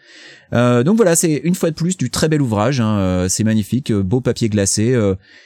Euh, 0.52 0.82
donc 0.82 0.96
voilà, 0.96 1.16
c'est 1.16 1.34
une 1.44 1.54
fois 1.54 1.70
de 1.70 1.74
plus 1.74 1.96
du 1.96 2.11
très 2.11 2.28
bel 2.28 2.42
ouvrage. 2.42 2.80
hein, 2.80 2.98
euh, 2.98 3.28
c'est 3.28 3.44
magnifique, 3.44 3.90
euh, 3.90 4.02
beau 4.02 4.20
papier 4.20 4.48
glacé. 4.48 4.94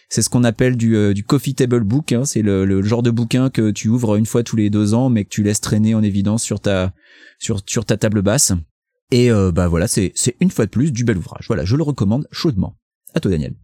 c'est 0.09 0.23
ce 0.23 0.31
qu'on 0.31 0.45
appelle 0.45 0.77
du, 0.77 1.25
coffee 1.27 1.55
table 1.55 1.85
book. 1.85 2.13
hein, 2.13 2.25
c'est 2.25 2.43
le, 2.43 2.83
genre 2.83 3.03
de 3.03 3.11
bouquin 3.11 3.51
que 3.51 3.71
tu 3.71 3.89
ouvres 3.89 4.17
une 4.17 4.27
fois 4.27 4.43
tous 4.43 4.57
les 4.57 4.71
deux 4.71 4.95
ans, 4.95 5.11
mais 5.11 5.25
que 5.25 5.31
tu 5.31 5.43
laisses 5.43 5.61
traîner 5.61 5.95
en 5.95 6.03
évidence 6.03 6.43
sur 6.43 6.61
ta 6.61 6.93
sur 7.39 7.85
ta 7.85 7.97
table 7.97 8.23
basse. 8.23 8.53
Et 9.13 9.31
bah 9.31 9.69
voilà, 9.69 9.89
c'est 9.89 10.13
c'est 10.15 10.37
une 10.41 10.51
fois 10.51 10.67
de 10.67 10.71
plus 10.71 10.93
du 10.93 11.05
bel 11.05 11.19
ouvrage. 11.19 11.45
Voilà, 11.49 11.65
je 11.65 11.77
le 11.77 11.83
recommande 11.83 12.27
chaudement. 12.31 12.77
À 13.15 13.21
toi, 13.21 13.31
Daniel. 13.31 13.55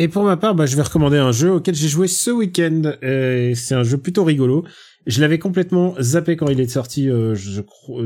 Et 0.00 0.06
pour 0.06 0.22
ma 0.22 0.36
part, 0.36 0.54
bah, 0.54 0.64
je 0.64 0.76
vais 0.76 0.82
recommander 0.82 1.18
un 1.18 1.32
jeu 1.32 1.52
auquel 1.52 1.74
j'ai 1.74 1.88
joué 1.88 2.06
ce 2.06 2.30
week-end. 2.30 2.82
C'est 3.54 3.74
un 3.74 3.82
jeu 3.82 3.98
plutôt 3.98 4.24
rigolo. 4.24 4.64
Je 5.06 5.20
l'avais 5.20 5.38
complètement 5.38 5.94
zappé 6.00 6.36
quand 6.36 6.48
il 6.48 6.60
est 6.60 6.68
sorti, 6.68 7.06
je 7.08 7.60
crois, 7.60 8.04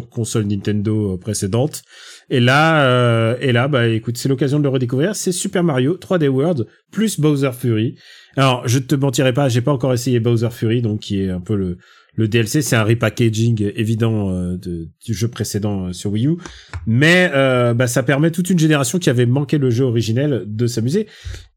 console 0.00 0.44
Nintendo 0.44 1.14
euh, 1.14 1.18
précédente. 1.18 1.82
Et 2.30 2.40
là, 2.40 2.86
euh, 2.86 3.36
et 3.40 3.52
là, 3.52 3.68
bah 3.68 3.88
écoute, 3.88 4.16
c'est 4.16 4.28
l'occasion 4.28 4.58
de 4.58 4.64
le 4.64 4.68
redécouvrir. 4.68 5.16
C'est 5.16 5.32
Super 5.32 5.64
Mario 5.64 5.96
3D 5.96 6.28
World 6.28 6.66
plus 6.90 7.18
Bowser 7.18 7.52
Fury. 7.52 7.96
Alors, 8.36 8.66
je 8.66 8.78
te 8.78 8.94
mentirai 8.94 9.32
pas, 9.32 9.48
j'ai 9.48 9.60
pas 9.60 9.72
encore 9.72 9.92
essayé 9.92 10.20
Bowser 10.20 10.50
Fury, 10.50 10.82
donc 10.82 11.00
qui 11.00 11.22
est 11.22 11.30
un 11.30 11.40
peu 11.40 11.56
le 11.56 11.78
le 12.16 12.28
DLC, 12.28 12.62
c'est 12.62 12.76
un 12.76 12.84
repackaging 12.84 13.72
évident 13.74 14.30
euh, 14.30 14.56
du 14.56 15.14
jeu 15.14 15.28
précédent 15.28 15.86
euh, 15.86 15.92
sur 15.92 16.12
Wii 16.12 16.28
U, 16.28 16.36
mais 16.86 17.30
euh, 17.34 17.74
bah, 17.74 17.86
ça 17.86 18.02
permet 18.02 18.30
toute 18.30 18.50
une 18.50 18.58
génération 18.58 18.98
qui 18.98 19.10
avait 19.10 19.26
manqué 19.26 19.58
le 19.58 19.70
jeu 19.70 19.84
originel 19.84 20.44
de 20.46 20.66
s'amuser. 20.66 21.06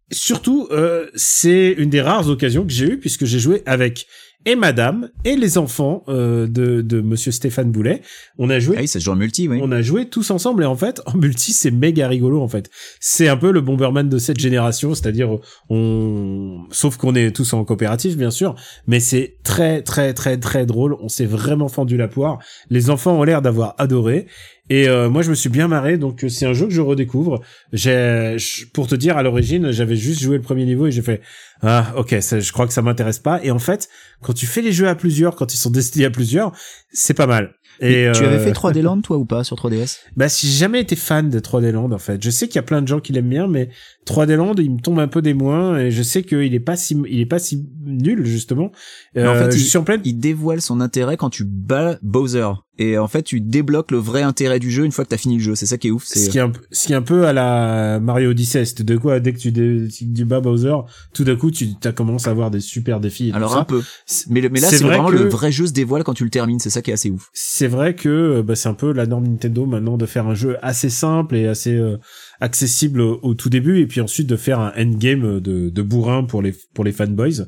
Surtout, 0.10 0.70
c'est 1.16 1.74
une 1.78 1.90
des 1.90 2.00
rares 2.00 2.30
occasions 2.30 2.66
que 2.66 2.72
j'ai 2.72 2.94
eues 2.94 2.98
puisque 2.98 3.26
j'ai 3.26 3.40
joué 3.40 3.62
avec 3.66 4.08
et 4.48 4.56
Madame 4.56 5.10
et 5.26 5.36
les 5.36 5.58
enfants 5.58 6.04
euh, 6.08 6.48
de, 6.48 6.82
de 6.82 7.02
Monsieur 7.02 7.34
Stéphane 7.34 7.70
Boulet. 7.70 8.02
On 8.38 8.50
a 8.50 8.60
joué. 8.60 8.78
Ah 8.78 8.82
oui, 8.82 8.88
ça 8.88 9.00
se 9.00 9.04
joue 9.04 9.12
en 9.12 9.18
multi, 9.18 9.50
oui. 9.50 9.60
On 9.62 9.74
a 9.74 9.82
joué 9.82 10.08
tous 10.08 10.32
ensemble 10.32 10.64
et 10.64 10.66
en 10.66 10.76
fait, 10.78 11.02
en 11.06 11.18
multi, 11.18 11.52
c'est 11.52 11.70
méga 11.70 12.08
rigolo 12.08 12.42
en 12.42 12.48
fait. 12.48 12.70
C'est 13.02 13.28
un 13.28 13.36
peu 13.36 13.52
le 13.52 13.60
Bomberman 13.60 14.08
de 14.08 14.18
cette 14.18 14.40
génération, 14.40 14.96
c'est-à-dire 14.96 15.38
on, 15.70 16.62
sauf 16.72 16.96
qu'on 16.96 17.14
est 17.14 17.36
tous 17.36 17.52
en 17.52 17.66
coopérative 17.66 18.18
bien 18.18 18.32
sûr, 18.32 18.56
mais 18.88 19.02
c'est 19.02 19.36
très 19.44 19.82
très 19.82 20.14
très 20.14 20.38
très 20.38 20.66
drôle. 20.66 20.96
On 21.02 21.10
s'est 21.10 21.26
vraiment 21.26 21.68
fendu 21.68 21.98
la 21.98 22.08
poire. 22.08 22.40
Les 22.70 22.90
enfants 22.90 23.20
ont 23.20 23.24
l'air 23.24 23.42
d'avoir 23.42 23.76
adoré 23.78 24.28
Et 24.70 24.90
euh, 24.90 25.10
moi, 25.10 25.22
je 25.22 25.30
me 25.30 25.36
suis 25.36 25.50
bien 25.50 25.68
marré, 25.68 25.98
donc 25.98 26.24
euh, 26.24 26.30
c'est 26.30 26.46
un 26.46 26.54
jeu 26.54 26.68
que 26.68 26.74
je 26.74 26.82
redécouvre. 26.82 27.42
J'ai, 27.72 28.36
pour 28.74 28.88
te 28.88 28.96
dire, 28.96 29.18
à 29.18 29.24
l'origine, 29.24 29.72
j'avais 29.72 29.96
juste 29.96 30.22
joué 30.22 30.38
le 30.38 30.42
premier 30.42 30.66
niveau 30.66 30.88
et 30.88 30.92
j'ai 30.92 31.02
fait 31.02 31.22
ah 31.62 31.94
ok, 31.96 32.16
ça, 32.22 32.40
je 32.40 32.52
crois 32.52 32.68
que 32.68 32.74
ça 32.74 32.82
m'intéresse 32.82 33.20
pas. 33.20 33.40
Et 33.44 33.52
en 33.52 33.60
fait, 33.60 33.90
quand 34.22 34.34
tu 34.34 34.46
fais 34.46 34.62
les 34.62 34.72
jeux 34.72 34.88
à 34.88 34.96
plusieurs, 34.96 35.36
quand 35.36 35.54
ils 35.54 35.58
sont 35.58 35.72
destinés 35.72 36.06
à 36.06 36.12
plusieurs, 36.12 36.52
c'est 36.92 37.14
pas 37.14 37.28
mal. 37.28 37.54
Et 37.80 38.10
tu 38.14 38.24
avais 38.24 38.36
euh, 38.38 38.40
fait 38.40 38.52
3D 38.52 38.82
Land 38.82 39.02
toi 39.02 39.18
ou 39.18 39.26
pas 39.26 39.44
sur 39.44 39.56
3DS 39.58 39.98
bah, 40.16 40.30
si 40.30 40.48
j'ai 40.48 40.58
jamais 40.58 40.82
été 40.82 40.96
fan 40.96 41.30
de 41.30 41.40
3D 41.40 41.72
Land, 41.72 41.92
en 41.92 41.98
fait. 41.98 42.24
Je 42.24 42.30
sais 42.30 42.48
qu'il 42.48 42.56
y 42.56 42.60
a 42.60 42.64
plein 42.64 42.82
de 42.82 42.88
gens 42.88 43.00
qui 43.00 43.14
l'aiment 43.14 43.30
bien, 43.30 43.48
mais 43.48 43.70
3D 44.08 44.36
Land, 44.36 44.56
il 44.58 44.72
me 44.72 44.80
tombe 44.80 45.00
un 45.00 45.08
peu 45.08 45.22
des 45.22 45.34
moins, 45.34 45.78
et 45.78 45.92
je 45.92 46.02
sais 46.04 46.24
qu'il 46.24 46.54
est 46.54 46.60
pas 46.60 46.76
si, 46.78 46.98
il 47.10 47.20
est 47.20 47.26
pas 47.26 47.40
si 47.40 47.66
nul, 47.86 48.26
justement. 48.26 48.72
Mais 49.16 49.28
en 49.28 49.34
Euh, 49.36 49.46
fait, 49.46 49.52
je 49.52 49.58
il, 49.58 49.66
suis 49.66 49.78
en 49.78 49.84
pleine, 49.84 50.02
il 50.06 50.18
dévoile 50.20 50.62
son 50.62 50.80
intérêt 50.82 51.18
quand 51.18 51.30
tu 51.30 51.44
bats 51.44 51.98
Bowser. 52.02 52.48
Et 52.80 52.96
en 53.00 53.08
fait, 53.08 53.24
tu 53.24 53.42
débloques 53.42 53.90
le 53.90 53.98
vrai 53.98 54.22
intérêt 54.22 54.60
du 54.60 54.70
jeu 54.70 54.86
une 54.86 54.92
fois 54.92 55.04
que 55.04 55.10
t'as 55.10 55.18
fini 55.18 55.38
le 55.38 55.42
jeu. 55.44 55.56
C'est 55.56 55.66
ça 55.66 55.80
qui 55.80 55.88
est 55.88 55.92
ouf. 55.92 56.04
ce 56.06 56.20
C'est 56.20 56.30
qui 56.30 56.38
est 56.38 56.42
un, 56.42 56.52
peu- 56.52 56.62
ce 56.72 56.86
qui 56.86 56.94
est 56.94 56.96
un 56.96 57.02
peu 57.02 57.26
à 57.26 57.34
la 57.34 58.00
Mario 58.00 58.30
Odyssey, 58.30 58.66
c'est 58.66 58.84
de 58.84 58.98
quoi, 58.98 59.20
dès 59.20 59.34
que 59.34 59.40
tu, 59.40 59.52
dé, 59.52 59.88
tu 59.90 60.26
bats 60.26 60.42
Bowser, 60.42 60.76
tout 61.12 61.24
d'un 61.24 61.36
coup, 61.36 61.50
tu 61.50 61.70
as 61.84 61.92
commencé 61.92 62.28
à 62.28 62.32
avoir 62.32 62.52
des 62.52 62.60
super 62.60 63.00
défis 63.00 63.30
et 63.30 63.34
alors 63.34 63.50
tout 63.54 63.56
un 63.58 63.60
ça. 63.62 63.66
peu. 63.66 63.82
Mais, 64.30 64.42
là, 64.42 64.50
C'est 64.70 64.78
c'est 64.78 64.84
vrai 64.84 64.98
vraiment 64.98 65.10
que- 65.10 65.16
le 65.16 65.28
vrai 65.28 65.52
jeu 65.52 65.66
se 65.66 65.72
dévoile 65.74 66.04
quand 66.04 66.14
tu 66.14 66.24
le 66.24 66.30
termines. 66.30 66.60
C'est 66.60 66.70
ça 66.70 66.84
qui 66.84 66.92
est 66.92 66.94
assez 66.94 67.10
ouf. 67.10 67.30
c'est 67.34 67.67
vrai 67.68 67.96
que 67.96 68.10
euh, 68.10 68.44
bah, 68.44 68.56
c'est 68.56 68.70
un 68.70 68.74
peu 68.74 68.92
la 68.94 69.06
norme 69.06 69.28
Nintendo 69.28 69.66
maintenant 69.66 69.98
de 69.98 70.06
faire 70.06 70.28
un 70.28 70.36
jeu 70.36 70.58
assez 70.62 70.90
simple 70.90 71.36
et 71.36 71.48
assez 71.48 71.76
euh, 71.76 71.98
accessible 72.40 73.02
au, 73.02 73.34
tout 73.34 73.50
début 73.50 73.80
et 73.80 73.88
puis 73.88 74.02
ensuite 74.02 74.28
de 74.28 74.36
faire 74.36 74.60
un 74.60 74.72
endgame 74.78 75.40
de, 75.40 75.70
de 75.70 75.82
bourrin 75.82 76.24
pour 76.24 76.42
les 76.42 76.54
pour 76.74 76.84
les 76.84 76.92
fanboys. 76.92 77.46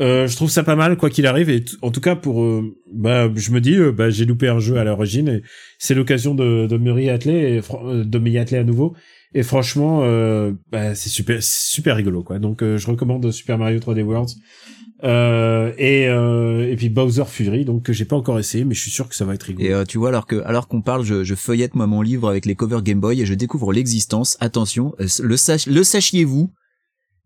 Euh, 0.00 0.28
je 0.28 0.36
trouve 0.36 0.50
ça 0.50 0.62
pas 0.62 0.76
mal 0.76 0.96
quoi 0.96 1.10
qu'il 1.10 1.26
arrive 1.26 1.50
et 1.50 1.64
en 1.82 1.90
tout 1.90 2.00
cas 2.00 2.14
pour 2.14 2.42
euh, 2.42 2.76
bah 2.92 3.28
je 3.34 3.50
me 3.50 3.60
dis 3.60 3.74
euh, 3.74 3.90
bah 3.90 4.08
j'ai 4.08 4.24
loupé 4.24 4.48
un 4.48 4.60
jeu 4.60 4.76
à 4.78 4.84
l'origine 4.84 5.28
et 5.28 5.42
c'est 5.78 5.94
l'occasion 5.94 6.34
de 6.34 6.66
de 6.66 6.76
me 6.76 7.02
y 7.02 7.08
euh, 7.10 8.04
de 8.04 8.18
m'y 8.18 8.38
atteler 8.38 8.58
à 8.58 8.64
nouveau. 8.64 8.94
Et 9.34 9.42
franchement 9.42 10.00
euh, 10.04 10.52
bah 10.70 10.94
c'est 10.94 11.08
super 11.08 11.42
c'est 11.42 11.72
super 11.74 11.96
rigolo 11.96 12.22
quoi. 12.22 12.38
Donc 12.38 12.62
euh, 12.62 12.78
je 12.78 12.86
recommande 12.86 13.30
Super 13.32 13.58
Mario 13.58 13.80
3D 13.80 14.02
World 14.02 14.30
euh, 15.02 15.72
et 15.78 16.08
euh, 16.08 16.70
et 16.70 16.76
puis 16.76 16.88
Bowser 16.90 17.24
Fury 17.26 17.64
donc 17.64 17.82
que 17.84 17.92
j'ai 17.92 18.04
pas 18.04 18.16
encore 18.16 18.38
essayé 18.38 18.64
mais 18.64 18.74
je 18.74 18.80
suis 18.82 18.90
sûr 18.90 19.08
que 19.08 19.14
ça 19.14 19.24
va 19.24 19.34
être 19.34 19.44
rigolo. 19.44 19.66
Et 19.66 19.72
euh, 19.72 19.84
tu 19.84 19.98
vois, 19.98 20.08
alors 20.10 20.26
que 20.26 20.42
alors 20.44 20.68
qu'on 20.68 20.82
parle, 20.82 21.04
je, 21.04 21.24
je 21.24 21.34
feuillette 21.34 21.74
moi 21.74 21.86
mon 21.86 22.02
livre 22.02 22.28
avec 22.28 22.44
les 22.46 22.54
covers 22.54 22.82
Game 22.82 23.00
Boy 23.00 23.20
et 23.22 23.26
je 23.26 23.34
découvre 23.34 23.72
l'existence. 23.72 24.36
Attention, 24.40 24.94
euh, 25.00 25.06
le, 25.22 25.36
sach- 25.36 25.66
le 25.66 25.82
sachiez-vous 25.84 26.50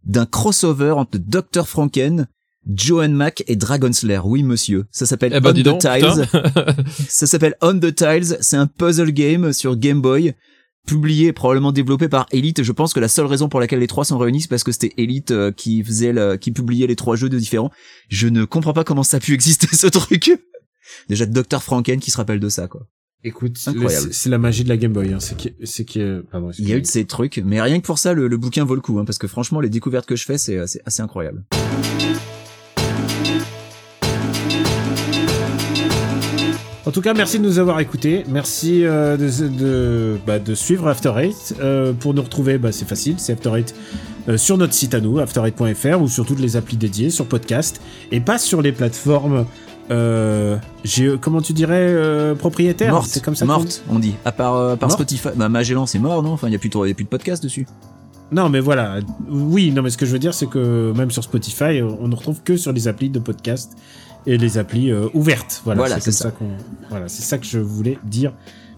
d'un 0.04 0.26
crossover 0.26 0.90
entre 0.92 1.18
Dr 1.18 1.66
Franken, 1.66 2.28
Joe 2.72 3.08
Mac 3.08 3.42
et 3.46 3.56
Dragon 3.56 3.92
Slayer. 3.92 4.20
Oui, 4.24 4.42
monsieur. 4.42 4.84
Ça 4.90 5.06
s'appelle 5.06 5.32
Eh 5.34 5.40
ben, 5.40 5.50
On 5.50 5.52
the 5.54 5.62
donc, 5.64 5.80
Tiles. 5.80 6.26
Ça 7.08 7.26
s'appelle 7.26 7.54
On 7.60 7.78
the 7.78 7.94
Tiles. 7.94 8.36
C'est 8.40 8.56
un 8.56 8.66
puzzle 8.66 9.10
game 9.12 9.52
sur 9.52 9.76
Game 9.76 10.00
Boy. 10.00 10.34
Publié, 10.86 11.32
probablement 11.32 11.72
développé 11.72 12.08
par 12.08 12.26
Elite. 12.30 12.62
Je 12.62 12.72
pense 12.72 12.92
que 12.92 13.00
la 13.00 13.08
seule 13.08 13.26
raison 13.26 13.48
pour 13.48 13.58
laquelle 13.58 13.80
les 13.80 13.86
trois 13.86 14.04
sont 14.04 14.18
réunis, 14.18 14.42
c'est 14.42 14.48
parce 14.48 14.64
que 14.64 14.72
c'était 14.72 14.92
Elite 14.98 15.30
euh, 15.30 15.50
qui 15.50 15.82
faisait 15.82 16.12
le, 16.12 16.36
qui 16.36 16.52
publiait 16.52 16.86
les 16.86 16.96
trois 16.96 17.16
jeux 17.16 17.30
de 17.30 17.38
différents. 17.38 17.70
Je 18.08 18.28
ne 18.28 18.44
comprends 18.44 18.74
pas 18.74 18.84
comment 18.84 19.02
ça 19.02 19.16
a 19.16 19.20
pu 19.20 19.32
exister 19.34 19.66
ce 19.74 19.86
truc. 19.86 20.30
Déjà 21.08 21.26
Dr 21.26 21.62
Franken 21.62 22.00
qui 22.00 22.10
se 22.10 22.16
rappelle 22.18 22.40
de 22.40 22.48
ça, 22.48 22.68
quoi. 22.68 22.86
Écoute, 23.26 23.56
c'est 23.56 24.28
la 24.28 24.36
magie 24.36 24.64
de 24.64 24.68
la 24.68 24.76
Game 24.76 24.92
Boy. 24.92 25.14
Hein. 25.14 25.20
C'est 25.20 25.34
qui, 25.34 25.54
c'est 25.64 25.86
qui, 25.86 26.02
pardon. 26.30 26.50
Il 26.58 26.68
y 26.68 26.74
a 26.74 26.76
eu 26.76 26.82
de 26.82 26.86
ces 26.86 27.06
trucs, 27.06 27.40
mais 27.42 27.62
rien 27.62 27.80
que 27.80 27.86
pour 27.86 27.98
ça, 27.98 28.12
le, 28.12 28.28
le 28.28 28.36
bouquin 28.36 28.66
vaut 28.66 28.74
le 28.74 28.82
coup, 28.82 28.98
hein, 28.98 29.06
parce 29.06 29.16
que 29.16 29.26
franchement, 29.26 29.60
les 29.60 29.70
découvertes 29.70 30.04
que 30.04 30.16
je 30.16 30.24
fais, 30.24 30.36
c'est 30.36 30.66
c'est 30.66 30.82
assez 30.84 31.00
incroyable. 31.00 31.42
En 36.86 36.90
tout 36.90 37.00
cas, 37.00 37.14
merci 37.14 37.38
de 37.38 37.44
nous 37.44 37.58
avoir 37.58 37.80
écoutés. 37.80 38.24
Merci 38.28 38.84
euh, 38.84 39.16
de, 39.16 39.48
de, 39.48 40.16
bah, 40.26 40.38
de 40.38 40.54
suivre 40.54 40.86
After 40.86 41.12
Eight. 41.16 41.54
Euh, 41.60 41.94
pour 41.94 42.12
nous 42.12 42.20
retrouver, 42.20 42.58
bah, 42.58 42.72
c'est 42.72 42.86
facile, 42.86 43.14
c'est 43.18 43.32
After 43.32 43.52
Eight 43.56 43.74
euh, 44.28 44.36
sur 44.36 44.58
notre 44.58 44.74
site 44.74 44.92
à 44.92 45.00
nous, 45.00 45.18
after8.fr, 45.18 46.02
ou 46.02 46.08
sur 46.08 46.26
toutes 46.26 46.40
les 46.40 46.56
applis 46.56 46.76
dédiées, 46.76 47.08
sur 47.08 47.24
podcast, 47.26 47.80
et 48.12 48.20
pas 48.20 48.36
sur 48.36 48.60
les 48.60 48.72
plateformes. 48.72 49.46
Euh, 49.90 50.56
j'ai- 50.82 51.16
comment 51.18 51.40
tu 51.40 51.54
dirais 51.54 51.74
euh, 51.88 52.34
propriétaires? 52.34 52.92
Morte, 52.92 53.08
C'est 53.08 53.22
comme 53.24 53.36
ça. 53.36 53.46
morte, 53.46 53.82
on 53.90 53.98
dit. 53.98 54.14
À 54.26 54.32
part, 54.32 54.54
euh, 54.56 54.74
à 54.74 54.76
part 54.76 54.88
Morte 54.90 55.00
Spotify, 55.00 55.28
bah 55.36 55.48
Magellan, 55.48 55.86
c'est 55.86 55.98
mort, 55.98 56.22
non? 56.22 56.32
Enfin, 56.32 56.48
il 56.48 56.52
y 56.52 56.56
a 56.56 56.58
plus 56.58 56.68
de, 56.70 56.86
y 56.86 56.90
a 56.90 56.94
plus 56.94 57.04
de 57.04 57.08
podcast 57.08 57.42
dessus. 57.42 57.66
Non, 58.32 58.48
mais 58.50 58.60
voilà. 58.60 58.98
Oui, 59.30 59.70
non, 59.72 59.82
mais 59.82 59.90
ce 59.90 59.96
que 59.98 60.06
je 60.06 60.12
veux 60.12 60.18
dire, 60.18 60.32
c'est 60.34 60.46
que 60.48 60.92
même 60.96 61.10
sur 61.10 61.22
Spotify, 61.22 61.82
on 61.82 62.08
ne 62.08 62.14
retrouve 62.14 62.42
que 62.42 62.56
sur 62.56 62.72
les 62.72 62.88
applis 62.88 63.10
de 63.10 63.18
podcast 63.18 63.72
et 64.26 64.36
les 64.38 64.58
applis 64.58 64.90
euh, 64.90 65.08
ouvertes. 65.14 65.60
Voilà, 65.64 65.78
Voilà, 65.80 66.00
c'est 66.00 66.12
ça. 66.12 66.32
Voilà, 66.90 67.08
c'est 67.08 67.22
ça 67.22 67.38
que 67.38 67.46
je 67.46 67.58
voulais 67.58 67.98
dire. 68.04 68.32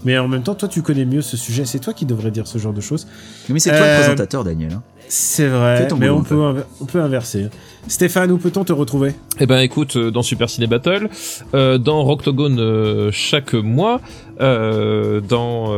Mais 0.05 0.19
en 0.19 0.29
même 0.29 0.43
temps, 0.43 0.55
toi, 0.55 0.69
tu 0.69 0.83
connais 0.83 1.05
mieux 1.05 1.23
ce 1.23 1.37
sujet. 1.37 1.65
C'est 1.65 1.79
toi 1.79 1.93
qui 1.93 2.05
devrais 2.05 2.31
dire 2.31 2.47
ce 2.47 2.59
genre 2.59 2.73
de 2.75 2.81
choses. 2.81 3.07
Mais 3.49 3.59
c'est 3.59 3.71
toi 3.71 3.81
Euh, 3.81 3.97
le 3.97 4.01
présentateur, 4.03 4.45
Daniel. 4.45 4.73
hein. 4.75 4.83
C'est 5.09 5.47
vrai, 5.47 5.87
mais 5.99 6.09
on 6.11 6.23
peut, 6.23 6.65
on 6.81 6.85
peut 6.85 7.01
inverser. 7.01 7.49
Stéphane, 7.89 8.33
où 8.33 8.39
peut-on 8.39 8.65
te 8.65 8.73
retrouver? 8.73 9.13
Eh 9.39 9.47
ben 9.47 9.61
écoute, 9.61 9.97
euh, 9.97 10.11
dans 10.11 10.23
Super 10.23 10.51
Ciné 10.51 10.67
Battle, 10.67 11.09
euh, 11.55 11.79
dans 11.79 12.03
Rocktogone 12.03 12.59
euh, 12.59 13.11
chaque 13.13 13.55
mois, 13.55 14.01
euh, 14.41 15.21
dans 15.21 15.73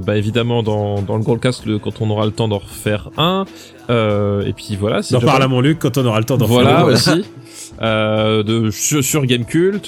bah 0.00 0.16
évidemment 0.16 0.62
dans, 0.62 1.02
dans 1.02 1.16
le 1.16 1.22
Goldcast 1.22 1.66
le, 1.66 1.78
quand 1.78 2.00
on 2.00 2.10
aura 2.10 2.24
le 2.26 2.32
temps 2.32 2.48
d'en 2.48 2.58
refaire 2.58 3.10
un, 3.18 3.44
et 3.88 4.52
puis 4.52 4.76
voilà. 4.80 5.02
c'est 5.02 5.14
D'en 5.14 5.20
pas- 5.20 5.32
à 5.34 5.48
mon 5.48 5.60
Luc 5.60 5.78
quand 5.80 5.98
on 5.98 6.06
aura 6.06 6.18
le 6.18 6.24
temps 6.24 6.36
d'en 6.38 6.46
Voilà 6.46 6.70
faire 6.70 6.78
un. 6.86 6.92
aussi. 6.92 7.24
De 7.80 8.68
sur, 8.70 9.02
sur 9.02 9.24
Gamecult, 9.24 9.86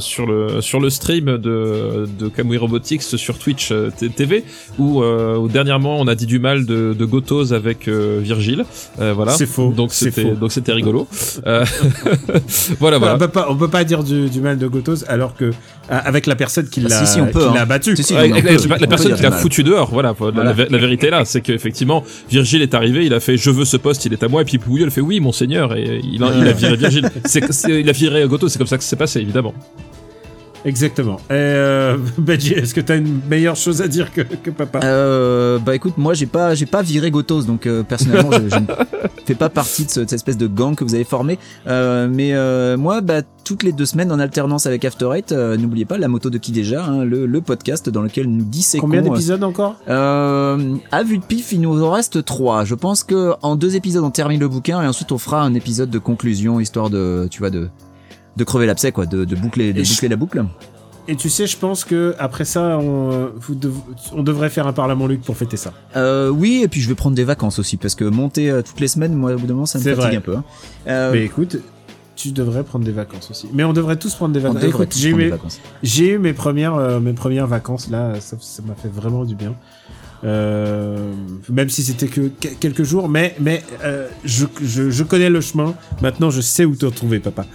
sur 0.00 0.26
le 0.26 0.60
sur 0.60 0.80
le 0.80 0.90
stream 0.90 1.36
de 1.38 2.08
de 2.18 2.28
Kamui 2.28 2.56
Robotics 2.56 3.02
sur 3.02 3.38
Twitch 3.38 3.72
TV, 4.16 4.42
où, 4.80 5.02
où 5.04 5.48
dernièrement 5.48 6.00
on 6.00 6.08
a 6.08 6.16
dit 6.16 6.26
du 6.26 6.40
mal 6.40 6.66
de, 6.66 6.92
de 6.92 7.04
Gotos 7.04 7.52
avec 7.52 7.88
Virgile. 7.88 8.64
Voilà. 8.98 9.30
C'est 9.32 9.46
faux, 9.46 9.72
Donc 9.76 9.92
c'était 9.92 10.32
donc 10.34 10.50
c'était 10.50 10.72
rigolo. 10.72 10.99
Euh, 11.46 11.64
voilà 12.80 12.98
On 13.14 13.18
peut 13.18 13.28
pas, 13.28 13.46
on 13.50 13.56
peut 13.56 13.68
pas 13.68 13.84
dire 13.84 14.02
du, 14.04 14.28
du 14.28 14.40
mal 14.40 14.58
de 14.58 14.66
Gotos 14.66 15.04
alors 15.08 15.34
que 15.34 15.50
ah, 15.88 15.98
avec 15.98 16.26
la 16.26 16.36
personne 16.36 16.68
qui 16.68 16.80
Ah, 16.84 16.88
l'a, 16.88 17.04
si, 17.06 17.12
si, 17.14 17.20
hein. 17.20 17.28
l'a 17.54 17.64
battu. 17.64 17.96
Si, 17.96 18.02
si, 18.04 18.14
Ouais, 18.14 18.28
on 18.30 18.32
avec 18.32 18.44
peut- 18.44 18.68
la, 18.80 18.86
personne 18.86 19.14
qui 19.14 19.22
l'a 19.22 19.32
foutu 19.32 19.62
dehors, 19.64 19.90
voilà. 19.90 20.10
La, 20.10 20.30
Voilà. 20.30 20.54
la 20.54 20.78
vérité 20.78 21.08
est 21.08 21.10
là, 21.10 21.24
c'est 21.24 21.40
qu'effectivement, 21.40 22.04
Virgile 22.30 22.62
est 22.62 22.74
arrivé, 22.74 23.04
il 23.06 23.14
a 23.14 23.20
fait 23.20 23.36
je 23.36 23.50
veux 23.50 23.64
ce 23.64 23.76
poste, 23.76 24.04
il 24.04 24.12
est 24.12 24.22
à 24.22 24.28
moi, 24.28 24.42
et 24.42 24.44
puis 24.44 24.58
Pouillol 24.58 24.90
fait 24.90 25.00
oui, 25.00 25.20
monseigneur, 25.20 25.74
et 25.76 26.00
il 26.04 26.22
a, 26.22 26.28
il 26.36 26.46
a 26.46 26.52
viré 26.52 26.76
Virgile. 26.76 27.10
C'est, 27.24 27.42
il 27.68 27.88
a 27.88 27.92
viré 27.92 28.26
Goto, 28.28 28.48
c'est 28.48 28.58
comme 28.58 28.66
ça 28.66 28.78
que 28.78 28.84
c'est 28.84 28.96
passé, 28.96 29.20
évidemment. 29.20 29.54
Exactement. 30.64 31.18
Euh, 31.30 31.96
Benji, 32.18 32.52
est-ce 32.54 32.74
que 32.74 32.80
t'as 32.80 32.96
une 32.96 33.20
meilleure 33.28 33.56
chose 33.56 33.80
à 33.82 33.88
dire 33.88 34.12
que, 34.12 34.20
que 34.20 34.50
papa? 34.50 34.80
Euh, 34.84 35.58
bah 35.58 35.74
écoute, 35.74 35.94
moi 35.96 36.14
j'ai 36.14 36.26
pas 36.26 36.54
j'ai 36.54 36.66
pas 36.66 36.82
viré 36.82 37.10
Gotos, 37.10 37.42
donc 37.46 37.66
euh, 37.66 37.82
personnellement 37.82 38.30
je, 38.32 38.48
je 38.48 38.56
ne 38.56 38.66
fais 39.26 39.34
pas 39.34 39.48
partie 39.48 39.84
de, 39.86 39.90
ce- 39.90 40.00
de 40.00 40.04
cette 40.04 40.12
espèce 40.14 40.36
de 40.36 40.46
gang 40.46 40.74
que 40.74 40.84
vous 40.84 40.94
avez 40.94 41.04
formé. 41.04 41.38
Euh, 41.66 42.08
mais 42.10 42.34
euh, 42.34 42.76
moi, 42.76 43.00
bah 43.00 43.22
toutes 43.44 43.62
les 43.62 43.72
deux 43.72 43.86
semaines 43.86 44.12
en 44.12 44.18
alternance 44.18 44.66
avec 44.66 44.84
After 44.84 45.08
Eight, 45.14 45.32
euh, 45.32 45.56
n'oubliez 45.56 45.84
pas 45.86 45.98
la 45.98 46.08
moto 46.08 46.28
de 46.30 46.38
qui 46.38 46.52
déjà, 46.52 46.84
hein, 46.84 47.04
le, 47.04 47.26
le 47.26 47.40
podcast 47.40 47.88
dans 47.88 48.02
lequel 48.02 48.26
nous 48.26 48.44
disséquons. 48.44 48.86
Combien 48.86 49.02
d'épisodes 49.02 49.42
encore? 49.42 49.76
Euh, 49.88 50.76
à 50.92 51.02
vue 51.02 51.18
de 51.18 51.24
pif, 51.24 51.52
il 51.52 51.62
nous 51.62 51.82
en 51.82 51.90
reste 51.90 52.24
trois. 52.24 52.64
Je 52.64 52.74
pense 52.74 53.02
que 53.02 53.32
en 53.42 53.56
deux 53.56 53.76
épisodes, 53.76 54.04
on 54.04 54.10
termine 54.10 54.40
le 54.40 54.48
bouquin 54.48 54.82
et 54.82 54.86
ensuite 54.86 55.10
on 55.10 55.18
fera 55.18 55.42
un 55.42 55.54
épisode 55.54 55.90
de 55.90 55.98
conclusion, 55.98 56.60
histoire 56.60 56.90
de, 56.90 57.26
tu 57.30 57.38
vois, 57.40 57.50
de 57.50 57.68
de 58.40 58.44
crever 58.44 58.66
l'abcès, 58.66 58.90
quoi, 58.90 59.06
de, 59.06 59.24
de 59.24 59.36
boucler, 59.36 59.72
de 59.72 59.84
je- 59.84 59.90
boucler 59.92 60.08
la 60.08 60.16
boucle. 60.16 60.44
Et 61.08 61.16
tu 61.16 61.28
sais, 61.28 61.46
je 61.46 61.56
pense 61.56 61.84
que 61.84 62.14
après 62.18 62.44
ça, 62.44 62.78
on, 62.78 63.30
vous 63.36 63.54
dev- 63.54 63.72
on 64.12 64.22
devrait 64.22 64.48
faire 64.50 64.66
un 64.66 64.72
Parlement 64.72 65.06
Luc 65.06 65.22
pour 65.22 65.36
fêter 65.36 65.56
ça. 65.56 65.72
Euh, 65.96 66.28
oui, 66.28 66.60
et 66.64 66.68
puis 66.68 66.80
je 66.80 66.88
vais 66.88 66.94
prendre 66.94 67.16
des 67.16 67.24
vacances 67.24 67.58
aussi, 67.58 67.76
parce 67.76 67.94
que 67.94 68.04
monter 68.04 68.50
euh, 68.50 68.62
toutes 68.62 68.80
les 68.80 68.88
semaines, 68.88 69.14
moi, 69.14 69.32
au 69.34 69.38
bout 69.38 69.46
d'un 69.46 69.54
moment, 69.54 69.66
ça 69.66 69.78
me 69.78 69.84
fatigue 69.84 70.00
vrai. 70.02 70.16
un 70.16 70.20
peu. 70.20 70.36
hein. 70.36 70.44
Euh, 70.86 71.12
Mais 71.12 71.24
écoute, 71.24 71.56
tu 72.16 72.32
devrais 72.32 72.62
prendre 72.64 72.84
des 72.84 72.92
vacances 72.92 73.30
aussi. 73.30 73.48
Mais 73.52 73.64
on 73.64 73.72
devrait 73.72 73.96
tous 73.96 74.14
prendre 74.14 74.32
des 74.34 74.40
vacances. 74.40 74.62
Écoute, 74.62 74.94
j'ai 74.94 75.08
eu, 75.10 75.14
mes- 76.18 76.30
eu 76.30 76.34
premières, 76.34 77.00
mes 77.00 77.12
premières 77.14 77.46
vacances 77.46 77.88
là, 77.90 78.14
ça 78.20 78.36
m'a 78.66 78.74
fait 78.74 78.88
vraiment 78.92 79.24
du 79.24 79.34
bien. 79.34 79.54
Euh, 80.22 81.12
même 81.48 81.70
si 81.70 81.82
c'était 81.82 82.06
que 82.08 82.20
que- 82.28 82.48
quelques 82.60 82.82
jours, 82.82 83.08
mais 83.08 83.34
mais 83.40 83.62
euh, 83.84 84.06
je, 84.24 84.44
je, 84.62 84.90
je 84.90 85.02
connais 85.02 85.30
le 85.30 85.40
chemin. 85.40 85.74
Maintenant, 86.02 86.28
je 86.30 86.42
sais 86.42 86.66
où 86.66 86.76
te 86.76 86.84
retrouver, 86.84 87.20
papa. 87.20 87.46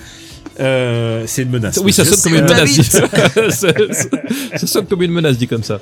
Euh, 0.60 1.24
c'est 1.28 1.44
une 1.44 1.50
menace. 1.50 1.80
Oui, 1.84 1.92
ça 1.92 2.06
sonne 2.06 2.22
comme 2.24 2.34
une 2.36 2.46
euh, 2.50 2.54
menace. 2.54 2.72
dit- 2.74 2.84
ça, 2.84 3.08
ça- 3.52 3.74
ça 4.56 4.68
sonne 4.68 4.86
comme 4.86 5.02
une 5.02 5.12
menace 5.12 5.38
dit 5.38 5.48
comme 5.48 5.64
ça. 5.64 5.80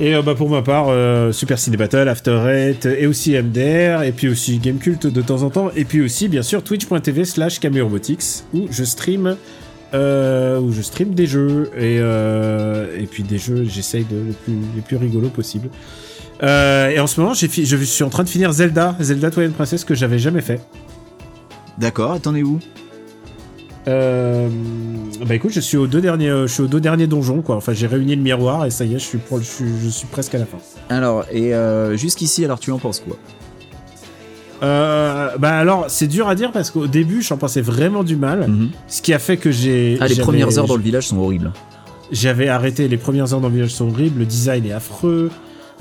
Et 0.00 0.14
euh, 0.14 0.22
bah, 0.22 0.34
pour 0.36 0.48
ma 0.48 0.62
part, 0.62 0.86
euh, 0.88 1.32
Super 1.32 1.58
Ciné 1.58 1.76
Battle, 1.76 2.08
After 2.08 2.38
Eight, 2.48 2.86
et 2.86 3.06
aussi 3.06 3.32
MDR, 3.32 4.02
et 4.04 4.12
puis 4.12 4.28
aussi 4.28 4.58
Gamecult 4.58 5.06
de 5.06 5.22
temps 5.22 5.42
en 5.42 5.50
temps, 5.50 5.70
et 5.74 5.84
puis 5.84 6.02
aussi, 6.02 6.28
bien 6.28 6.42
sûr, 6.42 6.62
twitch.tv 6.62 7.24
slash 7.24 7.58
Robotics, 7.60 8.44
où 8.54 8.68
je 8.70 8.84
stream, 8.84 9.36
euh, 9.94 10.60
où 10.60 10.70
je 10.72 10.82
stream 10.82 11.14
des 11.14 11.26
jeux, 11.26 11.70
et, 11.76 11.98
euh, 11.98 12.86
et 12.96 13.06
puis 13.06 13.24
des 13.24 13.38
jeux, 13.38 13.64
j'essaye 13.68 14.04
de 14.04 14.16
les 14.28 14.32
plus, 14.34 14.54
les 14.76 14.82
plus 14.82 14.96
rigolos 14.98 15.30
possibles. 15.30 15.68
Euh, 16.44 16.90
et 16.90 17.00
en 17.00 17.08
ce 17.08 17.20
moment, 17.20 17.34
j'ai 17.34 17.48
je 17.48 17.76
suis 17.78 18.04
en 18.04 18.10
train 18.10 18.22
de 18.22 18.28
finir 18.28 18.52
Zelda, 18.52 18.94
Zelda 19.00 19.30
Twilight 19.32 19.54
Princess, 19.56 19.82
que 19.82 19.96
j'avais 19.96 20.20
jamais 20.20 20.42
fait. 20.42 20.60
D'accord, 21.78 22.12
attendez 22.12 22.44
où? 22.44 22.60
Euh, 23.88 24.48
bah 25.26 25.34
écoute, 25.34 25.52
je 25.52 25.60
suis 25.60 25.76
aux 25.78 25.86
deux 25.86 26.00
derniers, 26.00 26.28
euh, 26.28 26.46
je 26.46 26.52
suis 26.52 26.62
aux 26.62 26.66
deux 26.68 26.80
derniers 26.80 27.06
donjons 27.06 27.40
quoi. 27.42 27.56
Enfin, 27.56 27.72
j'ai 27.72 27.86
réuni 27.86 28.14
le 28.14 28.22
miroir 28.22 28.66
et 28.66 28.70
ça 28.70 28.84
y 28.84 28.94
est, 28.94 28.98
je 28.98 29.04
suis, 29.04 29.18
je 29.38 29.42
suis, 29.42 29.64
je 29.82 29.88
suis 29.88 30.06
presque 30.06 30.34
à 30.34 30.38
la 30.38 30.44
fin. 30.46 30.58
Alors, 30.90 31.24
et 31.32 31.54
euh, 31.54 31.96
jusqu'ici, 31.96 32.44
alors 32.44 32.60
tu 32.60 32.70
en 32.70 32.78
penses 32.78 33.00
quoi? 33.00 33.16
Euh, 34.62 35.28
bah 35.38 35.56
alors, 35.56 35.86
c'est 35.88 36.08
dur 36.08 36.28
à 36.28 36.34
dire 36.34 36.50
parce 36.52 36.70
qu'au 36.70 36.86
début, 36.88 37.22
j'en 37.22 37.36
pensais 37.36 37.60
vraiment 37.60 38.02
du 38.02 38.16
mal, 38.16 38.46
Mhm. 38.48 38.70
ce 38.88 39.00
qui 39.02 39.14
a 39.14 39.18
fait 39.18 39.36
que 39.36 39.50
j'ai. 39.50 39.96
Ah, 40.00 40.08
les 40.08 40.16
premières 40.16 40.58
heures 40.58 40.66
dans 40.66 40.76
le 40.76 40.82
village 40.82 41.06
sont 41.08 41.18
horribles. 41.18 41.52
J'avais 42.10 42.48
arrêté 42.48 42.88
les 42.88 42.96
premières 42.96 43.32
heures 43.32 43.40
dans 43.40 43.48
le 43.48 43.54
village 43.54 43.70
sont 43.74 43.88
horribles, 43.88 44.20
le 44.20 44.26
design 44.26 44.66
est 44.66 44.72
affreux. 44.72 45.30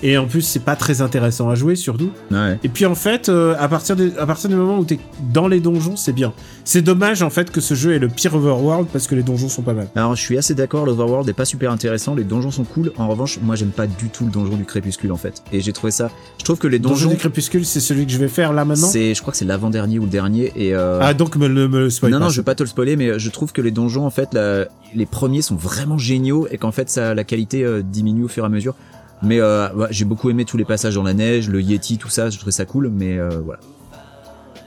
Et 0.03 0.17
en 0.17 0.25
plus, 0.27 0.41
c'est 0.41 0.59
pas 0.63 0.75
très 0.75 1.01
intéressant 1.01 1.49
à 1.49 1.55
jouer, 1.55 1.75
surtout. 1.75 2.11
Ouais. 2.31 2.59
Et 2.63 2.69
puis 2.69 2.85
en 2.85 2.93
fait, 2.95 3.29
euh, 3.29 3.55
à, 3.59 3.67
partir 3.67 3.95
de, 3.95 4.11
à 4.19 4.25
partir 4.25 4.49
du 4.49 4.55
moment 4.55 4.77
où 4.77 4.85
t'es 4.85 4.99
dans 5.33 5.47
les 5.47 5.59
donjons, 5.59 5.95
c'est 5.95 6.13
bien. 6.13 6.33
C'est 6.65 6.81
dommage 6.81 7.21
en 7.23 7.29
fait 7.29 7.49
que 7.51 7.61
ce 7.61 7.73
jeu 7.73 7.93
est 7.93 7.99
le 7.99 8.07
pire 8.07 8.35
overworld 8.35 8.87
parce 8.93 9.07
que 9.07 9.15
les 9.15 9.23
donjons 9.23 9.49
sont 9.49 9.63
pas 9.63 9.73
mal. 9.73 9.87
Alors, 9.95 10.15
je 10.15 10.21
suis 10.21 10.37
assez 10.37 10.53
d'accord, 10.53 10.85
l'Overworld 10.85 11.27
est 11.29 11.33
pas 11.33 11.45
super 11.45 11.71
intéressant, 11.71 12.13
les 12.13 12.23
donjons 12.23 12.51
sont 12.51 12.63
cool. 12.63 12.91
En 12.97 13.07
revanche, 13.07 13.39
moi, 13.41 13.55
j'aime 13.55 13.69
pas 13.71 13.87
du 13.87 14.09
tout 14.09 14.25
le 14.25 14.31
donjon 14.31 14.55
du 14.55 14.65
crépuscule, 14.65 15.11
en 15.11 15.17
fait. 15.17 15.41
Et 15.51 15.61
j'ai 15.61 15.73
trouvé 15.73 15.91
ça. 15.91 16.11
Je 16.39 16.43
trouve 16.43 16.59
que 16.59 16.67
les 16.67 16.79
Donjon 16.79 16.95
donjons. 16.95 17.09
du 17.09 17.17
crépuscule, 17.17 17.65
c'est 17.65 17.79
celui 17.79 18.05
que 18.05 18.11
je 18.11 18.17
vais 18.17 18.27
faire 18.27 18.53
là 18.53 18.65
maintenant. 18.65 18.87
c'est, 18.87 19.13
je 19.15 19.21
crois 19.21 19.31
que 19.31 19.37
c'est 19.37 19.45
l'avant-dernier 19.45 19.97
ou 19.99 20.03
le 20.03 20.09
dernier, 20.09 20.51
et 20.55 20.75
euh... 20.75 20.99
Ah 21.01 21.13
donc 21.13 21.35
me 21.37 21.47
le, 21.47 21.67
me 21.67 21.79
le 21.79 21.89
spoil 21.89 22.11
non, 22.11 22.19
pas, 22.19 22.25
non, 22.25 22.29
je 22.29 22.37
veux 22.37 22.43
pas 22.45 22.55
te 22.55 22.63
le 22.63 22.67
spoiler, 22.69 22.95
mais 22.95 23.17
je 23.17 23.29
trouve 23.29 23.51
que 23.51 23.61
les 23.61 23.71
donjons, 23.71 24.05
en 24.05 24.09
fait, 24.11 24.33
la- 24.33 24.67
les 24.95 25.05
premiers 25.05 25.41
sont 25.41 25.55
vraiment 25.55 25.97
géniaux 25.97 26.47
et 26.51 26.57
qu'en 26.57 26.71
fait, 26.71 26.89
ça, 26.89 27.13
la 27.13 27.23
qualité 27.23 27.63
euh, 27.63 27.81
diminue 27.83 28.23
au 28.23 28.27
fur 28.27 28.43
et 28.43 28.47
à 28.47 28.49
mesure. 28.49 28.75
Mais 29.23 29.39
euh, 29.39 29.71
ouais, 29.73 29.87
j'ai 29.89 30.05
beaucoup 30.05 30.29
aimé 30.29 30.45
tous 30.45 30.57
les 30.57 30.65
passages 30.65 30.95
dans 30.95 31.03
la 31.03 31.13
neige, 31.13 31.49
le 31.49 31.61
Yeti, 31.61 31.97
tout 31.97 32.09
ça, 32.09 32.29
je 32.29 32.37
trouvais 32.37 32.51
ça 32.51 32.65
cool, 32.65 32.89
mais 32.89 33.17
euh, 33.17 33.29
voilà. 33.43 33.59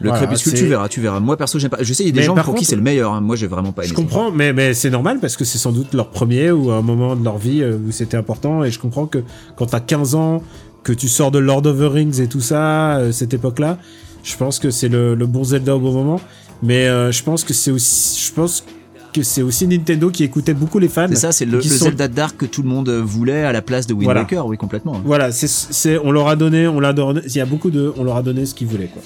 Le 0.02 0.08
Voilà, 0.08 0.24
crépuscule, 0.26 0.54
tu 0.54 0.66
verras, 0.66 0.88
tu 0.88 1.00
verras. 1.02 1.20
Moi, 1.20 1.36
perso, 1.36 1.58
j'aime 1.58 1.68
pas. 1.70 1.82
Je 1.82 1.92
sais, 1.92 2.02
il 2.04 2.06
y 2.06 2.08
a 2.08 2.12
des 2.12 2.20
Mais 2.20 2.24
gens 2.26 2.34
pour 2.34 2.54
qui 2.54 2.64
c'est 2.64 2.74
le 2.74 2.80
meilleur. 2.80 3.12
hein. 3.12 3.20
Moi, 3.20 3.36
j'ai 3.36 3.46
vraiment 3.46 3.72
pas 3.72 3.82
aimé. 3.82 3.90
Je 3.90 3.94
comprends, 3.94 4.30
mais, 4.32 4.54
mais 4.54 4.72
c'est 4.72 4.88
normal 4.88 5.18
parce 5.20 5.36
que 5.36 5.44
c'est 5.44 5.58
sans 5.58 5.72
doute 5.72 5.92
leur 5.92 6.08
premier 6.08 6.50
ou 6.50 6.70
un 6.70 6.80
moment 6.80 7.14
de 7.16 7.22
leur 7.22 7.36
vie 7.36 7.62
euh, 7.62 7.76
où 7.86 7.92
c'était 7.92 8.16
important. 8.16 8.64
Et 8.64 8.70
je 8.70 8.78
comprends 8.78 9.06
que 9.06 9.18
quand 9.56 9.66
t'as 9.66 9.80
15 9.80 10.14
ans, 10.14 10.42
que 10.84 10.94
tu 10.94 11.06
sors 11.06 11.30
de 11.30 11.38
Lord 11.38 11.66
of 11.66 11.78
the 11.78 11.92
Rings 11.92 12.18
et 12.22 12.28
tout 12.28 12.40
ça, 12.40 12.96
euh, 12.96 13.12
cette 13.12 13.34
époque-là, 13.34 13.76
je 14.24 14.34
pense 14.38 14.58
que 14.58 14.70
c'est 14.70 14.88
le, 14.88 15.14
le 15.14 15.26
bon 15.26 15.44
Zelda 15.44 15.76
au 15.76 15.80
bon 15.80 15.92
moment. 15.92 16.20
Mais 16.62 16.88
euh, 16.88 17.12
je 17.12 17.22
pense 17.22 17.44
que 17.44 17.52
c'est 17.52 17.70
aussi, 17.70 18.24
je 18.26 18.32
pense 18.32 18.64
que 19.12 19.22
c'est 19.22 19.42
aussi 19.42 19.66
Nintendo 19.66 20.10
qui 20.10 20.24
écoutait 20.24 20.54
beaucoup 20.54 20.78
les 20.78 20.88
fans. 20.88 21.06
C'est 21.08 21.16
ça, 21.16 21.32
c'est 21.32 21.44
le, 21.44 21.58
qui 21.58 21.68
le 21.68 21.76
sont- 21.76 21.86
Zelda 21.86 22.08
Dark 22.08 22.36
que 22.36 22.46
tout 22.46 22.62
le 22.62 22.68
monde 22.68 22.88
voulait 22.90 23.42
à 23.44 23.52
la 23.52 23.62
place 23.62 23.86
de 23.86 23.92
Wind 23.94 24.04
Voilà. 24.04 24.20
Waker, 24.20 24.46
oui, 24.46 24.56
complètement. 24.56 24.96
hein. 24.96 25.02
Voilà, 25.04 25.32
c'est, 25.32 25.98
on 26.04 26.10
leur 26.12 26.28
a 26.28 26.36
donné, 26.36 26.66
on 26.68 26.80
l'a 26.80 26.92
donné, 26.92 27.20
il 27.26 27.34
y 27.36 27.40
a 27.40 27.46
beaucoup 27.46 27.70
de, 27.70 27.92
on 27.96 28.04
leur 28.04 28.16
a 28.16 28.22
donné 28.22 28.46
ce 28.46 28.54
qu'ils 28.54 28.66
voulaient, 28.68 28.86
quoi. 28.92 29.02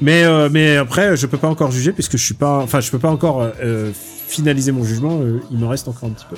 Mais, 0.00 0.24
euh, 0.24 0.48
mais 0.50 0.76
après, 0.76 1.16
je 1.16 1.26
peux 1.26 1.38
pas 1.38 1.48
encore 1.48 1.70
juger 1.70 1.92
puisque 1.92 2.16
je 2.16 2.24
suis 2.24 2.34
pas, 2.34 2.58
enfin, 2.58 2.80
je 2.80 2.90
peux 2.90 2.98
pas 2.98 3.10
encore 3.10 3.48
euh, 3.62 3.90
finaliser 3.94 4.72
mon 4.72 4.84
jugement. 4.84 5.20
euh, 5.22 5.40
il 5.50 5.58
me 5.58 5.66
reste 5.66 5.86
encore 5.88 6.08
un 6.08 6.12
petit 6.12 6.26
peu. 6.28 6.36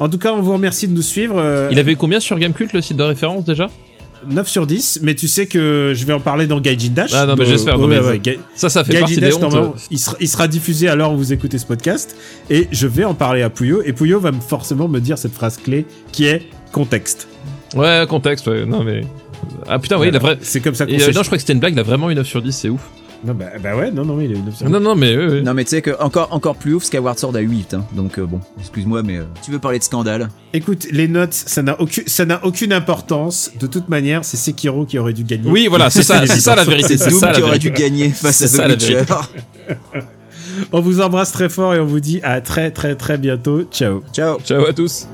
En 0.00 0.08
tout 0.08 0.18
cas, 0.18 0.32
on 0.32 0.40
vous 0.40 0.52
remercie 0.54 0.88
de 0.88 0.94
nous 0.94 1.02
suivre. 1.02 1.36
euh, 1.38 1.68
Il 1.70 1.78
avait 1.78 1.96
combien 1.96 2.18
sur 2.20 2.38
Gamecult 2.38 2.72
le 2.72 2.80
site 2.80 2.96
de 2.96 3.02
référence 3.02 3.44
déjà? 3.44 3.68
9 4.26 4.48
sur 4.48 4.66
10, 4.66 5.00
mais 5.02 5.14
tu 5.14 5.28
sais 5.28 5.46
que 5.46 5.92
je 5.94 6.04
vais 6.06 6.12
en 6.12 6.20
parler 6.20 6.46
dans 6.46 6.60
Gaijin 6.60 6.90
Dash. 6.94 7.10
Ah 7.14 7.26
non, 7.26 7.34
mais 7.36 7.44
j'espère. 7.46 7.78
ouais, 7.78 7.98
ouais, 8.00 8.18
Ga- 8.18 8.32
ça, 8.54 8.68
ça 8.68 8.84
fait 8.84 8.92
Gaijin 8.92 9.00
partie 9.02 9.14
des 9.16 9.20
Dash, 9.22 9.34
hontes. 9.34 9.40
normalement, 9.42 9.74
il, 9.90 9.98
sera, 9.98 10.16
il 10.20 10.28
sera 10.28 10.48
diffusé 10.48 10.88
à 10.88 10.94
l'heure 10.96 11.12
où 11.12 11.16
vous 11.16 11.32
écoutez 11.32 11.58
ce 11.58 11.66
podcast. 11.66 12.16
Et 12.50 12.68
je 12.72 12.86
vais 12.86 13.04
en 13.04 13.14
parler 13.14 13.42
à 13.42 13.50
Pouyo. 13.50 13.82
Et 13.84 13.92
Pouyo 13.92 14.20
va 14.20 14.32
me- 14.32 14.40
forcément 14.40 14.88
me 14.88 15.00
dire 15.00 15.18
cette 15.18 15.34
phrase 15.34 15.56
clé 15.58 15.86
qui 16.12 16.26
est 16.26 16.42
contexte. 16.72 17.28
Ouais, 17.76 18.04
contexte, 18.08 18.46
ouais. 18.46 18.64
Non, 18.66 18.82
mais. 18.82 19.02
Ah 19.68 19.78
putain, 19.78 19.98
oui, 19.98 20.08
il 20.08 20.16
a 20.16 20.18
vrai. 20.18 20.38
C'est 20.40 20.60
comme 20.60 20.74
ça 20.74 20.84
qu'on 20.86 20.92
euh, 20.92 20.96
non, 20.96 21.22
je 21.22 21.26
crois 21.26 21.36
que 21.36 21.38
c'était 21.38 21.52
une 21.52 21.60
blague, 21.60 21.74
il 21.74 21.78
a 21.78 21.82
vraiment 21.84 22.10
eu 22.10 22.14
9 22.14 22.26
sur 22.26 22.42
10, 22.42 22.52
c'est 22.52 22.68
ouf. 22.68 22.80
Non, 23.24 23.34
bah, 23.34 23.46
bah 23.60 23.76
ouais, 23.76 23.90
non, 23.90 24.04
non, 24.04 24.14
mais 24.14 24.26
il 24.26 24.32
est 24.32 24.38
9 24.38 24.54
sur 24.54 24.66
10. 24.66 24.72
Non, 24.72 24.80
non, 24.80 24.94
mais. 24.94 25.16
ouais. 25.16 25.40
Non, 25.42 25.54
mais 25.54 25.64
tu 25.64 25.70
sais 25.70 25.82
que 25.82 25.90
encore, 26.00 26.28
encore 26.30 26.54
plus 26.54 26.74
ouf, 26.74 26.84
Skyward 26.84 27.18
Sword 27.18 27.36
a 27.36 27.40
8. 27.40 27.74
Hein. 27.74 27.84
Donc, 27.92 28.18
euh, 28.18 28.26
bon, 28.26 28.40
excuse-moi, 28.60 29.02
mais 29.02 29.18
euh, 29.18 29.24
tu 29.44 29.50
veux 29.50 29.58
parler 29.58 29.78
de 29.78 29.84
scandale 29.84 30.28
Écoute, 30.52 30.86
les 30.90 31.08
notes, 31.08 31.34
ça 31.34 31.62
n'a 31.62 31.80
aucune, 31.80 32.04
ça 32.06 32.24
n'a 32.24 32.44
aucune 32.44 32.72
importance. 32.72 33.50
De 33.58 33.66
toute 33.66 33.88
manière, 33.88 34.24
c'est 34.24 34.36
Sekiro 34.36 34.86
qui 34.86 34.98
aurait 34.98 35.12
dû 35.12 35.24
gagner. 35.24 35.50
Oui, 35.50 35.66
voilà, 35.68 35.90
c'est 35.90 36.02
ça, 36.04 36.26
c'est 36.26 36.40
ça 36.40 36.54
la 36.54 36.64
vérité. 36.64 36.96
C'est 36.96 37.10
Doom 37.10 37.20
ça, 37.20 37.32
qui 37.32 37.42
aurait 37.42 37.58
dû 37.58 37.70
gagner 37.70 38.10
face 38.10 38.42
à 38.42 38.46
ça, 38.46 38.68
The 38.68 38.72
Witcher. 38.72 39.02
On 40.72 40.80
vous 40.80 41.00
embrasse 41.00 41.32
très 41.32 41.48
fort 41.48 41.74
et 41.74 41.78
on 41.80 41.84
vous 41.84 42.00
dit 42.00 42.20
à 42.24 42.40
très 42.40 42.72
très 42.72 42.96
très 42.96 43.16
bientôt. 43.16 43.62
Ciao. 43.70 44.02
Ciao. 44.12 44.38
Ciao 44.40 44.66
à 44.66 44.72
tous. 44.72 45.06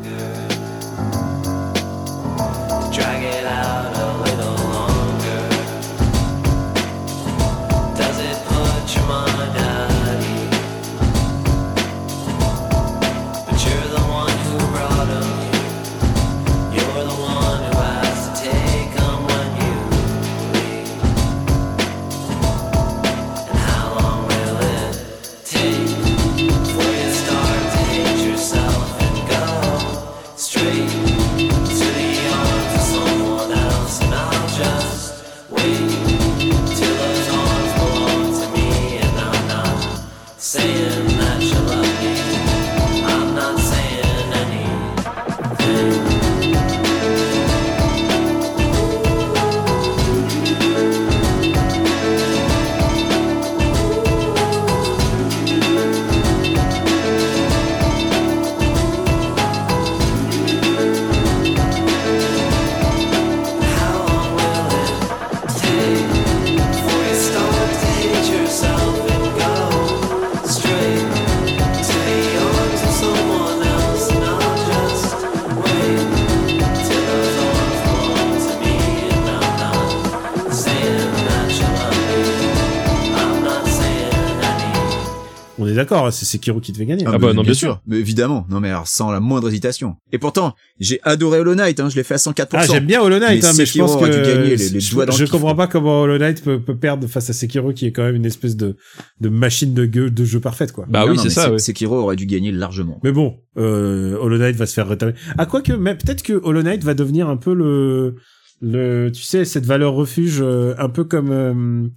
D'accord, 85.85 86.13
c'est 86.13 86.25
Sekiro 86.25 86.61
qui 86.61 86.73
devait 86.73 86.87
gagner. 86.87 87.05
Ah 87.07 87.19
bah 87.19 87.33
non, 87.33 87.43
bien 87.43 87.55
sûr. 87.55 87.81
Mais 87.87 87.97
évidemment. 87.99 88.47
Non, 88.51 88.61
mais 88.61 88.71
alors, 88.71 88.87
sans 88.89 89.11
la 89.11 89.21
moindre 89.21 89.49
hésitation. 89.49 89.97
Et 90.13 90.19
pourtant, 90.19 90.55
j'ai 90.81 91.01
adoré 91.03 91.39
Hollow 91.41 91.55
Knight, 91.55 91.79
hein. 91.81 91.89
Je 91.89 91.97
l'ai 91.97 92.03
fait 92.03 92.15
à 92.15 92.19
104%. 92.19 92.47
Ah, 92.53 92.67
j'aime 92.67 92.87
bien 92.87 93.01
Hollow 93.03 93.19
Knight, 93.19 93.43
Mais 93.43 93.49
hein, 93.49 93.53
mais 93.57 93.65
je 93.67 93.71
Sekiro 93.71 93.87
pense 93.87 93.97
aurait 93.97 94.11
que 94.11 94.17
dû 94.17 94.23
gagner 94.23 94.57
les- 94.57 94.69
les 94.71 94.81
je, 94.81 94.91
doigts 94.93 95.07
dans 95.07 95.13
le 95.13 95.19
je 95.19 95.25
kiff, 95.25 95.33
comprends 95.33 95.55
pas 95.55 95.67
comment 95.67 96.03
Hollow 96.03 96.19
Knight 96.19 96.43
peut, 96.43 96.61
peut 96.61 96.77
perdre 96.77 97.07
face 97.07 97.31
à 97.31 97.33
Sekiro 97.33 97.73
qui 97.73 97.87
est 97.87 97.93
quand 97.93 98.03
même 98.03 98.17
une 98.17 98.27
espèce 98.27 98.57
de, 98.57 98.77
de 99.21 99.29
machine 99.29 99.73
de, 99.75 100.25
jeu 100.25 100.41
parfaite, 100.41 100.73
quoi. 100.73 100.87
Bah 100.89 101.05
Non, 101.07 101.13
oui, 101.13 101.19
c'est 101.23 101.31
ça, 101.31 101.51
ouais. 101.53 101.59
Sekiro 101.59 101.97
aurait 101.97 102.17
dû 102.17 102.27
gagner 102.27 102.53
largement. 102.53 103.01
Mais 103.05 103.13
bon, 103.13 103.37
euh, 103.59 104.17
Hollow 104.21 104.39
Knight 104.39 104.57
va 104.57 104.67
se 104.67 104.75
faire 104.75 104.89
rétablir. 104.89 105.17
Ah, 105.39 105.47
quoi 105.47 105.63
que, 105.63 105.73
mais 105.73 105.95
peut-être 105.95 106.23
que 106.23 106.33
Hollow 106.43 106.63
Knight 106.63 106.83
va 106.85 106.95
devenir 106.95 107.29
un 107.29 107.37
peu 107.37 107.55
le, 107.55 108.17
le, 108.61 109.11
tu 109.13 109.23
sais, 109.23 109.45
cette 109.45 109.67
valeur 109.67 109.93
refuge, 109.95 110.39
euh, 110.41 110.75
un 110.79 110.89
peu 110.89 111.05
comme, 111.05 111.31
euh, 111.31 111.89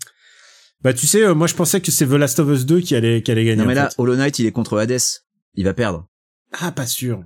bah, 0.83 0.93
tu 0.93 1.07
sais, 1.07 1.23
euh, 1.23 1.33
moi, 1.33 1.47
je 1.47 1.55
pensais 1.55 1.81
que 1.81 1.91
c'est 1.91 2.07
The 2.07 2.11
Last 2.11 2.39
of 2.39 2.49
Us 2.49 2.65
2 2.65 2.79
qui 2.81 2.95
allait, 2.95 3.21
qui 3.21 3.31
allait 3.31 3.45
gagner. 3.45 3.61
Non, 3.61 3.67
mais 3.67 3.73
là, 3.75 3.89
fait. 3.89 3.95
Hollow 3.97 4.15
Knight, 4.15 4.39
il 4.39 4.45
est 4.45 4.51
contre 4.51 4.77
Hades. 4.77 4.97
Il 5.55 5.63
va 5.65 5.73
perdre. 5.73 6.05
Ah, 6.61 6.71
pas 6.71 6.85
sûr. 6.85 7.21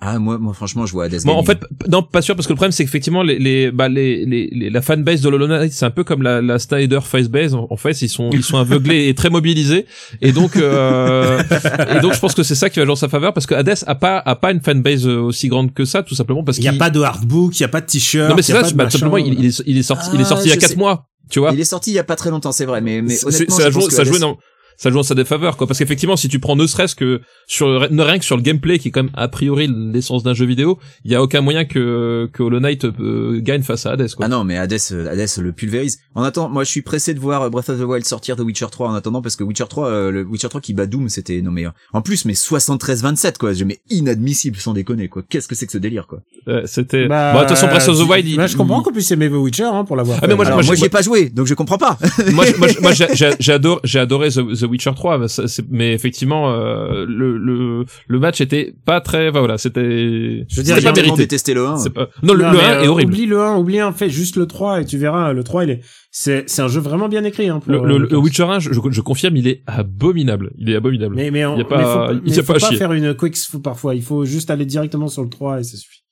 Ah, 0.00 0.20
moi, 0.20 0.38
moi, 0.38 0.54
franchement, 0.54 0.86
je 0.86 0.92
vois 0.92 1.06
Hades 1.06 1.24
Bon, 1.24 1.32
en 1.32 1.42
fait, 1.42 1.58
non, 1.90 2.04
pas 2.04 2.22
sûr, 2.22 2.36
parce 2.36 2.46
que 2.46 2.52
le 2.52 2.56
problème, 2.56 2.70
c'est 2.70 2.84
qu'effectivement, 2.84 3.24
les, 3.24 3.36
les, 3.40 3.72
bah, 3.72 3.88
les, 3.88 4.24
les, 4.24 4.48
les- 4.52 4.70
la 4.70 4.80
fanbase 4.80 5.22
de 5.22 5.26
Hollow 5.26 5.48
Knight, 5.48 5.72
c'est 5.72 5.86
un 5.86 5.90
peu 5.90 6.04
comme 6.04 6.22
la, 6.22 6.40
la 6.40 6.60
Snyder 6.60 7.00
fanbase. 7.02 7.52
En, 7.54 7.66
en 7.68 7.76
fait, 7.76 8.00
ils 8.00 8.08
sont, 8.08 8.30
ils 8.30 8.44
sont 8.44 8.58
aveuglés 8.58 9.08
et 9.08 9.14
très 9.16 9.28
mobilisés. 9.28 9.86
Et 10.22 10.30
donc, 10.30 10.54
euh, 10.54 11.42
et 11.96 11.98
donc, 11.98 12.14
je 12.14 12.20
pense 12.20 12.34
que 12.36 12.44
c'est 12.44 12.54
ça 12.54 12.70
qui 12.70 12.78
va 12.78 12.84
jouer 12.84 12.92
en 12.92 12.96
sa 12.96 13.08
faveur, 13.08 13.32
parce 13.34 13.46
que 13.46 13.56
Hades 13.56 13.74
a 13.88 13.94
pas, 13.96 14.22
a 14.24 14.36
pas 14.36 14.52
une 14.52 14.60
fanbase 14.60 15.04
euh, 15.08 15.18
aussi 15.18 15.48
grande 15.48 15.74
que 15.74 15.84
ça, 15.84 16.04
tout 16.04 16.14
simplement 16.14 16.44
parce 16.44 16.58
Il 16.58 16.64
y 16.64 16.68
a 16.68 16.70
qu'il- 16.70 16.78
pas 16.78 16.90
de 16.90 17.00
hardbook, 17.00 17.58
il 17.58 17.62
y 17.62 17.66
a 17.66 17.68
pas 17.68 17.80
de 17.80 17.86
t-shirt. 17.86 18.30
Non, 18.30 18.36
mais 18.36 18.42
c'est 18.42 18.52
ça, 18.52 18.62
bah, 18.62 18.84
machin. 18.84 18.90
simplement, 18.98 19.16
il, 19.18 19.34
il 19.34 19.46
est, 19.46 19.62
il 19.66 19.76
est 19.78 19.82
sorti, 19.82 20.10
il 20.14 20.20
est 20.20 20.22
Ah, 20.22 20.26
sorti 20.26 20.44
il 20.44 20.50
y 20.50 20.52
a 20.52 20.54
je 20.54 20.60
4 20.60 20.70
sais. 20.70 20.76
mois. 20.76 21.07
Tu 21.30 21.40
vois? 21.40 21.50
Il 21.52 21.60
est 21.60 21.64
sorti 21.64 21.90
il 21.90 21.94
y 21.94 21.98
a 21.98 22.04
pas 22.04 22.16
très 22.16 22.30
longtemps, 22.30 22.52
c'est 22.52 22.64
vrai, 22.64 22.80
mais, 22.80 23.02
mais 23.02 23.24
honnêtement, 23.24 23.56
ça 23.56 23.66
je 23.66 23.70
joue, 23.70 23.80
pense 23.80 23.88
que 23.88 23.94
ça 23.94 24.04
jouait 24.04 24.18
dans, 24.18 24.38
ça 24.78 24.90
joue 24.90 24.98
en 24.98 25.02
sa 25.02 25.14
défaveur 25.14 25.56
quoi 25.58 25.66
parce 25.66 25.78
qu'effectivement 25.78 26.16
si 26.16 26.28
tu 26.28 26.38
prends 26.38 26.56
ne 26.56 26.66
serait-ce 26.66 26.94
que 26.94 27.20
sur 27.46 27.90
ne 27.92 28.02
rien 28.02 28.18
que 28.18 28.24
sur 28.24 28.36
le 28.36 28.42
gameplay 28.42 28.78
qui 28.78 28.88
est 28.88 28.90
quand 28.90 29.02
même 29.02 29.12
a 29.14 29.28
priori 29.28 29.68
l'essence 29.70 30.22
d'un 30.22 30.32
jeu 30.34 30.46
vidéo 30.46 30.78
il 31.04 31.10
y 31.12 31.14
a 31.14 31.22
aucun 31.22 31.40
moyen 31.42 31.64
que 31.66 32.30
que 32.32 32.42
Hollow 32.42 32.60
Knight 32.60 32.84
euh, 32.86 33.40
gagne 33.42 33.62
face 33.62 33.84
à 33.84 33.90
Hades 33.92 34.10
quoi 34.14 34.26
Ah 34.26 34.28
non, 34.28 34.44
mais 34.44 34.56
Hades, 34.56 34.78
euh, 34.92 35.10
Hades 35.12 35.28
le 35.42 35.52
pulvérise. 35.52 35.98
En 36.14 36.22
attendant, 36.22 36.48
moi 36.48 36.64
je 36.64 36.70
suis 36.70 36.82
pressé 36.82 37.12
de 37.12 37.20
voir 37.20 37.42
euh, 37.42 37.50
Breath 37.50 37.68
of 37.68 37.78
the 37.78 37.82
Wild 37.82 38.04
sortir 38.04 38.36
de 38.36 38.42
Witcher 38.42 38.66
3 38.70 38.88
en 38.88 38.94
attendant 38.94 39.20
parce 39.20 39.36
que 39.36 39.44
Witcher 39.44 39.64
3, 39.68 39.88
euh, 39.88 40.10
le 40.10 40.22
Witcher 40.24 40.48
3 40.48 40.60
qui 40.60 40.72
bat 40.74 40.86
Doom, 40.86 41.08
c'était 41.08 41.42
non 41.42 41.50
mais 41.50 41.66
euh, 41.66 41.70
en 41.92 42.00
plus 42.00 42.24
mais 42.24 42.34
73-27 42.34 43.38
quoi, 43.38 43.52
je 43.52 43.64
mais 43.64 43.78
inadmissible 43.90 44.56
sans 44.56 44.72
déconner 44.72 45.08
quoi. 45.08 45.22
Qu'est-ce 45.28 45.48
que 45.48 45.54
c'est 45.54 45.66
que 45.66 45.72
ce 45.72 45.78
délire 45.78 46.06
quoi? 46.06 46.20
Euh, 46.48 46.62
c'était 46.66 47.06
Bah, 47.08 47.32
bon 47.32 47.38
de 47.40 47.44
toute 47.46 47.56
façon 47.56 47.66
Breath 47.66 47.88
of 47.88 47.98
the 47.98 48.08
Wild 48.08 48.28
il- 48.28 48.36
bah, 48.36 48.46
je 48.46 48.56
comprends 48.56 48.82
qu'on 48.82 48.92
puisse 48.92 49.10
aimer 49.10 49.28
The 49.28 49.32
Witcher 49.34 49.64
hein, 49.64 49.84
pour 49.84 49.96
l'avoir. 49.96 50.18
Ah, 50.22 50.26
mais 50.26 50.34
moi, 50.36 50.44
moi, 50.50 50.62
j'ai- 50.62 50.76
j'y 50.76 50.84
ai 50.84 50.88
pas 50.88 51.02
joué, 51.02 51.28
donc 51.30 51.46
je 51.46 51.54
comprends 51.54 51.78
pas. 51.78 51.98
moi, 52.32 52.44
adoré, 53.52 53.80
j'ai 53.84 53.98
adoré 53.98 54.28
The, 54.30 54.58
The 54.60 54.67
Witcher 54.68 54.92
3, 54.94 55.18
mais, 55.18 55.28
ça, 55.28 55.48
c'est- 55.48 55.64
mais 55.68 55.92
effectivement, 55.92 56.52
euh, 56.52 57.04
le, 57.08 57.36
le, 57.38 57.84
le 58.06 58.18
match 58.18 58.40
était 58.40 58.74
pas 58.84 59.00
très, 59.00 59.28
enfin, 59.30 59.40
voilà, 59.40 59.58
c'était, 59.58 60.44
Je 60.48 60.56
veux 60.56 60.62
dire, 60.62 60.76
pas 60.82 60.92
mérité. 60.92 61.16
détesté 61.16 61.54
le 61.54 61.66
1. 61.66 61.76
C'est 61.78 61.90
pas- 61.90 62.08
Non, 62.22 62.34
le, 62.34 62.42
Non, 62.44 62.50
le 62.52 62.56
mais, 62.58 62.64
1 62.64 62.70
euh, 62.78 62.82
est 62.82 62.88
horrible. 62.88 63.12
Oublie 63.12 63.26
le 63.26 63.40
1, 63.40 63.56
oublie 63.56 63.80
un 63.80 63.92
fait 63.92 64.08
juste 64.10 64.36
le 64.36 64.46
3 64.46 64.80
et 64.80 64.84
tu 64.84 64.98
verras, 64.98 65.32
le 65.32 65.42
3 65.44 65.64
il 65.64 65.70
est, 65.70 65.80
c'est, 66.10 66.48
c'est 66.48 66.62
un 66.62 66.68
jeu 66.68 66.80
vraiment 66.80 67.08
bien 67.08 67.24
écrit, 67.24 67.48
hein, 67.48 67.60
pour, 67.60 67.72
Le, 67.72 67.80
le, 67.86 67.94
euh, 68.04 68.08
le 68.10 68.16
Witcher 68.18 68.44
1, 68.44 68.58
je, 68.60 68.70
je 68.72 69.00
confirme, 69.00 69.36
il 69.36 69.48
est 69.48 69.62
abominable. 69.66 70.52
Il 70.58 70.70
est 70.70 70.76
abominable. 70.76 71.14
Mais, 71.16 71.30
mais, 71.30 71.44
on, 71.44 71.54
il 71.56 71.58
y 71.58 71.60
a 71.60 71.64
mais 71.64 71.68
pas, 71.68 72.06
faut, 72.08 72.12
il 72.14 72.20
mais 72.24 72.30
y 72.30 72.38
a 72.38 72.42
faut 72.42 72.52
pas 72.52 72.58
à 72.58 72.60
pas 72.60 72.68
chier. 72.68 72.76
faire 72.78 72.92
une 72.92 73.14
quick 73.14 73.36
faut 73.36 73.58
parfois. 73.60 73.94
Il 73.94 74.02
faut 74.02 74.24
juste 74.24 74.50
aller 74.50 74.64
directement 74.66 75.08
sur 75.08 75.22
le 75.22 75.28
3 75.28 75.60
et 75.60 75.64
ça 75.64 75.76
suffit. 75.76 76.02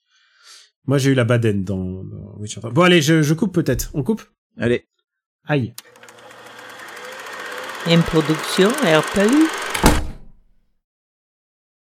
Moi, 0.87 0.99
j'ai 0.99 1.11
eu 1.11 1.15
la 1.15 1.25
baden 1.25 1.65
dans, 1.65 1.77
dans 2.05 2.37
Witcher 2.39 2.61
3. 2.61 2.71
Bon, 2.73 2.83
allez, 2.83 3.03
je, 3.03 3.21
je 3.23 3.35
coupe 3.35 3.53
peut-être. 3.53 3.91
On 3.95 4.03
coupe? 4.05 4.23
Allez. 4.59 4.85
Aïe. 5.49 5.73
Une 7.89 8.03
production 8.03 8.69
RPU. 8.83 9.56